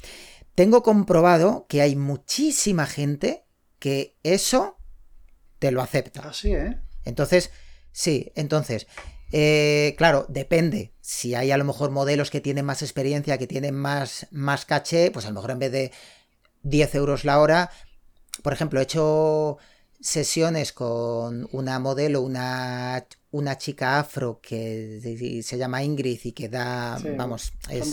Tengo 0.55 0.83
comprobado 0.83 1.65
que 1.67 1.81
hay 1.81 1.97
muchísima 1.97 2.85
gente 2.87 3.43
que 3.77 4.15
eso 4.23 4.77
te 5.59 5.71
lo 5.71 5.81
acepta. 5.81 6.29
Así, 6.29 6.53
¿eh? 6.53 6.79
Entonces, 7.03 7.51
sí, 7.91 8.31
entonces, 8.35 8.87
eh, 9.31 9.95
claro, 9.97 10.25
depende. 10.29 10.93
Si 11.01 11.35
hay 11.35 11.51
a 11.51 11.57
lo 11.57 11.65
mejor 11.65 11.91
modelos 11.91 12.29
que 12.29 12.41
tienen 12.41 12.65
más 12.65 12.81
experiencia, 12.81 13.37
que 13.37 13.47
tienen 13.47 13.75
más, 13.75 14.27
más 14.31 14.65
caché, 14.65 15.11
pues 15.11 15.25
a 15.25 15.29
lo 15.29 15.35
mejor 15.35 15.51
en 15.51 15.59
vez 15.59 15.71
de 15.71 15.91
10 16.63 16.95
euros 16.95 17.25
la 17.25 17.39
hora, 17.39 17.71
por 18.43 18.53
ejemplo, 18.53 18.79
he 18.79 18.83
hecho 18.83 19.57
sesiones 19.99 20.73
con 20.73 21.47
una 21.51 21.79
modelo, 21.79 22.21
una, 22.21 23.05
una 23.31 23.57
chica 23.57 23.99
afro 23.99 24.39
que 24.41 25.41
se 25.43 25.57
llama 25.57 25.83
Ingrid 25.83 26.19
y 26.23 26.31
que 26.33 26.49
da, 26.49 26.97
vamos, 27.17 27.53
es 27.69 27.87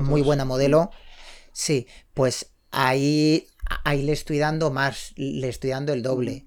muy 0.00 0.22
buena 0.22 0.44
modelo. 0.44 0.90
Sí, 1.52 1.86
pues 2.14 2.52
ahí, 2.70 3.48
ahí 3.84 4.02
le 4.02 4.12
estoy 4.12 4.38
dando 4.38 4.70
más, 4.70 5.12
le 5.16 5.48
estoy 5.48 5.70
dando 5.70 5.92
el 5.92 6.02
doble. 6.02 6.46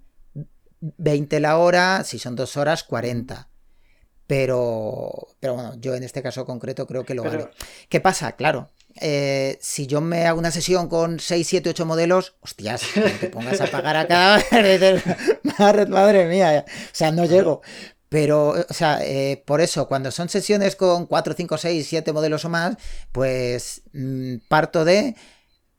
20 0.80 1.40
la 1.40 1.58
hora, 1.58 2.04
si 2.04 2.20
son 2.20 2.36
dos 2.36 2.56
horas, 2.56 2.84
40. 2.84 3.50
Pero, 4.28 5.30
pero 5.40 5.54
bueno, 5.54 5.74
yo 5.80 5.96
en 5.96 6.04
este 6.04 6.22
caso 6.22 6.46
concreto 6.46 6.86
creo 6.86 7.06
que 7.06 7.16
lo 7.16 7.24
vale. 7.24 7.50
¿Qué 7.88 8.02
pasa? 8.02 8.34
Claro, 8.34 8.70
eh, 9.00 9.58
si 9.62 9.88
yo 9.88 10.02
me 10.02 10.26
hago 10.26 10.40
una 10.40 10.52
sesión 10.52 10.90
con 10.90 11.20
6, 11.20 11.48
7, 11.48 11.70
8 11.70 11.86
modelos, 11.86 12.36
hostias, 12.42 12.84
te 13.20 13.30
pongas 13.32 13.62
a 13.62 13.68
pagar 13.68 13.96
acá, 13.96 14.44
madre 15.88 16.26
mía, 16.28 16.66
o 16.68 16.72
sea, 16.92 17.12
no 17.12 17.26
llego. 17.26 17.62
Pero, 18.10 18.50
o 18.70 18.74
sea, 18.74 19.00
eh, 19.04 19.44
por 19.46 19.60
eso, 19.60 19.88
cuando 19.88 20.12
son 20.12 20.30
sesiones 20.30 20.76
con 20.76 21.08
4, 21.08 21.34
5, 21.36 21.58
6, 21.58 21.88
7 21.88 22.14
modelos 22.14 22.46
o 22.46 22.50
más, 22.50 22.78
pues 23.12 23.82
mm, 23.94 24.38
parto 24.48 24.86
de 24.86 25.16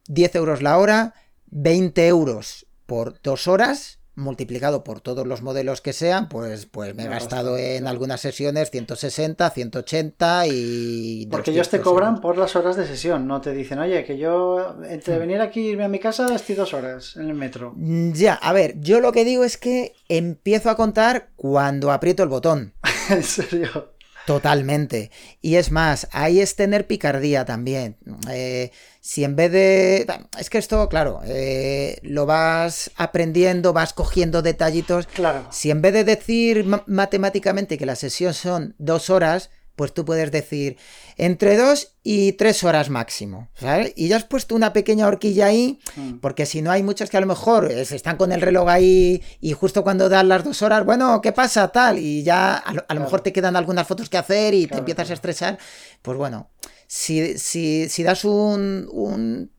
10 0.09 0.34
euros 0.36 0.62
la 0.62 0.76
hora, 0.76 1.14
20 1.46 2.07
euros 2.07 2.66
por 2.86 3.20
dos 3.22 3.49
horas 3.49 3.97
multiplicado 4.18 4.84
por 4.84 5.00
todos 5.00 5.26
los 5.26 5.42
modelos 5.42 5.80
que 5.80 5.92
sean, 5.92 6.28
pues, 6.28 6.66
pues 6.66 6.94
me 6.94 7.04
he 7.04 7.08
gastado 7.08 7.56
en 7.56 7.86
algunas 7.86 8.20
sesiones 8.20 8.70
160, 8.70 9.48
180 9.48 10.46
y... 10.48 11.28
Porque 11.30 11.52
ellos 11.52 11.68
te 11.68 11.80
cobran 11.80 12.20
por 12.20 12.36
las 12.36 12.56
horas 12.56 12.76
de 12.76 12.86
sesión, 12.86 13.26
no 13.26 13.40
te 13.40 13.52
dicen, 13.52 13.78
oye, 13.78 14.04
que 14.04 14.18
yo 14.18 14.76
entre 14.88 15.16
hmm. 15.16 15.20
venir 15.20 15.40
aquí 15.40 15.60
y 15.60 15.68
irme 15.70 15.84
a 15.84 15.88
mi 15.88 15.98
casa 15.98 16.34
estoy 16.34 16.56
dos 16.56 16.74
horas 16.74 17.16
en 17.16 17.28
el 17.28 17.34
metro. 17.34 17.72
Mm, 17.76 18.12
ya, 18.12 18.34
a 18.34 18.52
ver, 18.52 18.74
yo 18.80 19.00
lo 19.00 19.12
que 19.12 19.24
digo 19.24 19.44
es 19.44 19.56
que 19.56 19.94
empiezo 20.08 20.70
a 20.70 20.76
contar 20.76 21.30
cuando 21.36 21.92
aprieto 21.92 22.22
el 22.22 22.28
botón. 22.28 22.74
¿En 23.10 23.22
serio? 23.22 23.92
Totalmente. 24.28 25.10
Y 25.40 25.54
es 25.54 25.70
más, 25.70 26.06
ahí 26.12 26.40
es 26.40 26.54
tener 26.54 26.86
picardía 26.86 27.46
también. 27.46 27.96
Eh, 28.30 28.72
si 29.09 29.24
en 29.24 29.36
vez 29.36 29.50
de... 29.50 30.06
Es 30.38 30.50
que 30.50 30.59
esto, 30.59 30.86
claro, 30.90 31.22
eh, 31.24 31.98
lo 32.02 32.26
vas 32.26 32.90
aprendiendo, 32.94 33.72
vas 33.72 33.94
cogiendo 33.94 34.42
detallitos. 34.42 35.06
Claro. 35.06 35.46
Si 35.50 35.70
en 35.70 35.80
vez 35.80 35.94
de 35.94 36.04
decir 36.04 36.66
matemáticamente 36.84 37.78
que 37.78 37.86
la 37.86 37.96
sesión 37.96 38.34
son 38.34 38.74
dos 38.76 39.09
horas, 39.09 39.48
pues 39.76 39.94
tú 39.94 40.04
puedes 40.04 40.30
decir 40.30 40.76
entre 41.16 41.56
dos 41.56 41.94
y 42.02 42.32
tres 42.32 42.64
horas 42.64 42.90
máximo, 42.90 43.48
¿sabes? 43.54 43.94
Y 43.96 44.09
ya 44.09 44.16
has 44.16 44.24
puesto 44.24 44.54
una 44.54 44.74
pequeña 44.74 45.06
horquilla 45.06 45.46
ahí, 45.46 45.80
mm. 45.96 46.18
porque 46.18 46.44
si 46.44 46.61
no 46.61 46.70
hay 46.70 46.82
muchos 46.82 47.09
que 47.09 47.16
a 47.16 47.20
lo 47.20 47.26
mejor 47.26 47.72
eh, 47.72 47.80
están 47.80 48.18
con 48.18 48.30
el 48.30 48.42
reloj 48.42 48.68
ahí 48.68 49.22
y 49.40 49.52
justo 49.54 49.82
cuando 49.84 50.11
dan 50.11 50.28
las 50.28 50.44
dos 50.44 50.61
horas, 50.61 50.84
bueno, 50.84 51.22
¿qué 51.22 51.32
pasa? 51.32 51.68
Tal, 51.68 51.98
y 51.98 52.24
ya 52.24 52.56
a 52.56 52.92
lo, 52.94 53.00
mejor 53.00 53.22
te 53.22 53.32
quedan 53.32 53.56
algunas 53.56 53.86
fotos 53.86 54.11
que 54.11 54.18
hacer 54.18 54.52
y 54.52 54.66
te 54.66 54.76
empiezas 54.76 55.11
a 55.11 55.14
estresar, 55.14 55.59
pues 56.02 56.18
bueno, 56.18 56.50
si, 56.89 57.39
si, 57.39 57.89
si 57.89 58.03
das 58.03 58.24
un, 58.24 58.89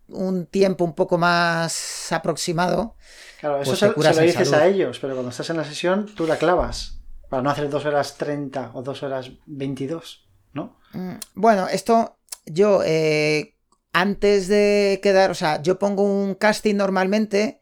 un, 0.08 0.46
tiempo 0.48 0.84
un 0.84 0.94
poco 0.94 1.18
más 1.18 2.12
aproximado, 2.12 2.96
Claro, 3.40 3.62
eso 3.62 3.72
pues 3.94 4.08
se, 4.08 4.14
lo 4.16 4.22
dices 4.28 4.52
a 4.52 4.68
ellos, 4.68 5.00
pero 5.00 5.14
cuando 5.14 5.30
estás 5.30 5.50
en 5.50 5.56
la 5.56 5.64
sesión 5.64 6.08
tú 6.14 6.28
la 6.28 6.38
clavas. 6.38 7.00
Para 7.30 7.44
no 7.44 7.52
hacer 7.52 7.70
2 7.70 7.86
horas 7.86 8.18
30 8.18 8.72
o 8.74 8.82
2 8.82 9.04
horas 9.04 9.32
22, 9.46 10.28
¿no? 10.54 10.78
Mm, 10.94 11.14
bueno, 11.36 11.68
esto 11.70 12.18
yo 12.48 12.82
eh, 12.84 13.56
antes 13.94 14.48
de 14.48 15.00
quedar, 15.02 15.32
o 15.32 15.36
sea, 15.36 15.62
yo 15.62 15.80
pongo 15.80 16.04
un 16.04 16.36
casting 16.36 16.76
normalmente. 16.76 17.62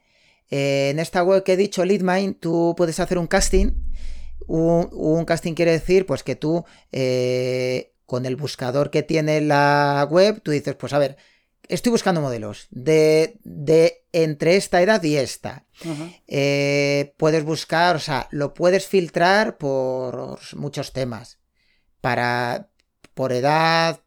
Eh, 0.49 0.89
en 0.91 0.99
esta 0.99 1.24
web 1.24 1.43
que 1.43 1.53
he 1.53 1.57
dicho, 1.57 1.84
Leadmind, 1.84 2.39
tú 2.39 2.74
puedes 2.78 2.99
hacer 2.99 3.18
un 3.18 3.28
casting. 3.28 3.74
Un, 4.47 5.26
casting 5.26 5.53
quiere 5.53 5.72
decir, 5.72 6.05
pues 6.05 6.24
que 6.24 6.38
tú, 6.38 6.63
eh, 6.93 7.93
con 8.08 8.26
el 8.26 8.38
buscador 8.38 8.89
que 8.89 9.03
tiene 9.03 9.41
la 9.41 10.08
web, 10.10 10.41
tú 10.41 10.51
dices, 10.51 10.76
pues 10.76 10.93
a 10.93 10.97
ver, 10.97 11.18
estoy 11.68 11.91
buscando 11.91 12.22
modelos 12.22 12.68
de, 12.72 13.38
de 13.43 14.05
entre 14.14 14.55
esta 14.55 14.82
edad 14.82 15.03
y 15.03 15.18
esta. 15.18 15.66
Eh, 16.26 17.14
puedes 17.18 17.43
buscar, 17.43 17.97
o 17.97 17.99
sea, 17.99 18.28
lo 18.32 18.55
puedes 18.55 18.88
filtrar 18.88 19.58
por 19.58 20.39
muchos 20.55 20.93
temas. 20.93 21.38
Para, 22.01 22.70
por 23.14 23.34
edad, 23.34 24.01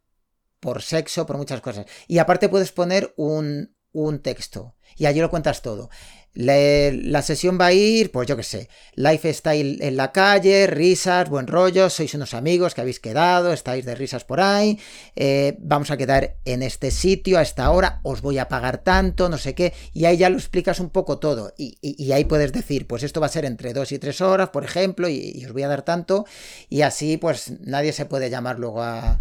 por 0.60 0.80
sexo, 0.80 1.26
por 1.26 1.36
muchas 1.36 1.60
cosas. 1.60 1.86
Y 2.08 2.18
aparte 2.18 2.48
puedes 2.48 2.72
poner 2.72 3.12
un, 3.16 3.76
un 3.92 4.20
texto. 4.20 4.74
Y 4.96 5.06
allí 5.06 5.20
lo 5.20 5.30
cuentas 5.30 5.60
todo 5.60 5.90
la 6.34 7.22
sesión 7.22 7.58
va 7.60 7.66
a 7.66 7.72
ir, 7.72 8.12
pues 8.12 8.28
yo 8.28 8.36
qué 8.36 8.44
sé, 8.44 8.68
lifestyle 8.94 9.82
en 9.82 9.96
la 9.96 10.12
calle, 10.12 10.68
risas, 10.68 11.28
buen 11.28 11.48
rollo, 11.48 11.90
sois 11.90 12.14
unos 12.14 12.34
amigos 12.34 12.74
que 12.74 12.80
habéis 12.80 13.00
quedado, 13.00 13.52
estáis 13.52 13.84
de 13.84 13.96
risas 13.96 14.24
por 14.24 14.40
ahí, 14.40 14.78
eh, 15.16 15.56
vamos 15.58 15.90
a 15.90 15.96
quedar 15.96 16.36
en 16.44 16.62
este 16.62 16.92
sitio 16.92 17.38
a 17.38 17.42
esta 17.42 17.70
hora, 17.70 18.00
os 18.04 18.22
voy 18.22 18.38
a 18.38 18.48
pagar 18.48 18.78
tanto, 18.78 19.28
no 19.28 19.38
sé 19.38 19.54
qué, 19.54 19.74
y 19.92 20.04
ahí 20.04 20.18
ya 20.18 20.30
lo 20.30 20.36
explicas 20.36 20.78
un 20.78 20.90
poco 20.90 21.18
todo, 21.18 21.52
y, 21.56 22.12
ahí 22.12 22.24
puedes 22.24 22.52
decir, 22.52 22.86
pues 22.86 23.02
esto 23.02 23.20
va 23.20 23.26
a 23.26 23.30
ser 23.30 23.44
entre 23.44 23.72
dos 23.72 23.90
y 23.90 23.98
tres 23.98 24.20
horas, 24.20 24.50
por 24.50 24.64
ejemplo, 24.64 25.08
y, 25.08 25.44
os 25.44 25.52
voy 25.52 25.64
a 25.64 25.68
dar 25.68 25.82
tanto, 25.82 26.26
y 26.68 26.82
así 26.82 27.16
pues 27.16 27.54
nadie 27.60 27.92
se 27.92 28.06
puede 28.06 28.30
llamar 28.30 28.58
luego 28.58 28.82
a, 28.82 29.18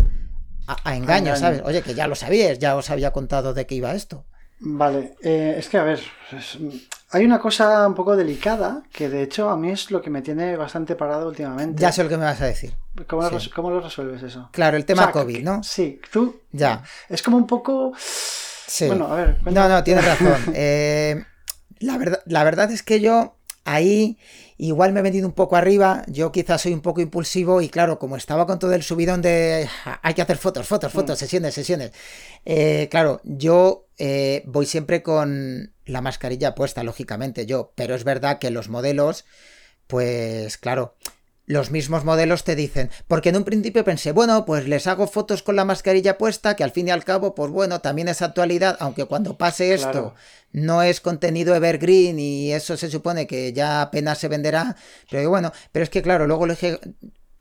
a, 0.67 0.95
engaño, 0.95 1.35
¿sabes? 1.35 1.63
Oye, 1.65 1.81
que 1.81 1.95
ya 1.95 2.07
lo 2.07 2.13
sabías, 2.13 2.59
ya 2.59 2.75
os 2.75 2.91
había 2.91 3.11
contado 3.11 3.55
de 3.55 3.65
qué 3.65 3.75
iba 3.75 3.95
esto. 3.95 4.25
Vale, 4.61 5.15
eh, 5.21 5.55
es 5.57 5.69
que 5.69 5.77
a 5.77 5.83
ver, 5.83 6.01
hay 7.11 7.25
una 7.25 7.39
cosa 7.39 7.87
un 7.87 7.95
poco 7.95 8.15
delicada 8.15 8.83
que 8.91 9.07
de 9.07 9.23
hecho 9.23 9.49
a 9.49 9.57
mí 9.57 9.71
es 9.71 9.89
lo 9.89 10.01
que 10.01 10.09
me 10.09 10.21
tiene 10.21 10.57
bastante 10.57 10.95
parado 10.95 11.29
últimamente. 11.29 11.81
Ya 11.81 11.91
sé 11.91 12.03
lo 12.03 12.09
que 12.09 12.17
me 12.17 12.25
vas 12.25 12.41
a 12.41 12.45
decir. 12.45 12.73
¿Cómo, 13.07 13.69
lo, 13.69 13.79
resuelves 13.79 14.21
eso? 14.23 14.49
Claro, 14.51 14.75
el 14.75 14.85
tema 14.85 15.11
COVID, 15.11 15.43
¿no? 15.43 15.63
Sí, 15.63 16.01
tú. 16.11 16.41
Ya. 16.51 16.83
Es 17.07 17.23
como 17.23 17.37
un 17.37 17.47
poco. 17.47 17.93
Sí. 17.97 18.87
Bueno, 18.87 19.07
a 19.07 19.15
ver. 19.15 19.37
No, 19.45 19.69
no, 19.69 19.83
tienes 19.83 20.05
razón. 20.05 20.39
Eh, 20.53 21.23
la, 21.79 21.97
verdad, 21.97 22.21
la 22.25 22.43
verdad 22.43 22.69
es 22.71 22.83
que 22.83 22.99
yo 22.99 23.38
ahí 23.69 24.17
igual 24.57 24.91
me 24.91 24.99
he 24.99 25.03
vendido 25.03 25.27
un 25.27 25.33
poco 25.33 25.55
arriba, 25.55 26.03
yo 26.07 26.31
quizás 26.31 26.61
soy 26.61 26.73
un 26.73 26.81
poco 26.81 27.01
impulsivo 27.01 27.61
y 27.61 27.69
claro, 27.69 27.99
como 27.99 28.17
estaba 28.17 28.45
con 28.45 28.59
todo 28.59 28.73
el 28.73 28.83
subidón 28.83 29.21
de 29.21 29.69
hay 30.01 30.13
que 30.13 30.21
hacer 30.21 30.37
fotos, 30.37 30.67
fotos, 30.67 30.91
fotos, 30.91 31.17
mm. 31.17 31.19
sesiones, 31.19 31.53
sesiones, 31.53 31.91
eh, 32.45 32.87
claro, 32.91 33.21
yo 33.23 33.87
eh, 33.97 34.43
voy 34.45 34.65
siempre 34.65 35.01
con 35.01 35.73
la 35.85 36.01
mascarilla 36.01 36.55
puesta, 36.55 36.83
lógicamente 36.83 37.45
yo, 37.45 37.71
pero 37.75 37.95
es 37.95 38.03
verdad 38.03 38.39
que 38.39 38.49
los 38.49 38.69
modelos, 38.69 39.25
pues 39.87 40.57
claro, 40.57 40.95
los 41.49 41.71
mismos 41.71 42.05
modelos 42.05 42.43
te 42.43 42.55
dicen, 42.55 42.91
porque 43.07 43.29
en 43.29 43.37
un 43.37 43.43
principio 43.43 43.83
pensé, 43.83 44.11
bueno, 44.11 44.45
pues 44.45 44.67
les 44.67 44.85
hago 44.85 45.07
fotos 45.07 45.41
con 45.41 45.55
la 45.55 45.65
mascarilla 45.65 46.15
puesta, 46.15 46.55
que 46.55 46.63
al 46.63 46.69
fin 46.69 46.87
y 46.87 46.91
al 46.91 47.03
cabo, 47.03 47.33
pues 47.33 47.49
bueno, 47.49 47.81
también 47.81 48.07
es 48.07 48.21
actualidad, 48.21 48.77
aunque 48.79 49.05
cuando 49.05 49.35
pase 49.35 49.73
esto 49.73 50.13
no 50.51 50.83
es 50.83 51.01
contenido 51.01 51.55
evergreen 51.55 52.19
y 52.19 52.51
eso 52.51 52.77
se 52.77 52.91
supone 52.91 53.25
que 53.25 53.51
ya 53.51 53.81
apenas 53.81 54.19
se 54.19 54.27
venderá, 54.27 54.75
pero 55.09 55.27
bueno, 55.31 55.51
pero 55.71 55.81
es 55.81 55.89
que 55.89 56.03
claro, 56.03 56.27
luego 56.27 56.45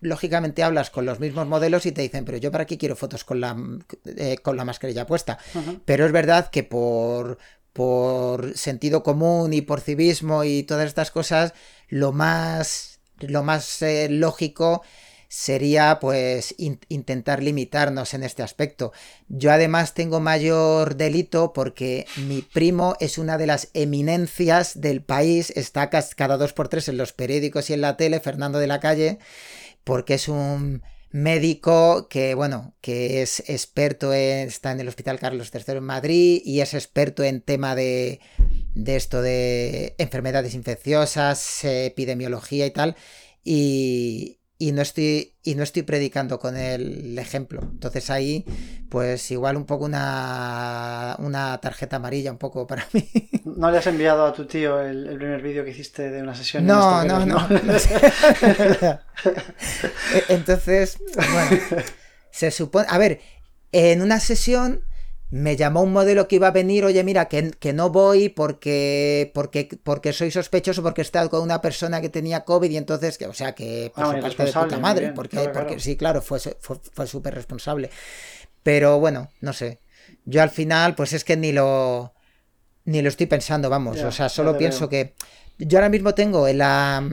lógicamente 0.01 0.63
hablas 0.63 0.89
con 0.89 1.05
los 1.05 1.21
mismos 1.21 1.47
modelos 1.47 1.85
y 1.85 1.93
te 1.93 2.01
dicen, 2.01 2.25
pero 2.25 2.39
yo 2.39 2.51
para 2.51 2.65
qué 2.65 2.79
quiero 2.79 2.97
fotos 2.97 3.25
con 3.25 3.43
la, 3.43 3.55
eh, 4.07 4.39
con 4.39 4.57
la 4.57 4.65
mascarilla 4.65 5.07
puesta. 5.07 5.39
Pero 5.85 6.07
es 6.07 6.13
verdad 6.13 6.49
que 6.49 6.63
por, 6.63 7.37
por 7.75 8.57
sentido 8.57 9.03
común 9.03 9.53
y 9.53 9.61
por 9.61 9.83
civismo 9.83 10.45
y 10.45 10.63
todas 10.63 10.87
estas 10.87 11.11
cosas, 11.11 11.53
lo 11.89 12.13
más 12.13 12.98
lo 13.21 13.43
más 13.43 13.83
eh, 13.83 14.09
lógico 14.11 14.83
sería 15.29 15.99
pues 16.01 16.55
intentar 16.59 17.43
limitarnos 17.43 18.15
en 18.15 18.23
este 18.23 18.43
aspecto. 18.43 18.93
Yo 19.29 19.53
además 19.53 19.93
tengo 19.93 20.21
mayor 20.21 20.97
delito 20.97 21.53
porque 21.53 22.07
mi 22.17 22.41
primo 22.41 22.97
es 22.99 23.19
una 23.19 23.37
de 23.37 23.47
las 23.47 23.69
eminencias 23.75 24.81
del 24.81 25.03
país, 25.03 25.51
está 25.55 25.91
cada 25.91 26.39
dos 26.39 26.55
por 26.55 26.69
tres 26.69 26.89
en 26.89 26.97
los 26.97 27.13
periódicos 27.13 27.69
y 27.69 27.75
en 27.75 27.83
la 27.83 27.97
tele, 27.97 28.21
Fernando 28.21 28.59
de 28.59 28.67
la 28.67 28.81
Calle, 28.81 29.19
porque 29.85 30.15
es 30.15 30.29
un 30.29 30.83
médico 31.11 32.09
que, 32.09 32.35
bueno, 32.35 32.75
que 32.81 33.23
es 33.23 33.41
experto 33.49 34.13
en, 34.13 34.49
está 34.49 34.73
en 34.73 34.81
el 34.81 34.89
Hospital 34.89 35.19
Carlos 35.19 35.51
III 35.53 35.77
en 35.77 35.85
Madrid 35.85 36.43
y 36.45 36.61
es 36.61 36.75
experto 36.75 37.23
en 37.23 37.41
tema 37.41 37.75
de, 37.75 38.21
de 38.79 38.97
esto 38.97 39.21
de 39.21 39.95
enfermedades 39.99 40.55
infecciosas, 40.55 41.65
epidemiología 41.65 42.65
y 42.65 42.71
tal, 42.71 42.95
y, 43.43 44.39
y, 44.57 44.71
no 44.71 44.83
estoy, 44.83 45.35
y 45.43 45.57
no 45.57 45.65
estoy 45.65 45.83
predicando 45.83 46.39
con 46.39 46.57
el 46.57 47.19
ejemplo. 47.19 47.61
Entonces 47.61 48.09
ahí, 48.09 48.45
pues 48.89 49.33
igual 49.33 49.57
un 49.57 49.67
poco 49.67 49.85
una, 49.85 51.17
una 51.19 51.59
tarjeta 51.59 51.97
amarilla 51.97 52.31
un 52.31 52.39
poco 52.39 52.69
para 52.69 52.87
mí. 52.93 53.11
¿No 53.45 53.73
le 53.73 53.79
has 53.79 53.87
enviado 53.89 54.25
a 54.25 54.33
tu 54.33 54.47
tío 54.47 54.81
el, 54.81 55.17
primer 55.17 55.43
vídeo 55.43 55.65
que 55.65 55.71
hiciste 55.71 56.11
de 56.11 56.23
una 56.23 56.37
sesión? 56.37 56.65
No, 56.65 57.05
no, 57.05 57.27
no. 57.27 57.49
Entonces, 60.29 60.99
bueno, 61.17 61.63
se 62.31 62.53
supone... 62.53 62.87
A 62.89 62.99
ver, 62.99 63.21
en 63.73 64.03
una 64.03 64.21
sesión 64.21 64.85
me 65.31 65.57
llamó 65.57 65.83
un 65.83 65.93
modelo 65.93 66.27
que 66.27 66.37
iba 66.37 66.49
a 66.49 66.53
venir, 66.53 66.85
oye, 66.85 67.05
mira, 67.05 67.27
que, 67.29 67.51
que, 67.51 67.73
no 67.75 67.91
voy 67.91 68.31
porque, 68.31 69.31
porque, 69.35 69.69
porque 69.83 70.13
soy 70.15 70.31
sospechoso, 70.31 70.83
porque 70.83 71.03
he 71.03 71.05
estado 71.05 71.29
con 71.29 71.43
una 71.43 71.61
persona 71.61 72.01
que 72.01 72.09
tenía 72.09 72.45
COVID 72.45 72.71
y 72.71 72.79
entonces, 72.79 73.19
que, 73.19 73.27
o 73.27 73.35
sea, 73.35 73.55
que 73.55 73.93
por 73.95 74.05
ah, 74.05 74.21
parte 74.21 74.45
de 74.45 74.53
puta 74.53 74.79
madre, 74.79 75.13
porque, 75.13 75.51
porque 75.53 75.81
sí, 75.81 75.97
claro, 75.97 76.23
fue, 76.23 76.39
fue, 76.39 76.77
fue 76.93 77.07
súper 77.07 77.35
responsable. 77.35 77.91
Pero 78.63 78.99
bueno, 79.01 79.31
no 79.41 79.53
sé. 79.53 79.81
Yo 80.25 80.43
al 80.43 80.51
final, 80.51 80.95
pues 80.95 81.13
es 81.13 81.25
que 81.25 81.37
ni 81.37 81.53
lo, 81.53 82.15
ni 82.87 83.03
lo 83.03 83.11
estoy 83.11 83.27
pensando, 83.27 83.69
vamos, 83.69 84.01
o 84.01 84.11
sea, 84.11 84.31
solo 84.31 84.57
pienso 84.57 84.89
que 84.89 85.15
yo 85.59 85.79
ahora 85.79 85.91
mismo 85.91 86.15
tengo 86.15 86.49
la, 86.49 87.07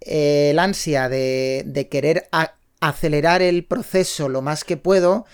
el 0.00 0.58
ansia 0.58 1.08
de, 1.08 1.62
de 1.64 1.88
querer 1.88 2.28
acelerar 2.80 3.40
el 3.40 3.64
proceso 3.64 4.28
lo 4.28 4.42
más 4.42 4.64
que 4.64 4.76
puedo 4.76 5.24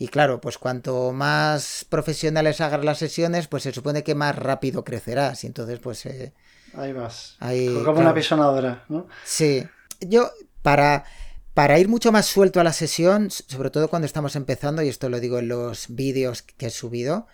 y 0.00 0.08
claro, 0.08 0.40
pues 0.40 0.58
cuanto 0.58 1.12
más 1.12 1.84
profesionales 1.88 2.60
hagas 2.60 2.84
las 2.84 2.98
sesiones, 2.98 3.48
pues 3.48 3.64
se 3.64 3.72
supone 3.72 4.04
que 4.04 4.14
más 4.14 4.36
rápido 4.36 4.84
crecerás. 4.84 5.42
Y 5.42 5.48
entonces, 5.48 5.80
pues. 5.80 6.06
Eh, 6.06 6.32
ahí 6.74 6.92
vas. 6.92 7.36
Como 7.84 8.00
una 8.00 8.14
pisonadora, 8.14 8.84
¿no? 8.88 9.08
Sí. 9.24 9.66
Yo, 10.00 10.30
para, 10.62 11.04
para 11.52 11.80
ir 11.80 11.88
mucho 11.88 12.12
más 12.12 12.26
suelto 12.26 12.60
a 12.60 12.64
la 12.64 12.72
sesión, 12.72 13.32
sobre 13.32 13.70
todo 13.70 13.88
cuando 13.88 14.06
estamos 14.06 14.36
empezando, 14.36 14.82
y 14.82 14.88
esto 14.88 15.08
lo 15.08 15.18
digo 15.18 15.40
en 15.40 15.48
los 15.48 15.86
vídeos 15.88 16.42
que 16.42 16.66
he 16.66 16.70
subido, 16.70 17.26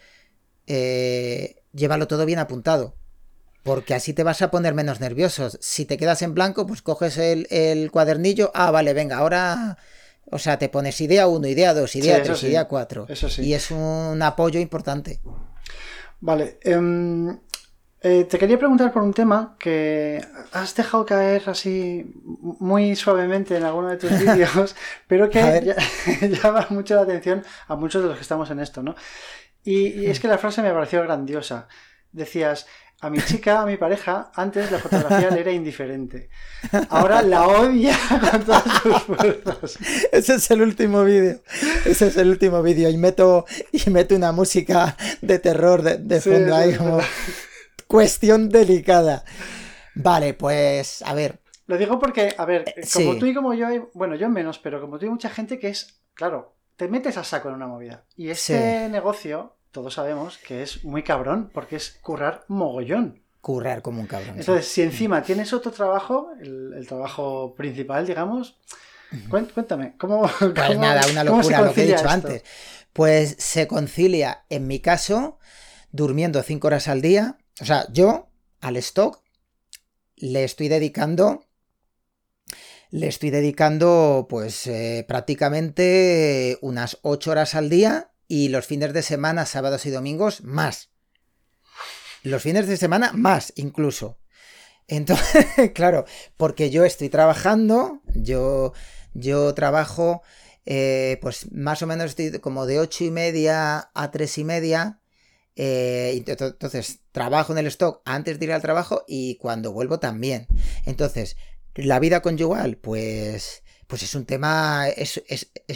eh, 0.66 1.62
llévalo 1.72 2.08
todo 2.08 2.24
bien 2.24 2.38
apuntado. 2.38 2.96
Porque 3.62 3.94
así 3.94 4.14
te 4.14 4.22
vas 4.22 4.40
a 4.40 4.50
poner 4.50 4.72
menos 4.72 5.00
nervioso. 5.00 5.50
Si 5.60 5.84
te 5.84 5.98
quedas 5.98 6.22
en 6.22 6.32
blanco, 6.32 6.66
pues 6.66 6.80
coges 6.80 7.18
el, 7.18 7.46
el 7.50 7.90
cuadernillo. 7.90 8.50
Ah, 8.54 8.70
vale, 8.70 8.94
venga, 8.94 9.18
ahora 9.18 9.76
o 10.30 10.38
sea, 10.38 10.58
te 10.58 10.68
pones 10.68 11.00
idea 11.00 11.26
1, 11.26 11.46
idea 11.46 11.74
2, 11.74 11.96
idea 11.96 12.22
3, 12.22 12.42
idea 12.44 12.64
4. 12.66 13.06
Eso 13.08 13.28
sí. 13.28 13.42
Y 13.42 13.54
es 13.54 13.70
un 13.70 14.20
apoyo 14.22 14.60
importante. 14.60 15.20
Vale. 16.20 16.58
Em, 16.62 17.38
eh, 18.00 18.24
te 18.24 18.38
quería 18.38 18.58
preguntar 18.58 18.92
por 18.92 19.02
un 19.02 19.14
tema 19.14 19.56
que 19.58 20.22
has 20.52 20.74
dejado 20.74 21.06
caer 21.06 21.42
así 21.46 22.04
muy 22.60 22.96
suavemente 22.96 23.56
en 23.56 23.64
alguno 23.64 23.88
de 23.88 23.96
tus 23.96 24.10
vídeos, 24.18 24.76
pero 25.06 25.30
que 25.30 25.74
llama 26.42 26.66
mucho 26.70 26.94
la 26.94 27.02
atención 27.02 27.42
a 27.66 27.76
muchos 27.76 28.02
de 28.02 28.08
los 28.08 28.16
que 28.16 28.22
estamos 28.22 28.50
en 28.50 28.60
esto, 28.60 28.82
¿no? 28.82 28.94
y 29.66 30.04
es 30.04 30.20
que 30.20 30.28
la 30.28 30.36
frase 30.36 30.60
me 30.60 30.70
pareció 30.72 31.02
grandiosa. 31.02 31.68
Decías, 32.12 32.66
a 33.04 33.10
mi 33.10 33.20
chica, 33.20 33.60
a 33.60 33.66
mi 33.66 33.76
pareja, 33.76 34.32
antes 34.34 34.72
la 34.72 34.78
fotografía 34.78 35.28
le 35.30 35.40
era 35.40 35.52
indiferente. 35.52 36.30
Ahora 36.88 37.20
la 37.20 37.46
odia 37.46 37.94
con 38.30 38.44
todas 38.44 38.64
sus 38.82 39.02
fuerzas. 39.02 39.78
Ese 40.10 40.34
es 40.36 40.50
el 40.50 40.62
último 40.62 41.04
vídeo. 41.04 41.42
Ese 41.84 42.06
es 42.06 42.16
el 42.16 42.30
último 42.30 42.62
vídeo. 42.62 42.88
Y 42.88 42.96
meto, 42.96 43.44
y 43.72 43.90
meto 43.90 44.16
una 44.16 44.32
música 44.32 44.96
de 45.20 45.38
terror 45.38 45.82
de, 45.82 46.20
fondo 46.22 46.56
ahí 46.56 46.74
como 46.74 46.98
cuestión 47.86 48.48
delicada. 48.48 49.22
Vale, 49.94 50.32
pues 50.32 51.02
a 51.02 51.12
ver. 51.12 51.40
Lo 51.66 51.76
digo 51.76 51.98
porque, 51.98 52.34
a 52.38 52.44
ver, 52.46 52.64
eh, 52.74 52.86
como 52.90 53.18
tú 53.18 53.26
y 53.26 53.34
como 53.34 53.52
yo, 53.52 53.66
bueno, 53.92 54.14
yo 54.14 54.30
menos, 54.30 54.58
pero 54.58 54.80
como 54.80 54.98
tú 54.98 55.04
y 55.04 55.10
mucha 55.10 55.28
gente 55.28 55.58
que 55.58 55.68
es, 55.68 56.00
claro, 56.14 56.56
te 56.76 56.88
metes 56.88 57.18
a 57.18 57.24
saco 57.24 57.50
en 57.50 57.56
una 57.56 57.66
movida. 57.66 58.06
Y 58.16 58.30
ese 58.30 58.88
negocio 58.88 59.56
todos 59.74 59.94
sabemos 59.94 60.38
que 60.38 60.62
es 60.62 60.84
muy 60.84 61.02
cabrón, 61.02 61.50
porque 61.52 61.74
es 61.74 61.98
currar 62.00 62.44
mogollón. 62.46 63.20
Currar 63.40 63.82
como 63.82 64.00
un 64.00 64.06
cabrón. 64.06 64.38
Entonces, 64.38 64.68
si 64.68 64.82
encima 64.82 65.24
tienes 65.24 65.52
otro 65.52 65.72
trabajo, 65.72 66.30
el, 66.40 66.86
trabajo 66.86 67.54
principal, 67.56 68.06
digamos, 68.06 68.56
cuéntame, 69.28 69.96
¿cómo, 69.98 70.30
Pues 70.38 70.78
nada, 70.78 71.02
una 71.10 71.24
locura 71.24 71.60
lo 71.62 71.74
que 71.74 71.82
he 71.82 71.86
dicho 71.88 72.08
antes. 72.08 72.44
Pues 72.92 73.34
se 73.38 73.66
concilia, 73.66 74.44
en 74.48 74.68
mi 74.68 74.78
caso, 74.78 75.40
durmiendo 75.90 76.40
cinco 76.44 76.68
horas 76.68 76.86
al 76.86 77.02
día. 77.02 77.36
O 77.60 77.64
sea, 77.64 77.84
yo 77.92 78.28
al 78.60 78.76
stock 78.76 79.22
le 80.14 80.44
estoy 80.44 80.68
dedicando 80.68 81.44
le 82.90 83.08
estoy 83.08 83.30
dedicando 83.30 84.28
pues 84.30 84.68
eh, 84.68 85.04
prácticamente 85.08 86.58
unas 86.60 86.98
ocho 87.02 87.32
horas 87.32 87.56
al 87.56 87.68
día 87.68 88.13
y 88.28 88.48
los 88.48 88.66
fines 88.66 88.92
de 88.92 89.02
semana, 89.02 89.46
sábados 89.46 89.86
y 89.86 89.90
domingos, 89.90 90.42
más. 90.42 90.90
Los 92.22 92.42
fines 92.42 92.66
de 92.66 92.76
semana, 92.76 93.12
más 93.12 93.52
incluso. 93.56 94.18
Entonces, 94.88 95.46
claro, 95.74 96.04
porque 96.36 96.70
yo 96.70 96.84
estoy 96.84 97.08
trabajando, 97.08 98.02
yo, 98.14 98.72
yo 99.12 99.54
trabajo, 99.54 100.22
eh, 100.66 101.18
pues 101.20 101.52
más 101.52 101.82
o 101.82 101.86
menos 101.86 102.06
estoy 102.06 102.38
como 102.40 102.66
de 102.66 102.80
ocho 102.80 103.04
y 103.04 103.10
media 103.10 103.90
a 103.94 104.10
tres 104.10 104.38
y 104.38 104.44
media. 104.44 105.00
Eh, 105.56 106.24
entonces, 106.26 107.00
trabajo 107.12 107.52
en 107.52 107.58
el 107.58 107.66
stock 107.68 108.02
antes 108.04 108.38
de 108.38 108.46
ir 108.46 108.52
al 108.52 108.62
trabajo 108.62 109.04
y 109.06 109.36
cuando 109.36 109.72
vuelvo 109.72 110.00
también. 110.00 110.46
Entonces, 110.84 111.36
la 111.74 111.98
vida 112.00 112.22
conyugal, 112.22 112.76
pues 112.76 113.63
pues 113.86 114.02
es 114.02 114.14
un 114.14 114.26
tema, 114.26 114.88
es, 114.88 115.20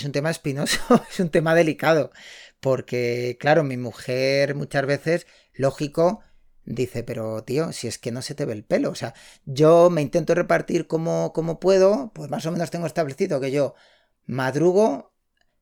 un 0.05 0.13
tema 0.13 0.31
espinoso, 0.31 0.79
es 1.11 1.21
un 1.21 1.31
tema 1.31 1.55
delicado, 1.55 2.11
porque 2.61 3.37
claro, 3.41 3.65
mi 3.65 3.77
mujer 3.77 4.55
muchas 4.55 4.87
veces, 4.87 5.27
lógico, 5.55 6.21
dice, 6.65 7.03
pero 7.03 7.43
tío, 7.45 7.73
si 7.73 7.89
es 7.89 7.99
que 7.99 8.13
no 8.13 8.23
se 8.23 8.35
te 8.35 8.45
ve 8.45 8.53
el 8.53 8.65
pelo, 8.65 8.91
o 8.91 8.95
sea, 8.95 9.15
yo 9.45 9.91
me 9.91 10.03
intento 10.03 10.35
repartir 10.35 10.87
como, 10.87 11.33
como 11.33 11.61
puedo, 11.61 12.13
pues 12.15 12.31
más 12.31 12.47
o 12.47 12.53
menos 12.53 12.71
tengo 12.71 12.87
establecido 12.87 13.41
que 13.41 13.51
yo 13.51 13.75
madrugo 14.27 15.15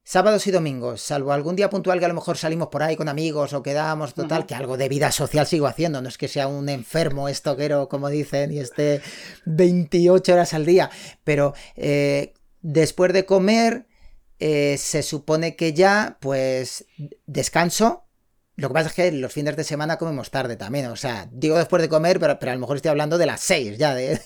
sábados 0.06 0.46
y 0.46 0.52
domingos, 0.52 1.00
salvo 1.00 1.32
algún 1.32 1.56
día 1.56 1.68
puntual 1.68 1.98
que 1.98 2.04
a 2.04 2.08
lo 2.08 2.14
mejor 2.14 2.38
salimos 2.38 2.68
por 2.68 2.84
ahí 2.84 2.94
con 2.94 3.08
amigos 3.08 3.52
o 3.52 3.62
quedamos, 3.64 4.14
total, 4.14 4.46
que 4.46 4.54
algo 4.54 4.76
de 4.76 4.88
vida 4.88 5.10
social 5.10 5.48
sigo 5.48 5.66
haciendo, 5.66 6.00
no 6.00 6.08
es 6.08 6.16
que 6.16 6.28
sea 6.28 6.46
un 6.46 6.68
enfermo 6.68 7.28
estoquero, 7.28 7.88
como 7.88 8.08
dicen, 8.08 8.52
y 8.52 8.60
esté 8.60 9.02
28 9.46 10.32
horas 10.32 10.54
al 10.54 10.64
día, 10.64 10.90
pero 11.24 11.54
eh, 11.74 12.34
después 12.62 13.12
de 13.12 13.26
comer 13.26 13.88
eh, 14.38 14.76
se 14.78 15.02
supone 15.02 15.56
que 15.56 15.72
ya, 15.72 16.18
pues, 16.20 16.86
descanso. 17.26 18.05
Lo 18.56 18.68
que 18.68 18.74
pasa 18.74 18.88
es 18.88 18.94
que 18.94 19.12
los 19.12 19.32
fines 19.32 19.54
de 19.54 19.64
semana 19.64 19.98
comemos 19.98 20.30
tarde 20.30 20.56
también, 20.56 20.86
o 20.86 20.96
sea, 20.96 21.28
digo 21.30 21.58
después 21.58 21.82
de 21.82 21.90
comer, 21.90 22.18
pero, 22.18 22.38
pero 22.38 22.52
a 22.52 22.54
lo 22.54 22.60
mejor 22.60 22.76
estoy 22.76 22.88
hablando 22.88 23.18
de 23.18 23.26
las 23.26 23.42
6 23.42 23.76
ya, 23.76 23.94
de, 23.94 24.18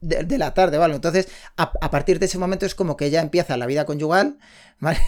De, 0.00 0.38
la 0.38 0.52
tarde, 0.52 0.78
¿vale? 0.78 0.96
Entonces, 0.96 1.28
a, 1.56 1.72
a, 1.80 1.90
partir 1.90 2.18
de 2.18 2.26
ese 2.26 2.38
momento 2.38 2.66
es 2.66 2.74
como 2.74 2.96
que 2.96 3.08
ya 3.08 3.20
empieza 3.20 3.56
la 3.56 3.66
vida 3.66 3.84
conyugal, 3.84 4.38
¿vale? 4.80 4.98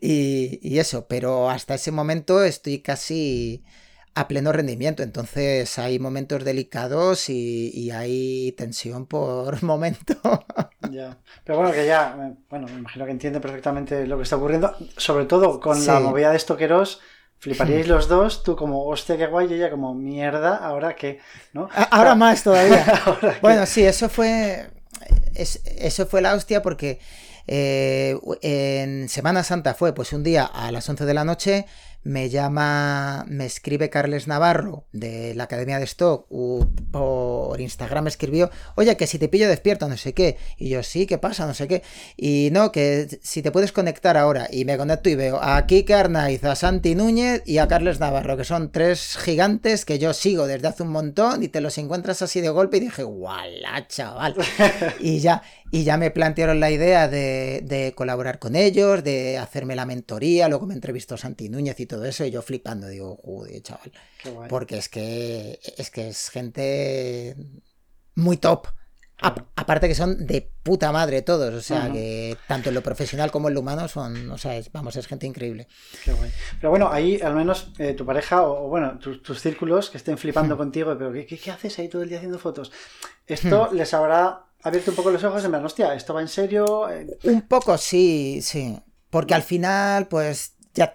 y, 0.00 0.60
y 0.62 0.78
eso, 0.78 1.06
pero 1.08 1.48
hasta 1.48 1.74
ese 1.74 1.90
momento 1.90 2.44
estoy 2.44 2.80
casi 2.80 3.64
a 4.16 4.28
pleno 4.28 4.50
rendimiento. 4.50 5.02
Entonces 5.02 5.78
hay 5.78 5.98
momentos 5.98 6.42
delicados 6.42 7.28
y, 7.28 7.90
hay 7.90 8.52
tensión 8.52 9.06
por 9.06 9.62
momento. 9.62 10.16
ya. 10.90 11.18
Pero 11.44 11.58
bueno, 11.58 11.72
que 11.72 11.86
ya, 11.86 12.34
bueno, 12.48 12.66
me 12.66 12.78
imagino 12.78 13.04
que 13.04 13.10
entiende 13.10 13.40
perfectamente 13.40 14.06
lo 14.06 14.16
que 14.16 14.24
está 14.24 14.36
ocurriendo. 14.36 14.74
Sobre 14.96 15.26
todo 15.26 15.60
con 15.60 15.84
la 15.84 16.00
movida 16.00 16.30
de 16.30 16.38
estoqueros, 16.38 17.00
fliparíais 17.38 17.86
los 17.88 18.08
dos, 18.08 18.42
tú 18.42 18.56
como, 18.56 18.86
hostia, 18.86 19.18
qué 19.18 19.26
guay, 19.26 19.48
y 19.50 19.54
ella 19.54 19.70
como, 19.70 19.94
mierda, 19.94 20.56
ahora 20.56 20.96
qué, 20.96 21.20
¿no? 21.52 21.68
Ahora 21.90 22.14
más 22.14 22.42
todavía. 22.42 22.84
bueno, 23.42 23.66
sí, 23.66 23.84
eso 23.84 24.08
fue, 24.08 24.70
eso 25.34 26.06
fue 26.06 26.20
la 26.22 26.34
hostia 26.34 26.62
porque... 26.62 26.98
Eh, 27.48 28.18
en 28.42 29.08
Semana 29.08 29.44
Santa 29.44 29.74
fue 29.74 29.94
pues 29.94 30.12
un 30.12 30.24
día 30.24 30.44
a 30.44 30.72
las 30.72 30.88
11 30.88 31.04
de 31.04 31.14
la 31.14 31.24
noche 31.24 31.66
me 32.06 32.30
llama, 32.30 33.24
me 33.28 33.46
escribe 33.46 33.90
Carles 33.90 34.28
Navarro 34.28 34.84
de 34.92 35.34
la 35.34 35.44
Academia 35.44 35.80
de 35.80 35.84
Stock 35.84 36.26
por 36.92 37.60
Instagram 37.60 38.04
me 38.04 38.10
escribió, 38.10 38.48
oye, 38.76 38.96
que 38.96 39.08
si 39.08 39.18
te 39.18 39.28
pillo 39.28 39.48
despierto, 39.48 39.88
no 39.88 39.96
sé 39.96 40.14
qué. 40.14 40.36
Y 40.56 40.68
yo, 40.68 40.84
sí, 40.84 41.06
¿qué 41.06 41.18
pasa? 41.18 41.46
No 41.46 41.54
sé 41.54 41.66
qué. 41.66 41.82
Y 42.16 42.50
no, 42.52 42.70
que 42.70 43.18
si 43.22 43.42
te 43.42 43.50
puedes 43.50 43.72
conectar 43.72 44.16
ahora. 44.16 44.46
Y 44.50 44.64
me 44.64 44.76
conecto 44.76 45.08
y 45.08 45.16
veo 45.16 45.42
a 45.42 45.66
Kike 45.66 45.94
Arnaiz, 45.94 46.44
a 46.44 46.54
Santi 46.54 46.94
Núñez 46.94 47.42
y 47.44 47.58
a 47.58 47.66
Carles 47.66 47.98
Navarro, 47.98 48.36
que 48.36 48.44
son 48.44 48.70
tres 48.70 49.16
gigantes 49.16 49.84
que 49.84 49.98
yo 49.98 50.14
sigo 50.14 50.46
desde 50.46 50.68
hace 50.68 50.84
un 50.84 50.90
montón 50.90 51.42
y 51.42 51.48
te 51.48 51.60
los 51.60 51.76
encuentras 51.78 52.22
así 52.22 52.40
de 52.40 52.50
golpe 52.50 52.76
y 52.76 52.80
dije, 52.80 53.02
¡guala, 53.02 53.88
chaval! 53.88 54.36
y 55.00 55.18
ya, 55.18 55.42
y 55.70 55.84
ya 55.84 55.96
me 55.96 56.10
plantearon 56.10 56.60
la 56.60 56.70
idea 56.70 57.08
de, 57.08 57.60
de, 57.64 57.92
colaborar 57.94 58.38
con 58.38 58.54
ellos, 58.54 59.02
de 59.02 59.38
hacerme 59.38 59.74
la 59.74 59.86
mentoría, 59.86 60.48
luego 60.48 60.66
me 60.66 60.74
entrevistó 60.74 61.16
Santi 61.16 61.48
Núñez 61.48 61.78
y 61.80 61.86
todo 61.86 62.04
eso, 62.04 62.24
y 62.24 62.30
yo 62.30 62.42
flipando, 62.42 62.88
digo, 62.88 63.16
joder, 63.24 63.62
chaval. 63.62 63.92
Porque 64.48 64.78
es 64.78 64.88
que, 64.88 65.58
es 65.76 65.90
que 65.90 66.08
es 66.08 66.30
gente 66.30 67.36
muy 68.14 68.36
top. 68.36 68.68
aparte 69.18 69.88
que 69.88 69.94
son 69.94 70.26
de 70.26 70.50
puta 70.62 70.92
madre 70.92 71.22
todos, 71.22 71.52
o 71.52 71.60
sea, 71.60 71.90
que 71.90 72.36
tanto 72.46 72.68
en 72.68 72.74
lo 72.74 72.82
profesional 72.82 73.30
como 73.30 73.48
en 73.48 73.54
lo 73.54 73.60
humano 73.60 73.88
son, 73.88 74.30
o 74.30 74.38
sea, 74.38 74.56
es, 74.56 74.70
vamos, 74.70 74.94
es 74.96 75.06
gente 75.06 75.26
increíble. 75.26 75.66
Qué 76.04 76.12
guay. 76.12 76.30
Pero 76.60 76.70
bueno, 76.70 76.90
ahí 76.92 77.20
al 77.20 77.34
menos 77.34 77.72
eh, 77.78 77.94
tu 77.94 78.06
pareja 78.06 78.42
o, 78.42 78.68
bueno, 78.68 78.98
tus, 78.98 79.40
círculos 79.40 79.90
que 79.90 79.96
estén 79.96 80.16
flipando 80.16 80.54
hmm. 80.54 80.58
contigo, 80.58 80.96
pero 80.96 81.12
¿qué, 81.12 81.26
¿qué, 81.26 81.50
haces 81.50 81.78
ahí 81.78 81.88
todo 81.88 82.02
el 82.02 82.08
día 82.08 82.18
haciendo 82.18 82.38
fotos? 82.38 82.72
Esto 83.26 83.70
hmm. 83.70 83.74
les 83.74 83.94
habrá 83.94 84.45
abierto 84.62 84.90
un 84.90 84.96
poco 84.96 85.10
los 85.10 85.24
ojos 85.24 85.44
en 85.44 85.50
plan, 85.50 85.64
hostia, 85.64 85.94
¿esto 85.94 86.14
va 86.14 86.20
en 86.20 86.28
serio? 86.28 86.88
Eh, 86.90 87.18
un 87.24 87.42
poco, 87.42 87.78
sí, 87.78 88.40
sí. 88.42 88.78
Porque 89.10 89.34
al 89.34 89.42
final, 89.42 90.08
pues, 90.08 90.54
ya, 90.74 90.92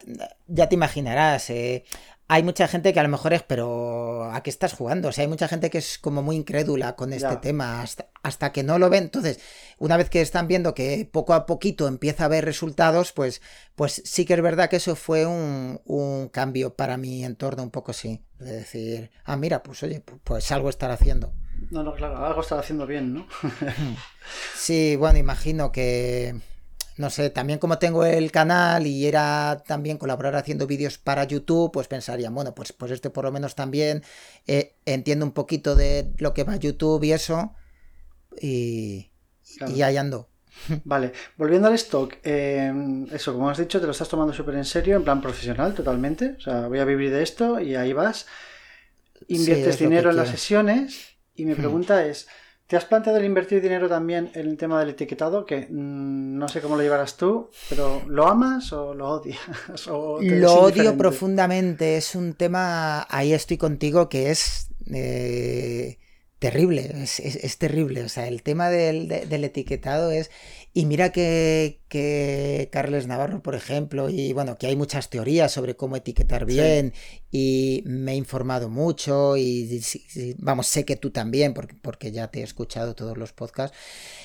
ya 0.47 0.70
te 0.70 0.76
imaginarás, 0.76 1.49
eh, 1.49 1.86
hay 2.34 2.43
mucha 2.43 2.66
gente 2.70 2.93
que 2.93 2.99
a 3.01 3.03
lo 3.03 3.09
mejor 3.09 3.34
es, 3.34 3.43
pero 3.43 4.24
¿a 4.32 4.41
qué 4.41 4.49
estás 4.49 4.72
jugando? 4.72 5.09
O 5.09 5.12
sea, 5.12 5.24
hay 5.24 5.28
mucha 5.28 5.49
gente 5.49 5.70
que 5.70 5.80
es 5.80 5.97
como 5.97 6.22
muy 6.22 6.38
incrédula 6.38 6.95
con 6.95 7.12
este 7.12 7.36
tema 7.36 7.84
hasta, 8.24 8.53
que 8.53 8.64
no 8.64 8.80
lo 8.80 8.89
ven. 8.89 9.03
Entonces, 9.03 9.41
una 9.80 9.97
vez 9.97 10.09
que 10.09 10.22
están 10.22 10.47
viendo 10.47 10.74
que 10.74 11.09
poco 11.12 11.34
a 11.34 11.45
poquito 11.45 11.89
empieza 11.89 12.24
a 12.24 12.28
haber 12.28 12.45
resultados, 12.45 13.12
pues, 13.12 13.41
pues 13.76 14.01
sí 14.05 14.24
que 14.24 14.36
es 14.36 14.41
verdad 14.41 14.70
que 14.70 14.78
eso 14.78 14.95
fue 14.95 15.26
un, 15.26 15.82
un 15.84 16.30
cambio 16.30 16.74
para 16.74 16.95
mi 16.95 17.26
entorno, 17.26 17.64
un 17.64 17.70
poco 17.70 17.91
sí. 17.91 18.24
De 18.39 18.53
decir, 18.53 19.12
ah, 19.26 19.36
mira, 19.36 19.62
pues 19.62 19.84
oye, 19.84 20.01
pues 20.24 20.49
algo 20.53 20.70
estar 20.70 20.89
haciendo. 20.89 21.34
No, 21.70 21.84
no, 21.84 21.93
claro, 21.93 22.26
algo 22.26 22.41
estar 22.41 22.59
haciendo 22.59 22.88
bien, 22.88 23.14
¿no? 23.14 23.28
sí, 24.55 24.95
bueno, 24.95 25.20
imagino 25.20 25.72
que 25.72 26.36
no 26.97 27.09
sé, 27.09 27.30
también 27.30 27.59
como 27.59 27.80
tengo 27.80 28.05
el 28.05 28.32
canal 28.32 28.86
y 28.86 29.07
era 29.07 29.64
también 29.66 29.97
colaborar 29.97 30.36
haciendo 30.36 30.68
vídeos 30.68 30.97
para 30.97 31.24
YouTube, 31.24 31.72
pues 31.72 31.88
pensaría, 31.88 32.30
bueno, 32.30 32.53
pues, 32.53 32.74
pues 32.74 32.91
este 32.91 33.09
por 33.09 33.26
lo 33.26 33.32
menos 33.32 33.55
también 33.55 34.03
eh, 34.47 34.76
entiendo 34.86 35.26
un 35.26 35.32
poquito 35.32 35.76
de 35.76 36.14
lo 36.18 36.34
que 36.34 36.43
va 36.43 36.53
a 36.53 36.57
YouTube 36.57 37.03
y 37.03 37.14
eso, 37.14 37.55
y, 38.39 39.09
y 39.68 39.82
ahí 39.82 39.97
ando. 39.97 40.30
Vale, 40.84 41.14
volviendo 41.38 41.70
al 41.70 41.74
stock, 41.76 42.18
em, 42.24 43.07
eso, 43.12 43.34
como 43.34 43.49
has 43.49 43.57
dicho, 43.57 43.80
te 43.80 43.86
lo 43.86 43.93
estás 43.93 44.09
tomando 44.09 44.34
súper 44.34 44.55
en 44.55 44.66
serio, 44.66 44.97
en 44.97 45.03
plan 45.03 45.22
profesional, 45.22 45.74
totalmente. 45.74 46.36
O 46.38 46.41
sea, 46.41 46.68
voy 46.68 46.80
a 46.80 46.86
vivir 46.86 47.09
de 47.09 47.24
esto 47.24 47.59
y 47.59 47.76
ahí 47.76 47.93
vas. 47.93 48.28
Inviertes 49.28 49.80
dinero 49.80 50.09
en 50.09 50.18
las 50.18 50.30
sesiones 50.30 51.11
y 51.36 51.46
mi 51.46 51.54
hmm. 51.54 51.58
pregunta 51.58 52.06
es, 52.06 52.28
¿Te 52.72 52.78
has 52.78 52.86
planteado 52.86 53.20
el 53.20 53.26
invertir 53.26 53.62
dinero 53.62 53.90
también 53.90 54.32
en 54.34 54.48
el 54.48 54.56
tema 54.56 54.80
del 54.80 54.92
etiquetado? 54.92 55.46
Que 55.46 55.68
mm, 55.70 56.38
no 56.38 56.48
sé 56.48 56.62
cómo 56.62 56.78
lo 56.78 56.82
llevarás 56.82 57.18
tú, 57.18 57.50
pero 57.68 58.02
¿lo 58.08 58.26
amas 58.26 58.72
o 58.72 58.94
lo 58.94 59.10
odias? 59.10 59.42
lo 59.88 60.54
odio 60.54 60.98
profundamente. 60.98 61.98
Es 61.98 62.16
un 62.16 62.34
tema, 62.34 63.06
ahí 63.10 63.34
estoy 63.34 63.58
contigo, 63.58 64.08
que 64.08 64.32
es 64.32 64.70
eh, 64.90 66.00
terrible. 66.42 66.92
Es, 67.04 67.58
terrible. 67.60 68.02
O 68.02 68.10
sea, 68.10 68.28
el 68.28 68.42
tema 68.42 68.72
del 68.72 69.44
etiquetado 69.44 70.10
es 70.10 70.32
y 70.74 70.88
mira 70.88 71.12
que, 71.12 71.82
que, 71.88 72.70
Carles 72.72 73.06
Navarro, 73.06 73.44
por 73.44 73.54
ejemplo, 73.54 74.10
y 74.10 74.34
bueno, 74.34 74.58
que 74.58 74.66
hay 74.66 74.76
muchas 74.76 75.12
teorías 75.12 75.52
sobre 75.52 75.76
cómo 75.76 75.98
etiquetar 75.98 76.46
bien 76.46 76.94
y 77.30 77.84
me 77.86 78.14
he 78.14 78.16
informado 78.16 78.70
mucho 78.70 79.38
y, 79.38 79.84
vamos, 80.39 80.66
sé 80.66 80.84
que 80.84 80.96
tú 80.96 81.12
también, 81.12 81.54
porque, 81.54 81.76
porque 81.80 82.12
ya 82.12 82.32
te 82.32 82.39
he 82.39 82.44
escuchado 82.44 82.96
todos 82.96 83.18
los 83.20 83.34
podcasts, 83.34 83.78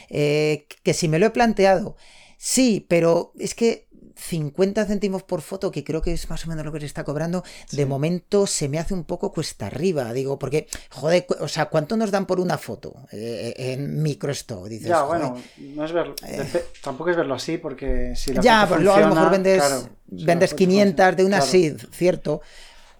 eh, 0.09 0.67
que 0.83 0.95
si 0.95 1.09
me 1.09 1.19
lo 1.19 1.27
he 1.27 1.31
planteado, 1.31 1.97
sí, 2.39 2.87
pero 2.89 3.35
es 3.39 3.55
que 3.55 3.86
50 4.17 4.87
céntimos 4.87 5.23
por 5.23 5.43
foto, 5.43 5.71
que 5.71 5.85
creo 5.85 6.03
que 6.03 6.13
es 6.13 6.29
más 6.29 6.45
o 6.47 6.49
menos 6.49 6.65
lo 6.65 6.73
que 6.73 6.81
se 6.81 6.87
está 6.87 7.05
cobrando, 7.05 7.45
de 7.71 7.87
momento 7.87 8.47
se 8.47 8.69
me 8.69 8.79
hace 8.79 8.95
un 8.95 9.05
poco 9.05 9.33
cuesta 9.33 9.67
arriba. 9.67 10.13
Digo, 10.13 10.39
porque, 10.39 10.67
joder, 10.91 11.27
o 11.41 11.49
sea, 11.49 11.67
¿cuánto 11.67 11.97
nos 11.97 12.11
dan 12.11 12.27
por 12.27 12.41
una 12.41 12.59
foto 12.59 12.95
eh, 13.13 13.55
en 13.57 14.03
microstock? 14.03 14.67
Dices, 14.67 14.89
ya, 14.89 15.03
bueno, 15.03 15.37
no 15.59 15.85
es 15.85 15.93
verlo, 15.93 16.15
eh. 16.27 16.65
tampoco 16.83 17.11
es 17.11 17.17
verlo 17.17 17.35
así, 17.35 17.59
porque 17.59 18.15
si 18.17 18.33
la 18.33 18.41
Ya, 18.41 18.67
pues 18.67 18.81
luego 18.81 18.97
a 18.97 19.01
lo 19.01 19.15
mejor 19.15 19.31
vendes, 19.31 19.89
vendes 20.07 20.55
500 20.55 21.17
de 21.17 21.25
una, 21.25 21.41
sí, 21.41 21.77
cierto, 21.93 22.41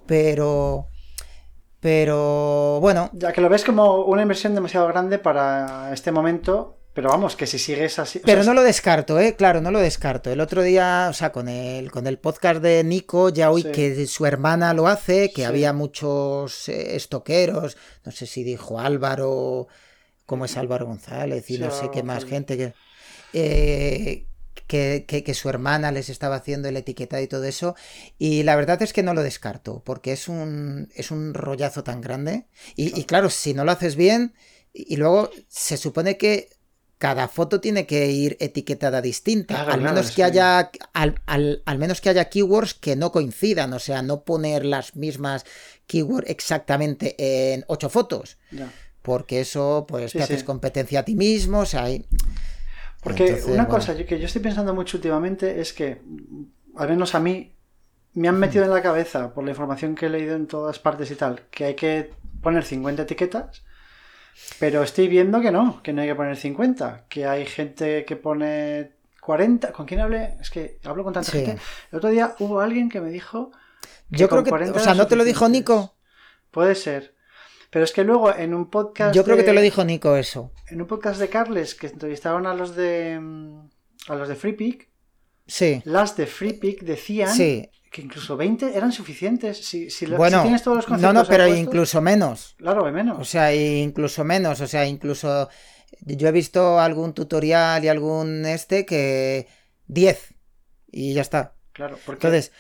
pero. 0.07 0.87
Pero 1.79 2.81
bueno. 2.81 3.11
Ya 3.13 3.33
que 3.33 3.41
lo 3.41 3.49
ves 3.49 3.63
como 3.63 4.07
una 4.07 4.23
inversión 4.23 4.55
demasiado 4.55 4.89
grande 4.89 5.19
para 5.19 5.93
este 5.93 6.11
momento, 6.11 6.79
pero 6.97 7.11
vamos, 7.11 7.37
que 7.37 7.47
si 7.47 7.59
sigues 7.59 7.99
así. 7.99 8.23
Pero 8.25 8.43
no 8.43 8.55
lo 8.55 8.63
descarto, 8.63 9.21
¿eh? 9.21 9.37
Claro, 9.37 9.61
no 9.61 9.71
lo 9.71 9.81
descarto. 9.81 10.33
El 10.33 10.41
otro 10.41 10.63
día, 10.63 11.09
o 11.11 11.13
sea, 11.13 11.31
con 11.31 11.47
el, 11.47 11.91
con 11.91 12.07
el 12.07 12.19
podcast 12.19 12.63
de 12.63 12.83
Nico, 12.85 13.29
ya 13.29 13.51
oí 13.51 13.65
que 13.65 14.07
su 14.07 14.25
hermana 14.25 14.73
lo 14.73 14.89
hace, 14.89 15.31
que 15.31 15.45
había 15.45 15.75
muchos 15.75 16.71
eh, 16.71 16.97
estoqueros, 16.97 17.77
no 18.03 18.13
sé 18.13 18.25
si 18.25 18.45
dijo 18.45 18.81
Álvaro, 18.81 19.69
¿cómo 20.25 20.47
es 20.47 20.57
Álvaro 20.57 20.87
González? 20.87 21.51
Y 21.51 21.59
no 21.59 21.71
sé 21.71 21.91
qué 21.93 22.03
más 22.03 22.25
gente 22.25 22.73
eh, 23.35 24.27
que. 24.67 25.05
que, 25.07 25.35
su 25.35 25.51
hermana 25.51 25.93
les 25.93 26.09
estaba 26.09 26.37
haciendo 26.37 26.71
el 26.71 26.79
etiquetado 26.79 27.23
y 27.23 27.27
todo 27.27 27.45
eso. 27.45 27.77
Y 28.17 28.43
la 28.43 28.57
verdad 28.57 28.81
es 28.81 28.95
que 28.95 29.03
no 29.03 29.13
lo 29.13 29.23
descarto, 29.23 29.83
porque 29.85 30.13
es 30.13 30.29
un, 30.29 30.89
es 30.95 31.11
un 31.11 31.35
rollazo 31.35 31.85
tan 31.85 32.01
grande. 32.01 32.47
Y, 32.75 32.99
y 32.99 33.05
claro, 33.05 33.29
si 33.29 33.53
no 33.53 33.67
lo 33.67 33.73
haces 33.73 33.97
bien, 33.97 34.33
y 34.73 34.97
luego 34.97 35.31
se 35.49 35.77
supone 35.77 36.17
que 36.17 36.56
cada 36.99 37.29
foto 37.29 37.61
tiene 37.61 37.87
que 37.87 38.11
ir 38.11 38.37
etiquetada 38.41 39.03
distinta. 39.03 39.63
al 39.63 39.83
menos 39.83 40.11
que 40.13 40.25
haya. 40.25 40.71
Al, 40.95 41.79
menos 41.79 42.01
que 42.01 42.09
haya 42.09 42.29
keywords 42.29 42.75
que 42.75 42.97
no 42.97 43.13
coincidan. 43.13 43.73
O 43.73 43.79
sea, 43.79 44.03
no 44.03 44.23
poner 44.23 44.65
las 44.65 44.97
mismas 44.97 45.45
keywords 45.87 46.31
exactamente 46.31 47.15
en 47.53 47.65
ocho 47.69 47.89
fotos. 47.89 48.39
Porque 49.03 49.41
eso, 49.41 49.85
pues, 49.87 50.13
te 50.13 50.23
haces 50.23 50.43
competencia 50.43 51.01
a 51.01 51.05
ti 51.05 51.15
mismo. 51.15 51.61
O 51.61 51.67
sea, 51.67 51.87
Porque 53.03 53.43
una 53.47 53.69
cosa 53.69 53.95
que 53.95 54.19
yo 54.19 54.27
estoy 54.27 54.43
pensando 54.43 54.75
mucho 54.75 54.97
últimamente 54.97 55.61
es 55.61 55.73
que, 55.73 56.01
al 56.77 56.89
menos 56.89 57.15
a 57.15 57.21
mí, 57.21 57.53
me 58.15 58.29
han 58.29 58.39
metido 58.39 58.65
en 58.65 58.71
la 58.71 58.83
cabeza, 58.83 59.35
por 59.35 59.45
la 59.45 59.51
información 59.51 59.95
que 59.95 60.07
he 60.07 60.09
leído 60.09 60.35
en 60.35 60.47
todas 60.47 60.79
partes 60.79 61.11
y 61.11 61.15
tal, 61.15 61.43
que 61.51 61.67
hay 61.67 61.75
que 61.75 62.11
poner 62.41 62.65
50 62.65 63.03
etiquetas 63.03 63.66
pero 64.59 64.83
estoy 64.83 65.09
viendo 65.09 65.41
que 65.41 65.51
no, 65.51 65.83
que 65.83 65.93
no 65.93 66.03
hay 66.03 66.09
que 66.09 66.15
poner 66.15 66.37
50, 66.37 67.07
que 67.09 67.27
hay 67.27 67.47
gente 67.47 68.05
que 68.05 68.17
pone 68.17 68.93
40. 69.21 69.73
¿Con 69.73 69.87
quién 69.87 70.01
hablé? 70.01 70.37
Es 70.41 70.51
que 70.51 70.79
hablo 70.85 71.05
con 71.05 71.13
tanta 71.13 71.31
gente. 71.31 71.59
El 71.91 71.99
otro 71.99 72.11
día 72.11 72.35
hubo 72.39 72.61
alguien 72.61 72.89
que 72.89 73.01
me 73.01 73.11
dijo. 73.11 73.51
Yo 74.09 74.29
creo 74.29 74.45
que. 74.45 74.53
O 74.53 74.79
sea, 74.79 74.95
¿no 74.95 75.07
te 75.07 75.17
lo 75.17 75.25
dijo 75.25 75.49
Nico? 75.49 75.95
Puede 76.51 76.75
ser. 76.75 77.15
Pero 77.71 77.85
es 77.85 77.93
que 77.93 78.05
luego 78.05 78.35
en 78.35 78.55
un 78.55 78.71
podcast. 78.71 79.15
Yo 79.15 79.25
creo 79.25 79.37
que 79.37 79.43
te 79.43 79.53
lo 79.53 79.61
dijo 79.61 79.85
Nico 79.85 80.17
eso. 80.17 80.53
En 80.69 80.81
un 80.81 80.87
podcast 80.87 81.21
de 81.21 81.29
Carles 81.29 81.75
que 81.75 81.89
entrevistaron 81.89 82.47
a 82.47 82.55
los 82.55 82.77
de. 82.77 83.21
a 84.09 84.15
los 84.15 84.29
de 84.29 84.35
Free 84.37 84.89
Sí. 85.47 85.83
Las 85.85 86.17
de 86.17 86.27
Free 86.27 86.79
decían 86.83 87.33
sí 87.33 87.71
que 87.91 88.03
incluso 88.03 88.37
20 88.37 88.77
eran 88.77 88.93
suficientes. 88.93 89.65
Si, 89.65 89.91
si, 89.91 90.07
bueno, 90.07 90.43
tienes 90.43 90.63
todos 90.63 90.79
los 90.79 90.87
conceptos. 90.87 91.15
No, 91.15 91.21
no, 91.23 91.29
pero 91.29 91.47
incluso 91.47 92.01
menos. 92.01 92.55
Claro, 92.59 92.91
menos. 92.93 93.19
O 93.19 93.25
sea, 93.25 93.55
incluso 93.55 94.25
menos. 94.25 94.61
O 94.61 94.67
sea, 94.67 94.87
incluso. 94.87 95.49
Yo 96.01 96.29
he 96.29 96.33
visto 96.33 96.79
algún 96.81 97.15
tutorial 97.15 97.85
y 97.85 97.89
algún 97.89 98.45
este 98.45 98.85
que 98.85 99.47
10 99.87 100.35
y 100.93 101.15
ya 101.15 101.23
está. 101.23 101.55
Claro, 101.73 101.99
porque... 102.05 102.27
Entonces, 102.27 102.53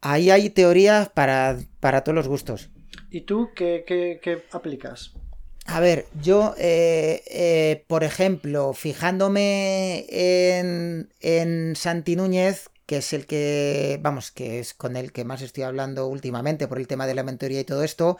ahí 0.00 0.30
hay 0.30 0.50
teorías 0.50 1.08
para, 1.08 1.58
para 1.80 2.02
todos 2.02 2.16
los 2.16 2.28
gustos. 2.28 2.70
¿Y 3.10 3.22
tú 3.22 3.50
qué, 3.54 3.84
qué, 3.86 4.44
aplicas? 4.52 5.12
A 5.66 5.80
ver, 5.80 6.06
yo, 6.20 6.54
eh, 6.58 7.22
eh, 7.26 7.84
por 7.86 8.02
ejemplo, 8.04 8.72
fijándome 8.72 10.06
en, 10.08 11.12
en 11.20 11.76
Santi 11.76 12.16
Núñez, 12.16 12.70
que 12.90 12.96
es 12.96 13.12
el 13.12 13.24
que, 13.26 14.00
vamos, 14.02 14.32
que 14.32 14.58
es 14.58 14.74
con 14.74 14.96
el 14.96 15.12
que 15.12 15.24
más 15.24 15.42
estoy 15.42 15.62
hablando 15.62 16.08
últimamente 16.08 16.66
por 16.66 16.80
el 16.80 16.88
tema 16.88 17.06
de 17.06 17.14
la 17.14 17.22
mentoría 17.22 17.60
y 17.60 17.64
todo 17.64 17.84
esto, 17.84 18.18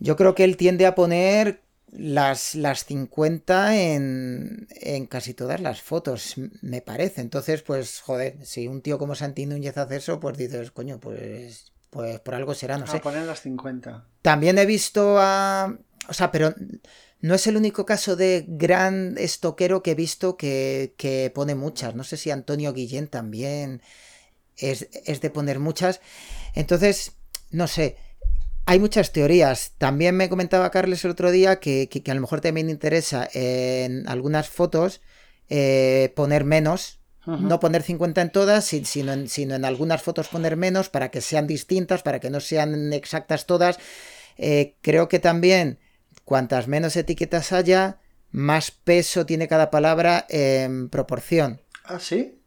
yo 0.00 0.16
creo 0.16 0.34
que 0.34 0.42
él 0.42 0.56
tiende 0.56 0.86
a 0.86 0.96
poner 0.96 1.62
las, 1.92 2.56
las 2.56 2.84
50 2.84 3.76
en, 3.76 4.66
en 4.70 5.06
casi 5.06 5.34
todas 5.34 5.60
las 5.60 5.82
fotos, 5.82 6.34
me 6.62 6.80
parece. 6.80 7.20
Entonces, 7.20 7.62
pues, 7.62 8.00
joder, 8.00 8.44
si 8.44 8.66
un 8.66 8.82
tío 8.82 8.98
como 8.98 9.14
Santi 9.14 9.46
Núñez 9.46 9.78
hace 9.78 9.98
eso, 9.98 10.18
pues 10.18 10.36
dices, 10.36 10.72
coño, 10.72 10.98
pues, 10.98 11.70
pues 11.90 12.18
por 12.18 12.34
algo 12.34 12.54
será, 12.54 12.78
no 12.78 12.86
a 12.86 12.88
sé. 12.88 12.98
poner 12.98 13.22
las 13.22 13.40
50. 13.42 14.04
También 14.20 14.58
he 14.58 14.66
visto 14.66 15.14
a... 15.20 15.78
O 16.08 16.12
sea, 16.12 16.32
pero 16.32 16.52
no 17.22 17.36
es 17.36 17.46
el 17.46 17.56
único 17.56 17.86
caso 17.86 18.16
de 18.16 18.44
gran 18.48 19.16
estoquero 19.16 19.82
que 19.82 19.92
he 19.92 19.94
visto 19.94 20.36
que, 20.36 21.32
pone 21.32 21.54
muchas. 21.54 21.94
No 21.94 22.02
sé 22.02 22.16
si 22.16 22.32
Antonio 22.32 22.72
Guillén 22.72 23.06
también 23.06 23.80
es, 24.56 24.88
de 24.90 25.30
poner 25.30 25.60
muchas. 25.60 26.00
Entonces, 26.54 27.12
no 27.50 27.68
sé. 27.68 27.96
Hay 28.66 28.80
muchas 28.80 29.12
teorías. 29.12 29.72
También 29.78 30.16
me 30.16 30.28
comentaba 30.28 30.70
Carles 30.72 31.04
el 31.04 31.12
otro 31.12 31.30
día 31.30 31.60
que, 31.60 31.88
a 32.04 32.14
lo 32.14 32.20
mejor 32.20 32.40
también 32.40 32.68
interesa 32.68 33.28
en 33.32 34.08
algunas 34.08 34.48
fotos 34.48 35.00
eh, 35.48 36.12
poner 36.16 36.44
menos. 36.44 36.98
No 37.24 37.60
poner 37.60 37.84
50 37.84 38.20
en 38.20 38.32
todas, 38.32 38.64
sino 38.64 39.12
en, 39.12 39.28
sino 39.28 39.54
en 39.54 39.64
algunas 39.64 40.02
fotos 40.02 40.26
poner 40.26 40.56
menos 40.56 40.88
para 40.88 41.12
que 41.12 41.20
sean 41.20 41.46
distintas, 41.46 42.02
para 42.02 42.18
que 42.18 42.30
no 42.30 42.40
sean 42.40 42.92
exactas 42.92 43.46
todas. 43.46 43.78
Eh, 44.38 44.74
creo 44.80 45.06
que 45.06 45.20
también 45.20 45.78
cuantas 46.24 46.68
menos 46.68 46.96
etiquetas 46.96 47.52
haya, 47.52 47.98
más 48.30 48.70
peso 48.70 49.26
tiene 49.26 49.48
cada 49.48 49.70
palabra 49.70 50.24
en 50.28 50.88
proporción. 50.88 51.60
¿Ah, 51.84 51.98
sí? 52.00 52.38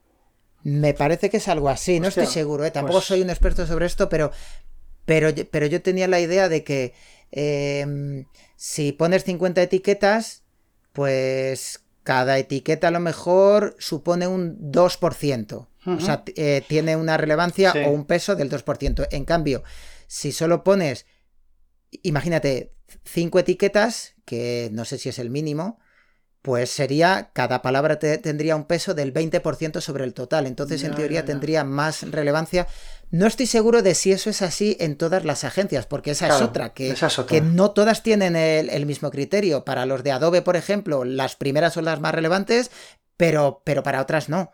Me 0.64 0.94
parece 0.96 1.30
que 1.30 1.38
es 1.38 1.48
algo 1.48 1.70
así, 1.70 2.00
no 2.00 2.08
Hostia, 2.08 2.24
estoy 2.24 2.34
seguro, 2.42 2.66
¿eh? 2.66 2.72
tampoco 2.72 2.98
pues- 3.00 3.06
soy 3.06 3.22
un 3.22 3.30
experto 3.30 3.68
sobre 3.68 3.86
esto, 3.86 4.10
pero, 4.10 4.32
pero, 5.06 5.30
yo- 5.30 5.48
pero 5.50 5.68
yo 5.68 5.82
tenía 5.82 6.08
la 6.08 6.20
idea 6.20 6.50
de 6.50 6.64
que 6.64 6.94
em, 7.32 8.26
si 8.56 8.92
pones 8.94 9.24
50 9.26 9.62
etiquetas, 9.62 10.44
pues 10.94 11.82
cada 12.04 12.38
etiqueta 12.38 12.88
a 12.88 12.92
lo 12.92 13.00
mejor 13.00 13.76
supone 13.80 14.28
un 14.28 14.56
2%. 14.72 15.68
O 15.88 16.00
sea, 16.00 16.24
eh, 16.36 16.64
tiene 16.68 16.96
una 16.96 17.16
relevancia 17.18 17.72
Sí. 17.72 17.80
o 17.86 17.90
un 17.92 18.06
peso 18.06 18.36
del 18.36 18.50
2%. 18.50 19.06
En 19.12 19.24
cambio, 19.26 19.64
si 20.08 20.32
solo 20.32 20.64
pones, 20.64 21.06
imagínate, 22.04 22.74
5 23.06 23.40
etiquetas, 23.40 24.16
que 24.26 24.70
no 24.72 24.86
sé 24.86 24.98
si 24.98 25.10
es 25.10 25.20
el 25.20 25.30
mínimo, 25.30 25.80
pues 26.42 26.70
sería, 26.70 27.32
cada 27.34 27.62
palabra 27.64 27.98
te- 28.00 28.20
tendría 28.20 28.56
un 28.56 28.66
peso 28.66 28.94
del 28.94 29.12
20% 29.12 29.82
sobre 29.82 30.04
el 30.04 30.14
total. 30.14 30.46
Entonces, 30.48 30.84
en 30.84 30.94
teoría, 30.96 31.26
tendría 31.26 31.64
más 31.64 32.04
relevancia. 32.12 32.68
No 33.10 33.26
estoy 33.26 33.48
seguro 33.48 33.82
de 33.82 33.96
si 33.96 34.12
eso 34.12 34.30
es 34.30 34.42
así 34.44 34.78
en 34.80 34.96
todas 34.96 35.26
las 35.26 35.44
agencias, 35.44 35.88
porque 35.88 36.12
esa 36.12 36.28
es 36.28 36.34
Claro, 36.36 36.46
otra, 36.48 36.74
que, 36.74 36.92
esa 36.92 37.08
es 37.08 37.18
otra. 37.18 37.36
que 37.36 37.42
no 37.44 37.72
todas 37.72 38.04
tienen 38.04 38.36
el, 38.36 38.70
el 38.70 38.86
mismo 38.86 39.10
criterio. 39.10 39.66
Para 39.66 39.88
los 39.88 40.04
de 40.04 40.12
Adobe, 40.12 40.44
por 40.44 40.56
ejemplo, 40.56 41.04
las 41.04 41.36
primeras 41.36 41.74
son 41.74 41.86
las 41.86 42.00
más 42.00 42.14
relevantes, 42.14 42.70
pero, 43.18 43.64
pero 43.66 43.82
para 43.82 44.02
otras 44.02 44.30
no. 44.30 44.52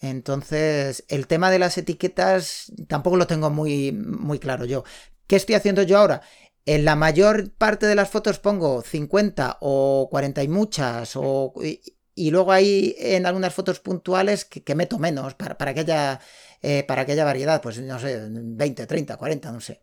Entonces, 0.00 1.04
el 1.08 1.26
tema 1.26 1.50
de 1.50 1.58
las 1.58 1.78
etiquetas 1.78 2.72
tampoco 2.88 3.16
lo 3.16 3.26
tengo 3.26 3.50
muy, 3.50 3.92
muy 3.92 4.38
claro 4.38 4.64
yo. 4.66 4.84
¿Qué 5.26 5.36
estoy 5.36 5.54
haciendo 5.54 5.82
yo 5.82 5.98
ahora? 5.98 6.20
En 6.66 6.84
la 6.84 6.96
mayor 6.96 7.52
parte 7.52 7.86
de 7.86 7.94
las 7.94 8.08
fotos 8.08 8.38
pongo 8.38 8.82
50 8.82 9.58
o 9.60 10.08
40 10.10 10.42
y 10.42 10.48
muchas, 10.48 11.12
o, 11.14 11.52
y, 11.62 11.80
y 12.14 12.30
luego 12.30 12.52
hay 12.52 12.94
en 12.98 13.26
algunas 13.26 13.52
fotos 13.52 13.80
puntuales 13.80 14.44
que, 14.44 14.62
que 14.62 14.74
meto 14.74 14.98
menos 14.98 15.34
para, 15.34 15.58
para, 15.58 15.74
que 15.74 15.80
haya, 15.80 16.20
eh, 16.62 16.84
para 16.86 17.04
que 17.04 17.12
haya 17.12 17.24
variedad, 17.24 17.60
pues 17.60 17.78
no 17.80 17.98
sé, 17.98 18.28
20, 18.30 18.86
30, 18.86 19.16
40, 19.16 19.52
no 19.52 19.60
sé. 19.60 19.80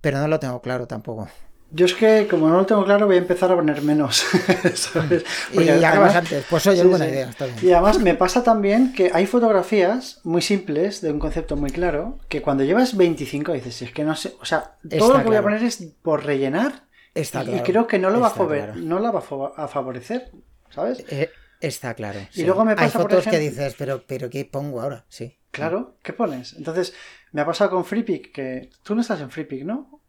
Pero 0.00 0.18
no 0.18 0.28
lo 0.28 0.38
tengo 0.38 0.60
claro 0.62 0.86
tampoco. 0.86 1.28
Yo 1.76 1.86
es 1.86 1.94
que, 1.94 2.28
como 2.30 2.48
no 2.48 2.56
lo 2.58 2.66
tengo 2.66 2.84
claro, 2.84 3.06
voy 3.06 3.16
a 3.16 3.18
empezar 3.18 3.50
a 3.50 3.56
poner 3.56 3.82
menos. 3.82 4.24
¿sabes? 4.74 5.24
Y 5.52 5.68
acabas 5.68 5.84
además- 5.84 6.16
antes. 6.16 6.44
Pues 6.48 6.66
oye, 6.68 6.82
Sí, 6.82 6.86
buena 6.88 7.04
sí. 7.06 7.10
idea, 7.10 7.30
está 7.30 7.46
bien. 7.46 7.58
Y 7.62 7.72
además 7.72 7.98
me 7.98 8.14
pasa 8.14 8.44
también 8.44 8.92
que 8.92 9.10
hay 9.12 9.26
fotografías 9.26 10.20
muy 10.22 10.40
simples, 10.40 11.00
de 11.00 11.10
un 11.12 11.18
concepto 11.18 11.56
muy 11.56 11.70
claro, 11.70 12.20
que 12.28 12.42
cuando 12.42 12.62
llevas 12.64 12.96
25 12.96 13.52
dices, 13.52 13.82
es 13.82 13.92
que 13.92 14.04
no 14.04 14.14
sé, 14.14 14.34
o 14.40 14.44
sea, 14.44 14.76
todo 14.88 14.98
Está 15.06 15.06
lo 15.18 15.22
que 15.24 15.28
voy 15.28 15.36
a 15.36 15.42
poner 15.42 15.62
es 15.64 15.82
por 16.02 16.24
rellenar 16.24 16.84
Está 17.14 17.40
y, 17.42 17.46
y 17.46 17.48
claro. 17.50 17.64
creo 17.64 17.86
que 17.88 17.98
no 17.98 18.10
lo 18.10 18.20
va 18.20 18.26
a, 18.26 18.30
Está 18.30 18.38
favor- 18.38 18.56
claro. 18.56 18.74
no 18.76 18.98
la 19.00 19.10
va 19.10 19.18
a 19.18 19.22
fa- 19.22 19.52
a 19.56 19.66
favorecer, 19.68 20.30
¿sabes? 20.70 21.04
Eh, 21.08 21.30
está 21.60 21.94
claro. 21.94 22.20
Y 22.34 22.44
luego 22.44 22.64
me 22.64 22.72
Hay 22.72 22.76
pasa, 22.76 22.98
por 23.00 23.10
fotos 23.10 23.26
que 23.26 23.38
dices, 23.38 23.74
pero, 23.76 24.04
pero 24.06 24.30
¿qué 24.30 24.44
pongo 24.44 24.80
ahora? 24.80 25.04
Sí. 25.08 25.38
Claro, 25.50 25.96
¿qué 26.02 26.12
pones? 26.12 26.54
Entonces, 26.54 26.94
me 27.32 27.40
ha 27.40 27.46
pasado 27.46 27.70
con 27.70 27.84
FreePic, 27.84 28.32
que 28.32 28.70
tú 28.82 28.94
no 28.94 29.00
estás 29.00 29.20
en 29.20 29.30
FreePic, 29.30 29.64
¿no? 29.64 30.00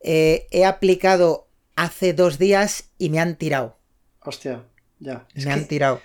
Eh, 0.00 0.46
he 0.50 0.64
aplicado 0.64 1.48
hace 1.76 2.12
dos 2.12 2.38
días 2.38 2.90
y 2.98 3.10
me 3.10 3.20
han 3.20 3.36
tirado. 3.36 3.76
Hostia, 4.20 4.62
ya. 4.98 5.26
Es 5.34 5.44
me 5.44 5.52
que- 5.54 5.60
han 5.60 5.66
tirado. 5.66 6.00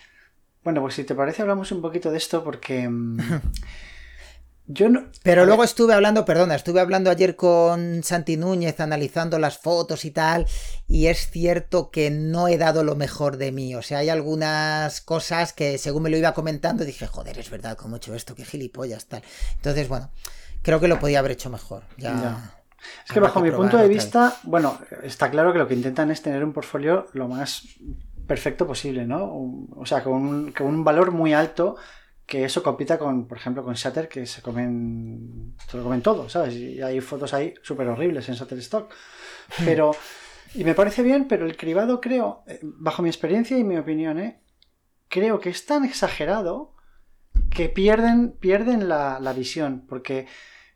Bueno, 0.63 0.81
pues 0.81 0.93
si 0.93 1.03
te 1.03 1.13
parece 1.13 1.41
hablamos 1.41 1.71
un 1.73 1.81
poquito 1.81 2.09
de 2.09 2.17
esto 2.17 2.41
porque 2.43 2.87
mm, 2.87 3.17
yo 4.67 4.87
no... 4.87 5.03
Pero 5.23 5.45
luego 5.45 5.63
estuve 5.65 5.93
hablando, 5.93 6.23
perdona, 6.23 6.55
estuve 6.55 6.79
hablando 6.79 7.09
ayer 7.09 7.35
con 7.35 8.01
Santi 8.01 8.37
Núñez 8.37 8.79
analizando 8.79 9.39
las 9.39 9.57
fotos 9.57 10.05
y 10.05 10.11
tal, 10.11 10.45
y 10.87 11.07
es 11.07 11.29
cierto 11.29 11.91
que 11.91 12.09
no 12.11 12.47
he 12.47 12.57
dado 12.57 12.85
lo 12.85 12.95
mejor 12.95 13.35
de 13.37 13.51
mí. 13.51 13.75
O 13.75 13.81
sea, 13.81 13.97
hay 13.99 14.09
algunas 14.09 15.01
cosas 15.01 15.51
que 15.51 15.77
según 15.77 16.03
me 16.03 16.09
lo 16.09 16.15
iba 16.17 16.33
comentando 16.33 16.85
dije, 16.85 17.07
joder, 17.07 17.37
es 17.39 17.49
verdad, 17.49 17.75
cómo 17.75 17.95
he 17.95 17.97
hecho 17.97 18.15
esto, 18.15 18.35
qué 18.35 18.45
gilipollas, 18.45 19.05
tal. 19.07 19.21
Entonces, 19.55 19.89
bueno, 19.89 20.11
creo 20.61 20.79
que 20.79 20.87
lo 20.87 20.97
podía 20.99 21.19
haber 21.19 21.31
hecho 21.31 21.49
mejor. 21.49 21.83
Ya. 21.97 22.11
Ya. 22.21 22.62
Es 23.05 23.11
que 23.11 23.19
bajo 23.19 23.39
mi 23.41 23.51
punto 23.51 23.77
de 23.77 23.87
vista, 23.87 24.35
bueno, 24.43 24.79
está 25.03 25.29
claro 25.29 25.51
que 25.53 25.59
lo 25.59 25.67
que 25.67 25.73
intentan 25.73 26.11
es 26.11 26.21
tener 26.21 26.43
un 26.43 26.53
portfolio 26.53 27.07
lo 27.13 27.27
más 27.27 27.63
perfecto 28.27 28.65
posible, 28.65 29.05
¿no? 29.05 29.69
O 29.75 29.85
sea, 29.85 30.03
con 30.03 30.13
un, 30.13 30.51
con 30.51 30.67
un 30.67 30.83
valor 30.83 31.11
muy 31.11 31.33
alto 31.33 31.75
que 32.25 32.45
eso 32.45 32.63
compita 32.63 32.97
con, 32.97 33.27
por 33.27 33.37
ejemplo, 33.37 33.63
con 33.63 33.73
Shutter, 33.73 34.07
que 34.07 34.25
se 34.25 34.41
comen, 34.41 35.55
se 35.69 35.77
lo 35.77 35.83
comen 35.83 36.01
todo, 36.01 36.29
¿sabes? 36.29 36.55
Y 36.55 36.81
hay 36.81 37.01
fotos 37.01 37.33
ahí 37.33 37.53
súper 37.61 37.87
horribles 37.87 38.29
en 38.29 38.35
Shutterstock. 38.35 38.91
Pero, 39.65 39.91
y 40.55 40.63
me 40.63 40.73
parece 40.73 41.03
bien, 41.03 41.27
pero 41.27 41.45
el 41.45 41.57
cribado 41.57 41.99
creo, 41.99 42.43
eh, 42.47 42.59
bajo 42.61 43.01
mi 43.01 43.09
experiencia 43.09 43.57
y 43.57 43.63
mi 43.63 43.77
opinión, 43.77 44.19
¿eh? 44.19 44.39
creo 45.09 45.39
que 45.39 45.49
es 45.49 45.65
tan 45.65 45.83
exagerado 45.83 46.73
que 47.51 47.69
pierden, 47.69 48.31
pierden 48.31 48.87
la, 48.89 49.19
la 49.19 49.33
visión, 49.33 49.85
porque 49.87 50.27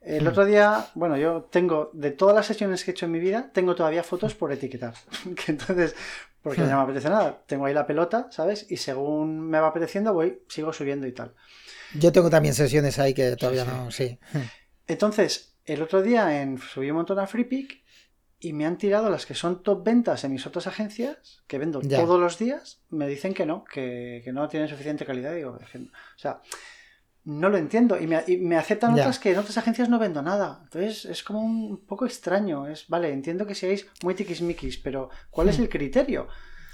el 0.07 0.23
Hmm. 0.23 0.27
otro 0.27 0.45
día, 0.45 0.87
bueno, 0.95 1.17
yo 1.17 1.43
tengo, 1.51 1.89
de 1.93 2.11
todas 2.11 2.35
las 2.35 2.45
sesiones 2.45 2.83
que 2.83 2.91
he 2.91 2.93
hecho 2.93 3.05
en 3.05 3.11
mi 3.11 3.19
vida, 3.19 3.49
tengo 3.53 3.75
todavía 3.75 4.03
fotos 4.03 4.33
por 4.35 4.51
etiquetar. 4.51 4.93
que 5.35 5.51
entonces, 5.51 5.95
porque 6.41 6.61
Hmm. 6.61 6.65
ya 6.65 6.71
no 6.71 6.77
me 6.77 6.83
apetece 6.83 7.09
nada. 7.09 7.43
Tengo 7.45 7.65
ahí 7.65 7.73
la 7.73 7.85
pelota, 7.87 8.27
¿sabes? 8.31 8.65
Y 8.69 8.77
según 8.77 9.41
me 9.49 9.59
va 9.59 9.67
apeteciendo, 9.67 10.13
voy, 10.13 10.41
sigo 10.47 10.71
subiendo 10.73 11.05
y 11.07 11.11
tal. 11.11 11.33
Yo 11.95 12.11
tengo 12.11 12.29
también 12.29 12.53
sesiones 12.55 12.99
ahí 12.99 13.13
que 13.13 13.35
todavía 13.35 13.63
sí. 13.65 13.71
no, 13.71 13.91
sí. 13.91 14.19
Entonces, 14.87 15.55
el 15.65 15.81
otro 15.81 16.01
día 16.01 16.41
en, 16.41 16.57
subí 16.57 16.89
un 16.89 16.97
montón 16.97 17.19
a 17.19 17.27
FreePic 17.27 17.83
y 18.39 18.53
me 18.53 18.65
han 18.65 18.77
tirado 18.77 19.09
las 19.09 19.25
que 19.25 19.33
son 19.33 19.63
top 19.63 19.83
ventas 19.83 20.23
en 20.23 20.31
mis 20.31 20.45
otras 20.45 20.67
agencias, 20.67 21.41
que 21.47 21.57
vendo 21.57 21.81
Ya. 21.81 21.97
todos 21.99 22.19
los 22.19 22.37
días, 22.37 22.81
me 22.89 23.07
dicen 23.07 23.33
que 23.33 23.45
no, 23.45 23.63
que, 23.65 24.21
que 24.23 24.31
no 24.31 24.47
tienen 24.47 24.69
suficiente 24.69 25.05
calidad. 25.05 25.33
Digo, 25.33 25.51
o 25.59 26.19
sea, 26.19 26.41
no 27.27 27.49
lo 27.49 27.57
entiendo. 27.57 27.99
Y 27.99 28.07
me, 28.07 28.23
y 28.25 28.37
me 28.37 28.55
aceptan 28.57 28.95
Ya. 28.95 29.03
otras 29.03 29.19
que 29.19 29.31
en 29.33 29.37
otras 29.39 29.57
agencias 29.57 29.89
no 29.89 29.99
vendo 29.99 30.21
nada. 30.21 30.61
Entonces 30.63 31.05
es 31.05 31.21
como 31.23 31.41
un 31.41 31.85
poco 31.85 32.05
extraño. 32.05 32.67
Es, 32.67 32.87
vale, 32.87 33.11
entiendo 33.11 33.45
que 33.45 33.53
seáis 33.55 33.85
muy 34.03 34.15
tiquismiquis, 34.15 34.77
pero 34.77 35.09
¿cuál 35.29 35.49
es 35.49 35.59
el 35.59 35.69
criterio? 35.69 36.27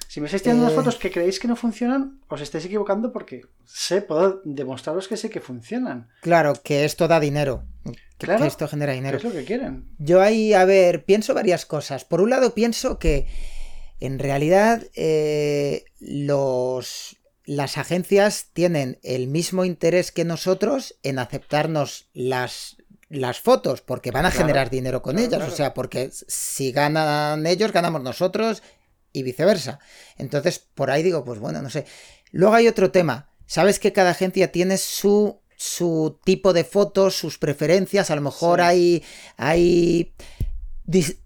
Si 0.08 0.20
me 0.22 0.28
estáis 0.28 0.44
tirando 0.44 0.66
Hmm. 0.68 0.70
Eh. 0.70 0.76
fotos 0.76 0.98
que 0.98 1.10
creéis 1.10 1.40
que 1.40 1.48
no 1.48 1.56
funcionan, 1.56 2.20
os 2.28 2.40
estáis 2.40 2.66
equivocando 2.66 3.12
porque 3.12 3.42
sé, 3.66 4.02
puedo 4.04 4.42
demostraros 4.46 5.08
que 5.08 5.18
sé 5.18 5.32
que 5.32 5.42
funcionan. 5.42 6.08
Claro, 6.22 6.54
que 6.64 6.86
esto 6.86 7.08
da 7.08 7.20
dinero. 7.20 7.64
Que, 8.20 8.28
Claro. 8.28 8.42
que 8.44 8.48
esto 8.48 8.68
genera 8.68 8.94
dinero. 8.94 9.18
Es 9.18 9.24
lo 9.24 9.32
que 9.32 9.44
quieren. 9.44 9.90
Yo 9.98 10.22
ahí, 10.22 10.54
a 10.54 10.66
ver, 10.66 11.04
pienso 11.04 11.34
varias 11.34 11.66
cosas. 11.66 12.06
Por 12.06 12.22
un 12.22 12.30
lado, 12.30 12.54
pienso 12.54 13.00
que 13.00 13.26
en 14.00 14.20
realidad 14.20 14.84
eh, 14.96 15.86
los, 16.00 17.18
las 17.46 17.78
agencias 17.78 18.48
tienen 18.54 19.00
el 19.04 19.28
mismo 19.28 19.66
interés 19.66 20.12
que 20.12 20.24
nosotros 20.26 20.96
en 21.04 21.20
aceptarnos 21.20 22.08
las, 22.14 22.78
las 23.10 23.40
fotos, 23.40 23.82
porque 23.82 24.12
van 24.12 24.26
a 24.26 24.30
Claro. 24.32 24.46
generar 24.46 24.70
dinero 24.70 25.02
con 25.02 25.16
Claro, 25.16 25.28
ellas. 25.28 25.38
claro. 25.40 25.54
O 25.54 25.56
sea, 25.56 25.74
porque 25.74 26.10
si 26.12 26.72
ganan 26.72 27.46
ellos, 27.46 27.72
ganamos 27.74 28.02
nosotros 28.02 28.64
y 29.12 29.24
viceversa. 29.24 29.80
Entonces, 30.18 30.60
por 30.60 30.90
ahí 30.90 31.04
digo, 31.04 31.24
pues 31.26 31.40
bueno, 31.40 31.62
no 31.62 31.70
sé. 31.70 31.86
Luego 32.32 32.56
hay 32.56 32.68
otro 32.68 32.92
tema. 32.92 33.30
Sabes 33.46 33.78
que 33.78 33.94
cada 33.94 34.12
agencia 34.12 34.52
tiene 34.52 34.78
su, 34.78 35.40
su 35.58 36.20
tipo 36.24 36.54
de 36.54 36.64
fotos, 36.64 37.16
sus 37.16 37.38
preferencias. 37.38 38.10
A 38.10 38.16
lo 38.16 38.22
mejor 38.22 38.60
Sí. 38.60 38.66
hay, 38.66 39.04
hay 39.38 40.14
dis- 40.88 41.18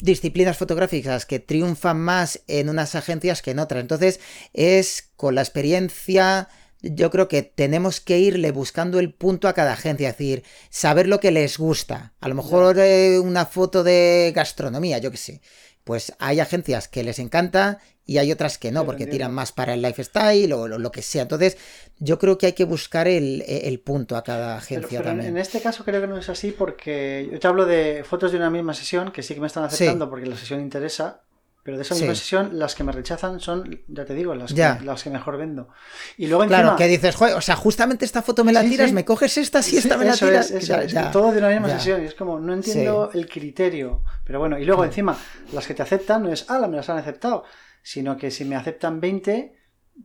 disciplinas 0.00 0.56
fotográficas 0.56 1.26
que 1.26 1.40
triunfan 1.40 2.00
más 2.00 2.40
en 2.46 2.68
unas 2.68 2.94
agencias 2.94 3.42
que 3.42 3.50
en 3.52 3.58
otras. 3.58 3.80
Entonces, 3.80 4.20
es 4.52 5.10
con 5.16 5.34
la 5.34 5.42
experiencia. 5.42 6.48
Yo 6.80 7.10
creo 7.10 7.26
que 7.26 7.42
tenemos 7.42 8.00
que 8.00 8.18
irle 8.18 8.52
buscando 8.52 9.00
el 9.00 9.12
punto 9.12 9.48
a 9.48 9.52
cada 9.54 9.72
agencia, 9.72 10.10
es 10.10 10.16
decir, 10.16 10.44
saber 10.70 11.08
lo 11.08 11.18
que 11.18 11.32
les 11.32 11.58
gusta. 11.58 12.12
A 12.20 12.28
lo 12.28 12.36
mejor 12.36 12.78
eh, 12.78 13.18
una 13.18 13.46
foto 13.46 13.82
de 13.82 14.32
gastronomía, 14.34 14.98
yo 14.98 15.10
qué 15.10 15.16
sé. 15.16 15.40
Pues 15.88 16.12
hay 16.18 16.38
agencias 16.38 16.86
que 16.86 17.02
les 17.02 17.18
encanta 17.18 17.78
y 18.04 18.18
hay 18.18 18.30
otras 18.30 18.58
que 18.58 18.70
no, 18.70 18.84
porque 18.84 19.06
tiran 19.06 19.32
más 19.32 19.52
para 19.52 19.72
el 19.72 19.80
lifestyle 19.80 20.52
o 20.52 20.68
lo, 20.68 20.78
lo 20.78 20.92
que 20.92 21.00
sea. 21.00 21.22
Entonces, 21.22 21.56
yo 21.98 22.18
creo 22.18 22.36
que 22.36 22.44
hay 22.44 22.52
que 22.52 22.64
buscar 22.64 23.08
el, 23.08 23.42
el 23.48 23.80
punto 23.80 24.14
a 24.14 24.22
cada 24.22 24.58
agencia 24.58 24.98
pero 24.98 25.04
también. 25.08 25.30
en 25.30 25.38
este 25.38 25.62
caso 25.62 25.86
creo 25.86 26.02
que 26.02 26.06
no 26.06 26.18
es 26.18 26.28
así 26.28 26.50
porque 26.50 27.30
yo 27.32 27.40
te 27.40 27.46
hablo 27.46 27.64
de 27.64 28.04
fotos 28.04 28.32
de 28.32 28.36
una 28.36 28.50
misma 28.50 28.74
sesión 28.74 29.12
que 29.12 29.22
sí 29.22 29.32
que 29.32 29.40
me 29.40 29.46
están 29.46 29.64
aceptando 29.64 30.10
porque 30.10 30.26
la 30.26 30.36
sesión 30.36 30.60
interesa, 30.60 31.22
pero 31.62 31.76
de 31.76 31.82
esa 31.82 31.94
misma 31.94 32.14
Sí. 32.14 32.20
sesión 32.20 32.58
las 32.58 32.74
que 32.74 32.82
me 32.84 32.92
rechazan 32.92 33.40
son, 33.40 33.82
ya 33.88 34.04
te 34.04 34.14
digo, 34.14 34.34
las, 34.34 34.54
Ya. 34.54 34.78
que, 34.78 34.84
las 34.84 35.02
que 35.02 35.10
mejor 35.10 35.36
vendo. 35.36 35.68
Y 36.16 36.26
luego 36.26 36.46
Claro, 36.46 36.76
que 36.76 36.86
dices, 36.86 37.14
joder, 37.14 37.34
o 37.34 37.40
sea, 37.40 37.56
justamente 37.56 38.04
esta 38.04 38.22
foto 38.22 38.42
me 38.44 38.52
la 38.52 38.62
tiras, 38.62 38.88
sí. 38.88 38.94
me 38.94 39.04
coges 39.04 39.36
esta, 39.38 39.62
si 39.62 39.76
esta 39.76 39.96
me 39.96 40.04
la 40.06 40.16
tiras. 40.16 40.50
es, 40.50 40.66
Ya, 40.66 40.82
es, 40.82 40.92
ya, 40.92 41.10
todo 41.10 41.30
de 41.32 41.38
una 41.38 41.48
misma 41.50 41.68
sesión 41.70 42.02
y 42.02 42.06
es 42.06 42.14
como, 42.14 42.38
no 42.40 42.54
entiendo 42.54 43.10
el 43.12 43.28
criterio. 43.28 44.02
Pero 44.24 44.38
bueno, 44.38 44.58
y 44.58 44.64
luego 44.64 44.84
encima, 44.84 45.16
las 45.52 45.66
que 45.66 45.74
te 45.74 45.82
aceptan 45.82 46.22
no 46.22 46.32
es, 46.32 46.46
ah, 46.48 46.66
me 46.68 46.76
las 46.76 46.88
han 46.88 46.98
aceptado, 46.98 47.44
sino 47.82 48.16
que 48.16 48.30
si 48.30 48.44
me 48.44 48.56
aceptan 48.56 49.00
20, 49.00 49.54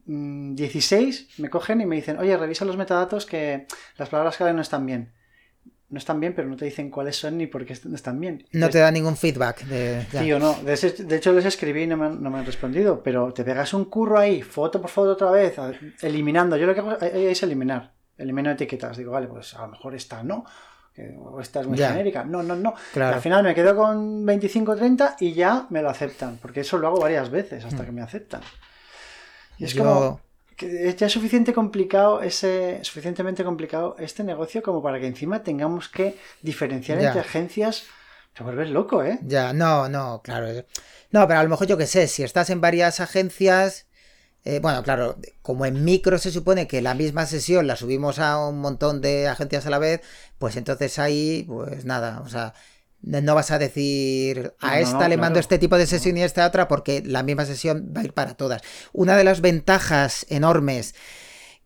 mm, 0.05 0.55
16 0.55 1.29
me 1.39 1.49
cogen 1.49 1.81
y 1.81 1.85
me 1.85 1.95
dicen, 1.95 2.17
oye, 2.19 2.35
revisa 2.35 2.65
los 2.65 2.77
metadatos 2.77 3.25
que 3.25 3.67
las 3.97 4.09
palabras 4.09 4.37
clave 4.37 4.53
no 4.53 4.61
están 4.61 4.85
bien. 4.85 5.13
No 5.93 5.99
están 5.99 6.19
bien, 6.19 6.33
pero 6.33 6.47
no 6.47 6.55
te 6.55 6.65
dicen 6.65 6.89
cuáles 6.89 7.15
son 7.15 7.37
ni 7.37 7.45
por 7.45 7.63
qué 7.65 7.73
están 7.73 8.19
bien. 8.19 8.47
No 8.51 8.67
te 8.67 8.79
da 8.79 8.89
ningún 8.89 9.15
feedback. 9.15 9.63
De, 9.65 10.03
Tío, 10.09 10.39
no. 10.39 10.55
De, 10.63 10.75
de, 10.75 11.15
hecho, 11.15 11.31
les 11.33 11.45
escribí 11.45 11.83
y 11.83 11.87
no 11.87 11.97
me, 11.97 12.07
han, 12.07 12.23
no 12.23 12.31
me, 12.31 12.39
han, 12.39 12.45
respondido. 12.47 13.03
Pero 13.03 13.31
te 13.31 13.43
pegas 13.43 13.75
un 13.75 13.85
curro 13.85 14.17
ahí, 14.17 14.41
foto 14.41 14.81
por 14.81 14.89
foto 14.89 15.11
otra 15.11 15.29
vez, 15.29 15.55
eliminando. 16.01 16.57
Yo 16.57 16.65
lo 16.65 16.73
que 16.73 16.79
hago 16.79 16.99
es 16.99 17.43
eliminar. 17.43 17.93
Elimino 18.17 18.49
etiquetas. 18.49 18.97
Digo, 18.97 19.11
vale, 19.11 19.27
pues 19.27 19.53
a 19.53 19.61
lo 19.61 19.67
mejor 19.67 19.93
esta 19.93 20.23
no. 20.23 20.45
O 21.19 21.39
esta 21.39 21.61
es 21.61 21.67
muy 21.67 21.77
ya. 21.77 21.91
genérica. 21.91 22.23
No, 22.23 22.41
no, 22.41 22.55
no. 22.55 22.73
Claro. 22.91 23.15
al 23.15 23.21
final 23.21 23.43
me 23.43 23.53
quedo 23.53 23.75
con 23.75 24.25
25 24.25 24.75
30 24.75 25.17
y 25.19 25.33
ya 25.33 25.67
me 25.69 25.83
lo 25.83 25.91
aceptan. 25.91 26.39
Porque 26.41 26.61
eso 26.61 26.79
lo 26.79 26.87
hago 26.87 27.01
varias 27.01 27.29
veces 27.29 27.63
hasta 27.65 27.83
mm. 27.83 27.85
que 27.85 27.91
me 27.91 28.01
aceptan. 28.01 28.41
Y 29.59 29.65
es 29.65 29.73
Yo... 29.75 29.83
como 29.83 30.21
que 30.55 30.89
es 30.89 30.95
ya 30.95 31.09
suficiente 31.09 31.53
complicado 31.53 32.21
ese 32.21 32.79
suficientemente 32.83 33.43
complicado 33.43 33.95
este 33.99 34.23
negocio 34.23 34.61
como 34.61 34.81
para 34.81 34.99
que 34.99 35.07
encima 35.07 35.43
tengamos 35.43 35.89
que 35.89 36.17
diferenciar 36.41 36.99
ya. 36.99 37.07
entre 37.07 37.21
agencias. 37.21 37.85
Te 38.33 38.43
vuelves 38.43 38.69
loco 38.69 39.03
eh 39.03 39.19
ya 39.23 39.53
no 39.53 39.87
no 39.89 40.21
claro. 40.23 40.47
No 41.11 41.27
pero 41.27 41.39
a 41.39 41.43
lo 41.43 41.49
mejor 41.49 41.67
yo 41.67 41.77
qué 41.77 41.87
sé 41.87 42.07
si 42.07 42.23
estás 42.23 42.49
en 42.49 42.61
varias 42.61 42.99
agencias 42.99 43.85
eh, 44.45 44.59
bueno, 44.59 44.83
claro, 44.83 45.17
como 45.41 45.65
en 45.65 45.85
micro 45.85 46.17
se 46.17 46.29
supone 46.31 46.67
que 46.67 46.81
la 46.81 46.93
misma 46.95 47.25
sesión 47.25 47.65
la 47.65 47.77
subimos 47.77 48.19
a 48.19 48.45
un 48.45 48.59
montón 48.59 48.99
de 48.99 49.29
agencias 49.29 49.65
a 49.65 49.69
la 49.69 49.79
vez, 49.79 50.01
pues 50.37 50.57
entonces 50.57 50.99
ahí, 50.99 51.45
pues 51.47 51.85
nada, 51.85 52.19
o 52.21 52.27
sea, 52.27 52.53
no 53.03 53.35
vas 53.35 53.51
a 53.51 53.59
decir 53.59 54.53
a 54.59 54.79
esta 54.79 54.99
no, 54.99 55.07
le 55.09 55.17
mando 55.17 55.39
este 55.39 55.59
tipo 55.59 55.77
de 55.77 55.85
sesión 55.85 56.17
y 56.17 56.21
a 56.21 56.25
esta 56.25 56.47
otra 56.47 56.67
porque 56.67 57.03
la 57.05 57.21
misma 57.21 57.45
sesión 57.45 57.93
va 57.95 58.01
a 58.01 58.05
ir 58.05 58.13
para 58.13 58.35
todas. 58.35 58.61
Una 58.93 59.17
de 59.17 59.23
las 59.23 59.41
ventajas 59.41 60.25
enormes 60.29 60.95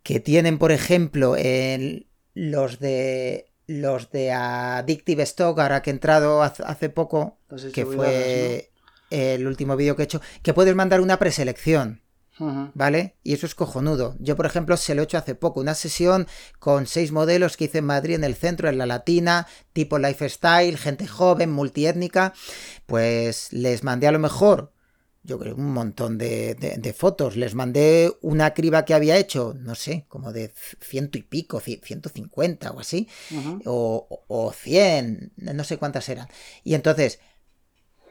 que 0.03 0.19
tienen, 0.19 0.57
por 0.57 0.71
ejemplo, 0.71 1.35
en 1.37 2.07
los 2.33 2.79
de 2.79 3.51
los 3.67 4.09
de 4.11 4.31
Addictive 4.31 5.23
Stock, 5.23 5.59
ahora 5.59 5.81
que 5.81 5.89
he 5.89 5.93
entrado 5.93 6.41
hace 6.41 6.89
poco, 6.89 7.37
que 7.73 7.85
fue 7.85 8.71
el 9.09 9.45
último 9.45 9.75
vídeo 9.75 9.95
que 9.95 10.03
he 10.03 10.05
hecho, 10.05 10.21
que 10.41 10.53
puedes 10.53 10.73
mandar 10.73 11.01
una 11.01 11.19
preselección. 11.19 12.01
¿Vale? 12.39 13.15
Y 13.23 13.33
eso 13.33 13.45
es 13.45 13.55
cojonudo. 13.55 14.15
Yo, 14.19 14.35
por 14.35 14.45
ejemplo, 14.45 14.77
se 14.77 14.93
lo 14.93 15.01
he 15.01 15.05
hecho 15.05 15.17
hace 15.17 15.33
poco, 15.33 15.59
una 15.59 15.73
sesión 15.73 16.27
con 16.59 16.85
seis 16.85 17.11
modelos 17.11 17.57
que 17.57 17.65
hice 17.65 17.79
en 17.79 17.85
Madrid, 17.85 18.15
en 18.15 18.23
el 18.23 18.35
centro, 18.35 18.69
en 18.69 18.77
la 18.77 18.85
Latina, 18.85 19.47
tipo 19.73 19.97
lifestyle, 19.97 20.77
gente 20.77 21.07
joven, 21.07 21.51
multiétnica. 21.51 22.33
Pues 22.85 23.51
les 23.53 23.83
mandé 23.83 24.07
a 24.07 24.11
lo 24.11 24.19
mejor, 24.19 24.71
yo 25.23 25.39
creo, 25.39 25.55
un 25.55 25.73
montón 25.73 26.17
de, 26.17 26.53
de, 26.55 26.77
de 26.77 26.93
fotos. 26.93 27.35
Les 27.35 27.55
mandé 27.55 28.15
una 28.21 28.53
criba 28.53 28.85
que 28.85 28.93
había 28.93 29.17
hecho, 29.17 29.55
no 29.57 29.73
sé, 29.73 30.05
como 30.07 30.31
de 30.31 30.53
ciento 30.79 31.17
y 31.17 31.23
pico, 31.23 31.59
ciento 31.59 32.09
cincuenta 32.09 32.71
o 32.71 32.79
así, 32.79 33.09
uh 33.31 33.35
-huh. 33.35 33.61
o, 33.65 34.23
o 34.27 34.53
cien, 34.53 35.33
no 35.37 35.63
sé 35.63 35.77
cuántas 35.77 36.07
eran. 36.07 36.27
Y 36.63 36.75
entonces 36.75 37.19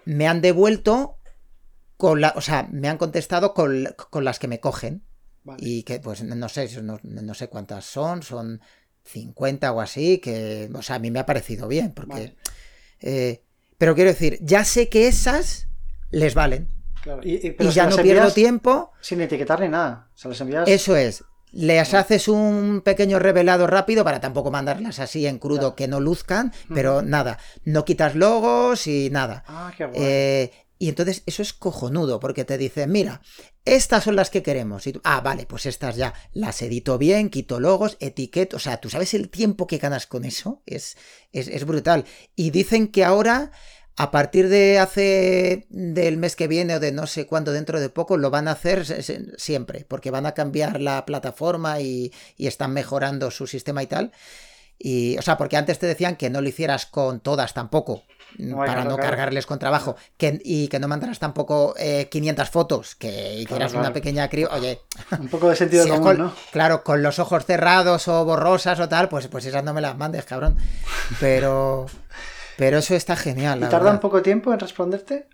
me 0.04 0.26
han 0.26 0.40
devuelto 0.40 1.15
con 1.96 2.20
la, 2.20 2.32
o 2.36 2.40
sea, 2.40 2.68
me 2.70 2.88
han 2.88 2.98
contestado 2.98 3.54
con, 3.54 3.88
con 4.10 4.24
las 4.24 4.38
que 4.38 4.48
me 4.48 4.60
cogen. 4.60 5.02
Vale. 5.44 5.60
Y 5.62 5.84
que, 5.84 6.00
pues, 6.00 6.22
no 6.24 6.48
sé, 6.48 6.68
no, 6.82 6.98
no, 7.02 7.34
sé 7.34 7.48
cuántas 7.48 7.84
son, 7.84 8.22
son 8.22 8.60
50 9.04 9.72
o 9.72 9.80
así, 9.80 10.18
que, 10.18 10.68
o 10.74 10.82
sea, 10.82 10.96
a 10.96 10.98
mí 10.98 11.10
me 11.10 11.20
ha 11.20 11.26
parecido 11.26 11.68
bien, 11.68 11.92
porque... 11.92 12.12
Vale. 12.12 12.36
Eh, 13.00 13.42
pero 13.78 13.94
quiero 13.94 14.10
decir, 14.10 14.38
ya 14.40 14.64
sé 14.64 14.88
que 14.88 15.06
esas 15.06 15.68
les 16.10 16.34
valen. 16.34 16.68
Claro. 17.02 17.20
Y, 17.22 17.34
y, 17.34 17.56
y 17.58 17.70
ya 17.70 17.86
no 17.88 17.96
pierdo 17.96 18.32
tiempo. 18.32 18.90
Sin 19.00 19.20
etiquetar 19.20 19.60
ni 19.60 19.68
nada. 19.68 20.08
Se 20.14 20.28
las 20.28 20.40
envías... 20.40 20.66
Eso 20.66 20.96
es. 20.96 21.22
Les 21.52 21.94
haces 21.94 22.28
un 22.28 22.82
pequeño 22.84 23.18
revelado 23.18 23.66
rápido 23.66 24.04
para 24.04 24.20
tampoco 24.20 24.50
mandarlas 24.50 24.98
así 24.98 25.26
en 25.26 25.38
crudo 25.38 25.60
claro. 25.60 25.76
que 25.76 25.88
no 25.88 26.00
luzcan, 26.00 26.52
pero 26.74 27.02
mm. 27.02 27.08
nada, 27.08 27.38
no 27.64 27.84
quitas 27.84 28.14
logos 28.14 28.86
y 28.86 29.10
nada. 29.10 29.44
Ah, 29.46 29.72
qué 29.76 29.86
bueno. 29.86 29.98
eh, 29.98 30.50
y 30.78 30.88
entonces 30.88 31.22
eso 31.26 31.42
es 31.42 31.54
cojonudo, 31.54 32.20
porque 32.20 32.44
te 32.44 32.58
dicen, 32.58 32.92
mira, 32.92 33.22
estas 33.64 34.04
son 34.04 34.16
las 34.16 34.28
que 34.28 34.42
queremos. 34.42 34.86
Y 34.86 35.00
ah, 35.04 35.20
vale, 35.20 35.46
pues 35.46 35.64
estas 35.64 35.96
ya 35.96 36.12
las 36.32 36.60
edito 36.60 36.98
bien, 36.98 37.30
quito 37.30 37.60
logos, 37.60 37.96
etiqueto. 38.00 38.56
O 38.56 38.60
sea, 38.60 38.78
tú 38.78 38.90
sabes 38.90 39.14
el 39.14 39.30
tiempo 39.30 39.66
que 39.66 39.78
ganas 39.78 40.06
con 40.06 40.24
eso. 40.24 40.62
Es, 40.66 40.96
es, 41.32 41.48
es 41.48 41.64
brutal. 41.64 42.04
Y 42.34 42.50
dicen 42.50 42.88
que 42.88 43.04
ahora, 43.04 43.52
a 43.96 44.10
partir 44.10 44.50
de 44.50 44.78
hace 44.78 45.66
del 45.70 46.18
mes 46.18 46.36
que 46.36 46.46
viene 46.46 46.74
o 46.74 46.80
de 46.80 46.92
no 46.92 47.06
sé 47.06 47.26
cuándo, 47.26 47.52
dentro 47.52 47.80
de 47.80 47.88
poco, 47.88 48.18
lo 48.18 48.30
van 48.30 48.46
a 48.46 48.52
hacer 48.52 48.84
siempre, 49.38 49.86
porque 49.88 50.10
van 50.10 50.26
a 50.26 50.34
cambiar 50.34 50.82
la 50.82 51.06
plataforma 51.06 51.80
y, 51.80 52.12
y 52.36 52.48
están 52.48 52.74
mejorando 52.74 53.30
su 53.30 53.46
sistema 53.46 53.82
y 53.82 53.86
tal. 53.86 54.12
Y, 54.78 55.16
o 55.16 55.22
sea, 55.22 55.38
porque 55.38 55.56
antes 55.56 55.78
te 55.78 55.86
decían 55.86 56.16
que 56.16 56.28
no 56.28 56.42
lo 56.42 56.48
hicieras 56.48 56.84
con 56.84 57.20
todas 57.20 57.54
tampoco, 57.54 58.04
no 58.38 58.56
para 58.56 58.84
no 58.84 58.96
cargarles 58.96 59.46
con 59.46 59.58
trabajo, 59.58 59.96
que, 60.16 60.40
y 60.44 60.68
que 60.68 60.78
no 60.78 60.88
mandaras 60.88 61.18
tampoco 61.18 61.74
eh, 61.78 62.08
500 62.10 62.50
fotos, 62.50 62.94
que 62.94 63.34
hicieras 63.34 63.72
claro, 63.72 63.86
una 63.86 63.92
pequeña 63.92 64.28
crío. 64.28 64.48
Oye, 64.52 64.80
un 65.18 65.28
poco 65.28 65.48
de 65.48 65.56
sentido 65.56 65.84
si 65.84 65.90
común, 65.90 66.04
con, 66.04 66.18
¿no? 66.18 66.32
Claro, 66.52 66.84
con 66.84 67.02
los 67.02 67.18
ojos 67.18 67.44
cerrados 67.44 68.08
o 68.08 68.24
borrosas 68.24 68.78
o 68.80 68.88
tal, 68.88 69.08
pues, 69.08 69.28
pues 69.28 69.46
esas 69.46 69.64
no 69.64 69.74
me 69.74 69.80
las 69.80 69.96
mandes, 69.96 70.24
cabrón. 70.24 70.56
Pero, 71.20 71.86
pero 72.56 72.78
eso 72.78 72.94
está 72.94 73.16
genial. 73.16 73.58
¿Y 73.58 73.62
tarda 73.62 73.78
verdad. 73.78 73.94
un 73.94 74.00
poco 74.00 74.22
tiempo 74.22 74.52
en 74.52 74.60
responderte? 74.60 75.28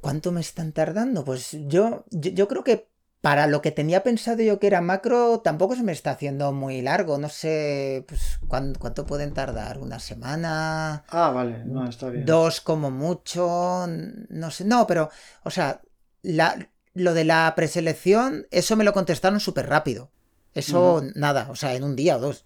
¿Cuánto 0.00 0.32
me 0.32 0.40
están 0.40 0.72
tardando? 0.72 1.24
Pues 1.24 1.56
yo, 1.66 2.04
yo, 2.10 2.30
yo 2.30 2.48
creo 2.48 2.62
que 2.62 2.93
para 3.24 3.46
lo 3.46 3.62
que 3.62 3.72
tenía 3.72 4.02
pensado 4.02 4.42
yo 4.42 4.60
que 4.60 4.66
era 4.66 4.82
macro, 4.82 5.40
tampoco 5.40 5.74
se 5.74 5.82
me 5.82 5.92
está 5.92 6.10
haciendo 6.10 6.52
muy 6.52 6.82
largo. 6.82 7.16
No 7.16 7.30
sé, 7.30 8.04
pues, 8.06 8.38
¿cuánto, 8.48 9.06
pueden 9.06 9.32
tardar? 9.32 9.78
¿Una 9.78 9.98
semana? 9.98 11.04
Ah, 11.08 11.30
vale, 11.30 11.64
no, 11.64 11.88
está 11.88 12.10
bien. 12.10 12.26
Dos 12.26 12.60
como 12.60 12.90
mucho. 12.90 13.86
No 14.28 14.50
sé, 14.50 14.66
no, 14.66 14.86
pero, 14.86 15.08
o 15.42 15.50
sea, 15.50 15.80
la, 16.20 16.68
lo 16.92 17.14
de 17.14 17.24
la 17.24 17.50
preselección, 17.56 18.46
eso 18.50 18.76
me 18.76 18.84
lo 18.84 18.92
contestaron 18.92 19.40
súper 19.40 19.70
rápido. 19.70 20.10
Eso, 20.52 20.96
uh 20.96 21.00
-huh. 21.00 21.12
nada, 21.14 21.46
o 21.48 21.56
sea, 21.56 21.74
en 21.74 21.82
un 21.82 21.96
día 21.96 22.18
o 22.18 22.20
dos. 22.20 22.44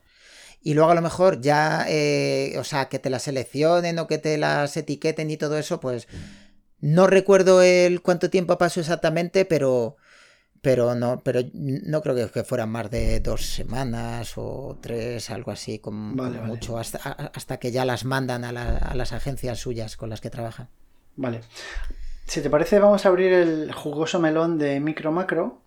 Y 0.62 0.74
luego 0.74 0.93
a 0.93 0.95
lo 0.95 1.03
mejor 1.03 1.41
ya, 1.41 1.87
eh, 1.89 2.55
o 2.57 2.62
sea, 2.62 2.89
que 2.89 3.01
te 3.01 3.11
las 3.11 3.24
seleccionen 3.24 3.99
o 3.99 4.07
que 4.07 4.18
te 4.18 4.39
las 4.39 4.76
etiqueten 4.76 5.29
y 5.33 5.37
todo 5.37 5.59
eso, 5.59 5.81
pues 5.81 6.07
no 6.79 7.09
recuerdo 7.09 7.62
el 7.62 8.01
cuánto 8.01 8.31
tiempo 8.31 8.59
pasó 8.59 8.79
exactamente, 8.79 9.45
pero 9.45 9.97
pero 10.61 10.94
no, 10.94 11.20
pero 11.22 11.40
no 11.52 12.02
creo 12.02 12.30
que, 12.30 12.44
fueran 12.44 12.70
más 12.70 12.90
de 12.90 13.20
dos 13.20 13.46
semanas 13.46 14.32
o 14.36 14.76
tres, 14.80 15.30
algo 15.30 15.50
así, 15.50 15.78
como, 15.78 16.16
vale, 16.16 16.38
vale. 16.38 16.48
mucho, 16.48 16.78
hasta, 16.78 16.98
hasta, 16.98 17.59
que 17.59 17.70
ya 17.70 17.84
las 17.84 18.04
mandan 18.04 18.44
a, 18.44 18.52
la, 18.52 18.78
a, 18.78 18.94
las 18.94 19.12
agencias 19.12 19.59
suyas 19.59 19.96
con 19.96 20.11
las 20.11 20.20
que 20.20 20.30
trabajan. 20.30 20.68
Vale. 21.16 21.40
Si 22.26 22.40
te 22.42 22.50
parece, 22.50 22.78
vamos 22.78 23.06
a 23.06 23.09
abrir 23.09 23.32
el 23.32 23.72
jugoso 23.72 24.20
melón 24.20 24.59
de 24.59 24.80
micro 24.80 25.12
macro. 25.12 25.62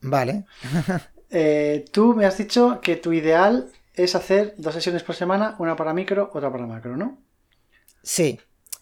Vale. 0.00 0.44
eh, 1.30 1.84
tú 1.92 2.14
me 2.14 2.26
has 2.26 2.36
dicho 2.36 2.80
que 2.82 2.96
tu 2.96 3.12
ideal 3.12 3.70
es 3.94 4.14
hacer 4.14 4.54
dos 4.58 4.74
sesiones 4.74 5.02
por 5.02 5.14
semana, 5.14 5.54
una 5.58 5.76
para 5.76 5.94
micro, 5.94 6.30
otra 6.34 6.50
para 6.50 6.66
macro, 6.66 6.96
¿no? 6.96 7.18
Sí. 8.02 8.40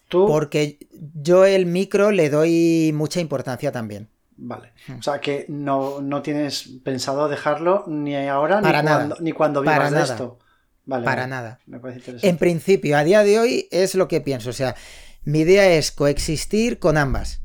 ¿Tú? 0.09 0.27
Porque 0.27 0.79
yo 0.91 1.45
el 1.45 1.65
micro 1.65 2.11
le 2.11 2.29
doy 2.29 2.91
mucha 2.93 3.19
importancia 3.19 3.71
también. 3.71 4.09
Vale. 4.37 4.73
O 4.97 5.01
sea 5.03 5.19
que 5.21 5.45
no, 5.49 6.01
no 6.01 6.21
tienes 6.21 6.69
pensado 6.83 7.27
dejarlo 7.29 7.85
ni 7.87 8.15
ahora 8.15 8.61
Para 8.61 8.81
ni, 8.81 8.85
nada. 8.87 8.97
cuando, 9.07 9.15
ni 9.21 9.31
cuando 9.31 9.61
vivas 9.61 9.77
Para 9.77 9.89
de 9.89 9.95
nada. 9.95 10.13
esto. 10.13 10.39
Vale, 10.85 11.05
Para 11.05 11.21
vale. 11.21 11.29
nada. 11.29 11.59
Me 11.65 11.79
parece 11.79 11.99
interesante. 11.99 12.27
En 12.29 12.37
principio, 12.37 12.97
a 12.97 13.03
día 13.03 13.23
de 13.23 13.39
hoy 13.39 13.67
es 13.71 13.95
lo 13.95 14.07
que 14.07 14.21
pienso. 14.21 14.49
O 14.49 14.53
sea, 14.53 14.75
mi 15.23 15.39
idea 15.39 15.67
es 15.69 15.91
coexistir 15.91 16.79
con 16.79 16.97
ambas. 16.97 17.41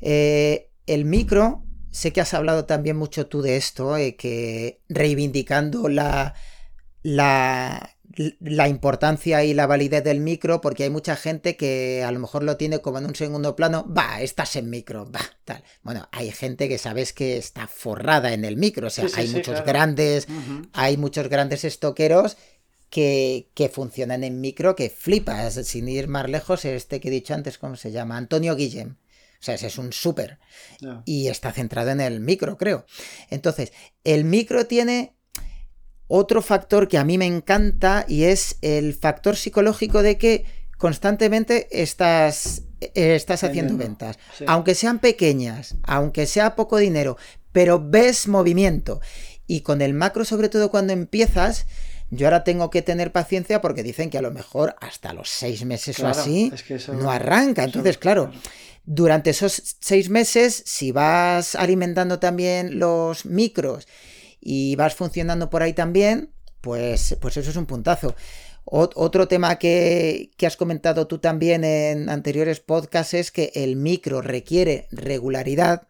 Eh, 0.00 0.70
el 0.86 1.04
micro, 1.04 1.64
sé 1.90 2.12
que 2.12 2.20
has 2.20 2.34
hablado 2.34 2.64
también 2.64 2.96
mucho 2.96 3.26
tú 3.28 3.40
de 3.42 3.56
esto, 3.56 3.96
eh, 3.96 4.16
que 4.16 4.80
reivindicando 4.88 5.88
la, 5.88 6.34
la, 7.02 7.91
la 8.40 8.68
importancia 8.68 9.44
y 9.44 9.54
la 9.54 9.66
validez 9.66 10.04
del 10.04 10.20
micro, 10.20 10.60
porque 10.60 10.84
hay 10.84 10.90
mucha 10.90 11.16
gente 11.16 11.56
que 11.56 12.02
a 12.04 12.12
lo 12.12 12.18
mejor 12.18 12.42
lo 12.42 12.56
tiene 12.56 12.80
como 12.80 12.98
en 12.98 13.06
un 13.06 13.14
segundo 13.14 13.56
plano, 13.56 13.86
va, 13.92 14.20
estás 14.20 14.56
en 14.56 14.70
micro, 14.70 15.10
va, 15.10 15.20
tal. 15.44 15.64
Bueno, 15.82 16.08
hay 16.12 16.30
gente 16.30 16.68
que 16.68 16.78
sabes 16.78 17.12
que 17.12 17.36
está 17.36 17.66
forrada 17.68 18.32
en 18.32 18.44
el 18.44 18.56
micro, 18.56 18.88
o 18.88 18.90
sea, 18.90 19.08
sí, 19.08 19.14
sí, 19.14 19.20
hay 19.20 19.28
sí, 19.28 19.34
muchos 19.34 19.54
claro. 19.54 19.66
grandes, 19.66 20.28
uh 20.28 20.32
-huh. 20.32 20.68
hay 20.72 20.96
muchos 20.96 21.28
grandes 21.28 21.64
estoqueros 21.64 22.36
que, 22.90 23.48
que, 23.54 23.68
funcionan 23.68 24.24
en 24.24 24.40
micro 24.40 24.76
que 24.76 24.90
flipas, 24.90 25.54
sin 25.54 25.88
ir 25.88 26.08
más 26.08 26.28
lejos, 26.28 26.64
este 26.64 27.00
que 27.00 27.08
he 27.08 27.10
dicho 27.10 27.34
antes, 27.34 27.56
¿cómo 27.56 27.76
se 27.76 27.90
llama? 27.90 28.16
Antonio 28.16 28.54
Guillem. 28.54 28.96
O 29.42 29.44
sea, 29.44 29.56
ese 29.56 29.66
es 29.66 29.78
un 29.78 29.92
súper. 29.92 30.38
Yeah. 30.78 31.02
Y 31.04 31.26
está 31.26 31.50
centrado 31.50 31.90
en 31.90 32.00
el 32.00 32.20
micro, 32.20 32.56
creo. 32.56 32.86
Entonces, 33.28 33.72
el 34.04 34.22
micro 34.22 34.66
tiene 34.66 35.16
otro 36.14 36.42
factor 36.42 36.88
que 36.88 36.98
a 36.98 37.04
mí 37.04 37.16
me 37.16 37.24
encanta 37.24 38.04
y 38.06 38.24
es 38.24 38.58
el 38.60 38.92
factor 38.92 39.34
psicológico 39.34 40.02
de 40.02 40.18
que 40.18 40.44
constantemente 40.76 41.68
estás, 41.70 42.64
eh, 42.82 43.14
estás 43.14 43.44
haciendo 43.44 43.78
ventas. 43.78 44.18
Sí. 44.36 44.44
Aunque 44.46 44.74
sean 44.74 44.98
pequeñas, 44.98 45.76
aunque 45.84 46.26
sea 46.26 46.54
poco 46.54 46.76
dinero, 46.76 47.16
pero 47.52 47.82
ves 47.82 48.28
movimiento. 48.28 49.00
Y 49.46 49.62
con 49.62 49.80
el 49.80 49.94
macro, 49.94 50.26
sobre 50.26 50.50
todo 50.50 50.70
cuando 50.70 50.92
empiezas, 50.92 51.64
yo 52.10 52.26
ahora 52.26 52.44
tengo 52.44 52.68
que 52.68 52.82
tener 52.82 53.10
paciencia 53.10 53.62
porque 53.62 53.82
dicen 53.82 54.10
que 54.10 54.18
a 54.18 54.22
lo 54.22 54.32
mejor 54.32 54.76
hasta 54.82 55.14
los 55.14 55.30
seis 55.30 55.64
meses 55.64 55.98
o 56.00 56.08
así 56.08 56.52
no 56.92 57.10
arranca. 57.10 57.64
Entonces, 57.64 57.96
claro, 57.96 58.30
durante 58.84 59.30
esos 59.30 59.76
seis 59.80 60.10
meses, 60.10 60.62
si 60.66 60.92
vas 60.92 61.54
alimentando 61.54 62.18
también 62.18 62.78
los 62.78 63.24
micros 63.24 63.88
y 64.42 64.76
vas 64.76 64.94
funcionando 64.94 65.48
por 65.48 65.62
ahí 65.62 65.72
también, 65.72 66.30
pues, 66.60 67.16
pues 67.20 67.36
eso 67.36 67.50
es 67.50 67.56
un 67.56 67.66
puntazo. 67.66 68.14
otro 68.64 69.28
tema 69.28 69.58
que, 69.58 70.32
que, 70.36 70.46
has 70.46 70.56
comentado 70.56 71.06
tú 71.06 71.18
también 71.18 71.64
en 71.64 72.10
anteriores 72.10 72.60
podcasts 72.60 73.14
es 73.14 73.30
que 73.30 73.52
el 73.54 73.76
micro 73.76 74.20
requiere 74.20 74.88
regularidad 74.90 75.88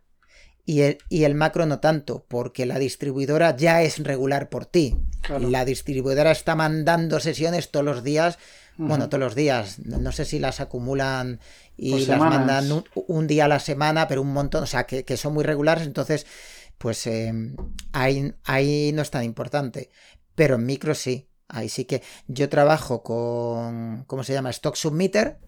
y 0.64 0.82
el, 0.82 0.98
y 1.08 1.24
el 1.24 1.34
macro 1.34 1.66
no 1.66 1.80
tanto, 1.80 2.24
porque 2.28 2.66
la 2.66 2.78
distribuidora 2.78 3.56
ya 3.56 3.82
es 3.82 3.98
regular 3.98 4.48
por 4.48 4.66
ti. 4.66 4.96
La 5.40 5.64
distribuidora 5.64 6.30
está 6.30 6.54
mandando 6.54 7.18
sesiones 7.20 7.70
todos 7.70 7.84
los 7.84 8.04
días, 8.04 8.38
bueno, 8.76 9.08
todos 9.08 9.20
los 9.20 9.34
días, 9.34 9.80
no 9.80 10.12
sé 10.12 10.24
si 10.24 10.38
las 10.38 10.60
acumulan 10.60 11.40
y 11.76 12.06
las 12.06 12.18
mandan 12.18 12.84
un, 12.94 13.26
día 13.26 13.44
a 13.44 13.48
la 13.48 13.60
semana, 13.60 14.08
pero 14.08 14.22
un 14.22 14.32
montón, 14.32 14.62
o 14.64 14.66
sea, 14.66 14.84
que, 14.84 15.16
son 15.16 15.34
muy 15.34 15.44
regulares, 15.44 15.86
entonces, 15.86 16.26
pues 16.82 17.06
em, 17.06 17.54
ahí, 17.92 18.34
ahí 18.42 18.90
no 18.92 19.02
es 19.02 19.10
tan 19.12 19.22
importante. 19.22 19.88
Pero 20.34 20.56
en 20.56 20.66
micro 20.66 20.96
sí, 20.96 21.28
ahí 21.46 21.68
sí 21.68 21.84
que 21.84 22.02
yo 22.26 22.48
trabajo 22.48 23.04
con, 23.04 24.02
¿cómo 24.08 24.24
se 24.24 24.32
llama? 24.32 24.50
Stock 24.50 24.74
Submitter. 24.74 25.38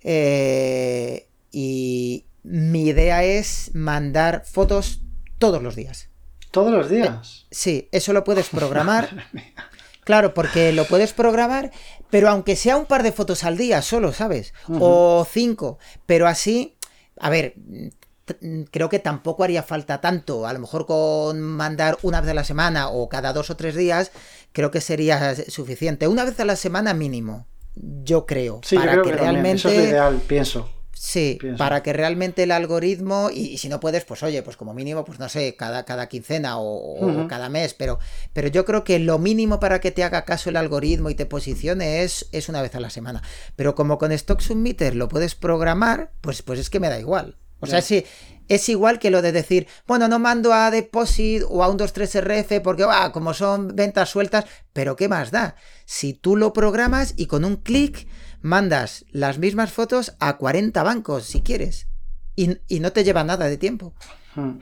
Eh, 0.00 1.28
y, 1.52 2.26
mi 2.42 2.88
idea 2.88 3.22
es 3.22 3.70
mandar 3.72 4.44
fotos 4.44 5.00
todos 5.38 5.62
los 5.62 5.76
días. 5.76 6.08
¿Todos 6.50 6.72
los 6.72 6.90
días? 6.90 7.44
Eh, 7.44 7.54
sí, 7.54 7.88
eso 7.92 8.12
lo 8.12 8.24
puedes 8.24 8.48
programar. 8.50 9.28
claro, 10.02 10.34
porque 10.34 10.72
lo 10.72 10.86
puedes 10.86 11.12
programar, 11.12 11.70
pero 12.10 12.28
aunque 12.28 12.56
sea 12.56 12.76
un 12.76 12.86
par 12.86 13.04
de 13.04 13.12
fotos 13.12 13.44
al 13.44 13.56
día 13.56 13.80
solo, 13.80 14.12
¿sabes? 14.12 14.54
O 14.68 15.24
cinco, 15.30 15.78
pero 16.04 16.26
así, 16.26 16.76
a 17.18 17.30
ver, 17.30 17.54
creo 18.70 18.88
que 18.88 18.98
tampoco 18.98 19.44
haría 19.44 19.62
falta 19.62 20.00
tanto. 20.00 20.46
A 20.46 20.52
lo 20.52 20.60
mejor 20.60 20.86
con 20.86 21.40
mandar 21.40 21.98
una 22.02 22.20
vez 22.20 22.30
a 22.30 22.34
la 22.34 22.44
semana 22.44 22.88
o 22.88 23.08
cada 23.08 23.32
dos 23.32 23.50
o 23.50 23.56
tres 23.56 23.74
días, 23.74 24.12
creo 24.52 24.70
que 24.70 24.80
sería 24.80 25.34
suficiente. 25.48 26.08
Una 26.08 26.24
vez 26.24 26.38
a 26.40 26.44
la 26.44 26.56
semana 26.56 26.94
mínimo, 26.94 27.46
yo 27.74 28.26
creo. 28.26 28.60
Sí, 28.64 28.76
para 28.76 29.02
que, 29.02 29.12
realmente. 29.12 29.56
Eso 29.56 29.70
es 29.70 29.88
ideal, 29.88 30.22
pienso. 30.26 30.68
Sí, 30.96 31.38
para 31.58 31.82
que 31.82 31.92
realmente 31.92 32.44
el 32.44 32.52
algoritmo, 32.52 33.28
y, 33.30 33.58
si 33.58 33.68
no 33.68 33.80
puedes, 33.80 34.04
pues 34.04 34.22
oye, 34.22 34.42
pues 34.42 34.56
como 34.56 34.72
mínimo, 34.72 35.04
pues 35.04 35.18
no 35.18 35.28
sé, 35.28 35.54
cada, 35.56 35.84
cada 35.84 36.08
quincena 36.08 36.58
o, 36.58 37.26
cada 37.28 37.48
mes, 37.48 37.74
pero, 37.74 37.98
pero 38.32 38.48
yo 38.48 38.64
creo 38.64 38.84
que 38.84 38.98
lo 39.00 39.18
mínimo 39.18 39.60
para 39.60 39.80
que 39.80 39.90
te 39.90 40.04
haga 40.04 40.24
caso 40.24 40.50
el 40.50 40.56
algoritmo 40.56 41.10
y 41.10 41.14
te 41.14 41.26
posicione 41.26 42.04
es, 42.04 42.28
es 42.32 42.48
una 42.48 42.62
vez 42.62 42.74
a 42.74 42.80
la 42.80 42.90
semana. 42.90 43.22
Pero 43.56 43.74
como 43.74 43.98
con 43.98 44.12
Stock 44.12 44.40
Submitter 44.40 44.94
lo 44.94 45.08
puedes 45.08 45.34
programar, 45.34 46.12
pues, 46.20 46.42
pues 46.42 46.58
es 46.58 46.70
que 46.70 46.80
me 46.80 46.88
da 46.88 46.98
igual. 46.98 47.36
O 47.64 47.66
sea, 47.66 47.82
si 47.82 48.04
es 48.48 48.68
igual 48.68 48.98
que 48.98 49.10
lo 49.10 49.22
de 49.22 49.32
decir, 49.32 49.66
bueno, 49.86 50.08
no 50.08 50.18
mando 50.18 50.52
a 50.52 50.70
Deposit 50.70 51.42
o 51.48 51.64
a 51.64 51.68
un 51.68 51.78
23RF 51.78 52.62
porque, 52.62 52.84
ah, 52.88 53.10
como 53.12 53.34
son 53.34 53.74
ventas 53.74 54.10
sueltas, 54.10 54.44
pero 54.72 54.96
¿qué 54.96 55.08
más 55.08 55.30
da? 55.30 55.56
Si 55.86 56.14
tú 56.14 56.36
lo 56.36 56.52
programas 56.52 57.14
y 57.16 57.26
con 57.26 57.44
un 57.44 57.56
clic 57.56 58.06
mandas 58.42 59.06
las 59.10 59.38
mismas 59.38 59.72
fotos 59.72 60.14
a 60.20 60.36
40 60.36 60.82
bancos 60.82 61.24
si 61.24 61.40
quieres 61.40 61.88
y, 62.36 62.80
no 62.80 62.92
te 62.92 63.04
lleva 63.04 63.24
nada 63.24 63.46
de 63.46 63.56
tiempo. 63.56 63.94
Hmm. 64.34 64.58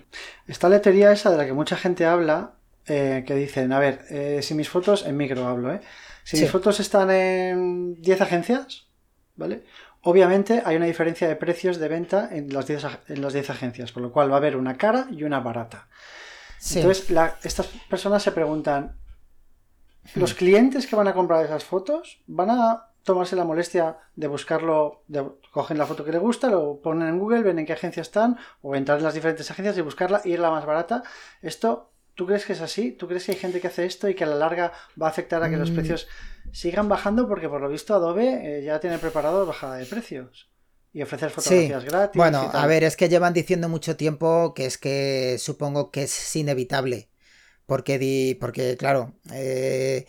Esta 0.46 0.68
letería 0.68 1.12
esa 1.12 1.30
de 1.30 1.38
la 1.38 1.46
que 1.46 1.52
mucha 1.52 1.76
gente 1.76 2.04
habla, 2.04 2.54
eh, 2.86 3.24
que 3.26 3.34
dicen, 3.34 3.72
a 3.72 3.78
ver, 3.78 4.04
eh, 4.10 4.40
si 4.42 4.54
mis 4.54 4.68
fotos, 4.68 5.06
en 5.06 5.16
micro 5.16 5.46
hablo, 5.46 5.72
¿eh? 5.72 5.80
Si 6.24 6.40
mis 6.40 6.50
fotos 6.50 6.78
están 6.78 7.10
en 7.10 8.00
10 8.00 8.20
agencias, 8.20 8.86
¿vale? 9.34 9.64
Obviamente 10.04 10.62
hay 10.64 10.76
una 10.76 10.86
diferencia 10.86 11.28
de 11.28 11.36
precios 11.36 11.78
de 11.78 11.88
venta 11.88 12.28
en 12.32 12.52
las 12.52 12.66
10, 12.66 12.86
en 13.08 13.28
10 13.28 13.50
agencias, 13.50 13.92
por 13.92 14.02
lo 14.02 14.12
cual 14.12 14.30
va 14.30 14.34
a 14.34 14.38
haber 14.38 14.56
una 14.56 14.76
cara 14.76 15.06
y 15.10 15.22
una 15.22 15.40
barata. 15.40 15.88
Entonces, 16.74 17.10
estas 17.44 17.66
personas 17.88 18.22
se 18.22 18.32
preguntan, 18.32 18.96
¿los 20.14 20.34
clientes 20.34 20.86
que 20.86 20.96
van 20.96 21.08
a 21.08 21.14
comprar 21.14 21.44
esas 21.44 21.64
fotos 21.64 22.20
van 22.26 22.50
a 22.50 22.88
tomarse 23.04 23.36
la 23.36 23.44
molestia 23.44 23.98
de 24.14 24.28
buscarlo, 24.28 25.02
de, 25.08 25.24
cogen 25.50 25.78
la 25.78 25.86
foto 25.86 26.04
que 26.04 26.12
le 26.12 26.18
gusta, 26.18 26.48
lo 26.48 26.80
ponen 26.80 27.08
en 27.08 27.18
Google, 27.18 27.42
ven 27.42 27.58
en 27.58 27.66
qué 27.66 27.72
agencia 27.72 28.00
están, 28.00 28.38
o 28.60 28.74
entrar 28.76 28.98
en 28.98 29.04
las 29.04 29.14
diferentes 29.14 29.50
agencias 29.50 29.76
y 29.76 29.80
buscarla 29.80 30.20
y 30.24 30.32
ir 30.32 30.40
la 30.40 30.50
más 30.50 30.64
barata. 30.64 31.02
Esto, 31.42 31.92
¿tú 32.14 32.26
crees 32.26 32.44
que 32.44 32.52
es 32.52 32.60
así? 32.60 32.92
¿Tú 32.92 33.08
crees 33.08 33.24
que 33.26 33.32
hay 33.32 33.38
gente 33.38 33.60
que 33.60 33.68
hace 33.68 33.84
esto 33.84 34.08
y 34.08 34.14
que 34.14 34.24
a 34.24 34.28
la 34.28 34.36
larga 34.36 34.72
va 35.00 35.06
a 35.06 35.10
afectar 35.10 35.42
a 35.42 35.50
que 35.50 35.56
los 35.56 35.70
mm. 35.70 35.74
precios 35.74 36.08
sigan 36.52 36.88
bajando? 36.88 37.26
Porque 37.26 37.48
por 37.48 37.60
lo 37.60 37.68
visto 37.68 37.94
Adobe 37.94 38.58
eh, 38.58 38.62
ya 38.64 38.78
tiene 38.78 38.98
preparado 38.98 39.44
bajada 39.46 39.76
de 39.76 39.86
precios. 39.86 40.48
Y 40.94 41.00
ofrecer 41.00 41.30
fotografías 41.30 41.84
gratis. 41.84 42.18
Bueno, 42.18 42.50
a 42.52 42.66
ver, 42.66 42.84
es 42.84 42.96
que 42.96 43.08
llevan 43.08 43.32
diciendo 43.32 43.70
mucho 43.70 43.96
tiempo 43.96 44.52
que 44.54 44.66
es 44.66 44.76
que 44.76 45.36
supongo 45.38 45.90
que 45.90 46.02
es 46.02 46.36
inevitable. 46.36 47.08
Porque, 47.64 47.98
di, 47.98 48.34
porque 48.34 48.76
claro, 48.76 49.14
eh, 49.32 50.04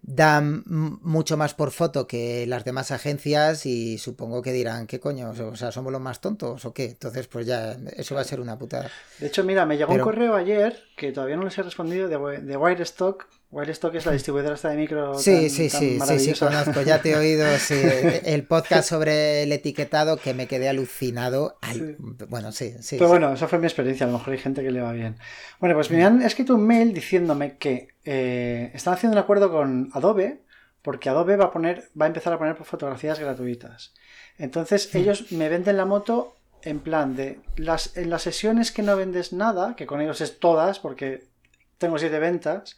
dan 0.00 0.62
mucho 0.66 1.36
más 1.36 1.54
por 1.54 1.72
foto 1.72 2.06
que 2.06 2.46
las 2.46 2.64
demás 2.64 2.92
agencias 2.92 3.66
y 3.66 3.98
supongo 3.98 4.42
que 4.42 4.52
dirán, 4.52 4.86
¿qué 4.86 5.00
coño? 5.00 5.30
O 5.30 5.56
sea, 5.56 5.72
¿somos 5.72 5.92
los 5.92 6.00
más 6.00 6.20
tontos 6.20 6.64
o 6.64 6.72
qué? 6.72 6.84
Entonces, 6.84 7.26
pues 7.26 7.46
ya, 7.46 7.76
eso 7.96 8.14
va 8.14 8.20
a 8.20 8.24
ser 8.24 8.40
una 8.40 8.56
putada. 8.56 8.90
De 9.18 9.26
hecho, 9.26 9.42
mira, 9.42 9.66
me 9.66 9.76
llegó 9.76 9.92
un 9.92 10.00
correo 10.00 10.36
ayer 10.36 10.78
que 10.96 11.10
todavía 11.10 11.36
no 11.36 11.44
les 11.44 11.58
he 11.58 11.62
respondido 11.62 12.08
de, 12.08 12.40
de 12.40 12.56
Wirestock 12.56 13.26
Wirestock 13.50 13.94
es 13.94 14.04
la 14.04 14.12
distribuidora 14.12 14.54
esta 14.54 14.68
de 14.68 14.76
micro. 14.76 15.14
Sí, 15.14 15.48
sí, 15.48 15.70
sí, 15.70 15.98
sí, 16.00 16.18
sí, 16.18 16.38
conozco, 16.38 16.82
ya 16.82 17.00
te 17.00 17.12
he 17.12 17.16
oído 17.16 17.46
el 18.24 18.46
podcast 18.46 18.90
sobre 18.90 19.42
el 19.42 19.52
etiquetado 19.52 20.18
que 20.18 20.34
me 20.34 20.46
quedé 20.46 20.68
alucinado. 20.68 21.56
Bueno, 22.28 22.52
sí, 22.52 22.74
sí. 22.80 22.96
Pero 22.98 23.08
bueno, 23.08 23.32
esa 23.32 23.48
fue 23.48 23.58
mi 23.58 23.66
experiencia, 23.66 24.04
a 24.04 24.10
lo 24.10 24.18
mejor 24.18 24.34
hay 24.34 24.38
gente 24.38 24.62
que 24.62 24.70
le 24.70 24.82
va 24.82 24.92
bien. 24.92 25.16
Bueno, 25.60 25.74
pues 25.74 25.90
me 25.90 26.04
han 26.04 26.20
escrito 26.20 26.54
un 26.54 26.66
mail 26.66 26.92
diciéndome 26.92 27.56
que 27.56 27.88
eh, 28.04 28.70
están 28.74 28.94
haciendo 28.94 29.16
un 29.16 29.22
acuerdo 29.22 29.50
con 29.50 29.88
Adobe 29.94 30.42
porque 30.82 31.08
Adobe 31.08 31.36
va 31.36 31.46
a 31.46 31.50
poner, 31.50 31.88
va 32.00 32.04
a 32.04 32.08
empezar 32.08 32.34
a 32.34 32.38
poner 32.38 32.54
fotografías 32.56 33.18
gratuitas. 33.18 33.94
Entonces 34.36 34.94
ellos 34.94 35.32
me 35.32 35.48
venden 35.48 35.78
la 35.78 35.86
moto 35.86 36.36
en 36.62 36.80
plan 36.80 37.16
de 37.16 37.40
las, 37.56 37.96
en 37.96 38.10
las 38.10 38.22
sesiones 38.22 38.72
que 38.72 38.82
no 38.82 38.94
vendes 38.94 39.32
nada, 39.32 39.74
que 39.74 39.86
con 39.86 40.02
ellos 40.02 40.20
es 40.20 40.38
todas, 40.38 40.78
porque 40.78 41.24
tengo 41.78 41.98
siete 41.98 42.18
ventas 42.18 42.76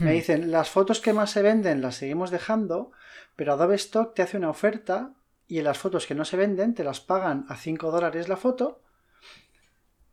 me 0.00 0.10
hmm. 0.10 0.14
dicen, 0.14 0.50
las 0.50 0.70
fotos 0.70 1.00
que 1.00 1.12
más 1.12 1.30
se 1.30 1.42
venden 1.42 1.82
las 1.82 1.96
seguimos 1.96 2.30
dejando, 2.30 2.92
pero 3.36 3.52
Adobe 3.52 3.76
Stock 3.76 4.14
te 4.14 4.22
hace 4.22 4.36
una 4.36 4.50
oferta 4.50 5.12
y 5.46 5.58
en 5.58 5.64
las 5.64 5.78
fotos 5.78 6.06
que 6.06 6.14
no 6.14 6.24
se 6.24 6.36
venden 6.36 6.74
te 6.74 6.84
las 6.84 7.00
pagan 7.00 7.46
a 7.48 7.56
5 7.56 7.90
dólares 7.90 8.28
la 8.28 8.36
foto, 8.36 8.82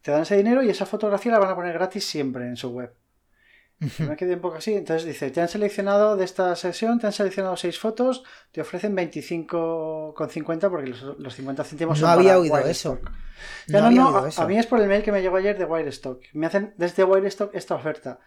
te 0.02 0.12
dan 0.12 0.24
ese 0.24 0.38
dinero 0.38 0.64
y 0.64 0.70
esa 0.70 0.86
fotografía 0.86 1.32
la 1.32 1.40
van 1.40 1.52
a 1.52 1.56
poner 1.56 1.74
gratis 1.74 2.06
siempre 2.06 2.46
en 2.46 2.58
su 2.58 2.70
web. 2.70 2.94
Me 3.98 4.16
quedé 4.16 4.36
un 4.36 4.42
poco 4.42 4.58
así. 4.58 4.76
Entonces 4.76 5.08
dice, 5.08 5.32
te 5.32 5.42
han 5.42 5.48
seleccionado 5.48 6.16
de 6.16 6.24
esta 6.24 6.56
sesión, 6.56 7.00
te 7.00 7.08
han 7.08 7.14
seleccionado 7.14 7.58
6 7.58 7.80
fotos, 7.80 8.24
te 8.52 8.62
ofrecen 8.62 8.96
25,50 8.96 10.70
porque 10.70 10.94
los, 11.18 11.36
50 11.36 11.64
céntimos 11.64 12.00
no 12.00 12.08
había 12.08 12.38
oído 12.38 12.60
eso. 12.60 13.00
No, 13.68 13.82
no, 13.82 13.90
no, 13.90 14.30
a, 14.38 14.46
mí 14.46 14.60
es 14.60 14.68
por 14.68 14.80
el 14.80 14.88
mail 14.88 15.02
que 15.02 15.12
me 15.12 15.24
llegó 15.24 15.38
ayer 15.38 15.58
de 15.58 15.66
Wirestock. 15.66 16.22
Me 16.34 16.46
hacen 16.46 16.76
desde 16.78 17.04
Wirestock 17.04 17.56
esta 17.56 17.74
oferta 17.74 18.20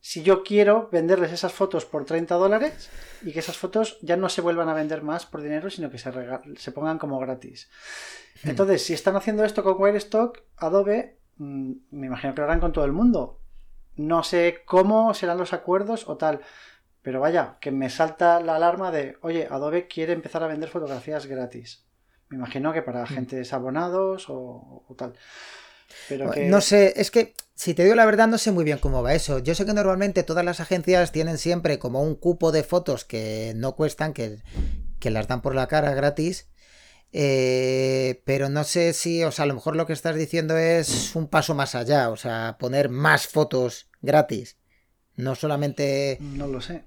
si 0.00 0.22
yo 0.22 0.44
quiero 0.44 0.88
venderles 0.92 1.32
esas 1.32 1.52
fotos 1.52 1.84
por 1.84 2.04
30 2.04 2.34
dólares 2.36 2.88
y 3.22 3.32
que 3.32 3.40
esas 3.40 3.56
fotos 3.56 3.98
ya 4.00 4.16
no 4.16 4.28
se 4.28 4.40
vuelvan 4.40 4.68
a 4.68 4.74
vender 4.74 5.02
más 5.02 5.26
por 5.26 5.42
dinero, 5.42 5.70
sino 5.70 5.90
que 5.90 5.98
se, 5.98 6.12
se 6.56 6.72
pongan 6.72 6.98
como 6.98 7.18
gratis. 7.18 7.68
Hmm. 8.44 8.50
Entonces, 8.50 8.84
si 8.84 8.94
están 8.94 9.16
haciendo 9.16 9.44
esto 9.44 9.64
con 9.64 9.80
Wirestock, 9.80 10.40
Adobe, 10.56 11.18
mm, 11.36 11.72
me 11.90 12.06
imagino 12.06 12.34
que 12.34 12.40
lo 12.40 12.46
harán 12.46 12.60
con 12.60 12.72
todo 12.72 12.84
el 12.84 12.92
mundo. 12.92 13.40
No 13.96 14.22
sé 14.22 14.62
cómo 14.64 15.12
serán 15.14 15.38
los 15.38 15.52
acuerdos 15.52 16.08
o 16.08 16.16
tal. 16.16 16.40
Pero 17.02 17.20
vaya, 17.20 17.56
que 17.60 17.72
me 17.72 17.90
salta 17.90 18.40
la 18.40 18.56
alarma 18.56 18.92
de, 18.92 19.16
oye, 19.22 19.48
Adobe 19.50 19.88
quiere 19.88 20.12
empezar 20.12 20.42
a 20.44 20.48
vender 20.48 20.68
fotografías 20.68 21.26
gratis. 21.26 21.86
Me 22.28 22.36
imagino 22.36 22.72
que 22.72 22.82
para 22.82 23.00
hmm. 23.00 23.04
agentes 23.04 23.52
abonados 23.52 24.26
o 24.28 24.94
tal. 24.96 25.14
No 26.48 26.60
sé, 26.60 26.94
es 26.96 27.10
que 27.10 27.34
si 27.54 27.74
te 27.74 27.82
digo 27.82 27.94
la 27.94 28.06
verdad 28.06 28.28
no 28.28 28.38
sé 28.38 28.52
muy 28.52 28.64
bien 28.64 28.78
cómo 28.78 29.02
va 29.02 29.14
eso. 29.14 29.38
Yo 29.38 29.54
sé 29.54 29.66
que 29.66 29.74
normalmente 29.74 30.22
todas 30.22 30.44
las 30.44 30.60
agencias 30.60 31.12
tienen 31.12 31.38
siempre 31.38 31.78
como 31.78 32.02
un 32.02 32.14
cupo 32.14 32.52
de 32.52 32.62
fotos 32.62 33.04
que 33.04 33.52
no 33.56 33.74
cuestan, 33.74 34.12
que, 34.12 34.40
las 35.02 35.28
dan 35.28 35.42
por 35.42 35.54
la 35.54 35.66
cara 35.66 35.94
gratis. 35.94 36.48
Eh, 37.12 38.22
pero 38.26 38.50
no 38.50 38.64
sé 38.64 38.92
si, 38.92 39.24
o 39.24 39.32
sea, 39.32 39.44
a 39.44 39.46
lo 39.46 39.54
mejor 39.54 39.76
lo 39.76 39.86
que 39.86 39.94
estás 39.94 40.14
diciendo 40.14 40.58
es 40.58 41.16
un 41.16 41.26
paso 41.26 41.54
más 41.54 41.74
allá, 41.74 42.10
o 42.10 42.16
sea, 42.16 42.56
poner 42.58 42.90
más 42.90 43.26
fotos 43.26 43.88
gratis. 44.02 44.56
No 45.16 45.34
solamente. 45.34 46.18
No 46.20 46.46
lo 46.46 46.60
sé. 46.60 46.84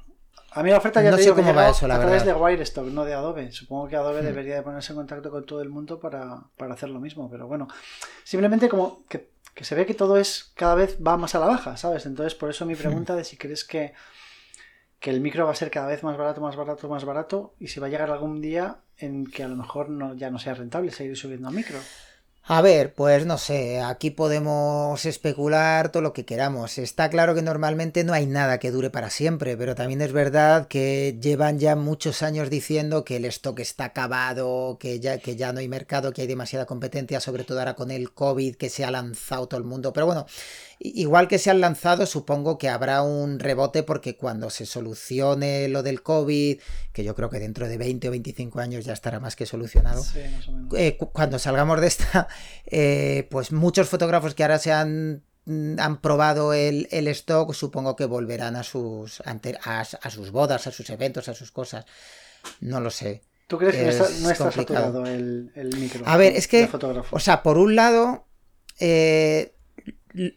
A 0.54 0.64
mí 0.64 0.70
la 0.70 0.78
oferta 0.78 1.02
ya 1.02 1.12
no 1.12 1.18
te 1.18 1.24
sé 1.24 1.34
cómo 1.34 1.54
va 1.54 1.70
eso, 1.70 1.88
la 1.88 1.96
a 1.96 2.00
través 2.00 2.26
de 2.26 2.34
Wirestock, 2.34 2.86
no 2.88 3.06
de 3.06 3.14
Adobe. 3.14 3.52
Supongo 3.54 3.88
que 3.88 3.96
Adobe 3.96 4.22
hmm. 4.22 4.26
debería 4.26 4.56
de 4.56 4.62
ponerse 4.64 4.92
en 4.92 4.98
contacto 4.98 5.32
con 5.32 5.46
todo 5.46 5.62
el 5.62 5.70
mundo 5.70 6.00
para, 6.00 6.44
hacer 6.70 6.90
lo 6.90 7.00
mismo, 7.00 7.30
pero 7.30 7.48
bueno, 7.48 7.70
simplemente 8.26 8.68
como 8.68 9.06
que, 9.08 9.32
se 9.62 9.76
ve 9.76 9.86
que 9.86 9.94
todo 9.94 10.18
es 10.18 10.52
cada 10.56 10.76
vez 10.76 10.98
va 11.06 11.16
más 11.16 11.36
a 11.36 11.40
la 11.40 11.46
baja, 11.46 11.78
¿sabes? 11.78 12.06
Entonces, 12.06 12.36
por 12.36 12.50
eso 12.50 12.66
mi 12.66 12.74
hmm. 12.74 12.78
pregunta 12.78 13.16
de 13.16 13.24
si 13.24 13.38
crees 13.38 13.64
que, 13.64 13.94
que 15.00 15.10
el 15.10 15.22
micro 15.22 15.46
va 15.46 15.52
a 15.52 15.56
ser 15.56 15.72
cada 15.72 15.88
vez 15.88 16.04
más 16.04 16.18
barato, 16.18 16.42
más 16.42 16.58
barato, 16.58 16.90
más 16.90 17.06
barato, 17.06 17.56
y 17.58 17.70
si 17.70 17.80
va 17.80 17.88
a 17.88 17.90
llegar 17.90 18.12
algún 18.12 18.42
día 18.42 18.82
en 18.98 19.26
que 19.28 19.44
a 19.44 19.48
lo 19.48 19.56
mejor 19.56 19.90
no, 19.90 20.16
ya 20.16 20.30
no 20.32 20.38
sea 20.38 20.54
rentable 20.54 20.92
seguir 20.92 21.16
subiendo 21.16 21.48
a 21.48 21.52
micro. 21.52 21.78
A 22.44 22.62
ver, 22.62 22.94
pues 22.96 23.26
no 23.28 23.38
sé, 23.38 23.82
aquí 23.82 24.10
podemos 24.10 25.06
especular 25.06 25.90
todo 25.92 26.02
lo 26.02 26.12
que 26.12 26.26
queramos. 26.26 26.80
Está 26.80 27.10
claro 27.10 27.36
que 27.36 27.44
normalmente 27.44 28.04
no 28.04 28.14
hay 28.14 28.26
nada 28.26 28.58
que 28.58 28.72
dure 28.72 28.90
para 28.90 29.12
siempre, 29.12 29.56
pero 29.56 29.76
también 29.76 30.02
es 30.02 30.12
verdad 30.12 30.68
que 30.68 31.18
llevan 31.22 31.60
ya 31.60 31.76
muchos 31.76 32.24
años 32.24 32.50
diciendo 32.50 33.06
que 33.06 33.18
el 33.18 33.26
stock 33.26 33.60
está 33.60 33.86
acabado, 33.86 34.78
que 34.80 35.00
ya, 35.00 35.20
que 35.20 35.36
ya 35.36 35.54
no 35.54 35.60
hay 35.60 35.68
mercado, 35.68 36.12
que 36.14 36.24
hay 36.24 36.28
demasiada 36.28 36.66
competencia, 36.66 37.20
sobre 37.20 37.44
todo 37.44 37.60
ahora 37.60 37.76
con 37.76 37.92
el 37.92 38.12
COVID 38.12 38.56
que 38.56 38.70
se 38.70 38.84
ha 38.84 38.92
lanzado 38.92 39.48
todo 39.48 39.60
el 39.60 39.66
mundo. 39.66 39.94
Pero 39.94 40.08
bueno, 40.08 40.26
Igual 40.84 41.28
que 41.28 41.38
se 41.38 41.52
han 41.52 41.62
lanzado, 41.62 42.08
supongo 42.08 42.58
que 42.58 42.68
habrá 42.68 43.04
un 43.04 43.38
rebote 43.38 43.84
porque 43.84 44.18
cuando 44.18 44.50
se 44.50 44.66
solucione 44.66 45.68
lo 45.68 45.84
del 45.84 46.02
COVID, 46.02 46.60
que 46.92 47.04
yo 47.04 47.14
creo 47.14 47.30
que 47.30 47.38
dentro 47.38 47.68
de 47.68 47.78
20 47.78 48.08
o 48.08 48.12
25 48.12 48.60
años 48.60 48.84
ya 48.84 48.94
estará 48.94 49.20
más 49.20 49.36
que 49.36 49.46
solucionado, 49.46 50.04
eh, 50.76 50.98
cuando 50.98 51.38
salgamos 51.38 51.80
de 51.82 51.88
esta, 51.88 52.28
eh, 52.66 53.28
pues 53.30 53.52
muchos 53.52 53.90
fotógrafos 53.90 54.34
que 54.34 54.42
ahora 54.42 54.58
se 54.58 54.72
han 54.72 55.24
mm, 55.46 55.80
han 55.80 56.02
probado 56.02 56.52
el, 56.52 56.88
stock, 56.90 57.54
supongo 57.54 57.96
que 57.96 58.06
volverán 58.06 58.56
a 58.56 58.64
sus, 58.64 59.22
a, 59.22 60.10
sus 60.10 60.32
bodas, 60.32 60.66
a 60.66 60.72
sus 60.72 60.90
eventos, 60.90 61.30
a 61.30 61.36
sus 61.36 61.52
cosas. 61.52 61.86
No 62.60 62.80
lo 62.80 62.90
sé. 62.90 63.22
¿Tú 63.46 63.60
crees 63.60 63.76
que 63.76 63.84
no 64.24 64.32
está, 64.32 64.52
saturado 64.52 65.06
el, 65.06 65.52
micro? 65.78 66.08
A 66.08 66.18
ver, 66.18 66.36
es 66.36 66.48
que, 66.48 66.68
o 67.12 67.20
sea, 67.20 67.44
por 67.44 67.60
un 67.60 67.76
lado, 67.76 68.26
eh, 68.80 69.54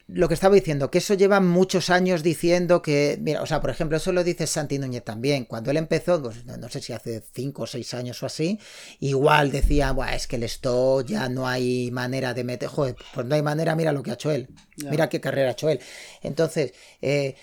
lo 0.07 0.29
que 0.29 0.35
estaba 0.35 0.55
diciendo, 0.55 0.91
que 0.91 0.99
eso 0.99 1.15
lleva 1.15 1.41
muchos 1.41 1.91
años 1.91 2.23
diciendo 2.23 2.81
que, 2.81 3.19
mira, 3.21 3.43
o 3.43 3.47
sea, 3.47 3.61
por 3.61 3.71
ejemplo, 3.71 3.97
eso 3.97 4.13
lo 4.13 4.23
dice 4.23 4.47
Santi 4.47 4.79
Núñez 4.79 5.03
también. 5.05 5.45
Cuando 5.47 5.71
él 5.71 5.77
empezó, 5.77 6.23
pues, 6.23 6.45
no 6.47 6.69
sé 6.69 6.81
si 6.81 6.93
hace 6.93 7.23
5 7.33 7.63
o 7.63 7.67
6 7.67 7.95
años 7.95 8.23
o 8.23 8.27
así, 8.27 8.59
igual 9.01 9.51
decía, 9.51 9.93
Buah, 9.93 10.15
es 10.15 10.27
que 10.27 10.37
el 10.37 10.45
stock 10.45 11.07
ya 11.07 11.29
no 11.29 11.49
hay 11.49 11.91
manera 11.91 12.35
de 12.35 12.45
meter, 12.45 12.69
joder, 12.69 12.97
pues 13.15 13.27
no 13.27 13.35
hay 13.35 13.43
manera, 13.43 13.75
mira 13.75 13.93
lo 13.93 14.03
que 14.03 14.13
ha 14.13 14.15
hecho 14.15 14.31
él, 14.31 14.49
mira 14.77 15.09
qué 15.09 15.21
carrera 15.21 15.49
ha 15.49 15.53
hecho 15.53 15.69
él. 15.69 15.81
Entonces, 16.23 16.73
eh, 17.03 17.35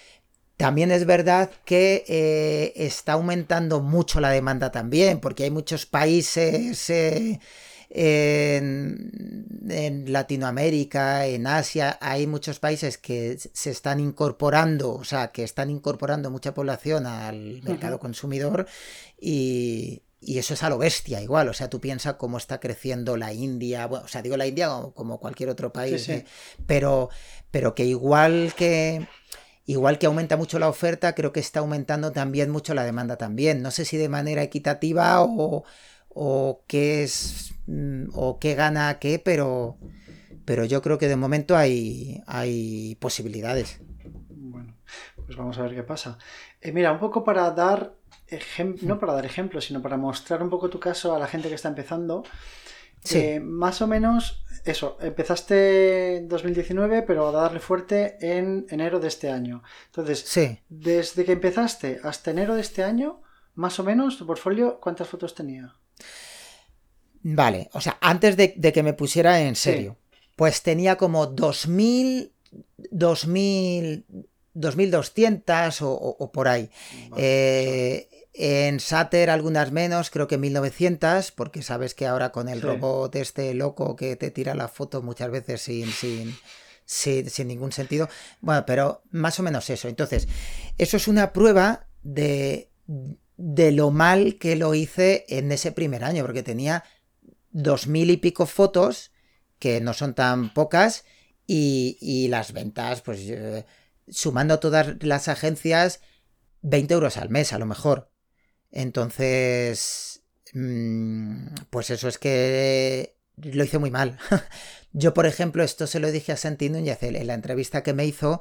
también 0.57 0.91
es 0.91 1.05
verdad 1.05 1.49
que 1.65 2.05
eh, 2.07 2.73
está 2.75 3.13
aumentando 3.13 3.81
mucho 3.81 4.21
la 4.21 4.29
demanda 4.29 4.71
también, 4.71 5.19
porque 5.19 5.43
hay 5.43 5.51
muchos 5.51 5.85
países... 5.85 6.89
Eh, 6.89 7.39
en, 7.93 9.51
Latinoamérica, 10.07 11.25
en 11.27 11.45
Asia, 11.47 11.97
hay 12.01 12.25
muchos 12.27 12.59
países 12.59 12.97
que 12.97 13.37
se 13.37 13.69
están 13.69 13.99
incorporando, 13.99 14.93
o 14.93 15.03
sea, 15.03 15.31
que 15.31 15.43
están 15.43 15.69
incorporando 15.69 16.31
mucha 16.31 16.53
población 16.53 17.05
al 17.05 17.61
mercado 17.63 17.99
consumidor 17.99 18.67
y, 19.19 20.03
eso 20.21 20.53
es 20.53 20.61
a 20.61 20.69
lo 20.69 20.77
bestia 20.77 21.21
igual, 21.21 21.49
o 21.49 21.53
sea, 21.53 21.69
tú 21.69 21.81
piensas 21.81 22.13
cómo 22.13 22.37
está 22.37 22.59
creciendo 22.59 23.17
la 23.17 23.33
India, 23.33 23.87
bueno, 23.87 24.05
o 24.05 24.07
sea, 24.07 24.21
digo 24.21 24.37
la 24.37 24.45
India 24.45 24.69
como, 24.93 25.19
cualquier 25.19 25.49
otro 25.49 25.73
país, 25.73 26.07
¿eh? 26.09 26.25
pero, 26.65 27.09
pero 27.49 27.75
que 27.75 27.85
igual 27.85 28.53
que... 28.55 29.07
Igual 29.67 29.99
que 29.99 30.07
aumenta 30.07 30.37
mucho 30.37 30.57
la 30.57 30.67
oferta, 30.67 31.13
creo 31.13 31.31
que 31.31 31.39
está 31.39 31.59
aumentando 31.59 32.11
también 32.11 32.49
mucho 32.49 32.73
la 32.73 32.83
demanda 32.83 33.15
también. 33.17 33.61
No 33.61 33.69
sé 33.69 33.85
si 33.85 33.95
de 33.95 34.09
manera 34.09 34.41
equitativa 34.41 35.21
o, 35.21 35.63
o 36.13 36.63
qué 36.67 37.03
es 37.03 37.53
mm, 37.67 38.09
o 38.13 38.39
qué 38.39 38.55
gana 38.55 38.99
qué, 38.99 39.19
pero 39.19 39.77
pero 40.45 40.65
yo 40.65 40.81
creo 40.81 40.97
que 40.97 41.07
de 41.07 41.15
momento 41.15 41.55
hay, 41.55 42.21
hay 42.27 42.95
posibilidades. 42.95 43.79
Bueno, 44.29 44.75
pues 45.25 45.37
vamos 45.37 45.57
a 45.57 45.63
ver 45.63 45.75
qué 45.75 45.83
pasa. 45.83 46.17
Eh, 46.59 46.71
mira, 46.71 46.91
un 46.91 46.99
poco 46.99 47.23
para 47.23 47.49
dar 47.51 47.95
no 48.83 48.99
para 48.99 49.13
dar 49.13 49.25
ejemplos, 49.25 49.65
sino 49.65 49.81
para 49.81 49.97
mostrar 49.97 50.41
un 50.41 50.49
poco 50.49 50.69
tu 50.69 50.79
caso 50.79 51.15
a 51.15 51.19
la 51.19 51.27
gente 51.27 51.49
que 51.49 51.55
está 51.55 51.69
empezando. 51.69 52.23
Sí. 53.03 53.17
Eh, 53.17 53.39
más 53.39 53.81
o 53.81 53.87
menos, 53.87 54.43
eso, 54.63 54.97
empezaste 55.01 56.17
en 56.17 56.27
2019, 56.27 57.01
pero 57.01 57.27
a 57.27 57.31
darle 57.31 57.59
fuerte 57.59 58.17
en 58.21 58.67
enero 58.69 58.99
de 58.99 59.07
este 59.07 59.29
año. 59.29 59.63
Entonces, 59.87 60.19
sí. 60.19 60.59
desde 60.69 61.25
que 61.25 61.33
empezaste 61.33 61.99
hasta 62.03 62.31
enero 62.31 62.55
de 62.55 62.61
este 62.61 62.83
año, 62.83 63.21
más 63.55 63.79
o 63.79 63.83
menos, 63.83 64.17
tu 64.17 64.25
portfolio, 64.25 64.79
¿cuántas 64.79 65.07
fotos 65.07 65.33
tenía? 65.33 65.75
Vale, 67.23 67.69
o 67.73 67.81
sea, 67.81 67.97
antes 68.01 68.35
de, 68.37 68.53
que 68.53 68.83
me 68.83 68.93
pusiera 68.93 69.41
en 69.41 69.55
serio, 69.55 69.97
pues 70.35 70.63
tenía 70.63 70.97
como 70.97 71.27
2000, 71.27 72.31
2000, 72.89 74.05
2200 74.53 75.81
o, 75.81 75.91
o, 75.93 76.31
por 76.31 76.47
ahí. 76.47 76.69
Eh, 77.17 78.09
en 78.33 78.79
Sater 78.79 79.29
algunas 79.29 79.71
menos, 79.71 80.09
creo 80.09 80.27
que 80.27 80.37
1900, 80.37 81.31
porque 81.31 81.61
sabes 81.61 81.93
que 81.93 82.07
ahora 82.07 82.31
con 82.31 82.49
el 82.49 82.61
robot 82.61 83.15
este 83.15 83.53
loco 83.53 83.95
que 83.95 84.15
te 84.15 84.31
tira 84.31 84.55
la 84.55 84.67
foto 84.67 85.01
muchas 85.01 85.29
veces 85.29 85.61
sin, 85.61 85.91
sin, 85.91 86.35
sin, 86.85 87.29
sin 87.29 87.47
ningún 87.47 87.71
sentido. 87.71 88.09
Bueno, 88.39 88.65
pero 88.65 89.03
más 89.11 89.39
o 89.39 89.43
menos 89.43 89.69
eso. 89.69 89.89
Entonces, 89.89 90.27
eso 90.77 90.97
es 90.97 91.07
una 91.07 91.33
prueba 91.33 91.85
de, 92.03 92.69
de 93.37 93.71
lo 93.71 93.91
mal 93.91 94.37
que 94.39 94.55
lo 94.55 94.73
hice 94.75 95.25
en 95.27 95.51
ese 95.51 95.71
primer 95.71 96.03
año, 96.03 96.23
porque 96.23 96.43
tenía 96.43 96.83
dos 97.51 97.87
mil 97.87 98.09
y 98.09 98.17
pico 98.17 98.45
fotos, 98.45 99.11
que 99.59 99.81
no 99.81 99.93
son 99.93 100.13
tan 100.15 100.53
pocas, 100.53 101.05
y, 101.47 102.27
las 102.29 102.53
ventas, 102.53 103.01
pues 103.01 103.19
sumando 104.07 104.59
todas 104.59 104.95
las 105.01 105.27
agencias, 105.27 105.99
20 106.61 106.93
euros 106.93 107.17
al 107.17 107.29
mes 107.29 107.51
a 107.53 107.59
lo 107.59 107.65
mejor. 107.65 108.09
Entonces, 108.71 110.21
mm, 110.53 111.47
pues 111.69 111.89
eso 111.89 112.07
es 112.07 112.17
que 112.17 113.17
lo 113.35 113.63
hice 113.63 113.79
muy 113.79 113.91
mal. 113.91 114.17
Yo, 114.93 115.13
por 115.13 115.25
ejemplo, 115.25 115.63
esto 115.63 115.87
se 115.87 115.99
lo 115.99 116.11
dije 116.11 116.31
a 116.31 116.37
Santi 116.37 116.69
Núñez 116.69 117.03
en 117.03 117.27
la 117.27 117.33
entrevista 117.33 117.83
que 117.83 117.93
me 117.93 118.05
hizo. 118.05 118.39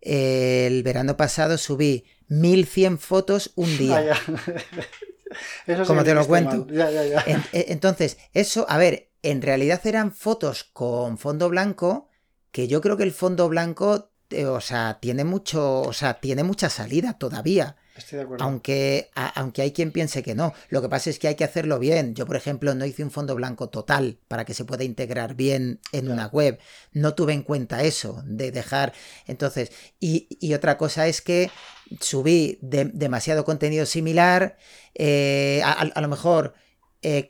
El 0.00 0.82
verano 0.82 1.16
pasado 1.16 1.56
subí 1.56 2.04
1100 2.28 2.98
fotos 2.98 3.52
un 3.56 3.78
día. 3.78 4.16
como 5.86 6.04
te 6.04 6.14
lo 6.14 6.26
cuento. 6.26 6.66
E, 7.52 7.66
entonces, 7.68 8.18
eso, 8.32 8.66
a 8.68 8.78
ver, 8.78 9.10
en 9.22 9.42
realidad 9.42 9.80
eran 9.86 10.12
fotos 10.12 10.64
con 10.64 11.18
fondo 11.18 11.48
blanco, 11.48 12.08
que 12.52 12.68
yo 12.68 12.80
creo 12.80 12.96
que 12.96 13.02
el 13.02 13.12
fondo 13.12 13.48
blanco, 13.48 14.10
eh, 14.30 14.46
o 14.46 14.60
sea, 14.60 14.98
tiene 15.00 15.24
mucho, 15.24 15.82
o 15.82 15.92
sea, 15.92 16.20
tiene 16.20 16.44
mucha 16.44 16.68
salida 16.68 17.18
todavía. 17.18 17.76
Estoy 17.96 18.18
de 18.18 18.24
acuerdo. 18.24 18.44
Aunque, 18.44 19.10
aunque 19.14 19.62
hay 19.62 19.72
quien 19.72 19.92
piense 19.92 20.22
que 20.22 20.34
no. 20.34 20.52
Lo 20.68 20.82
que 20.82 20.88
pasa 20.88 21.10
es 21.10 21.18
que 21.18 21.28
hay 21.28 21.36
que 21.36 21.44
hacerlo 21.44 21.78
bien. 21.78 22.14
Yo, 22.14 22.26
por 22.26 22.36
ejemplo, 22.36 22.74
no 22.74 22.84
hice 22.84 23.04
un 23.04 23.10
fondo 23.10 23.34
blanco 23.34 23.68
total 23.68 24.18
para 24.26 24.44
que 24.44 24.54
se 24.54 24.64
pueda 24.64 24.84
integrar 24.84 25.34
bien 25.34 25.80
en 25.92 26.10
una 26.10 26.26
web. 26.26 26.58
No 26.92 27.14
tuve 27.14 27.32
en 27.32 27.42
cuenta 27.42 27.84
eso, 27.84 28.22
de 28.26 28.50
dejar. 28.50 28.92
Entonces, 29.26 29.70
y, 30.00 30.26
y 30.40 30.54
otra 30.54 30.76
cosa 30.76 31.06
es 31.06 31.22
que 31.22 31.50
subí 32.00 32.58
demasiado 32.60 33.44
contenido 33.44 33.86
similar, 33.86 34.56
eh, 34.94 35.62
a, 35.64 36.00
lo 36.00 36.08
mejor 36.08 36.54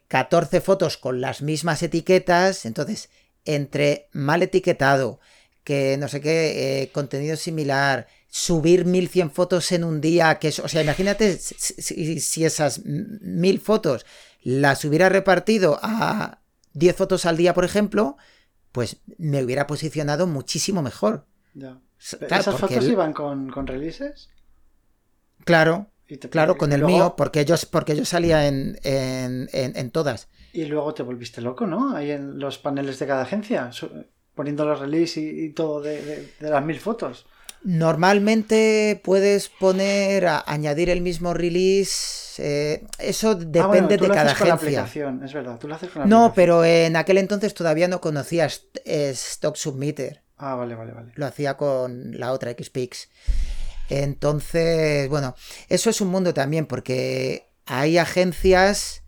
14 0.09 0.57
eh, 0.57 0.61
fotos 0.61 0.97
con 0.97 1.21
las 1.21 1.43
mismas 1.43 1.83
etiquetas, 1.83 2.65
entonces 2.65 3.11
entre 3.45 4.09
mal 4.13 4.43
etiquetado, 4.43 5.21
que 5.65 5.97
no 5.99 6.09
sé 6.09 6.21
qué, 6.21 6.83
eh, 6.83 6.91
contenido 6.93 7.37
similar, 7.37 8.07
subir 8.37 8.85
1100 8.85 9.31
fotos 9.31 9.71
en 9.71 9.85
un 9.85 10.01
día, 10.01 10.41
que 10.41 10.49
es, 10.49 10.59
o 10.59 10.67
sea, 10.67 10.83
imagínate 10.83 11.39
si, 11.39 12.19
si 12.19 12.45
esas 12.45 12.85
1000 12.85 13.61
fotos 13.61 14.05
las 14.43 14.85
hubiera 14.85 15.09
repartido 15.09 15.79
a 15.81 16.41
10 16.73 16.97
fotos 16.97 17.27
al 17.27 17.37
día, 17.37 17.55
por 17.55 17.65
ejemplo, 17.65 18.17
pues 18.73 18.97
me 19.19 19.45
hubiera 19.45 19.69
posicionado 19.69 20.27
muchísimo 20.27 20.83
mejor. 20.83 21.27
¿Esas 21.97 22.59
fotos 22.59 22.85
iban 22.89 23.13
con, 23.13 23.51
con 23.51 23.69
releases? 23.69 24.31
Claro, 25.45 25.87
claro, 26.29 26.59
con 26.59 26.73
el 26.73 26.85
mío, 26.85 27.15
porque 27.17 27.45
yo, 27.45 27.55
porque 27.71 27.95
yo 27.95 28.05
salía 28.05 28.49
en, 28.49 29.91
todas. 29.93 30.27
Y 30.53 30.65
luego 30.65 30.93
te 30.93 31.05
volviste 31.05 31.41
loco, 31.41 31.69
¿no? 31.69 31.95
Ahí 31.95 32.11
en 32.11 32.41
los 32.41 32.59
paneles 32.59 32.99
de 32.99 33.07
cada 33.07 33.23
agencia, 33.23 33.71
poniendo 34.35 34.65
los 34.65 34.81
release 34.81 35.21
y, 35.21 35.51
todo 35.51 35.81
de, 35.81 36.33
las 36.41 36.65
mil 36.65 36.81
fotos. 36.81 37.27
Normalmente 37.65 39.01
puedes 39.03 39.49
poner, 39.49 40.27
a, 40.27 40.45
añadir 40.47 40.91
el 40.91 41.01
mismo 41.01 41.33
release. 41.33 42.43
Eh, 42.43 42.85
eso 42.99 43.31
ah, 43.31 43.35
depende 43.35 43.97
de 43.97 44.09
cada 44.09 44.33
agencia. 44.33 44.85
es 45.25 45.33
verdad, 45.33 45.59
tú 45.59 45.69
lo 45.69 45.75
haces 45.75 45.91
con 45.91 46.03
la 46.03 46.07
No, 46.07 46.33
pero 46.35 46.65
en 46.65 46.95
aquel 46.97 47.19
entonces 47.19 47.55
todavía 47.55 47.89
no 47.89 48.01
conocías 48.01 48.67
Stock 48.85 49.57
Submitter. 49.57 50.23
Ah, 50.37 50.55
vale, 50.57 50.75
vale, 50.75 50.93
vale. 50.93 51.13
Lo 51.15 51.27
hacía 51.27 51.57
con 51.57 52.19
la 52.19 52.33
otra 52.33 52.53
XPix. 52.53 53.09
Entonces, 53.89 55.09
bueno, 55.09 55.35
eso 55.69 55.91
es 55.91 56.01
un 56.01 56.09
mundo 56.09 56.35
también 56.35 56.67
porque 56.67 57.49
hay 57.67 57.99
agencias 57.99 59.03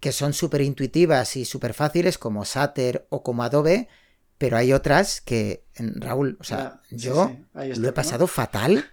que 0.00 0.12
son 0.12 0.32
súper 0.32 0.60
intuitivas 0.60 1.36
y 1.36 1.44
súper 1.44 1.74
fáciles 1.74 2.18
como 2.18 2.44
Sater 2.44 3.06
o 3.08 3.22
como 3.22 3.42
Adobe, 3.42 3.88
pero 4.38 4.56
hay 4.58 4.72
otras 4.72 5.20
que, 5.20 5.64
Raúl, 5.78 6.36
o 6.40 6.44
sea, 6.44 6.80
Ya, 6.90 6.96
yo 6.96 7.30
sí, 7.54 7.70
lo 7.80 7.88
he 7.88 7.90
¿no? 7.90 7.94
pasado 7.94 8.26
fatal. 8.26 8.84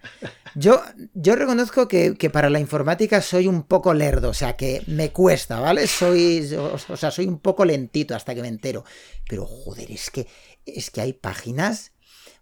Yo, 0.56 0.82
yo 1.14 1.36
reconozco 1.36 1.88
que, 1.88 2.16
que 2.16 2.30
para 2.30 2.50
la 2.50 2.60
informática 2.60 3.22
soy 3.22 3.48
un 3.48 3.64
poco 3.64 3.94
lerdo, 3.94 4.30
o 4.30 4.34
sea, 4.34 4.56
que 4.56 4.84
me 4.88 5.12
cuesta, 5.12 5.60
¿vale? 5.60 5.88
Soy, 5.88 6.54
o, 6.56 6.76
o 6.90 6.98
sea, 6.98 7.12
soy 7.12 7.26
un 7.26 7.40
poco 7.40 7.66
lentito 7.66 8.16
hasta 8.16 8.34
que 8.36 8.42
me 8.42 8.48
entero. 8.48 8.86
Pero, 9.28 9.46
joder, 9.46 9.92
es 9.92 10.10
que, 10.12 10.28
es 10.66 10.92
que 10.92 11.02
hay 11.02 11.14
páginas, 11.14 11.92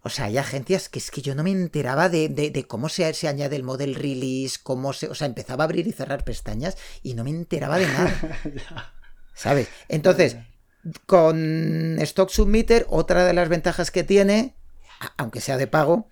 o 0.02 0.08
sea, 0.10 0.26
hay 0.26 0.36
agencias 0.38 0.88
que 0.88 0.98
es 0.98 1.10
que 1.10 1.22
yo 1.22 1.34
no 1.34 1.42
me 1.42 1.50
enteraba 1.52 2.08
de, 2.08 2.28
de- 2.28 2.50
de 2.50 2.64
cómo 2.66 2.88
se, 2.88 3.12
se 3.14 3.28
añade 3.28 3.56
el 3.56 3.62
model 3.62 3.94
release, 3.94 4.58
cómo 4.62 4.92
se, 4.92 5.08
o 5.08 5.14
sea, 5.14 5.26
empezaba 5.26 5.64
a 5.64 5.66
abrir 5.66 5.86
y 5.86 5.92
cerrar 5.92 6.24
pestañas 6.24 6.76
y 7.02 7.14
no 7.14 7.24
me 7.24 7.30
enteraba 7.30 7.78
de 7.78 7.86
nada. 7.86 8.12
¿Sabes? 9.34 9.68
Entonces, 9.88 10.36
con 11.06 11.98
Stock 12.00 12.30
Submitter, 12.30 12.86
otra 12.88 13.24
de 13.24 13.32
las 13.32 13.48
ventajas 13.48 13.90
que 13.90 14.04
tiene, 14.04 14.54
aunque 15.16 15.40
sea 15.40 15.56
de 15.56 15.66
pago, 15.66 16.08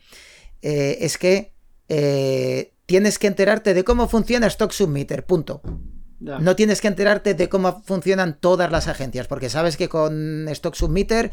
eh, 0.63 0.99
es 1.01 1.19
que 1.19 1.53
eh, 1.89 2.73
tienes 2.87 3.19
que 3.19 3.27
enterarte 3.27 3.75
de 3.75 3.85
cómo 3.85 4.09
funciona 4.09 4.47
Stock 4.47 4.73
Submitter, 4.73 5.25
punto. 5.25 5.63
No 6.21 6.55
tienes 6.55 6.83
que 6.83 6.89
enterarte 6.89 7.33
de 7.33 7.49
cómo 7.49 7.83
funcionan 7.83 8.39
todas 8.39 8.71
las 8.71 8.89
agencias, 8.89 9.27
porque 9.27 9.49
sabes 9.49 9.79
que 9.79 9.89
con 9.89 10.49
Stock 10.51 10.75
Submitter 10.75 11.33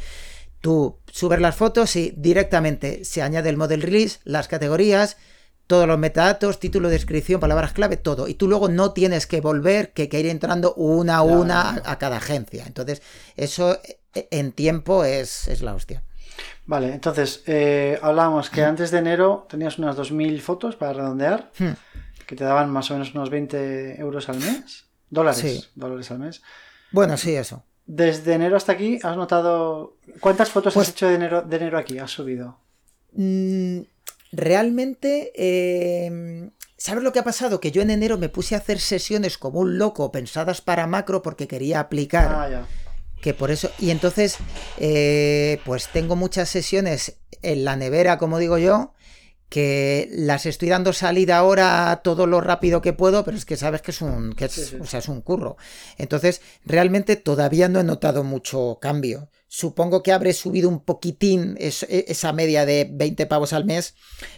tú 0.61 0.97
subes 1.11 1.41
las 1.41 1.55
fotos 1.55 1.95
y 1.97 2.13
directamente 2.15 3.03
se 3.03 3.21
añade 3.21 3.49
el 3.49 3.57
model 3.57 3.81
release, 3.81 4.19
las 4.23 4.47
categorías, 4.47 5.17
todos 5.67 5.85
los 5.87 5.99
metadatos, 5.99 6.59
título, 6.59 6.89
descripción, 6.89 7.39
palabras 7.39 7.73
clave, 7.73 7.97
todo. 7.97 8.27
Y 8.27 8.33
tú 8.33 8.47
luego 8.47 8.69
no 8.69 8.93
tienes 8.93 9.27
que 9.27 9.41
volver, 9.41 9.91
que, 9.93 10.07
que 10.09 10.19
ir 10.19 10.27
entrando 10.27 10.73
una 10.75 11.17
a 11.17 11.21
una 11.21 11.69
a, 11.69 11.91
a 11.91 11.97
cada 11.99 12.17
agencia. 12.17 12.63
Entonces, 12.65 13.01
eso 13.35 13.77
eh, 14.15 14.27
en 14.31 14.53
tiempo 14.53 15.03
es, 15.03 15.47
es 15.47 15.61
la 15.61 15.73
hostia. 15.75 16.03
Vale, 16.65 16.93
entonces, 16.93 17.43
eh, 17.47 17.99
hablábamos 18.01 18.49
que 18.49 18.63
antes 18.63 18.91
de 18.91 18.99
enero 18.99 19.45
tenías 19.49 19.77
unas 19.79 19.95
2.000 19.97 20.39
fotos 20.41 20.75
para 20.75 20.93
redondear, 20.93 21.51
Hmm. 21.59 21.71
que 22.25 22.35
te 22.35 22.43
daban 22.43 22.69
más 22.69 22.89
o 22.91 22.93
menos 22.93 23.13
unos 23.13 23.29
20 23.29 23.99
euros 23.99 24.27
al 24.29 24.37
mes. 24.37 24.85
Dólares, 25.09 25.39
Sí. 25.41 25.65
dólares 25.75 26.11
al 26.11 26.19
mes. 26.19 26.41
Bueno, 26.91 27.15
sí, 27.17 27.33
eso. 27.35 27.63
Desde 27.85 28.33
enero 28.33 28.57
hasta 28.57 28.73
aquí, 28.73 28.99
¿has 29.01 29.15
notado 29.15 29.95
cuántas 30.19 30.49
fotos 30.49 30.73
Pues- 30.73 30.89
has 30.89 30.93
hecho 30.93 31.07
de 31.07 31.15
enero, 31.15 31.41
de 31.41 31.55
enero 31.55 31.77
aquí? 31.77 31.97
¿Has 31.99 32.11
subido? 32.11 32.57
Mm, 33.13 33.79
realmente, 34.31 35.31
eh, 35.35 36.49
¿sabes 36.77 37.03
lo 37.03 37.11
que 37.11 37.19
ha 37.19 37.23
pasado? 37.23 37.59
Que 37.59 37.71
yo 37.71 37.81
en 37.81 37.89
enero 37.89 38.17
me 38.17 38.29
puse 38.29 38.55
a 38.55 38.59
hacer 38.59 38.79
sesiones 38.79 39.37
como 39.37 39.59
un 39.59 39.77
loco 39.77 40.11
pensadas 40.11 40.61
para 40.61 40.87
macro 40.87 41.21
porque 41.21 41.47
quería 41.47 41.79
aplicar. 41.79 42.27
Ah, 42.31 42.49
ya. 42.49 42.67
que 43.21 43.33
por 43.33 43.49
eso 43.49 43.71
y 43.79 43.89
entonces 43.89 44.37
eh, 44.77 45.59
pues 45.65 45.89
tengo 45.91 46.15
muchas 46.15 46.49
sesiones 46.49 47.17
en 47.41 47.65
la 47.65 47.75
nevera 47.75 48.19
como 48.19 48.37
digo 48.37 48.59
yo 48.59 48.93
que 49.49 50.09
las 50.11 50.45
estoy 50.45 50.69
dando 50.69 50.91
salida 50.93 51.37
ahora 51.37 52.01
todo 52.03 52.27
lo 52.27 52.41
rápido 52.41 52.81
que 52.81 52.93
puedo 52.93 53.23
pero 53.23 53.37
es 53.37 53.45
que 53.45 53.55
sabes 53.57 53.81
que 53.81 53.91
es 53.91 54.01
un 54.01 54.33
que 54.33 54.45
es, 54.45 54.51
Sí, 54.51 54.65
sí. 54.65 54.77
o 54.79 54.85
sea, 54.85 54.99
es 54.99 55.07
un 55.07 55.21
curro 55.21 55.55
entonces 55.97 56.41
realmente 56.65 57.15
todavía 57.15 57.69
no 57.69 57.79
he 57.79 57.83
notado 57.83 58.23
mucho 58.23 58.77
cambio 58.81 59.29
supongo 59.47 60.03
que 60.03 60.11
habré 60.11 60.33
subido 60.33 60.67
un 60.67 60.81
poquitín 60.83 61.55
es- 61.59 61.83
e- 61.83 62.05
esa 62.09 62.33
media 62.33 62.65
de 62.65 62.89
20 62.91 63.25
pavos 63.25 63.53
al 63.53 63.63
mes 63.65 63.95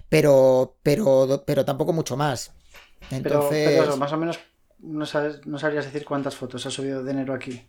pero 0.09 0.77
pero 0.83 1.43
pero 1.45 1.65
tampoco 1.65 1.91
mucho 1.93 2.15
más 2.15 2.51
entonces 3.09 3.79
pero 3.79 3.97
más 3.97 4.13
o 4.13 4.17
menos 4.17 4.39
no, 4.81 5.05
sabes, 5.05 5.45
no 5.45 5.57
sabrías 5.59 5.85
decir 5.85 6.05
cuántas 6.05 6.35
fotos 6.35 6.65
has 6.65 6.73
subido 6.73 7.03
de 7.03 7.11
enero 7.11 7.33
aquí. 7.33 7.67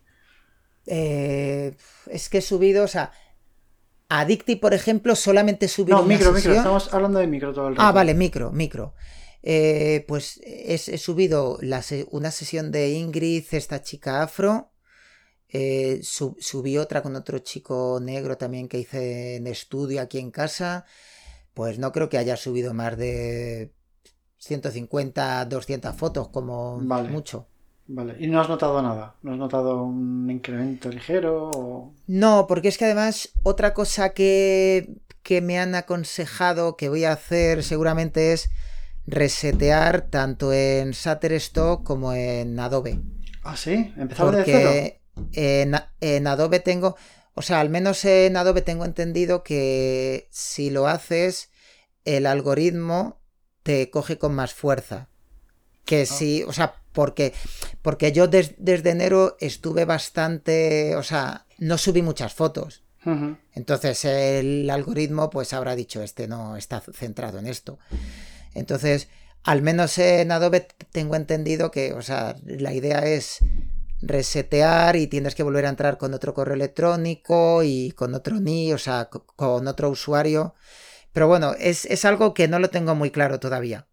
Eh, 0.85 1.75
es 2.07 2.29
que 2.29 2.39
he 2.39 2.41
subido, 2.41 2.83
o 2.83 2.87
sea, 2.87 3.11
a 4.13 4.25
Dicti, 4.25 4.57
por 4.57 4.73
ejemplo, 4.73 5.15
solamente 5.15 5.67
he 5.67 5.69
subido 5.69 5.97
No, 5.97 6.03
una 6.03 6.15
micro, 6.15 6.33
micro. 6.33 6.53
Estamos 6.53 6.93
hablando 6.93 7.19
de 7.19 7.27
micro 7.27 7.53
todo 7.53 7.69
el 7.69 7.75
rato. 7.75 7.87
Ah, 7.87 7.91
vale, 7.93 8.13
micro, 8.13 8.51
micro. 8.51 8.93
Eh, 9.41 10.03
pues 10.07 10.39
es- 10.43 10.89
he, 10.89 10.97
subido 10.97 11.57
la 11.61 11.81
se- 11.81 12.07
una 12.11 12.29
sesión 12.29 12.71
de 12.71 12.89
Ingrid, 12.91 13.45
esta 13.51 13.81
chica 13.81 14.21
afro. 14.21 14.71
Eh, 15.47 16.01
su- 16.03 16.35
subí 16.39 16.77
otra 16.77 17.01
con 17.01 17.15
otro 17.15 17.39
chico 17.39 17.99
negro 18.01 18.37
también 18.37 18.67
que 18.67 18.79
hice 18.79 19.37
en 19.37 19.47
estudio 19.47 20.01
aquí 20.01 20.19
en 20.19 20.31
casa. 20.31 20.85
Pues 21.53 21.79
no 21.79 21.91
creo 21.93 22.09
que 22.09 22.17
haya 22.17 22.35
subido 22.37 22.73
más 22.73 22.97
de 22.97 23.71
150, 24.37 25.45
200 25.45 25.95
fotos 25.95 26.27
como 26.29 26.79
Vale. 26.81 27.09
mucho. 27.09 27.47
Vale. 27.93 28.15
¿Y 28.19 28.27
no 28.27 28.39
has 28.39 28.47
notado 28.47 28.81
nada? 28.81 29.15
¿No 29.21 29.33
has 29.33 29.37
notado 29.37 29.83
un 29.83 30.29
incremento 30.29 30.89
ligero? 30.89 31.51
O... 31.53 31.93
No, 32.07 32.45
porque 32.47 32.69
es 32.69 32.77
que 32.77 32.85
además 32.85 33.33
otra 33.43 33.73
cosa 33.73 34.13
que, 34.13 35.01
que 35.23 35.41
me 35.41 35.59
han 35.59 35.75
aconsejado 35.75 36.77
que 36.77 36.87
voy 36.87 37.03
a 37.03 37.11
hacer 37.11 37.63
seguramente 37.63 38.31
es 38.31 38.49
resetear 39.05 40.03
tanto 40.03 40.53
en 40.53 40.91
Shutterstock 40.91 41.83
como 41.83 42.13
en 42.13 42.57
Adobe. 42.61 43.01
Ah, 43.43 43.57
sí, 43.57 43.93
empezaba 43.97 44.31
de 44.31 44.45
cero. 44.45 44.69
Porque 44.69 45.01
en, 45.33 45.75
en 45.99 46.27
Adobe 46.27 46.61
tengo, 46.61 46.95
o 47.33 47.41
sea, 47.41 47.59
al 47.59 47.69
menos 47.69 48.05
en 48.05 48.37
Adobe 48.37 48.61
tengo 48.61 48.85
entendido 48.85 49.43
que 49.43 50.29
si 50.31 50.69
lo 50.69 50.87
haces, 50.87 51.49
el 52.05 52.25
algoritmo 52.25 53.19
te 53.63 53.89
coge 53.89 54.17
con 54.17 54.33
más 54.33 54.53
fuerza. 54.53 55.09
Que 55.83 56.05
si, 56.05 56.43
o 56.43 56.53
sea, 56.53 56.80
porque, 56.93 57.33
porque 57.81 58.11
yo 58.11 58.27
des- 58.27 58.55
desde 58.57 58.91
enero 58.91 59.37
estuve 59.39 59.85
bastante, 59.85 60.95
o 60.95 61.03
sea, 61.03 61.45
no 61.57 61.77
subí 61.77 62.01
muchas 62.01 62.33
fotos. 62.33 62.83
Entonces 63.53 64.05
el 64.05 64.69
algoritmo 64.69 65.29
pues 65.29 65.53
habrá 65.53 65.75
dicho, 65.75 66.01
este 66.03 66.27
no 66.27 66.55
está 66.57 66.81
centrado 66.93 67.39
en 67.39 67.47
esto. 67.47 67.79
Entonces, 68.53 69.07
al 69.43 69.61
menos 69.61 69.97
en 69.97 70.31
Adobe 70.31 70.67
tengo 70.91 71.15
entendido 71.15 71.71
que, 71.71 71.93
o 71.93 72.01
sea, 72.01 72.35
la 72.45 72.73
idea 72.73 72.99
es 72.99 73.39
resetear 74.01 74.95
y 74.95 75.07
tienes 75.07 75.35
que 75.35 75.43
volver 75.43 75.65
a 75.65 75.69
entrar 75.69 75.97
con 75.97 76.13
otro 76.13 76.33
correo 76.33 76.55
electrónico 76.55 77.63
y 77.63 77.91
con 77.91 78.13
otro 78.15 78.37
NI, 78.37 78.73
o 78.73 78.77
sea, 78.77 79.05
co- 79.05 79.25
con 79.35 79.67
otro 79.67 79.89
usuario. 79.89 80.53
Pero 81.13 81.27
bueno, 81.27 81.53
es, 81.59 81.85
es 81.85 82.05
algo 82.05 82.33
que 82.33 82.47
no 82.47 82.59
lo 82.59 82.69
tengo 82.69 82.95
muy 82.95 83.11
claro 83.11 83.39
todavía. 83.39 83.87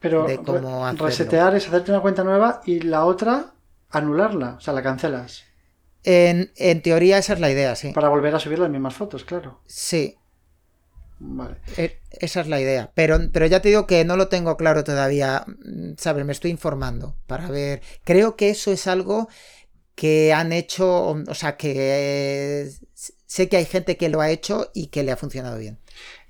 Pero 0.00 0.26
de 0.26 0.36
cómo 0.36 0.84
re- 0.84 0.84
hacerlo. 0.84 1.06
resetear 1.06 1.54
es 1.54 1.66
hacerte 1.68 1.90
una 1.90 2.00
cuenta 2.00 2.24
nueva 2.24 2.60
y 2.64 2.80
la 2.80 3.04
otra 3.04 3.54
anularla, 3.90 4.56
o 4.58 4.60
sea, 4.60 4.74
la 4.74 4.82
cancelas. 4.82 5.44
En, 6.04 6.52
en 6.56 6.82
teoría 6.82 7.18
esa 7.18 7.32
es 7.34 7.40
la 7.40 7.50
idea, 7.50 7.74
sí. 7.74 7.92
Para 7.92 8.08
volver 8.08 8.34
a 8.34 8.38
subir 8.38 8.58
las 8.58 8.70
mismas 8.70 8.94
fotos, 8.94 9.24
claro. 9.24 9.60
Sí, 9.66 10.16
Vale. 11.18 11.56
E- 11.78 11.98
Esa 12.10 12.40
es 12.42 12.46
la 12.48 12.60
idea. 12.60 12.90
Pero, 12.94 13.18
pero 13.32 13.46
ya 13.46 13.60
te 13.60 13.68
digo 13.68 13.86
que 13.86 14.04
no 14.04 14.16
lo 14.16 14.28
tengo 14.28 14.56
claro 14.56 14.84
todavía. 14.84 15.44
Mm, 15.46 15.94
¿Sabes? 15.98 16.24
Me 16.24 16.32
estoy 16.32 16.50
informando 16.50 17.16
para 17.26 17.48
ver. 17.48 17.82
Creo 18.04 18.36
que 18.36 18.50
eso 18.50 18.70
es 18.72 18.86
algo 18.86 19.28
que 19.96 20.32
han 20.34 20.52
hecho. 20.52 21.10
O 21.28 21.34
sea, 21.34 21.56
que 21.56 22.64
eh, 22.64 22.70
sé 23.26 23.48
que 23.48 23.56
hay 23.56 23.64
gente 23.64 23.96
que 23.96 24.08
lo 24.08 24.20
ha 24.20 24.30
hecho 24.30 24.70
y 24.74 24.88
que 24.88 25.02
le 25.02 25.12
ha 25.12 25.16
funcionado 25.16 25.58
bien. 25.58 25.78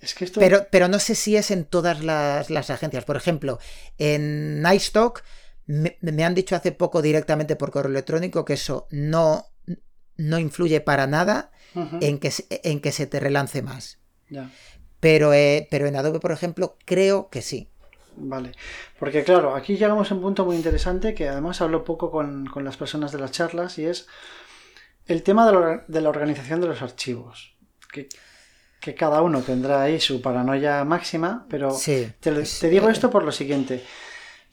Es 0.01 0.15
que 0.15 0.25
esto. 0.25 0.41
Pero, 0.41 0.67
pero 0.71 0.89
no 0.89 0.99
sé 0.99 1.15
si 1.15 1.37
es 1.37 1.51
en 1.51 1.65
todas 1.65 2.03
las, 2.03 2.51
las 2.51 2.71
agencias. 2.71 3.05
Por 3.05 3.17
ejemplo, 3.17 3.59
en 3.99 4.65
iStock 4.75 5.23
me, 5.67 5.99
me 6.01 6.25
han 6.25 6.35
dicho 6.35 6.57
hace 6.57 6.73
poco 6.73 7.03
directamente 7.03 7.57
por 7.57 7.71
correo 7.71 7.91
electrónico 7.91 8.45
que 8.45 8.55
eso 8.55 8.87
no, 8.91 9.47
no 10.17 10.39
influye 10.39 10.81
para 10.81 11.07
nada 11.07 11.51
en 12.01 12.19
que, 12.19 12.31
se- 12.31 12.47
en 12.65 12.81
que 12.81 12.93
se 12.93 13.07
te 13.07 13.21
relance 13.21 13.63
más. 13.63 13.99
ya. 14.31 14.51
Pero, 15.01 15.33
eh, 15.35 15.69
pero 15.71 15.87
en 15.87 15.97
Adobe, 15.97 16.21
por 16.21 16.33
ejemplo, 16.33 16.77
creo 16.85 17.29
que 17.29 17.43
sí. 17.43 17.69
Vale, 18.19 18.53
porque 18.99 19.25
claro, 19.25 19.55
aquí 19.55 19.77
llegamos 19.77 20.11
a 20.11 20.15
un 20.15 20.23
punto 20.23 20.47
muy 20.47 20.57
interesante 20.57 21.15
que 21.15 21.29
además 21.29 21.61
hablo 21.61 21.85
poco 21.85 22.11
con, 22.11 22.47
con 22.47 22.65
las 22.65 22.79
personas 22.79 23.13
de 23.13 23.19
las 23.19 23.31
charlas 23.31 23.79
y 23.79 23.85
es 23.85 24.07
el 25.07 25.23
tema 25.23 25.47
de 25.47 25.53
la, 25.53 25.59
or- 25.59 25.85
de 25.87 26.01
la 26.01 26.09
organización 26.09 26.61
de 26.61 26.69
los 26.69 26.83
archivos. 26.83 27.57
Que, 27.93 28.09
que 28.81 28.95
cada 28.95 29.23
uno 29.23 29.41
tendrá 29.43 29.83
ahí 29.83 30.01
su 30.01 30.21
paranoia 30.21 30.85
máxima, 30.85 31.47
pero 31.49 31.71
Sí. 31.73 32.13
te, 32.21 32.31
digo 32.69 32.89
eh, 32.89 32.93
esto 32.93 33.11
por 33.11 33.25
lo 33.25 33.33
siguiente. 33.33 33.83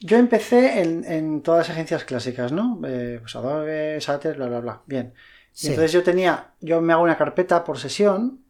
Yo 0.00 0.16
empecé 0.16 0.80
en, 0.82 1.04
en 1.04 1.42
todas 1.42 1.68
las 1.68 1.70
agencias 1.70 2.04
clásicas, 2.04 2.50
¿no? 2.52 2.80
Eh, 2.86 3.18
pues 3.20 3.36
Adobe, 3.36 3.98
Shutter, 4.00 4.36
bla, 4.36 4.48
bla, 4.48 4.60
bla. 4.60 4.82
Bien. 4.86 5.12
Y 5.16 5.56
Sí. 5.58 5.68
entonces 5.68 5.92
yo 5.92 6.02
tenía, 6.02 6.52
yo 6.60 6.80
me 6.80 6.92
hago 6.92 7.02
una 7.02 7.16
carpeta 7.16 7.62
por 7.64 7.78
sesión 7.78 8.40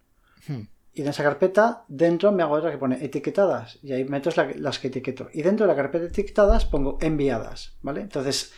Hmm. 0.46 0.62
y 0.94 1.02
en 1.02 1.08
esa 1.08 1.22
carpeta, 1.22 1.84
dentro 1.88 2.30
me 2.32 2.42
hago 2.42 2.54
otra 2.54 2.70
que 2.70 2.78
pone 2.78 3.04
etiquetadas. 3.04 3.78
Y 3.82 3.92
ahí 3.92 4.04
meto 4.04 4.30
la- 4.36 4.52
las 4.56 4.78
que 4.78 4.88
etiqueto. 4.88 5.28
Y 5.32 5.42
dentro 5.42 5.66
de 5.66 5.72
la 5.72 5.76
carpeta 5.76 6.04
de 6.04 6.10
etiquetadas 6.10 6.64
pongo 6.66 6.98
enviadas. 7.00 7.76
¿Vale? 7.82 8.00
Entonces, 8.02 8.52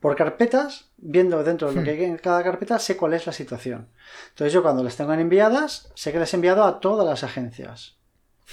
por 0.00 0.16
carpetas, 0.16 0.90
viendo 0.96 1.42
dentro 1.44 1.68
de 1.68 1.74
lo 1.74 1.80
Hmm. 1.82 1.84
que 1.84 1.90
hay 1.90 2.04
en 2.04 2.16
cada 2.18 2.42
carpeta, 2.42 2.78
sé 2.78 2.96
cuál 2.96 3.14
es 3.14 3.26
la 3.26 3.32
situación. 3.32 3.90
Entonces, 4.30 4.52
yo 4.52 4.62
cuando 4.62 4.82
las 4.82 4.96
tengo 4.96 5.12
en 5.12 5.20
enviadas, 5.20 5.92
sé 5.94 6.10
que 6.12 6.18
las 6.18 6.32
he 6.32 6.36
enviado 6.36 6.64
a 6.64 6.80
todas 6.80 7.06
las 7.06 7.22
agencias. 7.22 7.98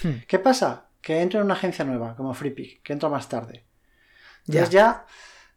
Hmm. 0.03 0.19
¿Qué 0.27 0.39
pasa? 0.39 0.89
Que 1.01 1.21
entro 1.21 1.39
en 1.39 1.45
una 1.45 1.53
agencia 1.55 1.85
nueva, 1.85 2.15
como 2.15 2.33
FreePick, 2.33 2.83
que 2.83 2.93
entro 2.93 3.09
más 3.09 3.29
tarde. 3.29 3.65
Ya. 4.45 4.59
Entonces 4.59 4.69
ya 4.73 5.05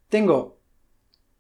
tengo 0.09 0.61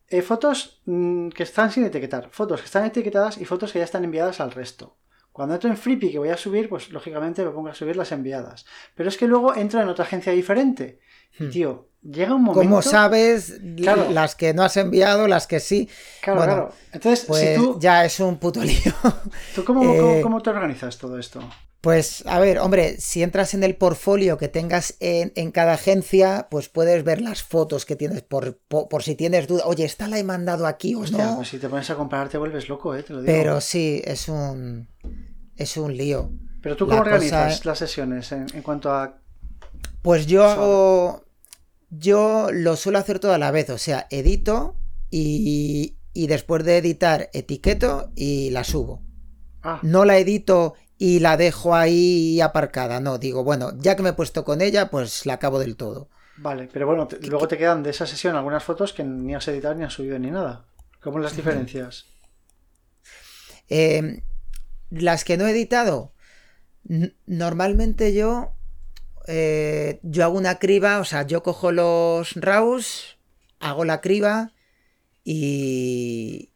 eh, 0.09 0.23
fotos 0.23 0.83
mm, 0.87 1.29
que 1.29 1.45
están 1.45 1.71
sin 1.71 1.85
etiquetar, 1.85 2.31
fotos 2.33 2.61
que 2.61 2.67
están 2.67 2.85
etiquetadas 2.85 3.39
y 3.39 3.45
fotos 3.45 3.73
que 3.73 3.79
ya 3.79 3.85
están 3.85 4.03
enviadas 4.05 4.41
al 4.41 4.51
resto. 4.51 4.97
Cuando 5.31 5.55
entro 5.55 5.71
en 5.71 5.77
Flippy 5.77 6.11
que 6.11 6.19
voy 6.19 6.31
a 6.31 6.37
subir, 6.37 6.69
pues 6.69 6.91
lógicamente 6.91 7.45
me 7.45 7.53
pongo 7.53 7.69
a 7.69 7.75
subir 7.75 7.95
las 7.97 8.11
enviadas. 8.11 8.67
Pero 8.97 9.09
es 9.09 9.17
que 9.17 9.29
luego 9.29 9.55
entro 9.55 9.81
en 9.81 9.89
otra 9.89 10.05
agencia 10.05 10.33
diferente. 10.33 10.99
Y, 11.39 11.45
Hmm. 11.45 11.51
tío, 11.51 11.89
llega 12.03 12.35
un 12.35 12.43
momento. 12.43 12.61
Como 12.69 12.83
sabes, 12.83 13.61
Claro. 13.77 14.11
las 14.11 14.35
que 14.35 14.55
no 14.55 14.63
has 14.63 14.77
enviado, 14.77 15.27
las 15.29 15.47
que 15.47 15.61
sí. 15.61 15.89
Claro, 16.23 16.39
Bueno, 16.39 16.53
claro. 16.55 16.73
Entonces, 16.93 17.25
Pues 17.27 17.49
si 17.49 17.55
tú, 17.57 17.79
ya 17.81 18.05
es 18.05 18.19
un 18.21 18.39
puto 18.39 18.61
lío. 18.65 18.93
¿tú 19.55 19.65
cómo, 19.65 19.83
eh, 19.95 19.99
cómo- 20.01 20.23
cómo 20.23 20.41
te 20.43 20.51
organizas 20.51 20.99
todo 20.99 21.19
esto? 21.19 21.41
Pues 21.83 22.25
a 22.27 22.39
ver, 22.39 22.59
hombre, 22.59 23.01
si 23.01 23.23
entras 23.23 23.55
en 23.55 23.65
el 23.65 23.75
portfolio 23.75 24.37
que 24.37 24.49
tengas 24.49 24.97
en, 25.01 25.33
en 25.35 25.51
cada 25.51 25.73
agencia, 25.73 26.47
pues 26.51 26.69
puedes 26.69 27.05
ver 27.05 27.23
las 27.23 27.43
fotos 27.43 27.87
que 27.87 27.97
tienes 27.97 28.21
por, 28.21 28.59
por, 28.69 28.89
por 28.89 29.03
si 29.03 29.15
tienes 29.15 29.47
duda. 29.47 29.63
Oye, 29.65 29.87
esta 29.87 30.07
la 30.07 30.19
he 30.19 30.23
mandado 30.25 30.67
aquí 30.67 30.95
o 30.95 31.01
Hostia, 31.01 31.25
no. 31.25 31.37
pues 31.37 31.49
si 31.49 31.59
te 31.59 31.71
pones 31.71 31.89
a 31.89 31.95
comparar 31.95 32.29
te 32.29 32.37
vuelves 32.37 32.69
loco, 32.69 32.95
¿eh? 32.95 33.03
Te 33.03 33.15
lo 33.15 33.23
digo. 33.23 33.33
Pero 33.33 33.63
sí, 33.63 34.03
es 34.05 34.29
un 34.29 34.89
es 35.57 35.77
un 35.79 35.97
lío. 35.97 36.31
Pero 36.61 36.77
tú 36.77 36.87
cómo 36.87 37.01
organizas 37.01 37.65
las 37.65 37.79
sesiones 37.79 38.31
en, 38.33 38.45
en 38.53 38.61
cuanto 38.61 38.93
a... 38.93 39.15
Pues 40.03 40.27
yo 40.27 40.45
hago. 40.45 41.25
Yo 41.91 42.49
lo 42.53 42.77
suelo 42.77 42.99
hacer 42.99 43.19
todo 43.19 43.35
a 43.35 43.39
la 43.39 43.51
vez. 43.51 43.71
O 43.71 43.79
sea, 43.79 44.07
edito 44.11 44.77
y, 45.11 45.97
y 46.12 46.27
después 46.29 46.65
de 46.65 46.79
editar, 46.79 47.31
etiqueto 47.33 48.12
y 48.17 48.51
la 48.51 48.65
subo. 48.65 49.03
Ah, 49.62 49.81
No 49.83 50.05
la 50.05 50.19
edito 50.19 50.75
y 50.99 51.21
la 51.21 51.37
dejo 51.37 51.75
ahí 51.75 52.41
aparcada. 52.41 53.01
No, 53.01 53.19
digo, 53.19 53.45
bueno, 53.45 53.73
ya 53.79 53.97
que 53.97 54.03
me 54.03 54.11
he 54.11 54.15
puesto 54.15 54.45
con 54.45 54.61
ella, 54.62 54.91
pues 54.91 55.27
la 55.27 55.35
acabo 55.35 55.59
del 55.59 55.77
todo. 55.77 56.11
vale. 56.37 56.69
Pero 56.73 56.87
bueno, 56.87 57.07
te- 57.07 57.21
luego 57.21 57.47
te 57.49 57.57
quedan 57.59 57.83
de 57.85 57.91
esa 57.91 58.07
sesión 58.07 58.35
algunas 58.37 58.65
fotos 58.65 58.93
que 58.93 59.05
ni 59.05 59.35
has 59.35 59.47
editado 59.49 59.75
ni 59.77 59.85
has 59.85 59.93
subido 59.93 60.19
ni 60.19 60.31
nada. 60.31 60.67
¿Cómo 61.01 61.19
las 61.21 61.37
diferencias? 61.37 62.07
Eh, 63.69 64.23
las 64.91 65.25
que 65.25 65.37
no 65.37 65.47
he 65.47 65.53
editado, 65.53 66.12
normalmente 67.27 68.15
yo, 68.15 68.53
eh, 69.31 70.01
yo 70.02 70.24
hago 70.24 70.36
una 70.39 70.59
criba, 70.59 70.98
o 71.01 71.05
sea, 71.05 71.27
yo 71.27 71.43
cojo 71.43 71.73
los 71.73 72.35
RAWs, 72.35 73.19
hago 73.61 73.85
la 73.85 74.01
criba 74.01 74.52
y, 75.24 76.51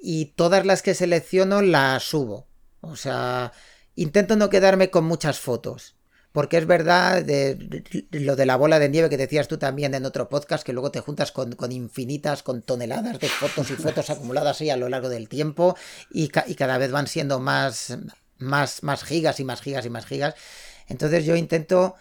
y 0.00 0.26
todas 0.36 0.66
las 0.66 0.82
que 0.82 0.94
selecciono 0.94 1.62
las 1.62 2.02
subo. 2.04 2.46
O 2.80 2.96
sea, 2.96 3.52
intento 3.94 4.36
no 4.36 4.50
quedarme 4.50 4.90
con 4.90 5.04
muchas 5.04 5.38
fotos. 5.40 5.94
Porque 6.32 6.58
es 6.58 6.66
verdad 6.66 7.24
de, 7.24 7.54
de- 7.54 8.06
lo 8.20 8.36
de 8.36 8.46
la 8.46 8.56
bola 8.56 8.78
de 8.78 8.90
nieve 8.90 9.08
que 9.08 9.16
decías 9.16 9.48
tú 9.48 9.56
también 9.58 9.94
en 9.94 10.04
otro 10.04 10.28
podcast, 10.28 10.62
que 10.64 10.74
luego 10.74 10.90
te 10.90 11.00
juntas 11.00 11.32
con, 11.32 11.52
con 11.54 11.72
infinitas, 11.72 12.42
con 12.42 12.62
toneladas 12.62 13.18
de 13.18 13.28
fotos 13.28 13.70
y 13.70 13.74
fotos 13.74 14.10
acumuladas 14.10 14.60
ahí 14.60 14.70
a 14.70 14.76
lo 14.76 14.88
largo 14.90 15.08
del 15.08 15.28
tiempo 15.28 15.74
y, 16.10 16.28
ca- 16.28 16.44
y 16.46 16.54
cada 16.54 16.76
vez 16.78 16.92
van 16.92 17.06
siendo 17.06 17.40
más, 17.40 17.96
más, 18.38 18.82
más 18.82 19.04
gigas 19.04 19.40
y 19.40 19.44
más 19.44 19.62
gigas 19.62 19.86
y 19.86 19.90
más 19.90 20.04
gigas. 20.06 20.34
Entonces 20.88 21.24
yo 21.24 21.36
intento, 21.36 21.94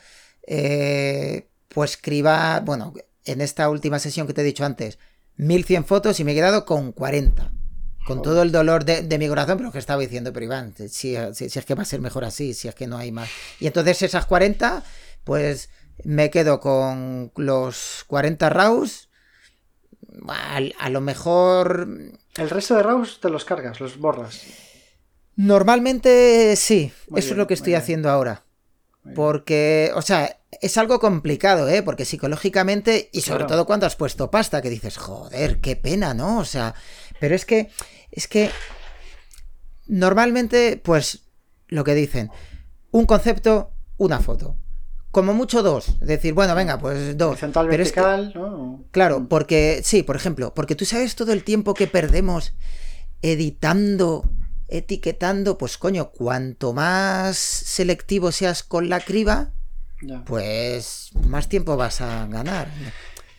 eh, 0.46 1.48
pues 1.70 1.98
cribar, 1.98 2.64
bueno, 2.66 2.94
en 3.26 3.42
esta 3.42 3.70
última 3.70 4.00
sesión 4.00 4.28
que 4.28 4.34
te 4.34 4.42
he 4.42 4.46
dicho 4.46 4.66
antes, 4.66 4.98
1100 5.36 5.86
fotos 5.86 6.20
y 6.20 6.24
me 6.24 6.32
he 6.32 6.36
quedado 6.36 6.66
con 6.66 6.92
40. 6.92 7.52
Con 8.06 8.22
todo 8.22 8.42
el 8.42 8.54
dolor 8.54 8.86
de, 8.86 9.02
de 9.02 9.18
mi 9.20 9.28
corazón, 9.28 9.58
pero 9.58 9.70
que 9.72 9.80
estaba 9.80 10.00
diciendo, 10.02 10.32
pero 10.32 10.46
Iván, 10.46 10.74
si, 10.78 10.88
si- 10.88 11.18
si 11.50 11.60
es 11.60 11.66
que 11.66 11.76
va 11.76 11.82
a 11.82 11.86
ser 11.86 12.00
mejor 12.00 12.24
así, 12.24 12.54
si 12.54 12.70
es 12.70 12.74
que 12.76 12.88
no 12.88 12.98
hay 12.98 13.12
más. 13.12 13.28
Y 13.60 13.68
entonces 13.68 14.02
esas 14.02 14.26
40, 14.26 14.82
pues 15.26 15.70
me 16.06 16.30
quedo 16.30 16.62
con 16.62 17.34
los 17.36 18.06
40 18.08 18.50
RAWs. 18.50 19.10
A, 20.30 20.60
a 20.80 20.90
lo 20.90 21.02
mejor 21.02 21.88
El 22.38 22.50
resto 22.50 22.76
de 22.76 22.84
RAWs 22.84 23.20
te 23.20 23.30
los 23.30 23.44
cargas, 23.44 23.82
los 23.82 23.98
borras. 23.98 24.42
Normalmente 25.36 26.56
sí, 26.56 26.92
Muy 27.10 27.20
eso 27.20 27.28
bien, 27.28 27.34
es 27.34 27.38
lo 27.38 27.48
que 27.48 27.54
estoy 27.54 27.76
haciendo 27.76 28.10
ahora. 28.10 28.44
Porque, 29.16 29.92
o 29.96 30.02
sea, 30.02 30.38
es 30.62 30.78
algo 30.78 31.00
complicado, 31.00 31.68
¿eh? 31.70 31.84
Porque 31.84 32.06
psicológicamente, 32.06 33.10
y 33.12 33.22
sobre 33.22 33.40
Claro. 33.40 33.48
todo 33.54 33.66
cuando 33.66 33.86
has 33.86 33.96
puesto 33.96 34.30
pasta, 34.32 34.62
que 34.62 34.70
dices, 34.70 34.98
joder, 34.98 35.60
qué 35.60 35.76
pena, 35.76 36.14
¿no? 36.14 36.40
O 36.40 36.46
sea, 36.46 36.74
pero 37.20 37.36
es 37.36 37.46
que, 37.46 37.70
es 38.12 38.28
que, 38.28 38.50
normalmente, 39.88 40.80
pues, 40.84 41.24
lo 41.68 41.84
que 41.84 41.96
dicen, 41.96 42.32
un 42.92 43.06
concepto, 43.06 43.72
una 43.98 44.20
foto. 44.20 44.56
Como 45.12 45.34
mucho 45.34 45.64
dos. 45.64 45.90
Es 46.02 46.08
decir, 46.08 46.34
bueno, 46.34 46.54
venga, 46.54 46.78
pues 46.78 47.18
dos. 47.18 47.32
Horizontal, 47.32 47.68
Pero 47.70 47.84
es 47.84 47.92
que- 47.92 48.02
vertical, 48.02 48.34
¿no? 48.36 48.84
Claro, 48.92 49.28
porque 49.28 49.82
sí, 49.84 50.04
por 50.04 50.16
ejemplo, 50.16 50.54
porque 50.54 50.76
tú 50.76 50.86
sabes 50.86 51.16
todo 51.16 51.32
el 51.34 51.44
tiempo 51.44 51.74
que 51.74 51.88
perdemos 51.88 52.54
editando, 53.22 54.30
etiquetando, 54.68 55.58
pues 55.58 55.78
coño, 55.78 56.10
cuanto 56.12 56.74
más 56.74 57.38
selectivo 57.38 58.32
seas 58.32 58.64
con 58.64 58.90
la 58.90 59.00
criba, 59.00 59.52
Ya. 60.02 60.24
pues 60.26 61.10
más 61.28 61.48
tiempo 61.50 61.78
vas 61.78 62.02
a 62.02 62.28
ganar. 62.28 62.70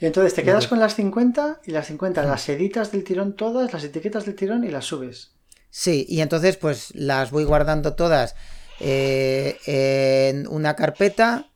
Y 0.00 0.06
entonces 0.06 0.34
te 0.34 0.42
quedas 0.44 0.68
con 0.68 0.78
las 0.78 0.94
50 0.94 1.60
y 1.66 1.72
las 1.72 1.88
50 1.88 2.22
las 2.22 2.48
editas 2.48 2.92
del 2.92 3.04
tirón 3.04 3.34
todas, 3.34 3.72
las 3.72 3.82
etiquetas 3.84 4.24
del 4.26 4.36
tirón 4.36 4.64
y 4.64 4.68
las 4.70 4.84
subes. 4.84 5.32
Sí, 5.70 6.06
y 6.08 6.20
entonces 6.20 6.56
pues 6.56 6.94
las 6.94 7.30
voy 7.30 7.44
guardando 7.44 7.94
todas 7.94 8.34
eh, 8.80 9.58
en 10.30 10.46
una 10.48 10.76
carpeta, 10.76 11.50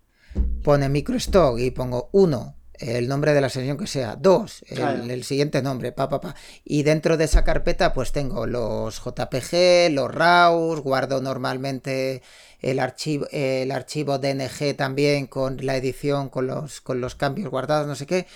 pone 0.62 0.88
microstock 0.88 1.58
y 1.58 1.70
pongo 1.70 2.08
uno, 2.12 2.56
el 2.74 3.08
nombre 3.08 3.34
de 3.34 3.40
la 3.40 3.48
sesión 3.48 3.76
que 3.76 3.86
sea, 3.86 4.16
dos, 4.16 4.64
el, 4.68 4.76
Claro. 4.76 5.04
el 5.04 5.24
siguiente 5.24 5.62
nombre, 5.62 5.92
pa, 5.92 6.08
pa, 6.08 6.20
pa. 6.20 6.34
Y 6.64 6.82
dentro 6.82 7.16
de 7.16 7.24
esa 7.24 7.44
carpeta 7.44 7.92
pues 7.92 8.12
tengo 8.12 8.46
los 8.46 9.00
JPG, 9.04 9.90
los 9.92 10.12
RAWs, 10.12 10.80
guardo 10.80 11.20
normalmente 11.20 12.22
el 12.60 12.78
archivo, 12.78 13.26
el 13.30 13.70
archivo 13.70 14.18
DNG 14.18 14.74
también 14.76 15.26
con 15.26 15.64
la 15.64 15.76
edición, 15.76 16.28
con 16.28 16.46
los, 16.46 16.80
con 16.80 17.00
los 17.00 17.14
cambios 17.14 17.50
guardados, 17.50 17.86
no 17.86 17.94
sé 17.94 18.06
qué. 18.06 18.26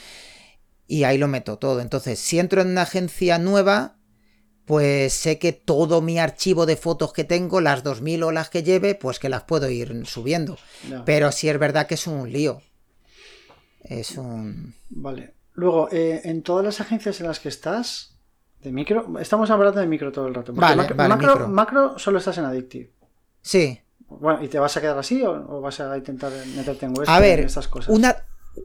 Y 0.87 1.05
ahí 1.05 1.19
lo 1.19 1.29
meto 1.29 1.59
todo. 1.59 1.81
Entonces, 1.81 2.19
si 2.19 2.39
entro 2.39 2.63
en 2.63 2.69
una 2.69 2.83
agencia 2.83 3.39
nueva, 3.39 3.97
pues 4.65 5.13
sé 5.13 5.39
que 5.39 5.53
todo 5.53 6.01
mi 6.03 6.19
archivo 6.19 6.67
de 6.67 6.77
fotos 6.77 7.13
que 7.13 7.25
tengo, 7.25 7.61
las 7.61 7.83
2000 7.85 8.23
o 8.25 8.33
las 8.33 8.51
que 8.51 8.63
lleve, 8.65 8.95
pues 8.97 9.19
que 9.19 9.29
las 9.29 9.45
puedo 9.45 9.69
ir 9.71 10.07
subiendo. 10.07 10.59
Pero 11.05 11.33
sí 11.33 11.49
es 11.49 11.59
verdad 11.59 11.87
que 11.87 11.95
es 11.95 12.07
un 12.07 12.33
lío. 12.33 12.63
Es 13.89 14.17
un... 14.19 14.75
Vale. 14.91 15.35
Luego, 15.55 15.89
eh, 15.91 16.21
en 16.25 16.43
todas 16.43 16.65
las 16.65 16.81
agencias 16.81 17.21
en 17.21 17.27
las 17.27 17.41
que 17.41 17.49
estás, 17.49 18.17
de 18.61 18.73
micro, 18.73 19.19
estamos 19.19 19.51
hablando 19.51 19.81
de 19.81 19.87
micro 19.87 20.13
todo 20.13 20.29
el 20.29 20.35
rato. 20.35 20.53
Vale, 20.53 20.77
macro, 20.77 20.97
vale, 20.97 21.09
macro, 21.09 21.33
micro. 21.33 21.49
macro 21.49 21.99
solo 21.99 22.19
estás 22.19 22.37
en 22.39 22.45
Addictive. 22.45 22.91
Sí. 23.43 23.81
Bueno, 24.09 24.43
¿y 24.43 24.49
te 24.49 24.59
vas 24.59 24.77
a 24.77 24.81
quedar 24.81 24.99
así 24.99 25.23
o, 25.23 25.33
o 25.33 25.61
vas 25.61 25.81
a 25.81 25.97
intentar 25.97 26.31
meterte 26.55 26.87
en 26.87 26.95
web 26.95 27.09
A 27.09 27.21
ver, 27.21 27.41
estas 27.41 27.69
cosas? 27.69 27.95
una, 27.95 28.17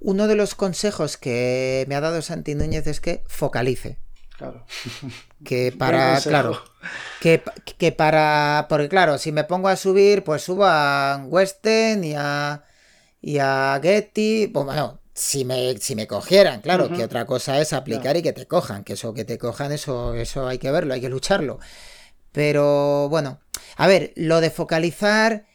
uno 0.02 0.28
de 0.28 0.36
los 0.36 0.56
consejos 0.56 1.18
que 1.18 1.86
me 1.88 1.96
ha 1.96 2.02
dado 2.02 2.22
Santi 2.22 2.56
Núñez 2.56 2.88
es 2.88 3.00
que 3.00 3.24
focalice. 3.28 3.98
Claro. 4.38 4.66
Que 5.44 5.72
para, 5.76 6.20
claro, 6.22 6.62
que, 7.20 7.42
que 7.80 7.92
para, 7.92 8.68
porque 8.70 8.90
claro, 8.90 9.18
si 9.18 9.32
me 9.32 9.44
pongo 9.44 9.70
a 9.70 9.76
subir, 9.76 10.24
pues 10.24 10.44
subo 10.44 10.66
a 10.66 11.26
Western 11.26 12.04
y 12.04 12.14
a, 12.16 12.64
y 13.22 13.40
a 13.40 13.80
Getty, 13.82 14.50
pues 14.54 14.66
bueno, 14.68 15.01
si 15.14 15.44
me, 15.46 15.78
si 15.78 15.96
me 15.96 16.08
cogieran, 16.08 16.62
claro, 16.62 16.92
que 16.92 17.04
otra 17.04 17.26
cosa 17.26 17.60
es 17.60 17.74
aplicar 17.74 18.16
y 18.18 18.22
que 18.22 18.34
te 18.34 18.46
cojan, 18.48 18.84
que 18.84 18.94
eso 18.94 19.14
que 19.14 19.26
te 19.26 19.38
cojan, 19.38 19.72
eso, 19.72 20.14
eso 20.16 20.48
hay 20.48 20.58
que 20.58 20.72
verlo, 20.72 20.94
hay 20.94 21.02
que 21.02 21.10
lucharlo. 21.10 21.60
Pero 22.32 23.10
bueno, 23.10 23.40
a 23.76 23.88
ver, 23.88 24.14
lo 24.16 24.40
de 24.42 24.50
focalizar, 24.50 25.46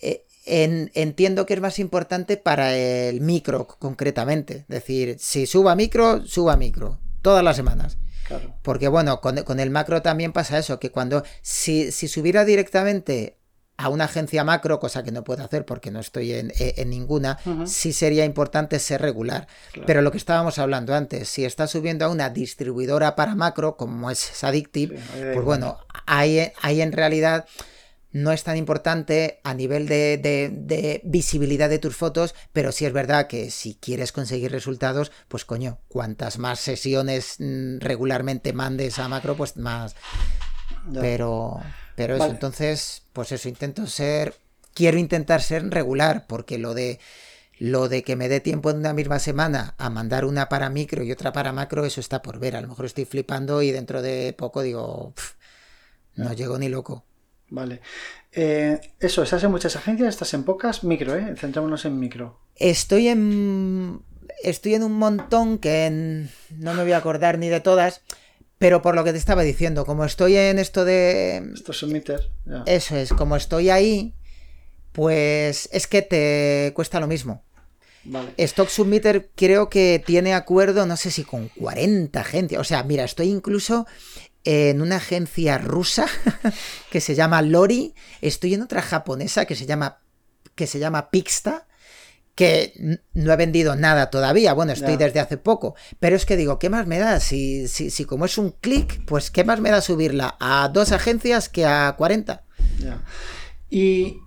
eh, 0.00 0.24
en- 0.46 0.90
entiendo 0.94 1.44
que 1.46 1.54
es 1.54 1.60
más 1.60 1.78
importante 1.78 2.36
para 2.36 2.74
el 2.76 3.20
micro 3.20 3.66
concretamente. 3.66 4.58
Es 4.60 4.68
decir, 4.68 5.16
si 5.18 5.46
suba 5.46 5.74
micro, 5.74 6.26
suba 6.26 6.56
micro, 6.56 6.98
todas 7.22 7.44
las 7.44 7.56
semanas. 7.56 7.98
Claro. 8.26 8.54
Porque 8.62 8.88
bueno, 8.88 9.20
con, 9.20 9.42
con 9.42 9.60
el 9.60 9.68
macro 9.70 10.00
también 10.00 10.32
pasa 10.32 10.58
eso, 10.58 10.80
que 10.80 10.90
cuando 10.90 11.22
si, 11.42 11.92
si 11.92 12.08
subiera 12.08 12.46
directamente 12.46 13.36
a 13.76 13.88
una 13.88 14.04
agencia 14.04 14.44
macro, 14.44 14.78
cosa 14.78 15.02
que 15.02 15.10
no 15.10 15.24
puedo 15.24 15.42
hacer 15.44 15.64
porque 15.66 15.90
no 15.90 15.98
estoy 16.00 16.32
en, 16.32 16.52
en- 16.58 16.74
en 16.76 16.90
ninguna, 16.90 17.38
sí 17.66 17.92
sería 17.92 18.24
importante 18.24 18.78
ser 18.78 19.00
regular. 19.02 19.48
Claro. 19.72 19.86
Pero 19.86 20.02
lo 20.02 20.10
que 20.12 20.18
estábamos 20.18 20.58
hablando 20.58 20.94
antes, 20.94 21.28
si 21.28 21.44
estás 21.44 21.70
subiendo 21.72 22.04
a 22.04 22.08
una 22.08 22.30
distribuidora 22.30 23.16
para 23.16 23.34
macro, 23.34 23.76
como 23.76 24.10
es 24.10 24.44
Addictive, 24.44 24.96
Sí, 24.98 25.02
pues 25.32 25.44
bueno, 25.44 25.78
ahí, 26.06 26.52
ahí 26.62 26.80
en 26.82 26.92
realidad 26.92 27.46
no 28.12 28.30
es 28.30 28.44
tan 28.44 28.56
importante 28.56 29.40
a 29.42 29.54
nivel 29.54 29.88
de, 29.88 30.18
de- 30.18 30.50
de 30.52 31.00
visibilidad 31.02 31.68
de 31.68 31.80
tus 31.80 31.96
fotos, 31.96 32.36
pero 32.52 32.70
sí 32.70 32.86
es 32.86 32.92
verdad 32.92 33.26
que 33.26 33.50
si 33.50 33.74
quieres 33.74 34.12
conseguir 34.12 34.52
resultados, 34.52 35.10
pues 35.26 35.44
coño, 35.44 35.78
cuantas 35.88 36.38
más 36.38 36.60
sesiones 36.60 37.34
mm, 37.40 37.78
regularmente 37.80 38.52
mandes 38.52 39.00
a 39.00 39.08
macro, 39.08 39.34
pues 39.36 39.56
más. 39.56 39.96
Ya. 40.92 41.00
Pero, 41.00 41.60
pero 41.96 42.16
eso, 42.16 42.26
entonces, 42.26 43.02
pues 43.12 43.32
eso, 43.32 43.48
intento 43.48 43.86
ser, 43.86 44.34
quiero 44.74 44.98
intentar 44.98 45.42
ser 45.42 45.68
regular, 45.70 46.26
porque 46.26 46.58
lo 46.58 46.74
de 46.74 46.98
Lo 47.58 47.88
de 47.88 48.02
que 48.02 48.16
me 48.16 48.28
dé 48.28 48.40
tiempo 48.40 48.70
en 48.70 48.78
una 48.78 48.92
misma 48.92 49.20
semana 49.20 49.74
a 49.78 49.88
mandar 49.88 50.24
una 50.24 50.48
para 50.48 50.70
micro 50.70 51.04
y 51.04 51.12
otra 51.12 51.32
para 51.32 51.52
macro, 51.52 51.84
eso 51.84 52.00
está 52.00 52.20
por 52.20 52.40
ver. 52.40 52.56
A 52.56 52.60
lo 52.60 52.66
mejor 52.66 52.84
estoy 52.84 53.04
flipando 53.04 53.62
y 53.62 53.70
dentro 53.70 54.02
de 54.02 54.34
poco 54.36 54.62
digo, 54.62 55.14
no 56.16 56.32
llego 56.32 56.58
ni 56.58 56.68
loco. 56.68 57.04
Vale. 57.50 57.80
Eh, 58.32 58.80
eso, 58.98 59.22
¿estás 59.22 59.44
en 59.44 59.52
muchas 59.52 59.76
agencias? 59.76 60.08
¿Estás 60.08 60.34
en 60.34 60.42
pocas? 60.42 60.82
Micro, 60.82 61.14
¿eh? 61.14 61.34
Centrémonos 61.36 61.84
en 61.84 62.00
micro. 62.00 62.40
Estoy 62.56 63.06
en. 63.08 64.02
Estoy 64.42 64.74
en 64.74 64.82
un 64.82 64.94
montón 64.94 65.58
que 65.58 66.26
no 66.50 66.74
me 66.74 66.82
voy 66.82 66.92
a 66.92 66.98
acordar 66.98 67.38
ni 67.38 67.48
de 67.48 67.60
todas. 67.60 68.02
Pero 68.64 68.80
por 68.80 68.94
lo 68.94 69.04
que 69.04 69.12
te 69.12 69.18
estaba 69.18 69.42
diciendo, 69.42 69.84
como 69.84 70.06
estoy 70.06 70.38
en 70.38 70.58
esto 70.58 70.86
de. 70.86 71.50
Esto 71.52 71.72
es 71.72 71.82
un 71.82 72.02
Eso 72.64 72.96
es, 72.96 73.12
como 73.12 73.36
estoy 73.36 73.68
ahí, 73.68 74.14
pues 74.92 75.68
es 75.70 75.86
que 75.86 76.00
te 76.00 76.72
cuesta 76.74 76.98
lo 76.98 77.06
mismo. 77.06 77.44
Vale. 78.04 78.32
Stock 78.38 78.70
Submitter 78.70 79.32
creo 79.34 79.68
que 79.68 80.02
tiene 80.06 80.32
acuerdo, 80.32 80.86
no 80.86 80.96
sé 80.96 81.10
si 81.10 81.24
con 81.24 81.48
40 81.48 82.18
agencias. 82.18 82.58
O 82.58 82.64
sea, 82.64 82.82
mira, 82.84 83.04
estoy 83.04 83.28
incluso 83.28 83.86
en 84.44 84.80
una 84.80 84.96
agencia 84.96 85.58
rusa 85.58 86.06
que 86.90 87.02
se 87.02 87.14
llama 87.14 87.42
Lori. 87.42 87.92
Estoy 88.22 88.54
en 88.54 88.62
otra 88.62 88.80
japonesa 88.80 89.44
que 89.44 89.56
se 89.56 89.66
llama, 89.66 90.00
que 90.54 90.66
se 90.66 90.78
llama 90.78 91.10
Pixta 91.10 91.66
que 92.34 93.00
no 93.14 93.32
he 93.32 93.36
vendido 93.36 93.76
nada 93.76 94.10
todavía, 94.10 94.54
bueno, 94.54 94.72
estoy 94.72 94.96
desde 94.96 95.20
hace 95.20 95.36
poco, 95.36 95.74
pero 96.00 96.16
es 96.16 96.26
que 96.26 96.36
digo, 96.36 96.58
¿qué 96.58 96.68
más 96.68 96.86
me 96.86 96.98
da? 96.98 97.20
Si, 97.20 97.68
si, 97.68 97.90
si 97.90 98.04
como 98.04 98.24
es 98.24 98.38
un 98.38 98.50
clic, 98.50 99.04
pues 99.06 99.30
¿qué 99.30 99.44
más 99.44 99.60
me 99.60 99.70
da 99.70 99.80
subirla 99.80 100.36
a 100.40 100.68
dos 100.68 100.92
agencias 100.92 101.48
que 101.48 101.64
a 101.64 101.94
40? 101.96 102.42
¿Y 103.70 104.18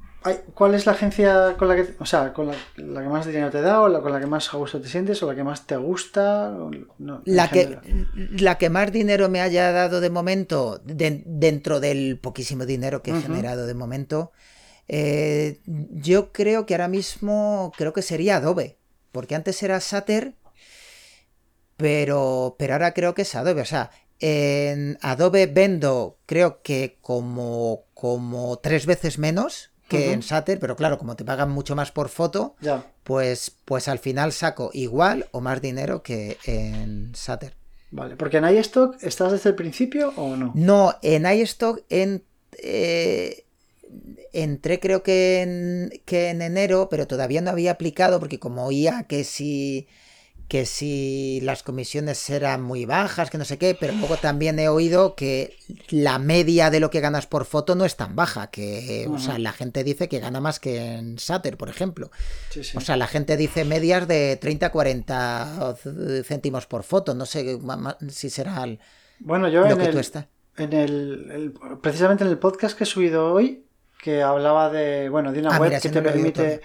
cuál 0.54 0.74
es 0.74 0.86
la 0.86 0.94
agencia 0.94 1.56
con 1.58 1.68
la 1.68 1.76
que, 1.76 1.96
o 2.00 2.06
sea, 2.06 2.34
con 2.34 2.48
la, 2.48 3.02
que 3.02 3.10
más 3.10 3.26
dinero 3.26 3.50
te 3.50 3.62
da 3.62 3.82
o 3.82 3.88
la, 3.88 4.02
con 4.02 4.12
la 4.12 4.20
que 4.20 4.26
más 4.26 4.54
a 4.54 4.58
gusto 4.58 4.82
te 4.82 4.88
sientes 4.88 5.22
o 5.24 5.28
la 5.28 5.36
que 5.36 5.44
más 5.44 5.66
te 5.66 5.78
gusta? 5.78 6.56
la, 7.26 7.50
que, 7.50 7.80
la 8.16 8.58
que 8.58 8.70
más 8.70 8.92
dinero 8.92 9.30
me 9.30 9.42
haya 9.42 9.72
dado 9.72 10.02
de 10.02 10.10
momento, 10.10 10.82
dentro 10.84 11.80
del 11.80 12.20
poquísimo 12.20 12.66
dinero 12.66 13.02
que 13.02 13.12
he 13.12 13.22
generado 13.22 13.68
de 13.68 13.74
momento, 13.74 14.32
eh, 14.88 15.60
yo 15.66 16.32
creo 16.32 16.66
que 16.66 16.74
ahora 16.74 16.88
mismo 16.88 17.72
creo 17.78 17.94
que 17.94 18.02
sería 18.02 18.38
Adobe, 18.38 18.78
porque 19.12 19.36
antes 19.36 19.62
era 19.64 19.80
Sater, 19.80 20.36
pero, 21.76 22.56
pero 22.58 22.74
ahora 22.74 22.94
creo 22.94 23.14
que 23.14 23.22
es 23.24 23.36
Adobe. 23.36 23.62
O 23.62 23.66
sea, 23.66 23.92
en 24.20 24.98
Adobe 25.02 25.48
vendo 25.48 26.18
creo 26.26 26.62
que 26.62 26.98
como, 27.02 27.84
como 27.94 28.58
tres 28.58 28.86
veces 28.86 29.20
menos 29.20 29.72
que 29.88 30.12
en 30.12 30.22
Sater, 30.22 30.60
pero 30.60 30.76
claro, 30.76 30.98
como 30.98 31.16
te 31.16 31.24
pagan 31.24 31.50
mucho 31.50 31.76
más 31.76 31.92
por 31.92 32.10
foto, 32.10 32.56
Pues, 33.04 33.56
pues 33.64 33.88
al 33.88 34.00
final 34.00 34.34
saco 34.34 34.70
igual 34.74 35.28
o 35.32 35.40
más 35.40 35.62
dinero 35.62 36.04
que 36.04 36.38
en 36.44 37.16
Sater. 37.16 37.56
Vale, 37.92 38.18
porque 38.18 38.38
en 38.38 38.50
iStock 38.50 39.02
estás 39.02 39.32
desde 39.32 39.50
el 39.50 39.56
principio 39.56 40.12
o 40.18 40.36
no? 40.36 40.52
No, 40.56 40.96
en 41.02 41.26
iStock 41.26 41.84
en, 41.90 42.26
eh, 42.58 43.46
entré 44.44 44.80
creo 44.80 45.04
que 45.04 45.42
en, 45.42 46.02
que 46.06 46.30
en 46.30 46.42
enero, 46.42 46.88
pero 46.90 47.08
todavía 47.08 47.42
no 47.42 47.50
había 47.50 47.72
aplicado 47.72 48.20
porque 48.20 48.40
como 48.40 48.66
oía 48.66 49.06
que 49.08 49.24
si 49.24 49.88
que 50.48 50.66
si 50.66 51.42
las 51.44 51.62
comisiones 51.62 52.30
eran 52.30 52.62
muy 52.62 52.86
bajas, 52.86 53.30
que 53.30 53.38
no 53.38 53.44
sé 53.44 53.58
qué, 53.58 53.76
pero 53.78 53.92
luego 53.94 54.16
también 54.16 54.58
he 54.60 54.70
oído 54.70 55.14
que 55.14 55.58
la 55.90 56.20
media 56.20 56.70
de 56.70 56.80
lo 56.80 56.90
que 56.90 57.02
ganas 57.02 57.28
por 57.28 57.44
foto 57.44 57.76
no 57.76 57.84
es 57.84 57.98
tan 57.98 58.16
baja, 58.16 58.48
que 58.48 59.08
o 59.10 59.20
sea, 59.20 59.40
la 59.40 59.52
gente 59.52 59.84
dice 59.84 60.08
que 60.08 60.20
gana 60.20 60.40
más 60.40 60.62
que 60.62 60.94
en 60.94 61.20
Sater, 61.20 61.58
por 61.58 61.68
ejemplo. 61.68 62.12
O 62.76 62.80
sea, 62.80 62.96
la 62.96 63.08
gente 63.08 63.36
dice 63.36 63.66
medias 63.66 64.08
de 64.08 64.38
30 64.38 64.72
40 64.72 65.76
céntimos 66.24 66.66
por 66.66 66.84
foto, 66.84 67.14
no 67.14 67.26
sé 67.26 67.60
si 68.10 68.30
será 68.30 68.66
bueno, 69.20 69.50
yo 69.50 69.66
en, 69.66 69.82
el, 69.82 70.06
en 70.58 70.74
el, 70.74 71.54
precisamente 71.82 72.24
en 72.24 72.30
el 72.30 72.38
podcast 72.38 72.78
que 72.78 72.84
he 72.84 72.88
subido 72.88 73.34
hoy 73.34 73.67
que 74.08 74.24
hablaba 74.24 74.70
de, 74.70 75.10
bueno, 75.10 75.34
de 75.34 75.42
una 75.42 75.58
ah, 75.58 75.60
web 75.60 75.82
que 75.82 75.90
te 75.90 76.02
permite... 76.02 76.62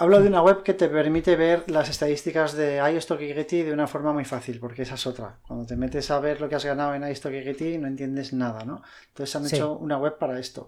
Hablo 0.00 0.20
de 0.20 0.26
una 0.26 0.42
web 0.42 0.64
que 0.64 0.74
te 0.74 0.88
permite 0.88 1.36
ver 1.36 1.70
las 1.70 1.88
estadísticas 1.88 2.54
de 2.54 2.82
iStock 2.96 3.20
y 3.20 3.32
Getty 3.32 3.62
de 3.62 3.72
una 3.72 3.86
forma 3.86 4.12
muy 4.12 4.24
fácil, 4.24 4.58
porque 4.58 4.82
esa 4.82 4.94
es 4.94 5.06
otra. 5.06 5.38
Cuando 5.46 5.66
te 5.66 5.76
metes 5.76 6.10
a 6.10 6.18
ver 6.18 6.40
lo 6.40 6.48
que 6.48 6.56
has 6.56 6.64
ganado 6.64 6.94
en 6.94 7.06
iStock 7.06 7.32
y 7.32 7.42
Getty 7.42 7.78
no 7.78 7.86
entiendes 7.86 8.32
nada, 8.32 8.64
¿no? 8.64 8.82
Entonces 9.08 9.36
han 9.36 9.46
hecho 9.46 9.76
una 9.76 9.98
web 9.98 10.18
para 10.18 10.40
esto. 10.40 10.66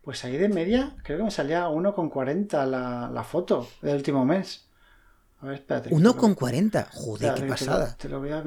Pues 0.00 0.24
ahí 0.24 0.36
de 0.36 0.48
media 0.48 0.96
creo 1.04 1.18
que 1.18 1.24
me 1.24 1.30
salía 1.30 1.68
1,40 1.68 2.66
la, 2.66 3.08
la 3.12 3.22
foto 3.22 3.68
del 3.82 3.94
último 3.94 4.24
mes. 4.24 4.68
A 5.42 5.46
ver, 5.46 5.54
espérate. 5.56 5.90
1,40. 5.90 6.88
Joder, 6.90 7.34
qué 7.34 7.42
pasada. 7.42 7.96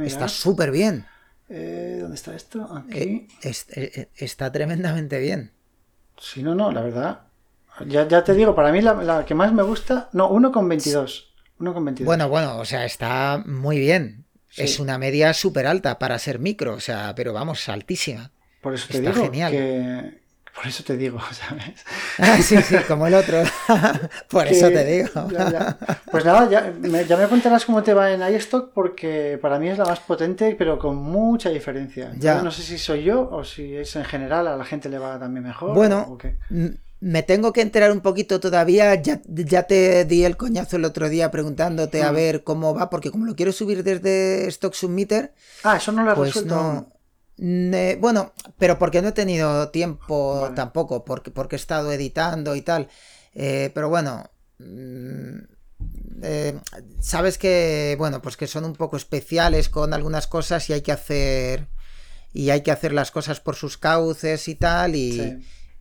Está 0.04 0.28
súper 0.28 0.72
bien. 0.72 1.06
Eh, 1.48 2.00
¿Dónde 2.02 2.16
está 2.16 2.36
esto? 2.36 2.68
Aquí. 2.76 3.28
Eh, 3.42 3.54
eh, 3.76 4.10
está 4.18 4.52
tremendamente 4.52 5.18
bien. 5.20 5.54
Sí, 6.20 6.44
no, 6.44 6.56
no, 6.56 6.72
la 6.72 6.82
verdad. 6.82 7.20
Ya, 7.88 8.08
ya 8.08 8.24
te 8.24 8.34
digo, 8.34 8.56
para 8.56 8.72
mí 8.72 8.82
la, 8.82 9.26
que 9.26 9.34
más 9.34 9.54
me 9.54 9.64
gusta. 9.64 10.10
No, 10.14 10.30
1,22. 10.30 11.26
1,22. 11.60 12.04
Bueno, 12.04 12.30
bueno, 12.30 12.58
o 12.58 12.66
sea, 12.66 12.86
está 12.86 13.42
muy 13.46 13.80
bien. 13.80 14.26
Es 14.56 14.80
una 14.80 14.98
media 14.98 15.34
súper 15.34 15.68
alta 15.68 16.00
para 16.00 16.18
ser 16.20 16.40
micro, 16.40 16.74
o 16.74 16.80
sea, 16.80 17.14
pero 17.16 17.34
vamos, 17.34 17.70
altísima. 17.70 18.32
Por 18.62 18.74
eso 18.74 18.88
te 18.92 19.00
digo 19.00 19.14
genial. 19.14 19.52
que. 19.52 20.20
Por 20.56 20.68
eso 20.68 20.84
te 20.84 20.98
digo, 20.98 21.20
¿sabes? 21.32 21.86
Ah, 22.18 22.38
sí, 22.42 22.58
sí, 22.62 22.76
como 22.88 23.08
el 23.08 23.14
otro. 23.14 23.44
Por 24.30 24.48
eso 24.48 24.68
te 24.68 24.86
digo. 24.86 25.28
Pues 26.12 26.26
nada, 26.26 26.50
ya 26.50 26.74
me, 26.80 27.06
ya 27.06 27.18
me, 27.18 27.28
contarás 27.28 27.66
cómo 27.66 27.82
te 27.84 27.94
va 27.94 28.12
en 28.12 28.36
iStock 28.36 28.72
porque 28.74 29.40
para 29.42 29.60
mí 29.60 29.70
es 29.70 29.78
la 29.78 29.86
más 29.86 30.00
potente, 30.00 30.56
pero 30.58 30.78
con 30.78 30.98
mucha 30.98 31.50
diferencia. 31.50 32.12
Ya. 32.18 32.42
no 32.42 32.52
sé 32.52 32.64
si 32.64 32.78
soy 32.78 33.04
yo 33.04 33.30
o 33.32 33.44
si 33.44 33.76
es 33.76 33.96
en 33.96 34.06
general, 34.06 34.48
a 34.48 34.58
la 34.58 34.66
gente 34.66 34.90
le 34.90 34.98
va 34.98 35.20
también 35.20 35.46
mejor. 35.46 35.74
Bueno, 35.74 36.18
me 37.02 37.24
tengo 37.24 37.54
que 37.54 37.62
enterar 37.62 37.92
un 37.92 38.02
poquito 38.02 38.40
todavía. 38.40 38.96
Ya, 38.96 39.22
ya 39.26 39.64
te 39.64 40.06
di 40.06 40.26
el 40.26 40.36
coñazo 40.36 40.76
el 40.76 40.86
otro 40.86 41.08
día 41.10 41.32
preguntándote 41.32 42.04
a 42.04 42.12
mm. 42.12 42.16
ver 42.16 42.44
cómo 42.44 42.74
va, 42.74 42.90
porque 42.90 43.12
como 43.12 43.26
lo 43.26 43.36
quiero 43.36 43.52
subir 43.52 43.84
desde 43.84 44.48
Stock 44.48 44.74
Submitter. 44.74 45.34
Ah, 45.64 45.78
eso 45.78 45.92
no 45.92 46.04
lo 46.04 46.12
he 46.12 46.16
pues 46.16 46.34
resuelto. 46.34 46.88
Bueno, 48.00 48.34
pero 48.58 48.78
porque 48.78 49.02
no 49.02 49.10
he 49.10 49.14
tenido 49.14 49.70
tiempo 49.70 50.52
tampoco, 50.56 51.06
porque, 51.06 51.32
porque 51.32 51.56
he 51.56 51.60
estado 51.60 51.92
editando 51.92 52.56
y 52.56 52.62
tal. 52.62 52.90
Eh, 53.34 53.72
pero 53.74 53.90
bueno. 53.90 54.30
Mm, 54.60 55.40
eh, 56.22 56.60
sabes 57.00 57.38
que, 57.38 57.96
bueno, 57.98 58.22
pues 58.22 58.36
que 58.36 58.48
son 58.48 58.66
un 58.66 58.74
poco 58.74 58.98
especiales 58.98 59.70
con 59.70 59.94
algunas 59.94 60.28
cosas 60.28 60.70
y 60.70 60.74
hay 60.74 60.82
que 60.82 60.92
hacer. 60.92 61.68
Y 62.34 62.50
hay 62.52 62.62
que 62.62 62.72
hacer 62.72 62.94
las 62.94 63.12
cosas 63.12 63.40
por 63.40 63.56
sus 63.56 63.78
cauces 63.78 64.48
y 64.48 64.56
tal. 64.56 64.96
Y 64.96 65.40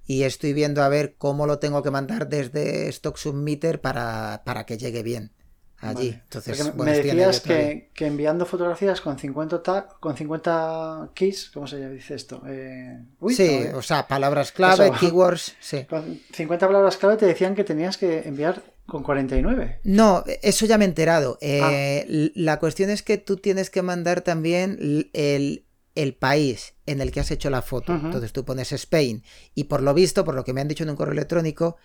y 0.09 0.23
estoy 0.23 0.55
viendo 0.55 0.83
a 0.83 0.89
ver 0.89 1.17
cómo 1.19 1.47
lo 1.47 1.59
tengo 1.59 1.83
que 1.83 1.91
mandar 1.91 2.31
desde 2.31 2.89
Stock 2.89 3.19
Submitter 3.19 3.83
para, 3.83 4.43
para 4.45 4.65
que 4.65 4.79
llegue 4.79 5.03
bien 5.03 5.33
allí. 5.81 6.09
Entonces, 6.09 6.75
me 6.75 6.93
decías 6.93 7.41
que, 7.41 7.91
que, 7.95 8.07
enviando 8.07 8.47
fotografías 8.47 9.01
con 9.01 9.19
50, 9.19 9.89
con 10.01 10.17
50 10.17 11.11
keys, 11.15 11.51
¿cómo 11.53 11.67
se 11.67 11.89
dice 11.91 12.15
esto? 12.15 12.43
Eh, 12.47 12.99
sí, 13.31 13.65
o 13.75 13.83
sea, 13.83 14.07
palabras 14.07 14.53
clave, 14.53 14.91
keywords, 14.99 15.57
sí. 15.61 15.85
Con 15.89 16.21
50 16.33 16.67
palabras 16.67 16.97
clave 16.97 17.17
te 17.17 17.27
decían 17.27 17.55
que 17.55 17.65
tenías 17.65 17.97
que 17.97 18.21
enviar 18.21 18.63
con 18.87 19.03
49. 19.03 19.81
No, 19.85 20.25
eso 20.43 20.67
ya 20.67 20.79
me 20.79 20.85
he 20.85 20.89
enterado. 20.89 21.39
Eh, 21.41 21.61
ah. 21.63 22.31
La 22.35 22.59
cuestión 22.59 22.91
es 22.91 23.03
que 23.03 23.19
tú 23.19 23.37
tienes 23.37 23.69
que 23.69 23.83
mandar 23.83 24.23
también 24.23 24.79
el, 25.13 25.67
el 25.95 26.15
país 26.15 26.75
en 26.87 27.01
el 27.01 27.11
que 27.11 27.21
has 27.21 27.31
hecho 27.31 27.51
la 27.51 27.61
foto. 27.61 27.93
Entonces 27.93 28.33
tú 28.33 28.45
pones 28.45 28.73
Spain 28.73 29.25
y 29.55 29.65
por 29.65 29.83
lo 29.83 29.93
visto, 29.95 30.25
por 30.25 30.35
lo 30.35 30.45
que 30.45 30.53
me 30.53 30.61
han 30.61 30.69
dicho 30.69 30.85
en 30.85 30.91
un 30.91 30.97
correo 30.97 31.13
electrónico, 31.13 31.77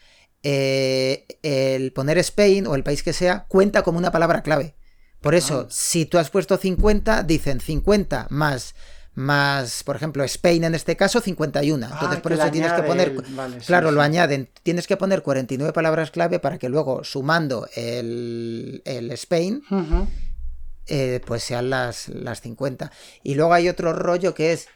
eh, 0.44 1.26
el 1.42 1.92
poner 1.94 2.18
Spain 2.20 2.68
o 2.68 2.76
el 2.76 2.84
país 2.84 3.02
que 3.04 3.14
sea 3.14 3.46
cuenta 3.48 3.82
como 3.82 3.98
una 3.98 4.12
palabra 4.12 4.44
clave. 4.44 4.76
Por 5.22 5.36
eso, 5.36 5.66
ah. 5.68 5.72
si 5.72 6.06
tú 6.06 6.18
has 6.18 6.30
puesto 6.30 6.58
50, 6.58 7.24
dicen 7.24 7.62
50 7.62 8.28
más 8.30 8.76
más, 9.16 9.84
por 9.84 9.96
ejemplo, 9.96 10.24
Spain 10.24 10.64
en 10.64 10.76
este 10.76 10.96
caso, 10.96 11.22
51. 11.22 11.86
Ah, 11.86 11.90
Entonces, 11.94 12.20
por 12.22 12.34
eso 12.34 12.50
tienes 12.52 12.74
que 12.74 12.84
poner, 12.84 13.16
claro, 13.66 13.92
lo 13.92 14.02
añaden, 14.02 14.50
tienes 14.64 14.88
que 14.88 14.98
poner 14.98 15.22
49 15.22 15.72
palabras 15.72 16.12
clave 16.12 16.40
para 16.40 16.58
que 16.58 16.70
luego, 16.70 17.04
sumando 17.04 17.68
el, 17.76 18.82
el 18.86 19.12
Spain, 19.12 19.62
eh, 20.88 21.22
pues 21.26 21.44
sean 21.44 21.70
las, 21.70 22.10
las 22.10 22.42
50. 22.42 22.92
Y 23.22 23.36
luego 23.36 23.54
hay 23.54 23.70
otro 23.70 23.94
rollo 23.94 24.34
que 24.34 24.54
es 24.54 24.68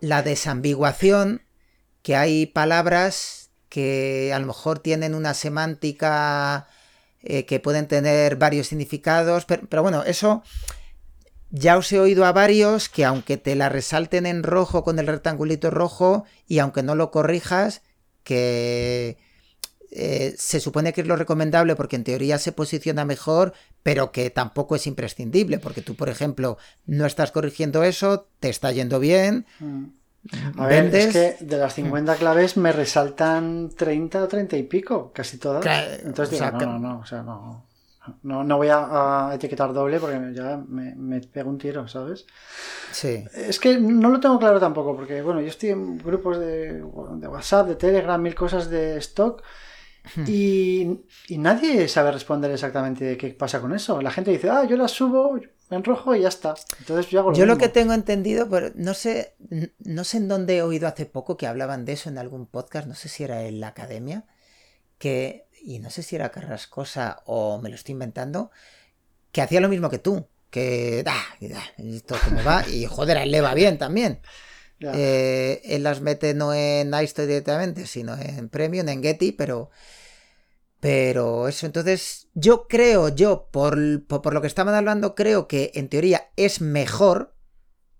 la 0.00 0.22
desambiguación, 0.22 1.42
que 2.02 2.16
hay 2.16 2.46
palabras 2.46 3.43
que 3.74 4.30
a 4.32 4.38
lo 4.38 4.46
mejor 4.46 4.78
tienen 4.78 5.16
una 5.16 5.34
semántica 5.34 6.68
eh, 7.24 7.44
que 7.44 7.58
pueden 7.58 7.88
tener 7.88 8.36
varios 8.36 8.68
significados, 8.68 9.46
pero, 9.46 9.82
bueno, 9.82 10.04
eso 10.04 10.44
ya 11.50 11.76
os 11.76 11.90
he 11.90 11.98
oído 11.98 12.24
a 12.24 12.30
varios 12.30 12.88
que 12.88 13.04
aunque 13.04 13.36
te 13.36 13.56
la 13.56 13.68
resalten 13.68 14.26
en 14.26 14.44
rojo 14.44 14.84
con 14.84 15.00
el 15.00 15.08
rectangulito 15.08 15.72
rojo 15.72 16.24
y 16.46 16.60
aunque 16.60 16.84
no 16.84 16.94
lo 16.94 17.10
corrijas, 17.10 17.82
que 18.22 19.18
eh, 19.90 20.36
se 20.38 20.60
supone 20.60 20.92
que 20.92 21.00
es 21.00 21.08
lo 21.08 21.16
recomendable 21.16 21.74
porque 21.74 21.96
en 21.96 22.04
teoría 22.04 22.38
se 22.38 22.52
posiciona 22.52 23.04
mejor, 23.04 23.54
pero 23.82 24.12
que 24.12 24.30
tampoco 24.30 24.76
es 24.76 24.86
imprescindible, 24.86 25.58
porque 25.58 25.82
tú, 25.82 25.96
por 25.96 26.08
ejemplo, 26.08 26.58
no 26.86 27.06
estás 27.06 27.32
corrigiendo 27.32 27.82
eso, 27.82 28.28
te 28.38 28.50
está 28.50 28.70
yendo 28.70 29.00
bien. 29.00 29.46
Mm. 29.58 29.86
A 30.56 30.66
ver, 30.66 30.94
es 30.94 31.12
que 31.12 31.44
de 31.44 31.58
las 31.58 31.74
50 31.74 32.16
claves 32.16 32.56
me 32.56 32.72
resaltan 32.72 33.70
30 33.76 34.24
o 34.24 34.28
30 34.28 34.56
y 34.56 34.62
pico, 34.62 35.12
casi 35.12 35.38
todas. 35.38 35.64
Entonces 36.02 36.38
digo, 36.38 36.50
no, 36.52 36.66
no, 36.66 36.78
no, 36.78 36.98
o 37.00 37.06
sea, 37.06 37.22
no. 37.22 37.66
No, 38.22 38.44
no 38.44 38.58
voy 38.58 38.68
a, 38.70 39.30
etiquetar 39.32 39.72
doble 39.72 39.98
porque 39.98 40.32
ya 40.34 40.62
me, 40.68 40.94
me, 40.94 41.20
pego 41.20 41.48
un 41.48 41.56
tiro, 41.56 41.88
¿sabes? 41.88 42.26
Sí. 42.92 43.24
Es 43.34 43.58
que 43.58 43.78
no 43.78 44.10
lo 44.10 44.20
tengo 44.20 44.38
claro 44.38 44.60
tampoco, 44.60 44.94
porque 44.94 45.22
bueno, 45.22 45.40
yo 45.40 45.48
estoy 45.48 45.70
en 45.70 45.96
grupos 45.96 46.38
de, 46.38 46.82
de 46.82 47.28
WhatsApp, 47.28 47.68
de 47.68 47.76
Telegram, 47.76 48.20
mil 48.20 48.34
cosas 48.34 48.68
de 48.68 48.98
stock. 48.98 49.42
Hmm. 50.16 50.24
Y, 50.26 51.00
y, 51.28 51.38
nadie 51.38 51.88
sabe 51.88 52.12
responder 52.12 52.50
exactamente 52.50 53.16
qué 53.16 53.30
pasa 53.30 53.62
con 53.62 53.74
eso. 53.74 54.02
La 54.02 54.10
gente 54.10 54.32
dice, 54.32 54.50
ah, 54.50 54.64
yo 54.64 54.76
la 54.76 54.86
subo 54.86 55.40
en 55.76 55.84
rojo 55.84 56.14
y 56.14 56.22
ya 56.22 56.28
está. 56.28 56.54
Entonces 56.78 57.10
yo 57.10 57.20
hago 57.20 57.30
lo 57.30 57.36
Yo 57.36 57.46
lo 57.46 57.58
que 57.58 57.68
tengo 57.68 57.92
entendido, 57.92 58.48
pero 58.48 58.70
no 58.74 58.94
sé, 58.94 59.34
no 59.78 60.04
sé 60.04 60.18
en 60.18 60.28
dónde 60.28 60.56
he 60.56 60.62
oído 60.62 60.88
hace 60.88 61.06
poco 61.06 61.36
que 61.36 61.46
hablaban 61.46 61.84
de 61.84 61.92
eso 61.92 62.08
en 62.08 62.18
algún 62.18 62.46
podcast, 62.46 62.86
no 62.86 62.94
sé 62.94 63.08
si 63.08 63.24
era 63.24 63.42
en 63.42 63.60
la 63.60 63.68
academia, 63.68 64.24
que 64.98 65.46
y 65.62 65.78
no 65.78 65.88
sé 65.90 66.02
si 66.02 66.14
era 66.14 66.30
Carrascosa 66.30 67.22
o 67.24 67.58
me 67.58 67.70
lo 67.70 67.74
estoy 67.74 67.92
inventando, 67.92 68.50
que 69.32 69.40
hacía 69.40 69.60
lo 69.60 69.68
mismo 69.68 69.88
que 69.88 69.98
tú, 69.98 70.26
que 70.50 71.02
da, 71.02 71.16
esto 71.78 72.16
como 72.22 72.44
va, 72.44 72.68
y 72.68 72.84
joder, 72.84 73.18
a 73.18 73.22
él 73.22 73.30
le 73.30 73.40
va 73.40 73.54
bien 73.54 73.78
también. 73.78 74.20
Eh, 74.92 75.62
él 75.64 75.82
las 75.82 76.02
mete 76.02 76.34
no 76.34 76.52
en 76.52 76.92
iStory 76.92 77.26
directamente, 77.26 77.86
sino 77.86 78.18
en 78.18 78.50
Premium, 78.50 78.86
en 78.88 79.02
Getty, 79.02 79.32
pero... 79.32 79.70
Pero 80.84 81.48
eso, 81.48 81.64
entonces 81.64 82.28
yo 82.34 82.68
creo, 82.68 83.08
yo, 83.08 83.48
por, 83.50 84.04
por, 84.06 84.34
lo 84.34 84.42
que 84.42 84.46
estaban 84.46 84.74
hablando, 84.74 85.14
creo 85.14 85.48
que 85.48 85.70
en 85.76 85.88
teoría 85.88 86.28
es 86.36 86.60
mejor 86.60 87.34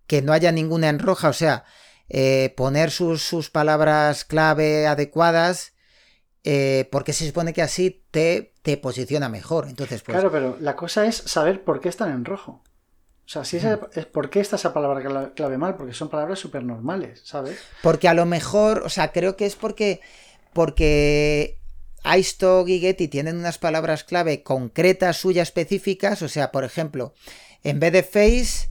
que 0.06 0.20
no 0.20 0.35
haya 0.35 0.52
ninguna 0.52 0.90
en 0.90 0.98
roja, 0.98 1.31
o 1.31 1.32
sea, 1.32 1.65
eh, 2.11 2.52
poner 2.59 2.90
sus, 2.90 3.23
sus 3.23 3.48
palabras 3.48 4.27
clave 4.27 4.86
adecuadas 4.86 5.73
eh, 6.43 6.86
porque 6.93 7.15
se 7.15 7.27
supone 7.27 7.55
que 7.55 7.62
así 7.62 8.05
te, 8.11 8.52
te 8.61 8.77
posiciona 8.77 9.31
mejor. 9.31 9.66
Entonces, 9.66 10.02
pues... 10.02 10.15
Claro, 10.15 10.31
pero 10.31 10.59
la 10.61 10.77
cosa 10.77 11.06
es 11.06 11.16
saber 11.16 11.65
por 11.65 11.81
qué 11.81 11.89
están 11.89 12.12
en 12.12 12.27
rojo. 12.27 12.62
O 13.24 13.28
sea, 13.28 13.47
si 13.47 13.56
mm. 13.56 13.78
es, 13.94 14.05
¿por 14.05 14.28
qué 14.28 14.40
está 14.40 14.56
esa 14.56 14.74
palabra 14.74 15.32
clave 15.35 15.56
mal? 15.56 15.78
Porque 15.78 15.94
son 15.94 16.11
palabras 16.11 16.39
súper 16.39 16.62
normales, 16.62 17.23
¿sabes? 17.24 17.56
Porque 17.82 18.09
a 18.09 18.15
lo 18.15 18.27
mejor, 18.27 18.82
o 18.85 18.90
sea, 18.90 19.11
creo 19.11 19.36
que 19.36 19.47
es 19.47 19.56
porque, 19.56 20.02
porque 20.52 21.64
iStock 22.05 22.69
y 22.69 22.81
Getty 22.81 23.09
tienen 23.09 23.37
unas 23.37 23.59
palabras 23.59 24.05
clave 24.05 24.43
concretas, 24.43 25.17
suyas, 25.17 25.49
específicas. 25.49 26.23
O 26.23 26.29
sea, 26.29 26.53
por 26.53 26.65
ejemplo, 26.65 27.15
en 27.63 27.81
vez 27.81 27.93
de 27.93 28.03
face, 28.03 28.69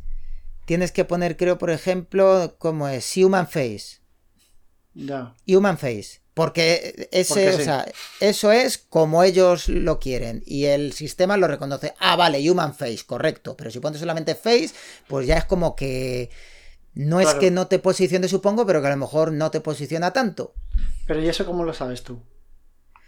tienes 0.66 0.92
que 0.92 1.06
poner, 1.06 1.38
creo, 1.38 1.58
por 1.58 1.70
ejemplo, 1.70 2.56
como 2.58 2.88
es 2.88 3.16
human 3.18 3.48
face. 3.48 4.00
Ya. 4.94 5.34
Human 5.48 5.78
face. 5.78 6.22
Porque, 6.34 7.10
ese, 7.12 7.86
eso 8.20 8.52
es 8.52 8.78
como 8.80 9.24
ellos 9.24 9.68
lo 9.68 10.00
quieren 10.00 10.42
y 10.48 10.66
el 10.66 10.94
sistema 10.94 11.38
lo 11.38 11.48
reconoce. 11.48 11.94
Ah, 12.00 12.16
vale, 12.16 12.50
human 12.50 12.74
face, 12.74 13.04
correcto. 13.06 13.56
Pero 13.56 13.70
si 13.70 13.80
pones 13.80 14.00
solamente 14.00 14.34
face, 14.34 14.72
pues 15.08 15.28
ya 15.28 15.38
es 15.38 15.46
como 15.46 15.76
que 15.76 16.32
no 16.96 17.20
es 17.20 17.34
que 17.36 17.52
no 17.52 17.68
te 17.68 17.78
posicione, 17.78 18.28
supongo, 18.28 18.66
pero 18.66 18.82
que 18.82 18.88
a 18.88 18.92
lo 18.92 18.98
mejor 18.98 19.32
no 19.32 19.52
te 19.52 19.62
posiciona 19.62 20.12
tanto. 20.12 20.54
Pero 21.06 21.22
¿y 21.22 21.28
eso 21.28 21.46
cómo 21.46 21.64
lo 21.64 21.74
sabes 21.74 22.04
tú? 22.04 22.20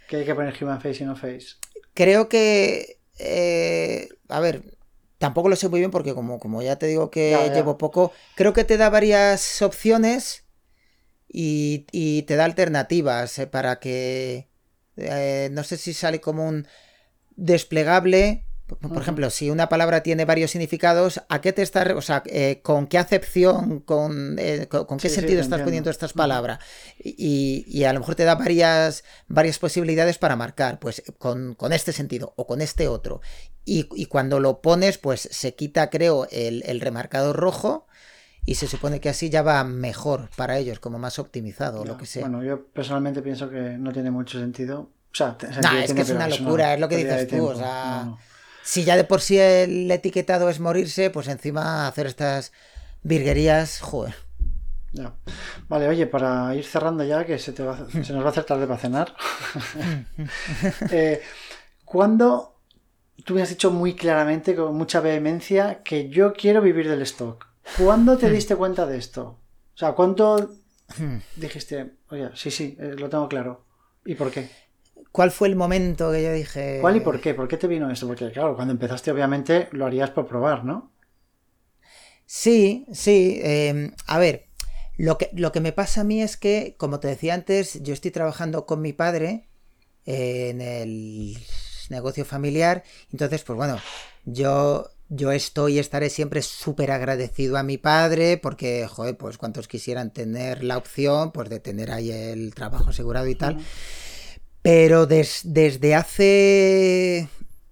Que 0.08 0.16
hay 0.16 0.24
que 0.24 0.34
poner 0.34 0.54
human 0.62 0.80
face 0.80 1.02
y 1.02 1.06
no 1.06 1.16
face. 1.16 1.56
Creo 1.94 2.28
que... 2.28 2.98
Eh, 3.18 4.08
a 4.28 4.40
ver, 4.40 4.76
tampoco 5.18 5.48
lo 5.48 5.56
sé 5.56 5.68
muy 5.68 5.80
bien 5.80 5.90
porque 5.90 6.14
como, 6.14 6.38
como 6.38 6.62
ya 6.62 6.76
te 6.76 6.86
digo 6.86 7.10
que 7.10 7.50
llevo 7.54 7.78
poco, 7.78 8.12
creo 8.34 8.52
que 8.52 8.64
te 8.64 8.76
da 8.76 8.90
varias 8.90 9.62
opciones 9.62 10.44
y, 11.28 12.22
te 12.22 12.36
da 12.36 12.44
alternativas 12.44 13.38
eh, 13.38 13.46
para 13.46 13.78
que, 13.78 14.48
eh, 14.96 15.48
no 15.52 15.64
sé 15.64 15.76
si 15.76 15.92
sale 15.92 16.20
como 16.20 16.46
un 16.46 16.66
desplegable. 17.36 18.45
Por 18.66 19.00
ejemplo, 19.00 19.30
si 19.30 19.48
una 19.48 19.68
palabra 19.68 20.02
tiene 20.02 20.24
varios 20.24 20.50
significados, 20.50 21.22
¿a 21.28 21.40
qué 21.40 21.52
te 21.52 21.62
estás, 21.62 21.88
o 21.90 22.02
sea, 22.02 22.24
eh, 22.26 22.60
con 22.62 22.88
qué 22.88 22.98
acepción, 22.98 23.78
con, 23.78 24.36
con, 24.68 24.98
qué 24.98 25.08
sentido 25.08 25.40
estás 25.40 25.60
poniendo 25.62 25.88
estas 25.88 26.12
palabras? 26.12 26.58
Y, 26.98 27.84
a 27.84 27.92
lo 27.92 28.00
mejor 28.00 28.16
te 28.16 28.24
da 28.24 28.34
varias, 28.34 29.04
varias 29.28 29.60
posibilidades 29.60 30.18
para 30.18 30.34
marcar, 30.34 30.80
pues 30.80 31.02
con, 31.18 31.56
este 31.70 31.92
sentido 31.92 32.32
o 32.36 32.48
con 32.48 32.60
este 32.60 32.88
otro. 32.88 33.20
Y, 33.64 34.06
cuando 34.06 34.40
lo 34.40 34.60
pones, 34.60 34.98
pues 34.98 35.28
se 35.30 35.54
quita, 35.54 35.88
creo, 35.88 36.26
el, 36.32 36.64
el 36.66 36.80
remarcador 36.80 37.36
rojo 37.36 37.86
y 38.46 38.54
se 38.54 38.68
supone 38.68 39.00
que 39.00 39.08
así 39.08 39.28
ya 39.28 39.42
va 39.42 39.62
mejor 39.64 40.30
para 40.36 40.56
ellos, 40.58 40.78
como 40.80 40.98
más 40.98 41.18
optimizado 41.18 41.82
o 41.82 41.84
lo 41.84 41.98
que 41.98 42.06
sea. 42.06 42.22
Bueno, 42.22 42.44
yo 42.44 42.64
personalmente 42.66 43.20
pienso 43.20 43.50
que 43.50 43.76
no 43.76 43.92
tiene 43.92 44.10
mucho 44.10 44.38
sentido. 44.38 44.90
O 45.12 45.14
sea, 45.16 45.36
no, 45.62 45.78
es 45.78 45.92
que 45.92 46.00
es 46.02 46.10
una 46.10 46.28
locura, 46.28 46.74
es, 46.74 46.80
lo 46.80 46.88
que 46.88 46.96
dices 46.96 47.26
tú. 47.28 47.44
O 47.44 47.54
sea, 47.54 48.16
si 48.66 48.82
ya 48.82 48.96
de 48.96 49.04
por 49.04 49.20
sí 49.20 49.38
el 49.38 49.88
etiquetado 49.92 50.50
es 50.50 50.58
morirse, 50.58 51.10
pues 51.10 51.28
encima 51.28 51.86
hacer 51.86 52.06
estas 52.06 52.52
virguerías, 53.04 53.80
joder. 53.80 54.16
Ya. 54.92 55.14
Vale, 55.68 55.86
oye, 55.86 56.08
para 56.08 56.52
ir 56.56 56.64
cerrando 56.64 57.04
ya, 57.04 57.24
que 57.24 57.38
se, 57.38 57.52
te 57.52 57.62
va, 57.62 57.86
se 57.88 58.12
nos 58.12 58.22
va 58.24 58.26
a 58.26 58.30
hacer 58.30 58.42
tarde 58.42 58.66
para 58.66 58.80
cenar. 58.80 59.14
eh, 60.90 61.22
¿Cuándo 61.84 62.56
tú 63.24 63.34
me 63.34 63.42
has 63.42 63.50
dicho 63.50 63.70
muy 63.70 63.94
claramente, 63.94 64.56
con 64.56 64.74
mucha 64.76 65.00
vehemencia, 65.00 65.84
que 65.84 66.08
yo 66.08 66.32
quiero 66.32 66.60
vivir 66.60 66.88
del 66.88 67.02
stock? 67.02 67.46
¿Cuándo 67.78 68.18
te 68.18 68.28
hmm. 68.28 68.32
diste 68.32 68.56
cuenta 68.56 68.84
de 68.84 68.98
esto? 68.98 69.38
O 69.74 69.78
sea, 69.78 69.92
¿cuánto 69.92 70.56
hmm. 70.98 71.18
dijiste, 71.36 71.98
oye, 72.10 72.30
sí, 72.34 72.50
sí, 72.50 72.76
eh, 72.80 72.96
lo 72.98 73.08
tengo 73.08 73.28
claro? 73.28 73.64
¿Y 74.04 74.16
por 74.16 74.32
qué? 74.32 74.50
¿Cuál 75.16 75.30
fue 75.30 75.48
el 75.48 75.56
momento 75.56 76.12
que 76.12 76.22
yo 76.22 76.30
dije... 76.30 76.76
¿Cuál 76.82 76.96
y 76.96 77.00
por 77.00 77.18
qué? 77.22 77.32
¿Por 77.32 77.48
qué 77.48 77.56
te 77.56 77.66
vino 77.66 77.90
esto? 77.90 78.06
Porque, 78.06 78.30
claro, 78.30 78.54
cuando 78.54 78.72
empezaste, 78.72 79.10
obviamente, 79.10 79.70
lo 79.72 79.86
harías 79.86 80.10
por 80.10 80.26
probar, 80.26 80.62
¿no? 80.62 80.92
Sí, 82.26 82.84
sí. 82.92 83.40
Em, 83.42 83.92
a 84.06 84.18
ver, 84.18 84.48
lo 84.98 85.16
que, 85.16 85.30
lo 85.32 85.52
que 85.52 85.60
me 85.60 85.72
pasa 85.72 86.02
a 86.02 86.04
mí 86.04 86.20
es 86.20 86.36
que, 86.36 86.74
como 86.76 87.00
te 87.00 87.08
decía 87.08 87.32
antes, 87.32 87.82
yo 87.82 87.94
estoy 87.94 88.10
trabajando 88.10 88.66
con 88.66 88.82
mi 88.82 88.92
padre 88.92 89.48
en 90.04 90.60
el 90.60 91.38
negocio 91.88 92.26
familiar. 92.26 92.84
Entonces, 93.10 93.42
pues 93.42 93.56
bueno, 93.56 93.78
yo 94.26 94.90
yo 95.08 95.30
estoy 95.30 95.76
y 95.76 95.78
estaré 95.78 96.10
siempre 96.10 96.42
súper 96.42 96.90
agradecido 96.90 97.56
a 97.56 97.62
mi 97.62 97.78
padre 97.78 98.38
porque, 98.38 98.86
joder, 98.88 99.16
pues 99.16 99.38
cuantos 99.38 99.68
quisieran 99.68 100.12
tener 100.12 100.64
la 100.64 100.76
opción, 100.76 101.32
pues 101.32 101.48
de 101.48 101.60
tener 101.60 101.92
ahí 101.92 102.10
el 102.10 102.52
trabajo 102.54 102.90
asegurado 102.90 103.28
y 103.28 103.36
tal. 103.36 103.58
Pero 104.66 105.06
desde 105.06 105.94
hace... 105.94 107.28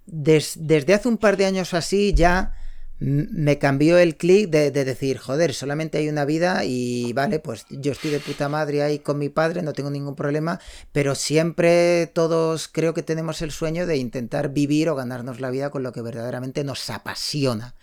desde 0.07 0.95
hace 0.95 1.09
un 1.09 1.19
par 1.19 1.37
de 1.37 1.45
años 1.45 1.75
así 1.75 2.15
ya 2.15 2.55
me 3.01 3.59
cambió 3.59 3.99
el 3.99 4.17
clic 4.17 4.49
de, 4.49 4.71
decir, 4.71 5.19
joder, 5.19 5.55
solamente 5.55 5.99
hay 5.99 6.09
una 6.09 6.25
vida 6.25 6.65
y 6.65 7.13
vale, 7.13 7.41
pues 7.41 7.67
yo 7.69 7.91
estoy 7.91 8.13
de 8.13 8.21
puta 8.21 8.49
madre 8.49 8.85
ahí 8.85 9.01
con 9.01 9.19
mi 9.19 9.29
padre, 9.29 9.63
no 9.63 9.73
tengo 9.73 9.91
ningún 9.91 10.15
problema, 10.15 10.61
pero 10.93 11.17
siempre 11.17 12.07
todos 12.07 12.69
creo 12.69 12.95
que 12.95 13.03
tenemos 13.03 13.43
el 13.43 13.51
sueño 13.51 13.89
de 13.89 13.97
intentar 13.97 14.51
vivir 14.51 14.89
o 14.89 14.95
ganarnos 14.95 15.41
la 15.41 15.51
vida 15.51 15.71
con 15.71 15.83
lo 15.83 15.91
que 15.91 16.01
verdaderamente 16.01 16.63
nos 16.63 16.89
apasiona. 16.91 17.75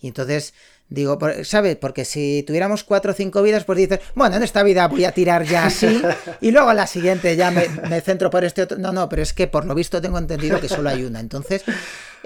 Y 0.00 0.08
entonces 0.08 0.54
digo, 0.88 1.18
¿sabes? 1.42 1.76
Porque 1.76 2.04
si 2.04 2.44
tuviéramos 2.46 2.84
cuatro 2.84 3.12
o 3.12 3.14
cinco 3.14 3.42
vidas, 3.42 3.64
pues 3.64 3.78
dices, 3.78 4.00
bueno, 4.14 4.36
en 4.36 4.42
esta 4.42 4.62
vida 4.62 4.86
voy 4.88 5.04
a 5.04 5.12
tirar 5.12 5.44
ya 5.44 5.66
así 5.66 6.02
y 6.40 6.50
luego 6.50 6.70
en 6.70 6.76
la 6.76 6.86
siguiente 6.86 7.36
ya 7.36 7.50
me, 7.50 7.68
me 7.88 8.00
centro 8.00 8.30
por 8.30 8.44
este 8.44 8.62
otro. 8.62 8.78
No, 8.78 8.92
no, 8.92 9.08
pero 9.08 9.22
es 9.22 9.32
que 9.32 9.46
por 9.46 9.64
lo 9.64 9.74
visto 9.74 10.00
tengo 10.00 10.18
entendido 10.18 10.60
que 10.60 10.68
solo 10.68 10.88
hay 10.88 11.04
una. 11.04 11.20
Entonces, 11.20 11.64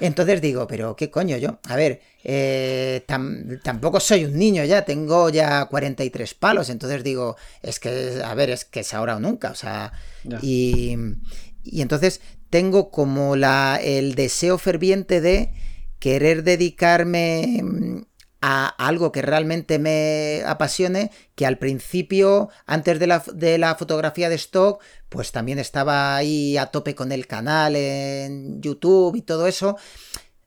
entonces 0.01 0.41
digo, 0.41 0.67
pero 0.67 0.97
¿qué 0.97 1.11
coño 1.11 1.37
yo? 1.37 1.59
A 1.69 1.77
ver, 1.77 2.01
eh, 2.25 3.05
tampoco 3.63 4.01
soy 4.01 4.25
un 4.25 4.39
niño 4.39 4.65
ya, 4.65 4.85
tengo 4.85 5.31
ya 5.31 5.67
43 5.67 6.35
palos, 6.35 6.71
entonces 6.71 7.05
digo, 7.05 7.37
es 7.63 7.81
que, 7.81 8.23
a 8.25 8.35
ver, 8.35 8.51
es 8.51 8.65
que 8.65 8.81
es 8.81 8.95
ahora 8.95 9.17
o 9.17 9.21
nunca, 9.21 9.51
o 9.51 9.55
sea, 9.55 9.93
y, 10.43 10.97
y, 11.65 11.83
entonces 11.83 12.21
tengo 12.49 12.91
como 12.91 13.37
la, 13.37 13.79
el 13.83 14.15
deseo 14.15 14.59
ferviente 14.59 15.21
de 15.21 15.53
querer 15.99 16.45
dedicarme 16.45 18.07
a 18.41 18.69
algo 18.69 19.13
que 19.13 19.23
realmente 19.23 19.79
me 19.79 20.43
apasione, 20.47 21.11
que 21.35 21.47
al 21.47 21.59
principio, 21.59 22.49
antes 22.67 22.99
de 22.99 23.07
la, 23.07 23.23
de 23.35 23.59
la, 23.59 23.75
fotografía 23.75 24.29
de 24.29 24.37
stock, 24.37 24.83
pues 25.09 25.33
también 25.33 25.59
estaba 25.59 26.17
ahí 26.17 26.57
a 26.57 26.67
tope 26.67 26.95
con 26.95 27.13
el 27.13 27.27
canal 27.27 27.77
en 27.77 28.61
YouTube 28.63 29.17
y 29.17 29.23
todo 29.23 29.47
eso. 29.47 29.77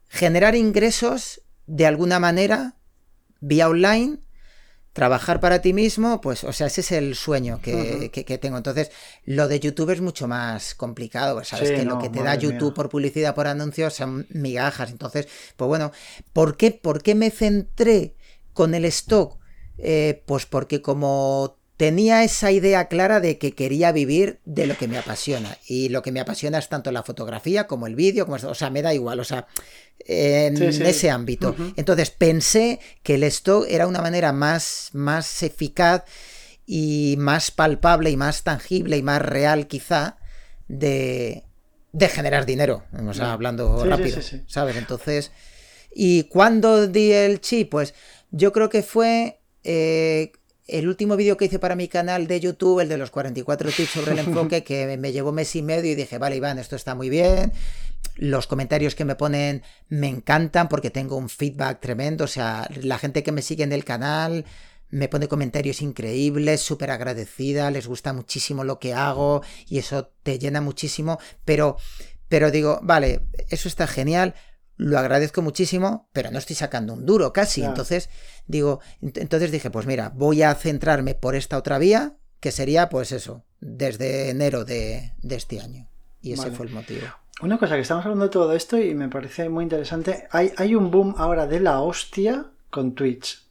Generar 0.09 0.55
ingresos 0.55 1.41
de 1.67 1.85
alguna 1.85 2.19
manera 2.19 2.75
vía 3.39 3.69
online 3.69 4.19
trabajar 4.93 5.39
para 5.39 5.59
ti 5.59 5.73
mismo, 5.73 6.21
pues, 6.21 6.43
o 6.43 6.53
sea, 6.53 6.67
ese 6.67 6.81
es 6.81 6.91
el 6.91 7.15
sueño 7.15 7.59
que, 7.61 8.39
tengo. 8.39 8.57
Entonces, 8.57 8.91
lo 9.25 9.47
de 9.47 9.59
YouTube 9.59 9.89
es 9.89 10.01
mucho 10.01 10.27
más 10.27 10.75
complicado, 10.75 11.35
pues, 11.35 11.47
sabes 11.47 11.71
que 11.71 11.83
lo 11.83 11.97
que 11.97 12.09
te 12.09 12.21
da 12.21 12.35
YouTube 12.35 12.75
por 12.75 12.89
publicidad, 12.89 13.33
por 13.33 13.47
anuncios, 13.47 13.95
son 13.95 14.27
migajas. 14.29 14.91
Entonces, 14.91 15.27
pues 15.57 15.67
bueno, 15.67 15.91
¿por 16.31 16.57
qué, 16.57 16.71
por 16.71 17.01
qué 17.01 17.15
me 17.15 17.31
centré 17.31 18.15
con 18.53 18.75
el 18.75 18.85
stock? 18.85 19.37
Eh, 19.79 20.21
pues 20.27 20.45
porque 20.45 20.83
como 20.83 21.57
tenía 21.77 22.23
esa 22.23 22.51
idea 22.51 22.87
clara 22.87 23.19
de 23.19 23.37
que 23.37 23.53
quería 23.53 23.91
vivir 23.91 24.39
de 24.45 24.67
lo 24.67 24.77
que 24.77 24.87
me 24.87 24.97
apasiona. 24.97 25.57
Y 25.67 25.89
lo 25.89 26.01
que 26.01 26.11
me 26.11 26.19
apasiona 26.19 26.59
es 26.59 26.69
tanto 26.69 26.91
la 26.91 27.03
fotografía 27.03 27.67
como 27.67 27.87
el 27.87 27.95
vídeo, 27.95 28.25
como 28.25 28.37
o 28.37 28.55
sea, 28.55 28.69
me 28.69 28.81
da 28.81 28.93
igual, 28.93 29.19
o 29.19 29.23
sea, 29.23 29.47
en 29.99 30.61
ese 30.61 31.09
ámbito. 31.09 31.55
Entonces 31.75 32.11
pensé 32.11 32.79
que 33.01 33.15
el 33.15 33.23
stock 33.23 33.65
era 33.67 33.87
una 33.87 34.01
manera 34.01 34.33
más, 34.33 34.89
más 34.93 35.43
eficaz 35.43 36.03
y 36.65 37.15
más 37.17 37.51
palpable 37.51 38.09
y 38.09 38.17
más 38.17 38.43
tangible 38.43 38.97
y 38.97 39.01
más 39.01 39.21
real 39.21 39.67
quizá 39.67 40.17
de, 40.67 41.43
de 41.91 42.09
generar 42.09 42.45
dinero, 42.45 42.83
o 43.05 43.13
sea, 43.13 43.33
hablando 43.33 43.83
rápido, 43.83 44.19
¿sabes? 44.47 44.77
Entonces, 44.77 45.31
¿y 45.93 46.23
cuándo 46.23 46.87
di 46.87 47.11
el 47.11 47.41
chip? 47.41 47.71
Pues 47.71 47.93
yo 48.31 48.51
creo 48.53 48.69
que 48.69 48.83
fue... 48.83 49.39
Eh, 49.65 50.33
el 50.67 50.87
último 50.87 51.15
vídeo 51.15 51.37
que 51.37 51.45
hice 51.45 51.59
para 51.59 51.75
mi 51.75 51.87
canal 51.87 52.27
de 52.27 52.39
YouTube, 52.39 52.81
el 52.81 52.89
de 52.89 52.97
los 52.97 53.11
44 53.11 53.71
tips 53.71 53.89
sobre 53.89 54.11
el 54.13 54.19
enfoque, 54.27 54.63
que 54.63 54.97
me 54.97 55.11
llevó 55.11 55.31
mes 55.31 55.55
y 55.55 55.61
medio 55.61 55.91
y 55.91 55.95
dije, 55.95 56.17
vale, 56.17 56.37
Iván, 56.37 56.59
esto 56.59 56.75
está 56.75 56.95
muy 56.95 57.09
bien, 57.09 57.51
los 58.15 58.47
comentarios 58.47 58.95
que 58.95 59.05
me 59.05 59.15
ponen 59.15 59.63
me 59.89 60.07
encantan 60.07 60.69
porque 60.69 60.89
tengo 60.89 61.15
un 61.15 61.29
feedback 61.29 61.79
tremendo. 61.79 62.25
O 62.25 62.27
sea, 62.27 62.69
la 62.81 62.97
gente 62.97 63.23
que 63.23 63.31
me 63.31 63.41
sigue 63.41 63.63
en 63.63 63.73
el 63.73 63.83
canal 63.83 64.45
me 64.89 65.07
pone 65.07 65.27
comentarios 65.27 65.81
increíbles, 65.81 66.61
súper 66.61 66.91
agradecida, 66.91 67.71
les 67.71 67.87
gusta 67.87 68.13
muchísimo 68.13 68.63
lo 68.63 68.77
que 68.77 68.93
hago 68.93 69.41
y 69.67 69.79
eso 69.79 70.11
te 70.21 70.37
llena 70.37 70.61
muchísimo. 70.61 71.19
Pero, 71.45 71.77
pero 72.29 72.51
digo, 72.51 72.79
vale, 72.83 73.21
eso 73.49 73.67
está 73.67 73.87
genial, 73.87 74.35
lo 74.77 74.97
agradezco 74.97 75.41
muchísimo, 75.41 76.09
pero 76.13 76.31
no 76.31 76.39
estoy 76.39 76.55
sacando 76.55 76.93
un 76.93 77.05
duro 77.05 77.31
casi. 77.33 77.63
Entonces, 77.63 78.09
digo, 78.47 78.79
entonces 79.01 79.51
dije, 79.51 79.69
pues 79.69 79.85
mira, 79.85 80.11
voy 80.15 80.41
a 80.41 80.53
centrarme 80.55 81.15
por 81.15 81.35
esta 81.35 81.57
otra 81.57 81.77
vía, 81.77 82.15
que 82.39 82.51
sería 82.51 82.89
pues 82.89 83.11
eso, 83.11 83.43
desde 83.59 84.29
enero 84.29 84.65
de, 84.65 85.13
este 85.29 85.61
año. 85.61 85.87
Y 86.21 86.33
ese 86.33 86.51
fue 86.51 86.65
el 86.65 86.73
motivo. 86.73 87.07
Una 87.41 87.57
cosa 87.57 87.75
que 87.75 87.81
estamos 87.81 88.05
hablando 88.05 88.25
de 88.25 88.31
todo 88.31 88.53
esto 88.53 88.77
y 88.77 88.93
me 88.93 89.09
parece 89.09 89.49
muy 89.49 89.63
interesante. 89.63 90.27
Hay, 90.31 90.53
hay 90.57 90.75
un 90.75 90.91
boom 90.91 91.15
ahora 91.17 91.47
de 91.47 91.59
la 91.59 91.81
hostia 91.81 92.45
con 92.69 92.95
Twitch. 92.95 93.43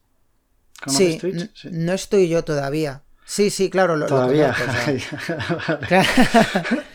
¿Conoces 0.83 1.19
Twitch? 1.19 1.51
Sí, 1.55 1.69
no 1.71 1.93
estoy 1.93 2.29
yo 2.29 2.45
todavía. 2.45 3.03
Sí, 3.33 3.49
sí, 3.49 3.71
claro, 3.71 3.97
lo, 3.97 4.05
Todavía. 4.05 4.55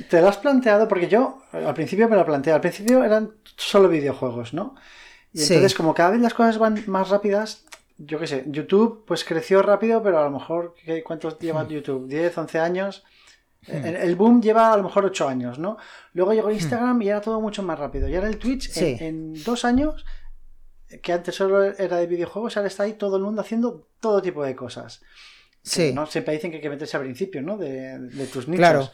¿Te 0.08 0.22
lo 0.22 0.28
has 0.28 0.38
planteado? 0.38 0.88
Porque 0.88 1.08
yo 1.08 1.42
al 1.52 1.74
principio 1.74 2.08
me 2.08 2.16
lo 2.16 2.24
planteé. 2.24 2.54
Al 2.54 2.62
principio 2.62 3.04
eran 3.04 3.32
solo 3.56 3.90
videojuegos, 3.90 4.54
¿no? 4.54 4.76
Y 5.34 5.42
entonces, 5.42 5.74
como 5.74 5.96
cada 5.96 6.12
vez 6.12 6.22
las 6.22 6.36
cosas 6.36 6.60
van 6.60 6.84
más 6.86 7.10
rápidas, 7.10 7.66
yo 7.98 8.20
qué 8.20 8.28
sé, 8.28 8.44
YouTube 8.46 9.04
pues 9.08 9.24
creció 9.24 9.64
rápido, 9.64 10.04
pero 10.04 10.20
a 10.20 10.26
lo 10.26 10.30
mejor, 10.30 10.76
¿cuántos 11.04 11.40
lleva 11.40 11.64
hmm. 11.64 11.70
YouTube? 11.70 12.08
¿10, 12.08 12.38
11 12.38 12.60
años? 12.60 13.04
Hmm. 13.66 13.88
El 13.88 14.16
boom 14.16 14.40
lleva 14.40 14.72
a 14.72 14.78
lo 14.78 14.84
mejor 14.84 15.06
8 15.06 15.28
años, 15.28 15.58
¿no? 15.58 15.78
Luego 16.14 16.34
llegó 16.34 16.50
hmm. 16.50 16.54
Instagram 16.54 17.02
y 17.02 17.10
era 17.10 17.20
todo 17.20 17.42
mucho 17.42 17.64
más 17.64 17.80
rápido. 17.80 18.08
Y 18.08 18.16
ahora 18.16 18.28
el 18.28 18.38
Twitch, 18.38 18.78
en, 18.78 19.44
dos 19.44 19.66
años, 19.66 20.06
que 21.02 21.14
antes 21.14 21.34
solo 21.34 21.64
era 21.64 21.98
de 21.98 22.06
videojuegos, 22.06 22.58
ahora 22.58 22.68
está 22.68 22.84
ahí 22.84 22.94
todo 22.94 23.18
el 23.18 23.24
mundo 23.24 23.42
haciendo 23.42 23.88
todo 24.00 24.22
tipo 24.22 24.44
de 24.44 24.56
cosas. 24.56 25.02
Sí. 25.68 25.94
¿no? 25.94 26.06
Siempre 26.06 26.34
dicen 26.34 26.52
que 26.52 26.58
hay 26.58 26.64
que 26.64 26.70
meterse 26.70 26.98
al 26.98 27.04
principio, 27.04 27.42
¿no? 27.42 27.58
De, 27.58 28.10
tus 28.32 28.48
nichos. 28.48 28.60
Claro. 28.60 28.92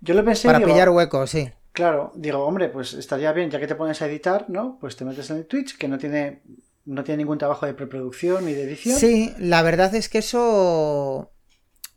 Yo 0.00 0.14
lo 0.14 0.24
pensé. 0.24 0.46
Para 0.46 0.64
pillar 0.64 0.90
huecos, 0.90 1.30
sí. 1.30 1.50
Claro, 1.72 2.12
digo, 2.14 2.38
hombre, 2.38 2.68
pues 2.68 2.94
estaría 2.94 3.32
bien, 3.32 3.50
ya 3.50 3.60
que 3.60 3.66
te 3.66 3.74
pones 3.74 4.00
a 4.00 4.06
editar, 4.06 4.46
¿no? 4.48 4.78
Pues 4.80 4.96
te 4.96 5.04
metes 5.04 5.28
en 5.30 5.38
el 5.38 5.46
Twitch, 5.46 5.76
que 5.76 5.88
no 5.88 5.98
tiene 5.98 6.42
no 6.86 7.02
tiene 7.04 7.18
ningún 7.18 7.38
trabajo 7.38 7.66
de 7.66 7.74
preproducción 7.74 8.46
ni 8.46 8.54
de 8.54 8.62
edición. 8.62 8.98
Sí, 8.98 9.34
la 9.38 9.62
verdad 9.62 9.94
es 9.94 10.08
que 10.08 10.18
eso. 10.18 11.32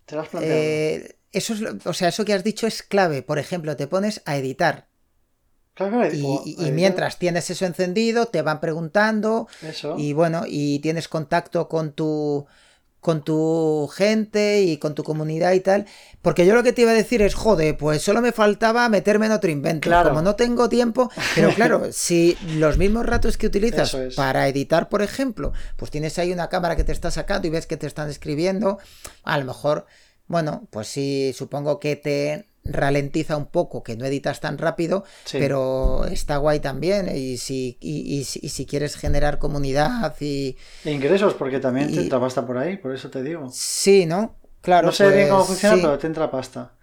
Te 0.06 0.16
lo 0.16 0.22
has 0.22 0.30
planteado. 0.30 0.60
Eh, 0.60 1.16
eso 1.32 1.54
es, 1.54 1.62
o 1.86 1.94
sea, 1.94 2.10
eso 2.10 2.26
que 2.26 2.34
has 2.34 2.44
dicho 2.44 2.68
es 2.68 2.82
clave. 2.82 3.22
Por 3.22 3.38
ejemplo, 3.38 3.78
te 3.78 3.88
pones 3.88 4.22
a 4.26 4.36
editar. 4.36 4.88
Claro, 5.76 6.06
y, 6.12 6.56
y, 6.58 6.72
mientras 6.72 7.20
tienes 7.20 7.50
eso 7.50 7.66
encendido, 7.66 8.26
te 8.26 8.42
van 8.42 8.60
preguntando. 8.60 9.48
Eso. 9.62 9.96
Y 9.98 10.12
bueno, 10.12 10.44
y 10.46 10.80
tienes 10.80 11.08
contacto 11.08 11.70
con 11.70 11.94
tu 11.94 12.48
con 13.00 13.24
tu 13.24 13.90
gente 13.94 14.62
y 14.62 14.78
con 14.78 14.96
tu 14.96 15.04
comunidad 15.04 15.54
y 15.54 15.62
tal. 15.62 15.86
Porque 16.22 16.46
yo 16.46 16.54
lo 16.54 16.64
que 16.64 16.74
te 16.74 16.82
iba 16.82 16.92
a 16.92 16.96
decir 16.96 17.22
es, 17.22 17.34
joder, 17.34 17.78
pues 17.78 18.02
solo 18.02 18.22
me 18.22 18.32
faltaba 18.32 18.90
meterme 18.90 19.28
en 19.28 19.32
otro 19.32 19.50
invento. 19.50 19.90
Como 20.04 20.22
no 20.22 20.36
tengo 20.36 20.68
tiempo. 20.68 21.10
Pero 21.36 21.54
claro, 21.54 21.88
si 21.92 22.38
los 22.56 22.78
mismos 22.78 23.06
ratos 23.06 23.38
que 23.38 23.48
utilizas 23.48 23.96
para 24.16 24.48
editar, 24.48 24.90
por 24.90 25.02
ejemplo, 25.02 25.54
pues 25.78 25.92
tienes 25.92 26.20
ahí 26.20 26.32
una 26.34 26.50
cámara 26.50 26.76
que 26.76 26.84
te 26.84 26.92
está 26.92 27.12
sacando 27.12 27.48
y 27.48 27.52
ves 27.52 27.68
que 27.68 27.78
te 27.78 27.88
están 27.88 28.10
escribiendo, 28.10 28.80
a 29.24 29.38
lo 29.38 29.46
mejor, 29.46 29.86
bueno, 30.28 30.68
pues 30.70 30.88
sí, 30.88 31.34
supongo 31.34 31.80
que 31.80 31.96
te 31.96 32.49
ralentiza 32.74 33.38
un 33.38 33.48
poco, 33.48 33.84
que 33.84 33.96
no 33.96 34.06
editas 34.06 34.40
tan 34.40 34.58
rápido, 34.58 35.04
pero 35.32 36.06
está 36.06 36.38
guay 36.38 36.60
también. 36.60 37.10
Y 37.16 37.38
si, 37.38 37.78
y, 37.82 38.24
si 38.24 38.66
quieres 38.66 38.96
generar 38.96 39.40
comunidad 39.40 40.16
y. 40.20 40.58
E 40.86 40.92
ingresos, 40.92 41.34
porque 41.34 41.60
también 41.60 41.94
te 41.94 42.02
entra 42.02 42.20
pasta 42.20 42.46
por 42.46 42.58
ahí, 42.58 42.78
por 42.78 42.94
eso 42.94 43.10
te 43.10 43.24
digo. 43.24 43.50
Sí, 43.52 44.06
¿no? 44.06 44.36
Claro. 44.62 44.88
No 44.88 44.92
sé 44.92 45.10
bien 45.10 45.30
cómo 45.30 45.46
pues, 45.46 45.60
funciona, 45.60 45.76
pero 45.76 45.98
te 45.98 46.08
entra 46.08 46.30
pasta. 46.30 46.74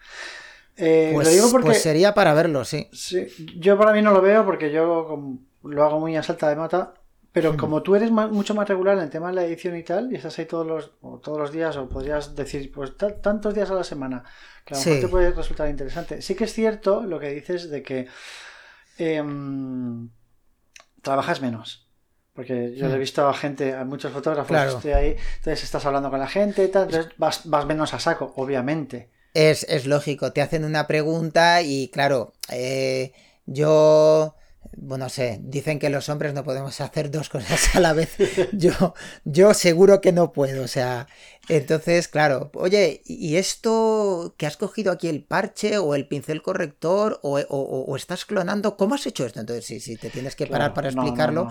Eh, 0.77 1.11
pues, 1.15 1.27
lo 1.27 1.33
digo 1.33 1.51
porque. 1.51 1.67
Pues 1.67 1.83
sería 1.83 2.15
para 2.15 2.35
verlo, 2.35 2.65
sí. 2.65 2.89
sí. 2.93 3.27
Yo 3.59 3.79
para 3.79 3.93
mí 3.93 4.03
no 4.03 4.13
lo 4.13 4.21
veo 4.21 4.45
porque 4.45 4.71
yo 4.71 5.31
lo 5.63 5.85
hago 5.85 6.01
muy 6.01 6.17
a 6.17 6.23
salta 6.23 6.49
de 6.49 6.57
mata. 6.57 6.95
Pero 7.37 7.55
como 7.55 7.83
tú 7.83 7.95
eres 7.95 8.11
mucho 8.11 8.55
más 8.55 8.67
regular 8.67 8.97
en 8.97 9.03
el 9.03 9.11
tema 9.11 9.29
de 9.29 9.35
la 9.35 9.45
edición 9.45 9.77
y 9.77 9.83
tal, 9.83 10.11
y 10.11 10.17
estás 10.17 10.39
ahí 10.39 10.47
todos 10.47 10.67
los, 10.67 10.93
todos 11.21 11.39
los 11.39 11.53
días, 11.53 11.77
o 11.77 11.87
podrías 11.87 12.35
decir, 12.35 12.73
pues 12.73 12.97
tantos 12.97 13.55
días 13.55 13.71
a 13.71 13.75
la 13.75 13.85
semana, 13.85 14.25
que 14.65 14.73
a 14.73 14.79
lo 14.79 14.83
mejor 14.83 15.01
te 15.03 15.09
puede 15.09 15.31
resultar 15.33 15.69
interesante. 15.69 16.23
Sí 16.23 16.35
que 16.35 16.45
es 16.45 16.55
cierto 16.55 17.03
lo 17.03 17.21
que 17.21 17.29
dices 17.29 17.69
de 17.69 17.83
que 17.83 18.09
em, 18.97 20.09
trabajas 21.03 21.43
menos. 21.43 21.87
Porque 22.33 22.75
yo 22.75 22.87
he 22.87 22.97
hmm. 22.97 23.01
visto 23.01 23.29
a 23.29 23.35
gente, 23.35 23.75
a 23.75 23.85
muchos 23.85 24.13
fotógrafos, 24.13 24.57
estoy 24.57 24.93
ahí, 24.93 25.17
entonces 25.37 25.63
estás 25.63 25.85
hablando 25.85 26.09
con 26.09 26.21
la 26.21 26.29
gente 26.29 26.65
y 26.65 26.69
tal, 26.69 26.85
entonces 26.85 27.13
vas, 27.19 27.43
vas 27.45 27.67
menos 27.67 27.93
a 27.93 27.99
saco, 27.99 28.33
obviamente. 28.37 29.11
Es, 29.35 29.65
es, 29.69 29.85
lógico, 29.85 30.33
te 30.33 30.41
hacen 30.41 30.65
una 30.65 30.87
pregunta 30.87 31.61
y 31.61 31.91
claro, 31.91 32.33
eh, 32.51 33.13
yo 33.45 34.37
bueno, 34.77 35.09
sé, 35.09 35.39
dicen 35.43 35.79
que 35.79 35.91
los 35.91 36.09
hombres 36.09 36.35
no 36.35 36.45
podemos 36.45 36.81
hacer 36.81 37.11
dos 37.11 37.29
cosas 37.29 37.75
a 37.77 37.81
la 37.81 37.93
vez. 37.93 38.17
Yo, 38.53 38.95
yo 39.25 39.55
seguro 39.55 40.01
que 40.01 40.13
no 40.13 40.33
puedo. 40.33 40.65
O 40.65 40.69
sea, 40.69 41.07
entonces, 41.49 42.09
claro, 42.09 42.51
oye, 42.55 43.03
¿y 43.05 43.37
esto 43.37 44.35
que 44.37 44.47
has 44.47 44.57
cogido 44.57 44.93
aquí 44.93 45.09
el 45.09 45.23
parche 45.23 45.79
o 45.79 45.95
el 45.95 46.07
pincel 46.07 46.43
corrector 46.43 47.21
o, 47.23 47.97
estás 47.97 48.25
clonando? 48.25 48.77
¿Cómo 48.77 48.95
has 48.95 49.07
hecho 49.07 49.27
esto? 49.27 49.41
Entonces, 49.41 49.67
si, 49.67 49.81
si 49.81 49.97
te 49.97 50.11
tienes 50.11 50.37
que 50.37 50.47
parar 50.47 50.75
para 50.75 50.89
explicarlo, 50.89 51.49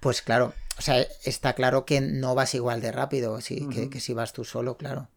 pues 0.00 0.22
claro, 0.22 0.52
o 0.78 0.82
sea, 0.82 1.00
está 1.24 1.54
claro 1.54 1.86
que 1.86 2.00
no 2.00 2.34
vas 2.34 2.54
igual 2.54 2.80
de 2.80 2.92
rápido 2.92 3.40
sí, 3.40 3.66
que, 3.90 4.00
si 4.00 4.12
vas 4.12 4.32
tú 4.32 4.44
solo, 4.44 4.76
claro. 4.76 5.08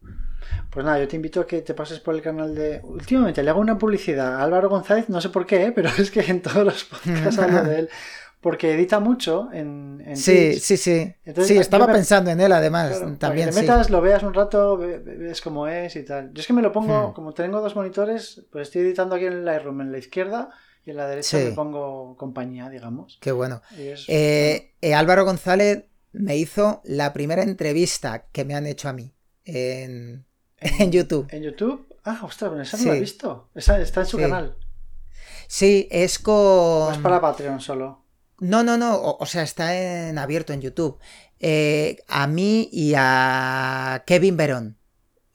Pues 0.70 0.86
nada, 0.86 1.00
yo 1.00 1.08
te 1.08 1.18
invito 1.18 1.42
a 1.42 1.48
que 1.48 1.62
te 1.62 1.74
pases 1.74 2.00
por 2.00 2.16
el 2.16 2.22
canal 2.22 2.56
de. 2.56 2.80
Últimamente 2.84 3.44
le 3.44 3.50
hago 3.50 3.60
una 3.60 3.78
publicidad 3.78 4.36
a 4.36 4.44
Álvaro 4.44 4.70
González, 4.70 5.10
no 5.10 5.20
sé 5.20 5.30
por 5.30 5.46
qué, 5.46 5.72
pero 5.76 5.90
es 5.98 6.12
que 6.12 6.22
en 6.22 6.42
todos 6.42 6.66
los 6.66 6.86
podcasts 6.86 7.40
hablo 7.40 7.64
de 7.64 7.80
él. 7.80 7.90
Porque 8.42 8.74
edita 8.74 9.02
mucho 9.02 9.50
en, 9.52 10.02
Sí, 10.16 10.58
sí, 10.62 10.78
sí. 10.78 11.14
sí, 11.44 11.58
estaba 11.58 11.88
pensando 11.88 12.32
en 12.32 12.40
él 12.40 12.54
además. 12.54 12.98
también. 13.20 13.50
que 13.50 13.56
te 13.56 13.62
metas, 13.62 13.90
lo 13.90 14.00
veas 14.00 14.24
un 14.24 14.34
rato, 14.34 14.78
ves 14.78 15.42
cómo 15.42 15.68
es 15.68 15.98
y 15.98 16.04
tal. 16.04 16.32
Yo 16.32 16.40
es 16.40 16.48
que 16.48 16.54
me 16.54 16.62
lo 16.62 16.72
pongo, 16.72 17.10
hmm. 17.10 17.14
como 17.14 17.34
tengo 17.34 17.60
dos 17.60 17.76
monitores, 17.76 18.46
pues 18.50 18.70
estoy 18.70 18.84
editando 18.84 19.16
aquí 19.16 19.26
en 19.26 19.34
el 19.34 19.46
Lightroom 19.46 19.82
en 19.82 19.92
la 19.92 19.98
izquierda 19.98 20.52
y 20.90 20.92
en 20.92 20.98
la 20.98 21.08
derecha 21.08 21.38
me 21.38 21.52
pongo 21.52 22.16
compañía, 22.18 22.68
digamos. 22.68 23.20
Qué 23.22 23.32
bueno. 23.32 23.62
Eh, 23.78 24.74
eh, 24.82 24.94
Álvaro 24.96 25.24
González 25.24 25.86
me 26.14 26.36
hizo 26.36 26.82
la 26.84 27.14
primera 27.14 27.44
entrevista 27.44 28.26
que 28.32 28.44
me 28.44 28.56
han 28.56 28.66
hecho 28.66 28.90
a 28.90 28.94
mí 28.94 29.14
en, 29.46 30.26
en, 30.58 30.92
YouTube. 30.92 31.28
¿En 31.30 31.44
YouTube? 31.44 31.88
Ah, 32.04 32.22
ostras, 32.24 32.54
esa 32.60 32.78
no 32.78 32.86
la 32.86 32.98
he 32.98 33.00
visto. 33.02 33.50
Esa 33.54 33.80
está 33.80 34.02
en 34.02 34.08
su 34.08 34.18
canal. 34.18 34.58
Sí, 35.48 35.88
es 35.92 36.18
con. 36.18 36.92
es 36.92 37.00
para 37.00 37.22
Patreon 37.22 37.62
solo. 37.62 38.04
No, 38.40 38.64
no, 38.64 38.76
no. 38.76 39.00
O, 39.00 39.26
sea, 39.28 39.44
está 39.44 39.78
en 39.78 40.18
abierto 40.18 40.54
en 40.54 40.62
YouTube. 40.62 40.98
Eh, 41.40 41.98
a 42.08 42.26
mí 42.26 42.68
y 42.72 42.94
a 42.98 44.04
Kevin 44.08 44.38
Verón. 44.38 44.78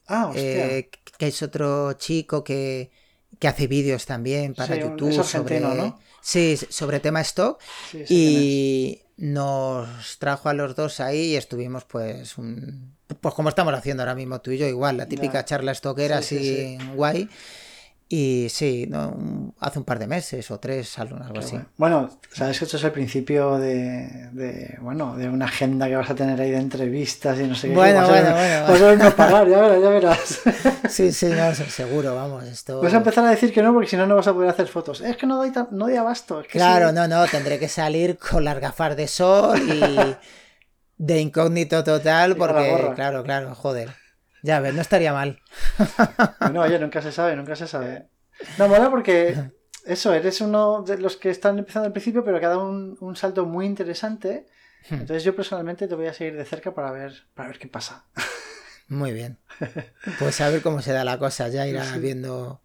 Ah, 0.09 0.26
hostia. 0.26 0.89
Que 1.16 1.28
es 1.28 1.43
otro 1.44 1.93
chico 1.93 2.43
que, 2.43 2.90
que 3.45 3.49
hace 3.49 3.66
vídeos 3.66 4.07
también 4.07 4.55
para 4.55 4.75
YouTube. 4.75 5.23
sobre, 5.23 5.61
¿no? 5.61 6.01
Sí, 6.23 6.57
sobre 6.57 6.99
tema 6.99 7.21
stock. 7.21 7.61
y, 8.09 9.03
nos 9.19 10.19
trajo 10.19 10.49
a 10.49 10.55
los 10.55 10.75
dos 10.75 10.99
ahí 10.99 11.33
y 11.33 11.37
estuvimos 11.37 11.85
pues 11.85 12.39
un, 12.39 12.95
pues 13.21 13.35
como 13.35 13.51
estamos 13.51 13.75
haciendo 13.75 14.03
ahora 14.03 14.15
mismo 14.15 14.41
tú 14.41 14.51
y 14.51 14.57
yo 14.57 14.66
igual, 14.66 14.97
la 14.97 15.07
típica 15.07 15.35
Ya. 15.41 15.45
charla 15.45 15.73
estoquera 15.73 16.23
Sí, 16.23 16.37
así 16.39 16.79
sí, 16.79 16.79
guay. 16.97 17.29
Y 18.06 18.48
sí, 18.51 18.86
¿no? 18.89 19.55
hace 19.59 19.78
un 19.78 19.85
par 19.85 19.98
de 19.98 20.06
meses 20.06 20.51
o 20.51 20.60
tres, 20.60 20.98
algo, 20.98 21.16
Qué 21.32 21.39
así. 21.39 21.52
bueno. 21.52 21.66
Bueno, 21.78 22.18
sabes 22.32 22.59
que 22.59 22.66
esto 22.66 22.76
es 22.76 22.85
el 22.85 22.93
principio 22.93 23.56
de, 23.59 24.28
de, 24.32 24.76
bueno, 24.82 25.16
de 25.16 25.28
una 25.28 25.47
agenda 25.47 25.89
que 25.89 25.97
vas 25.97 26.10
a 26.10 26.14
tener 26.14 26.39
ahí 26.40 26.51
de 26.51 26.59
entrevistas 26.59 27.40
y 27.40 27.44
no 27.44 27.55
sé 27.55 27.68
qué. 27.68 27.74
Bueno, 27.74 28.01
vas 28.02 28.09
a- 28.10 28.12
bueno, 28.12 28.35
bueno, 28.35 28.62
Vas 28.68 28.82
a 28.82 29.05
no 29.10 29.16
parar, 29.16 29.48
ya 29.48 29.60
verás, 29.60 29.82
ya 29.82 29.89
verás. 29.89 30.40
Sí, 30.90 31.12
sí, 31.12 31.26
no, 31.26 31.55
seguro, 31.55 32.14
vamos, 32.14 32.44
esto... 32.44 32.81
Vas 32.82 32.93
a 32.93 32.98
empezar 32.98 33.24
a 33.24 33.31
decir 33.31 33.52
que 33.52 33.62
no 33.62 33.72
porque 33.72 33.89
si 33.89 33.97
no, 33.97 34.06
no 34.06 34.16
vas 34.16 34.28
a 34.28 34.35
poder 34.35 34.51
hacer 34.51 34.68
fotos. 34.68 35.01
Es 35.01 35.16
que 35.16 35.26
no 35.26 35.39
doy, 35.39 35.51
tan- 35.51 35.68
no 35.72 35.86
doy 35.86 35.97
abasto. 35.97 36.40
es 36.40 36.47
que 36.47 36.59
Claro, 36.59 36.90
sí. 36.90 36.94
no, 36.94 37.09
no, 37.09 37.26
tendré 37.26 37.59
que 37.59 37.68
salir 37.68 38.18
con 38.18 38.44
las 38.44 38.60
gafas 38.60 38.97
de 38.97 39.09
sol 39.09 39.59
y 39.60 40.14
de 40.98 41.20
incógnito 41.20 41.82
total 41.82 42.36
porque, 42.36 42.93
claro, 42.94 43.24
claro, 43.24 43.55
joder. 43.55 44.03
Ya 44.45 44.61
ves, 44.61 44.75
no 44.75 44.83
estaría 44.83 45.12
mal. 45.15 45.41
Bueno, 46.41 46.61
oye, 46.61 46.79
nunca 46.79 47.01
se 47.01 47.11
sabe, 47.12 47.35
nunca 47.35 47.57
se 47.57 47.66
sabe. 47.66 48.09
No, 48.59 48.69
mola 48.69 48.91
porque 48.91 49.51
eso, 49.87 50.12
eres 50.12 50.43
uno 50.43 50.83
de 50.83 50.99
los 50.99 51.16
que 51.16 51.31
están 51.31 51.59
empezando 51.59 51.87
al 51.87 51.93
principio, 51.93 52.23
pero 52.25 52.39
que 52.39 52.45
ha 52.47 52.51
dado 52.51 52.69
un, 52.69 52.97
un 53.01 53.16
salto 53.16 53.47
muy 53.47 53.65
interesante. 53.65 54.47
Hmm. 54.91 54.95
Entonces 54.97 55.25
yo 55.25 55.35
personalmente 55.35 55.89
te 55.89 55.95
voy 55.95 56.09
a 56.09 56.12
seguir 56.12 56.37
de 56.37 56.45
cerca 56.45 56.75
para 56.75 56.91
ver, 56.93 57.25
para 57.35 57.49
ver 57.49 57.59
qué 57.59 57.69
pasa. 57.69 58.05
Muy 58.89 59.12
bien. 59.12 59.39
Pues 60.19 60.39
a 60.43 60.51
ver 60.51 60.61
cómo 60.61 60.83
se 60.83 60.93
da 60.93 61.05
la 61.05 61.19
cosa, 61.19 61.49
ya 61.49 61.66
irá 61.66 61.85
Sí. 61.85 61.99
viendo 62.01 62.61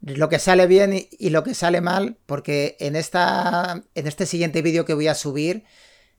lo 0.00 0.28
que 0.28 0.40
sale 0.40 0.66
bien 0.66 0.92
y, 0.94 1.08
y 1.12 1.30
lo 1.30 1.44
que 1.44 1.54
sale 1.54 1.80
mal, 1.80 2.18
porque 2.26 2.76
en 2.80 2.96
esta 2.96 3.82
en 3.94 4.06
este 4.08 4.26
siguiente 4.26 4.62
vídeo 4.62 4.84
que 4.84 4.94
voy 4.94 5.06
a 5.06 5.14
subir 5.14 5.64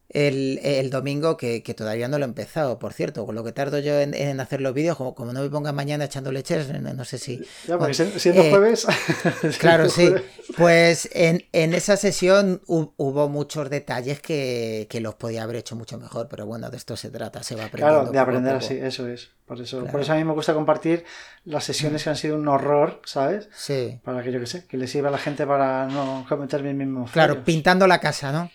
el, 0.09 0.59
el 0.63 0.89
domingo, 0.89 1.37
que, 1.37 1.61
que 1.63 1.73
todavía 1.73 2.07
no 2.07 2.17
lo 2.17 2.25
he 2.25 2.27
empezado, 2.27 2.79
por 2.79 2.93
cierto, 2.93 3.25
con 3.25 3.35
lo 3.35 3.43
que 3.43 3.51
tardo 3.51 3.79
yo 3.79 3.99
en, 3.99 4.13
en 4.13 4.39
hacer 4.39 4.59
los 4.61 4.73
vídeos, 4.73 4.97
como, 4.97 5.13
como 5.15 5.33
no 5.33 5.41
me 5.41 5.49
ponga 5.49 5.71
mañana 5.71 6.05
echando 6.05 6.31
leches, 6.31 6.67
no, 6.69 6.93
no 6.93 7.05
sé 7.05 7.17
si... 7.19 7.41
Ya, 7.67 7.75
Bueno, 7.77 7.93
siendo 7.93 8.41
eh, 8.41 8.49
jueves. 8.49 8.87
Claro, 9.59 9.87
sí. 9.89 10.11
Pues 10.57 11.09
en, 11.13 11.45
en 11.53 11.73
esa 11.73 11.95
sesión 11.95 12.61
hu- 12.65 12.93
hubo 12.97 13.29
muchos 13.29 13.69
detalles 13.69 14.19
que, 14.19 14.87
que 14.89 14.99
los 14.99 15.15
podía 15.15 15.43
haber 15.43 15.57
hecho 15.57 15.75
mucho 15.75 15.97
mejor, 15.99 16.27
pero 16.27 16.45
bueno, 16.45 16.69
de 16.69 16.77
esto 16.77 16.97
se 16.97 17.09
trata, 17.11 17.43
se 17.43 17.55
va 17.55 17.65
aprendiendo. 17.65 17.99
Claro, 17.99 18.11
de 18.11 18.19
aprender 18.19 18.55
así, 18.55 18.73
eso 18.81 19.07
es. 19.07 19.29
Por 19.45 19.59
eso, 19.61 19.77
por 19.79 19.85
Claro. 19.89 20.01
eso 20.01 20.13
a 20.13 20.15
mí 20.15 20.23
me 20.23 20.33
gusta 20.33 20.53
compartir 20.53 21.05
las 21.43 21.63
sesiones 21.63 22.03
que 22.03 22.09
han 22.11 22.15
sido 22.15 22.35
un 22.35 22.47
horror, 22.47 23.01
¿sabes? 23.05 23.49
Sí. 23.55 23.99
Para 24.03 24.21
que 24.23 24.31
yo 24.31 24.39
que 24.39 24.45
sé, 24.45 24.65
que 24.67 24.77
les 24.77 24.91
sirva 24.91 25.09
a 25.09 25.11
la 25.11 25.17
gente 25.17 25.45
para 25.47 25.87
no 25.87 26.25
cometer 26.29 26.61
mis 26.61 26.75
mismos 26.75 27.09
Claro, 27.11 27.33
fallos. 27.33 27.45
pintando 27.45 27.87
la 27.87 27.99
casa, 27.99 28.31
¿no? 28.31 28.51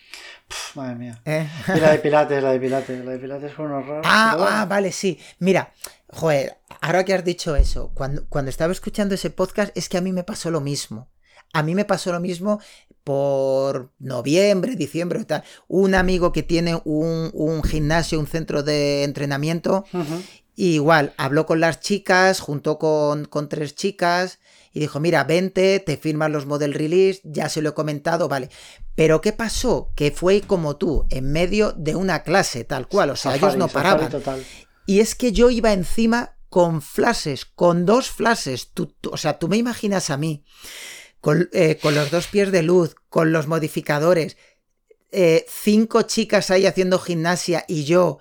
Madre 0.75 0.95
mía. 0.95 1.21
¿Eh? 1.25 1.47
Y 1.75 1.79
la 1.79 1.91
de 1.91 1.99
Pilates, 1.99 2.43
la 2.43 2.51
de 2.51 2.59
Pilates, 2.59 3.05
la 3.05 3.11
de 3.11 3.19
Pilates 3.19 3.53
fue 3.53 3.65
un 3.65 3.71
horror. 3.71 4.01
Ah, 4.05 4.35
bueno. 4.37 4.51
ah, 4.51 4.65
vale, 4.65 4.91
sí. 4.91 5.19
Mira, 5.39 5.73
joder, 6.07 6.57
ahora 6.81 7.03
que 7.03 7.13
has 7.13 7.23
dicho 7.23 7.55
eso, 7.55 7.91
cuando, 7.93 8.27
cuando 8.27 8.49
estaba 8.49 8.71
escuchando 8.71 9.15
ese 9.15 9.29
podcast 9.29 9.75
es 9.75 9.89
que 9.89 9.97
a 9.97 10.01
mí 10.01 10.11
me 10.11 10.23
pasó 10.23 10.51
lo 10.51 10.61
mismo. 10.61 11.09
A 11.53 11.63
mí 11.63 11.73
me 11.73 11.85
pasó 11.85 12.11
lo 12.11 12.19
mismo 12.19 12.59
por 13.05 13.93
noviembre, 13.99 14.75
diciembre 14.75 15.21
y 15.21 15.25
tal. 15.25 15.43
Un 15.67 15.95
amigo 15.95 16.31
que 16.33 16.43
tiene 16.43 16.81
un, 16.83 17.29
un 17.33 17.63
gimnasio, 17.63 18.19
un 18.19 18.27
centro 18.27 18.61
de 18.63 19.03
entrenamiento, 19.03 19.85
y 20.55 20.73
igual, 20.75 21.13
habló 21.17 21.45
con 21.45 21.59
las 21.59 21.79
chicas, 21.79 22.39
juntó 22.39 22.77
con, 22.79 23.25
con 23.25 23.47
tres 23.47 23.75
chicas 23.75 24.39
y 24.73 24.79
dijo, 24.79 24.99
mira, 24.99 25.23
vente, 25.23 25.79
te 25.79 25.97
firman 25.97 26.33
los 26.33 26.45
model 26.45 26.73
release, 26.73 27.21
ya 27.23 27.47
se 27.47 27.61
lo 27.61 27.69
he 27.69 27.73
comentado, 27.73 28.27
vale. 28.27 28.49
Pero 28.95 29.19
¿qué 29.21 29.33
pasó? 29.33 29.91
Que 29.95 30.11
fue 30.11 30.41
como 30.41 30.77
tú, 30.77 31.05
en 31.09 31.31
medio 31.31 31.73
de 31.73 31.95
una 31.95 32.23
clase, 32.23 32.63
tal 32.63 32.87
cual, 32.87 33.09
o 33.09 33.15
sea, 33.15 33.31
ellos 33.35 33.57
no 33.59 33.65
paraban. 33.73 34.05
Y 34.85 34.99
es 35.01 35.15
que 35.15 35.31
yo 35.31 35.49
iba 35.49 35.73
encima 35.73 36.37
con 36.49 36.81
flashes, 36.81 37.45
con 37.45 37.85
dos 37.85 38.09
flashes. 38.09 38.69
Tú- 38.73 38.87
tú- 39.01 39.09
o 39.11 39.17
sea, 39.17 39.37
tú 39.39 39.47
me 39.49 39.57
imaginas 39.57 40.09
a 40.09 40.17
mí, 40.17 40.45
con, 41.19 41.49
eh, 41.51 41.77
con 41.81 41.93
los 41.95 42.09
dos 42.11 42.27
pies 42.27 42.51
de 42.51 42.61
luz, 42.63 42.95
con 43.09 43.31
los 43.33 43.47
modificadores, 43.47 44.37
eh, 45.11 45.45
cinco 45.49 46.03
chicas 46.03 46.49
ahí 46.51 46.65
haciendo 46.65 46.99
gimnasia 46.99 47.65
y 47.67 47.83
yo 47.83 48.19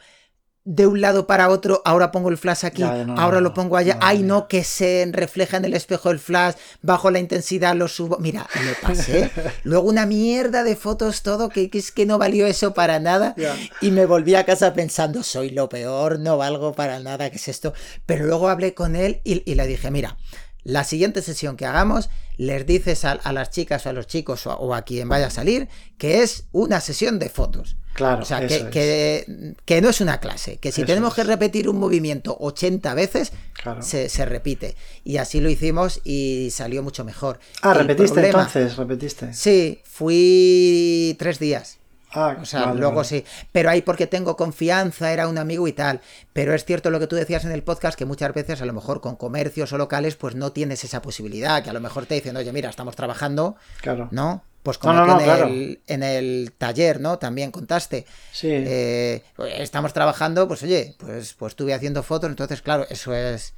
de 0.67 0.87
un 0.87 1.01
lado 1.03 1.27
para 1.27 1.51
otro, 1.51 1.83
ahora 1.85 2.11
pongo 2.11 2.31
el 2.31 2.39
flash 2.39 2.65
aquí, 2.65 2.81
Ya, 2.81 3.05
no, 3.05 3.19
ahora 3.21 3.37
no, 3.37 3.43
lo 3.43 3.55
pongo 3.55 3.77
allá, 3.77 3.99
ay 4.01 4.23
no, 4.23 4.49
que 4.49 4.65
se 4.65 5.07
refleja 5.13 5.59
en 5.59 5.67
el 5.67 5.75
espejo 5.75 6.11
el 6.11 6.19
flash, 6.19 6.55
bajo 6.81 7.11
la 7.11 7.19
intensidad, 7.19 7.75
lo 7.77 7.87
subo, 7.87 8.17
mira, 8.19 8.47
lo 8.65 8.73
pasé, 8.89 9.31
luego 9.63 9.87
una 9.87 10.07
mierda 10.07 10.65
de 10.65 10.75
fotos, 10.75 11.23
todo, 11.23 11.51
que, 11.51 11.69
que 11.69 11.77
es 11.79 11.93
que 11.93 12.07
no 12.07 12.17
valió 12.17 12.47
eso 12.47 12.73
para 12.73 12.99
nada, 12.99 13.35
Ya. 13.37 13.55
y 13.83 13.91
me 13.91 14.07
volví 14.07 14.35
a 14.37 14.45
casa 14.47 14.73
pensando, 14.73 15.23
soy 15.23 15.51
lo 15.51 15.69
peor, 15.69 16.19
no 16.19 16.39
valgo 16.39 16.73
para 16.73 16.99
nada, 16.99 17.29
¿qué 17.29 17.37
es 17.37 17.49
esto? 17.49 17.75
Pero 18.07 18.25
luego 18.25 18.49
hablé 18.49 18.73
con 18.73 18.97
él 18.97 19.21
y, 19.23 19.43
y 19.51 19.57
le 19.57 19.67
dije, 19.67 19.91
mira, 19.91 20.17
la 20.63 20.85
siguiente 20.85 21.21
sesión 21.21 21.59
que 21.59 21.67
hagamos, 21.67 22.09
les 22.39 22.65
dices 22.65 23.05
a, 23.05 23.13
a 23.13 23.35
las 23.35 23.51
chicas 23.51 23.85
o 23.85 23.91
a 23.91 23.93
los 23.93 24.07
chicos 24.07 24.47
o 24.47 24.51
a, 24.53 24.55
o 24.57 24.75
a 24.75 24.81
quien 24.83 25.11
vaya 25.11 25.27
a 25.27 25.31
salir 25.31 25.69
que 25.99 26.23
es 26.23 26.45
una 26.53 26.81
sesión 26.81 27.19
de 27.19 27.29
fotos. 27.29 27.77
Claro, 27.95 28.23
O 28.23 28.25
sea, 28.25 28.47
que, 28.47 28.57
es. 28.57 28.63
que, 28.65 29.55
que 29.65 29.81
no 29.81 29.89
es 29.89 30.01
una 30.01 30.19
clase, 30.21 30.57
que 30.59 30.73
si 30.73 30.83
Eso 30.83 30.87
tenemos 30.89 31.11
es. 31.11 31.17
que 31.17 31.25
repetir 31.25 31.69
un 31.69 31.79
movimiento 31.79 32.37
80 32.41 32.93
veces, 32.95 33.33
Claro. 33.55 33.81
se, 33.83 34.09
se 34.09 34.25
repite. 34.27 34.77
Y 35.05 35.17
así 35.19 35.41
lo 35.41 35.49
hicimos 35.49 36.01
y 36.05 36.49
salió 36.51 36.83
mucho 36.83 37.05
mejor. 37.05 37.39
Ah, 37.63 37.73
El 37.73 37.79
repetiste 37.87 38.21
problema- 38.21 38.39
entonces, 38.47 38.77
repetiste. 38.77 39.33
Sí, 39.33 39.81
fui 39.85 41.17
tres 41.19 41.39
días. 41.39 41.79
Ah, 42.17 42.37
O 42.41 42.45
sea, 42.45 42.67
vale, 42.67 42.79
luego 42.79 42.97
vale. 42.97 43.09
sí. 43.09 43.25
Pero 43.51 43.71
ahí 43.71 43.83
porque 43.83 44.07
tengo 44.07 44.37
confianza, 44.37 45.13
era 45.13 45.27
un 45.27 45.37
amigo 45.37 45.67
y 45.67 45.73
tal. 45.73 46.01
Pero 46.33 46.55
es 46.55 46.65
cierto 46.65 46.91
lo 46.91 47.01
que 47.01 47.09
tú 47.09 47.17
decías 47.17 47.45
en 47.45 47.51
el 47.51 47.65
podcast, 47.65 47.99
que 47.99 48.05
muchas 48.05 48.33
veces 48.33 48.61
a 48.63 48.67
lo 48.67 48.73
mejor 48.73 49.01
con 49.01 49.17
comercios 49.17 49.73
o 49.73 49.79
locales, 49.79 50.15
pues 50.15 50.37
no 50.37 50.53
tienes 50.53 50.85
esa 50.85 51.03
posibilidad, 51.03 51.63
que 51.65 51.71
a 51.71 51.73
lo 51.73 51.81
mejor 51.81 52.07
te 52.07 52.15
dicen, 52.15 52.37
oye, 52.37 52.53
mira, 52.53 52.71
estamos 52.71 52.95
trabajando, 52.95 53.57
Claro. 53.81 54.09
¿no? 54.13 54.45
Pues 54.65 54.79
como 54.79 54.95
No, 54.95 55.07
no, 55.07 55.07
que 55.07 55.13
no, 55.13 55.21
en, 55.21 55.25
claro. 55.37 55.47
el, 55.47 55.81
en 55.87 56.03
el 56.03 56.53
taller, 56.59 57.01
¿no? 57.01 57.19
También 57.19 57.53
contaste. 57.53 58.07
Sí. 58.33 58.49
Eh, 58.51 59.23
estamos 59.59 59.93
trabajando, 59.93 60.49
pues 60.49 60.63
oye, 60.65 60.97
pues, 60.99 61.35
pues 61.35 61.53
estuve 61.53 61.73
haciendo 61.75 62.03
fotos, 62.03 62.31
entonces 62.31 62.61
claro, 62.63 62.85
eso 62.91 63.15
es 63.15 63.55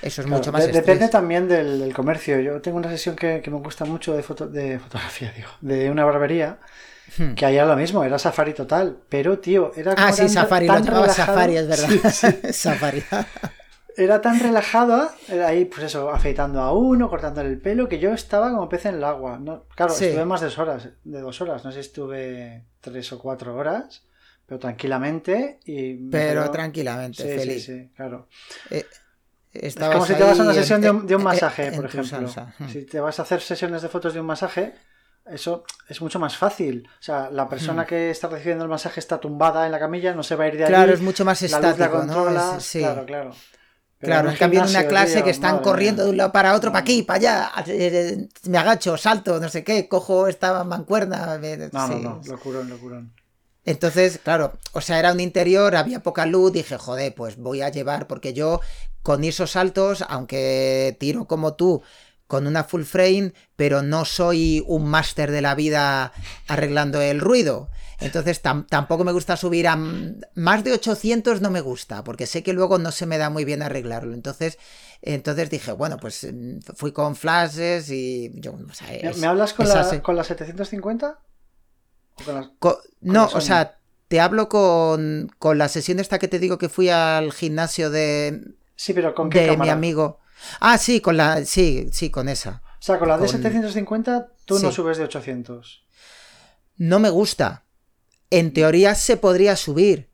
eso 0.00 0.20
es 0.22 0.26
Claro, 0.26 0.38
mucho 0.38 0.52
más 0.52 0.64
de- 0.66 0.72
depende 0.72 1.08
también 1.08 1.48
del, 1.48 1.80
del 1.80 1.92
comercio. 1.92 2.40
Yo 2.40 2.60
tengo 2.62 2.78
una 2.78 2.88
sesión 2.88 3.16
que, 3.16 3.40
que 3.42 3.50
me 3.50 3.58
gusta 3.58 3.84
mucho 3.84 4.14
de, 4.16 4.22
foto, 4.22 4.46
de 4.46 4.78
fotografía, 4.78 5.32
digo, 5.36 5.48
de 5.60 5.90
una 5.90 6.04
barbería, 6.06 6.58
Hmm. 7.18 7.34
que 7.34 7.44
allá 7.44 7.66
lo 7.66 7.76
mismo, 7.76 8.02
era 8.02 8.18
safari 8.18 8.54
total. 8.54 8.96
Pero, 9.10 9.38
tío, 9.38 9.72
era 9.76 9.94
como 9.94 10.06
Ah, 10.06 10.10
sí, 10.12 10.26
Safari, 10.26 10.66
tan 10.66 10.86
lo 10.86 10.92
relajado. 11.02 11.14
Safari, 11.14 11.56
es 11.58 11.68
verdad. 11.68 11.88
Sí, 12.10 12.28
sí. 12.44 12.52
Safari. 12.52 13.04
Era 13.96 14.20
tan 14.20 14.40
relajada, 14.40 15.14
era 15.28 15.46
ahí, 15.48 15.66
pues 15.66 15.84
eso, 15.84 16.10
afeitando 16.10 16.60
a 16.60 16.72
uno, 16.72 17.08
cortándole 17.08 17.48
el 17.48 17.60
pelo, 17.60 17.88
que 17.88 17.98
yo 17.98 18.12
estaba 18.12 18.50
como 18.50 18.68
pez 18.68 18.86
en 18.86 18.96
el 18.96 19.04
agua. 19.04 19.38
No, 19.38 19.64
claro, 19.74 19.92
Sí. 19.94 20.06
estuve 20.06 20.24
más 20.24 20.40
de 20.40 20.46
dos 20.46 20.58
horas, 20.58 20.88
de 21.04 21.20
dos 21.20 21.40
horas. 21.40 21.64
No 21.64 21.70
sé 21.70 21.76
si 21.82 21.88
estuve 21.88 22.64
tres 22.80 23.12
o 23.12 23.18
cuatro 23.18 23.54
horas, 23.54 24.02
pero 24.46 24.58
tranquilamente. 24.58 25.60
Y 25.64 25.94
Pero 26.10 26.50
tranquilamente, 26.50 27.22
Sí, 27.22 27.28
sí, 27.28 27.38
feliz. 27.38 27.64
sí, 27.64 27.90
claro. 27.96 28.28
Eh, 28.70 28.84
Es 29.52 29.76
como 29.76 30.04
si 30.04 30.14
te 30.14 30.24
vas 30.24 30.40
a 30.40 30.42
una 30.42 30.54
sesión 30.54 30.78
en- 30.78 30.82
de 30.82 30.90
un, 30.90 31.06
de 31.06 31.14
un 31.14 31.20
en- 31.20 31.24
masaje, 31.24 31.66
en 31.68 31.76
por 31.76 31.86
ejemplo. 31.86 32.28
Si 32.68 32.82
te 32.86 32.98
vas 32.98 33.18
a 33.20 33.22
hacer 33.22 33.40
sesiones 33.40 33.82
de 33.82 33.88
fotos 33.88 34.12
de 34.12 34.18
un 34.18 34.26
masaje, 34.26 34.74
eso 35.26 35.64
es 35.88 36.02
mucho 36.02 36.18
más 36.18 36.36
fácil. 36.36 36.88
O 36.98 37.02
sea, 37.02 37.30
la 37.30 37.48
persona 37.48 37.86
que 37.86 38.10
está 38.10 38.26
recibiendo 38.26 38.64
el 38.64 38.70
masaje 38.70 38.98
está 38.98 39.20
tumbada 39.20 39.64
en 39.66 39.70
la 39.70 39.78
camilla, 39.78 40.12
no 40.12 40.24
se 40.24 40.34
va 40.34 40.44
a 40.44 40.48
ir 40.48 40.56
de 40.56 40.64
ahí. 40.64 40.68
Claro, 40.70 40.92
es 40.92 41.00
mucho 41.00 41.24
más 41.24 41.40
la 41.42 41.46
luz 41.46 41.52
la 41.62 41.70
estático, 41.70 41.98
¿no? 41.98 42.12
controlas, 42.14 42.56
Es- 42.58 42.64
sí. 42.64 42.78
Claro, 42.80 43.06
claro. 43.06 43.30
Claro, 44.04 44.30
en 44.30 44.36
cambio 44.36 44.62
en 44.62 44.68
una 44.68 44.84
clase 44.86 45.14
tío, 45.16 45.24
que 45.24 45.30
están 45.30 45.58
corriendo 45.60 46.02
mía. 46.02 46.04
de 46.04 46.10
un 46.10 46.16
lado 46.18 46.32
para 46.32 46.54
otro, 46.54 46.68
No, 46.68 46.72
para 46.72 46.82
aquí, 46.82 47.00
no. 47.00 47.06
para 47.06 47.16
allá, 47.18 47.50
eh, 47.66 48.28
me 48.48 48.58
agacho, 48.58 48.96
salto, 48.96 49.40
no 49.40 49.48
sé 49.48 49.64
qué, 49.64 49.88
cojo 49.88 50.28
esta 50.28 50.62
mancuerna. 50.64 51.38
me- 51.40 51.56
No, 51.56 51.68
no, 51.72 51.88
sí. 51.88 51.94
no, 52.02 52.20
locurón, 52.26 52.68
locurón. 52.70 53.12
Entonces, 53.66 54.20
claro, 54.22 54.52
o 54.72 54.80
sea, 54.82 54.98
era 54.98 55.12
un 55.12 55.20
interior, 55.20 55.74
había 55.74 56.02
poca 56.02 56.26
luz, 56.26 56.52
dije, 56.52 56.76
joder, 56.76 57.14
pues 57.14 57.36
voy 57.38 57.62
a 57.62 57.70
llevar, 57.70 58.06
porque 58.06 58.34
yo 58.34 58.60
con 59.02 59.24
esos 59.24 59.52
saltos, 59.52 60.04
aunque 60.08 60.96
tiro 61.00 61.26
como 61.26 61.54
tú, 61.54 61.82
con 62.26 62.46
una 62.46 62.64
full 62.64 62.82
frame, 62.82 63.32
pero 63.56 63.82
no 63.82 64.04
soy 64.04 64.62
un 64.66 64.86
máster 64.88 65.30
de 65.30 65.42
la 65.42 65.54
vida 65.54 66.12
arreglando 66.48 67.00
el 67.00 67.20
ruido. 67.20 67.68
Entonces 68.00 68.42
tam- 68.42 68.66
tampoco 68.68 69.04
me 69.04 69.12
gusta 69.12 69.36
subir 69.36 69.68
a 69.68 69.76
más 69.76 70.64
de 70.64 70.72
800 70.72 71.40
no 71.40 71.50
me 71.50 71.60
gusta, 71.60 72.02
porque 72.02 72.26
sé 72.26 72.42
que 72.42 72.52
luego 72.52 72.78
no 72.78 72.90
se 72.92 73.06
me 73.06 73.18
da 73.18 73.30
muy 73.30 73.44
bien 73.44 73.62
arreglarlo. 73.62 74.14
Entonces, 74.14 74.58
entonces 75.00 75.48
dije, 75.50 75.72
bueno, 75.72 75.98
pues 75.98 76.26
mm, 76.30 76.58
fui 76.76 76.92
con 76.92 77.14
flashes 77.14 77.90
y 77.90 78.32
yo, 78.40 78.52
o 78.54 78.74
sea, 78.74 78.88
¿Me, 78.88 79.10
es- 79.10 79.18
me 79.18 79.26
hablas 79.26 79.52
con 79.52 79.68
la, 79.68 80.02
con 80.02 80.16
la 80.16 80.24
750? 80.24 81.18
¿O 82.16 82.24
con 82.24 82.34
las- 82.34 82.48
Co- 82.58 82.80
no, 83.00 83.26
o 83.32 83.40
sea, 83.40 83.78
te 84.08 84.20
hablo 84.20 84.48
con, 84.48 85.30
con 85.38 85.58
la 85.58 85.68
sesión 85.68 86.00
esta 86.00 86.18
que 86.18 86.28
te 86.28 86.38
digo 86.38 86.58
que 86.58 86.68
fui 86.68 86.88
al 86.90 87.32
gimnasio 87.32 87.90
de, 87.90 88.54
Sí, 88.76 88.92
pero 88.92 89.14
¿con 89.14 89.30
qué 89.30 89.40
de 89.42 89.56
mi 89.56 89.68
amigo. 89.68 90.18
Ah, 90.60 90.78
sí, 90.78 91.00
con 91.00 91.16
la, 91.16 91.44
sí, 91.44 91.88
sí, 91.92 92.10
con 92.10 92.28
esa. 92.28 92.62
O 92.78 92.82
sea, 92.86 92.98
con 92.98 93.08
la 93.08 93.14
de 93.16 93.20
con- 93.26 93.28
750 93.28 94.28
tú 94.44 94.58
no 94.58 94.70
subes 94.72 94.98
de 94.98 95.04
800. 95.04 95.84
No 96.76 96.98
me 96.98 97.10
gusta. 97.10 97.62
en 98.30 98.52
teoría 98.52 98.94
se 98.96 99.16
podría 99.16 99.54
subir. 99.54 100.10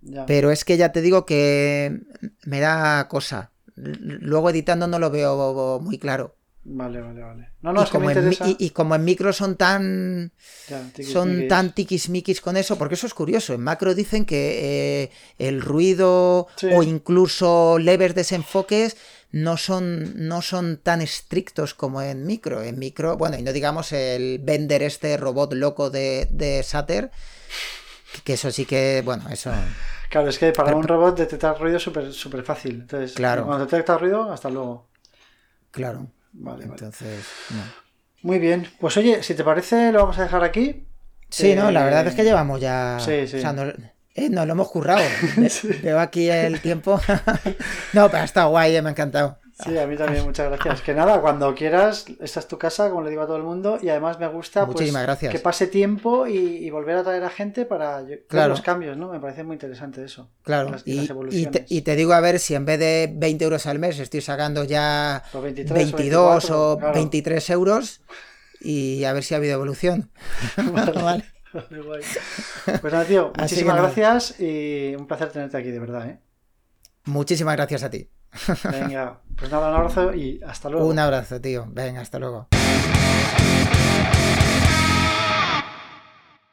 Ya. 0.00 0.24
Pero 0.24 0.52
es 0.52 0.64
que 0.64 0.76
ya 0.76 0.92
te 0.92 1.00
digo 1.00 1.26
que 1.26 1.98
me 2.44 2.60
da 2.60 3.08
cosa. 3.08 3.50
Luego 3.74 4.50
editando 4.50 4.86
no 4.86 4.98
lo 5.00 5.10
veo 5.10 5.80
muy 5.82 5.98
claro. 5.98 6.36
Vale, 6.62 7.00
vale, 7.00 7.22
vale. 7.22 7.48
No, 7.62 7.72
no, 7.72 7.80
y, 7.80 7.84
es 7.84 7.90
que 7.90 7.98
me 7.98 8.14
como 8.14 8.20
en, 8.20 8.32
y- 8.32 8.56
y 8.66 8.70
como 8.70 8.94
en 8.94 9.04
micro 9.04 9.32
son 9.32 9.56
tan 9.56 10.32
Ya, 10.68 10.80
tiquis, 10.92 11.12
son 11.12 11.30
miquis. 11.34 11.48
tan 11.48 11.74
tiquismiquis 11.74 12.40
con 12.40 12.56
eso, 12.56 12.76
porque 12.78 12.94
eso 12.94 13.06
es 13.08 13.14
curioso. 13.14 13.54
En 13.54 13.60
macro 13.62 13.94
dicen 13.94 14.24
que 14.24 15.02
eh, 15.04 15.10
el 15.38 15.60
ruido 15.60 16.46
Sí. 16.56 16.68
o 16.72 16.82
incluso 16.84 17.78
leves 17.78 18.14
desenfoques 18.14 18.96
no 19.32 19.56
son, 19.56 20.26
no 20.28 20.40
son 20.42 20.78
tan 20.78 21.00
estrictos 21.02 21.74
como 21.74 22.00
en 22.02 22.26
micro. 22.26 22.62
En 22.62 22.78
micro, 22.78 23.16
bueno, 23.16 23.36
y 23.38 23.42
no 23.42 23.52
digamos 23.52 23.92
el 23.92 24.38
vender 24.42 24.82
este 24.82 25.16
robot 25.16 25.52
loco 25.54 25.90
de, 25.90 26.28
de 26.30 26.62
Sater, 26.62 27.10
que- 28.24 28.34
eso 28.34 28.50
sí 28.50 28.64
que, 28.64 29.02
bueno, 29.04 29.28
eso. 29.30 29.52
Claro, 30.08 30.28
es 30.30 30.38
que 30.38 30.52
para 30.52 30.66
Pero- 30.68 30.78
un 30.78 30.84
robot 30.88 31.18
detectar 31.18 31.58
ruido 31.60 31.76
es 31.78 31.82
súper 31.82 32.12
súper 32.12 32.42
fácil. 32.44 32.76
Entonces, 32.82 33.12
Claro. 33.14 33.44
cuando 33.46 33.66
detecta 33.66 33.98
ruido, 33.98 34.32
hasta 34.32 34.48
luego. 34.48 34.88
Claro. 35.70 36.06
Vale, 36.32 36.64
vale. 36.66 36.72
Entonces, 36.72 37.24
no. 37.50 37.62
Muy 38.22 38.38
bien. 38.38 38.68
Pues 38.80 38.96
oye, 38.96 39.22
si 39.22 39.34
te 39.34 39.44
parece, 39.44 39.92
lo 39.92 40.00
vamos 40.00 40.18
a 40.18 40.22
dejar 40.22 40.42
aquí. 40.44 40.86
Sí, 41.28 41.54
no, 41.54 41.70
la 41.70 41.82
Eh, 41.82 41.84
verdad 41.84 42.06
es 42.06 42.14
que 42.14 42.24
llevamos 42.24 42.60
ya. 42.60 42.98
sí, 43.00 43.26
sí. 43.26 43.38
O 43.38 43.40
sea, 43.40 43.52
no- 43.52 43.72
eh, 44.16 44.28
nos 44.30 44.46
lo 44.46 44.52
hemos 44.52 44.68
currado. 44.70 45.02
Ve- 45.36 45.50
Veo 45.82 46.00
aquí 46.00 46.28
el 46.28 46.60
tiempo. 46.60 47.00
no, 47.92 48.08
pero 48.10 48.22
ha 48.22 48.24
estado 48.24 48.50
guay, 48.50 48.74
eh, 48.76 48.82
me 48.82 48.88
ha 48.88 48.92
encantado. 48.92 49.38
Sí, 49.64 49.78
a 49.78 49.86
mí 49.86 49.96
también, 49.96 50.22
muchas 50.24 50.50
gracias. 50.50 50.82
Que 50.82 50.92
nada, 50.92 51.18
cuando 51.22 51.54
quieras, 51.54 52.04
esta 52.20 52.40
es 52.40 52.46
tu 52.46 52.58
casa, 52.58 52.90
como 52.90 53.00
le 53.02 53.08
digo 53.08 53.22
a 53.22 53.26
todo 53.26 53.38
el 53.38 53.42
mundo, 53.42 53.78
y 53.80 53.88
además 53.88 54.18
me 54.18 54.26
gusta 54.28 54.66
pues, 54.66 54.92
gracias. 54.92 55.32
que 55.32 55.38
pase 55.38 55.66
tiempo 55.66 56.26
y, 56.26 56.36
y 56.36 56.68
volver 56.68 56.96
a 56.98 57.02
traer 57.02 57.24
a 57.24 57.30
gente 57.30 57.64
para 57.64 58.04
Claro. 58.28 58.50
los 58.50 58.60
cambios, 58.60 58.98
¿no? 58.98 59.10
Me 59.10 59.18
parece 59.18 59.44
muy 59.44 59.54
interesante 59.54 60.04
eso. 60.04 60.28
Claro, 60.42 60.72
Las- 60.72 60.82
y 60.84 61.06
te, 61.06 61.10
evoluciones. 61.10 61.62
y 61.70 61.80
te 61.80 61.96
digo 61.96 62.12
a 62.12 62.20
ver 62.20 62.38
si 62.38 62.54
en 62.54 62.66
vez 62.66 62.78
de 62.78 63.10
20 63.14 63.44
euros 63.44 63.64
al 63.64 63.78
mes 63.78 63.98
estoy 63.98 64.20
sacando 64.20 64.62
ya 64.64 65.22
Los 65.32 65.42
23 65.42 65.70
o 65.70 65.74
22 65.74 66.02
24, 66.02 66.72
o 66.72 66.78
claro. 66.78 66.94
23 66.94 67.50
euros 67.50 68.00
y 68.60 69.04
a 69.04 69.14
ver 69.14 69.22
si 69.24 69.32
ha 69.32 69.38
habido 69.38 69.54
evolución. 69.54 70.10
Vale. 70.58 70.92
Vale, 71.02 71.24
guay. 71.84 72.02
Pues 72.80 72.92
nada, 72.92 73.04
tío, 73.04 73.32
muchísimas 73.38 73.76
nada. 73.76 73.86
gracias 73.88 74.40
y 74.40 74.94
un 74.96 75.06
placer 75.06 75.30
tenerte 75.30 75.56
aquí, 75.56 75.70
de 75.70 75.78
verdad, 75.80 76.08
¿eh? 76.08 76.20
Muchísimas 77.04 77.56
gracias 77.56 77.82
a 77.84 77.90
ti. 77.90 78.10
Venga, 78.70 79.20
pues 79.36 79.50
nada, 79.50 79.68
un 79.70 79.74
abrazo 79.76 80.14
y 80.14 80.40
hasta 80.46 80.68
luego. 80.68 80.86
Un 80.86 80.98
abrazo, 80.98 81.40
tío. 81.40 81.66
Venga, 81.70 82.00
hasta 82.00 82.18
luego. 82.18 82.48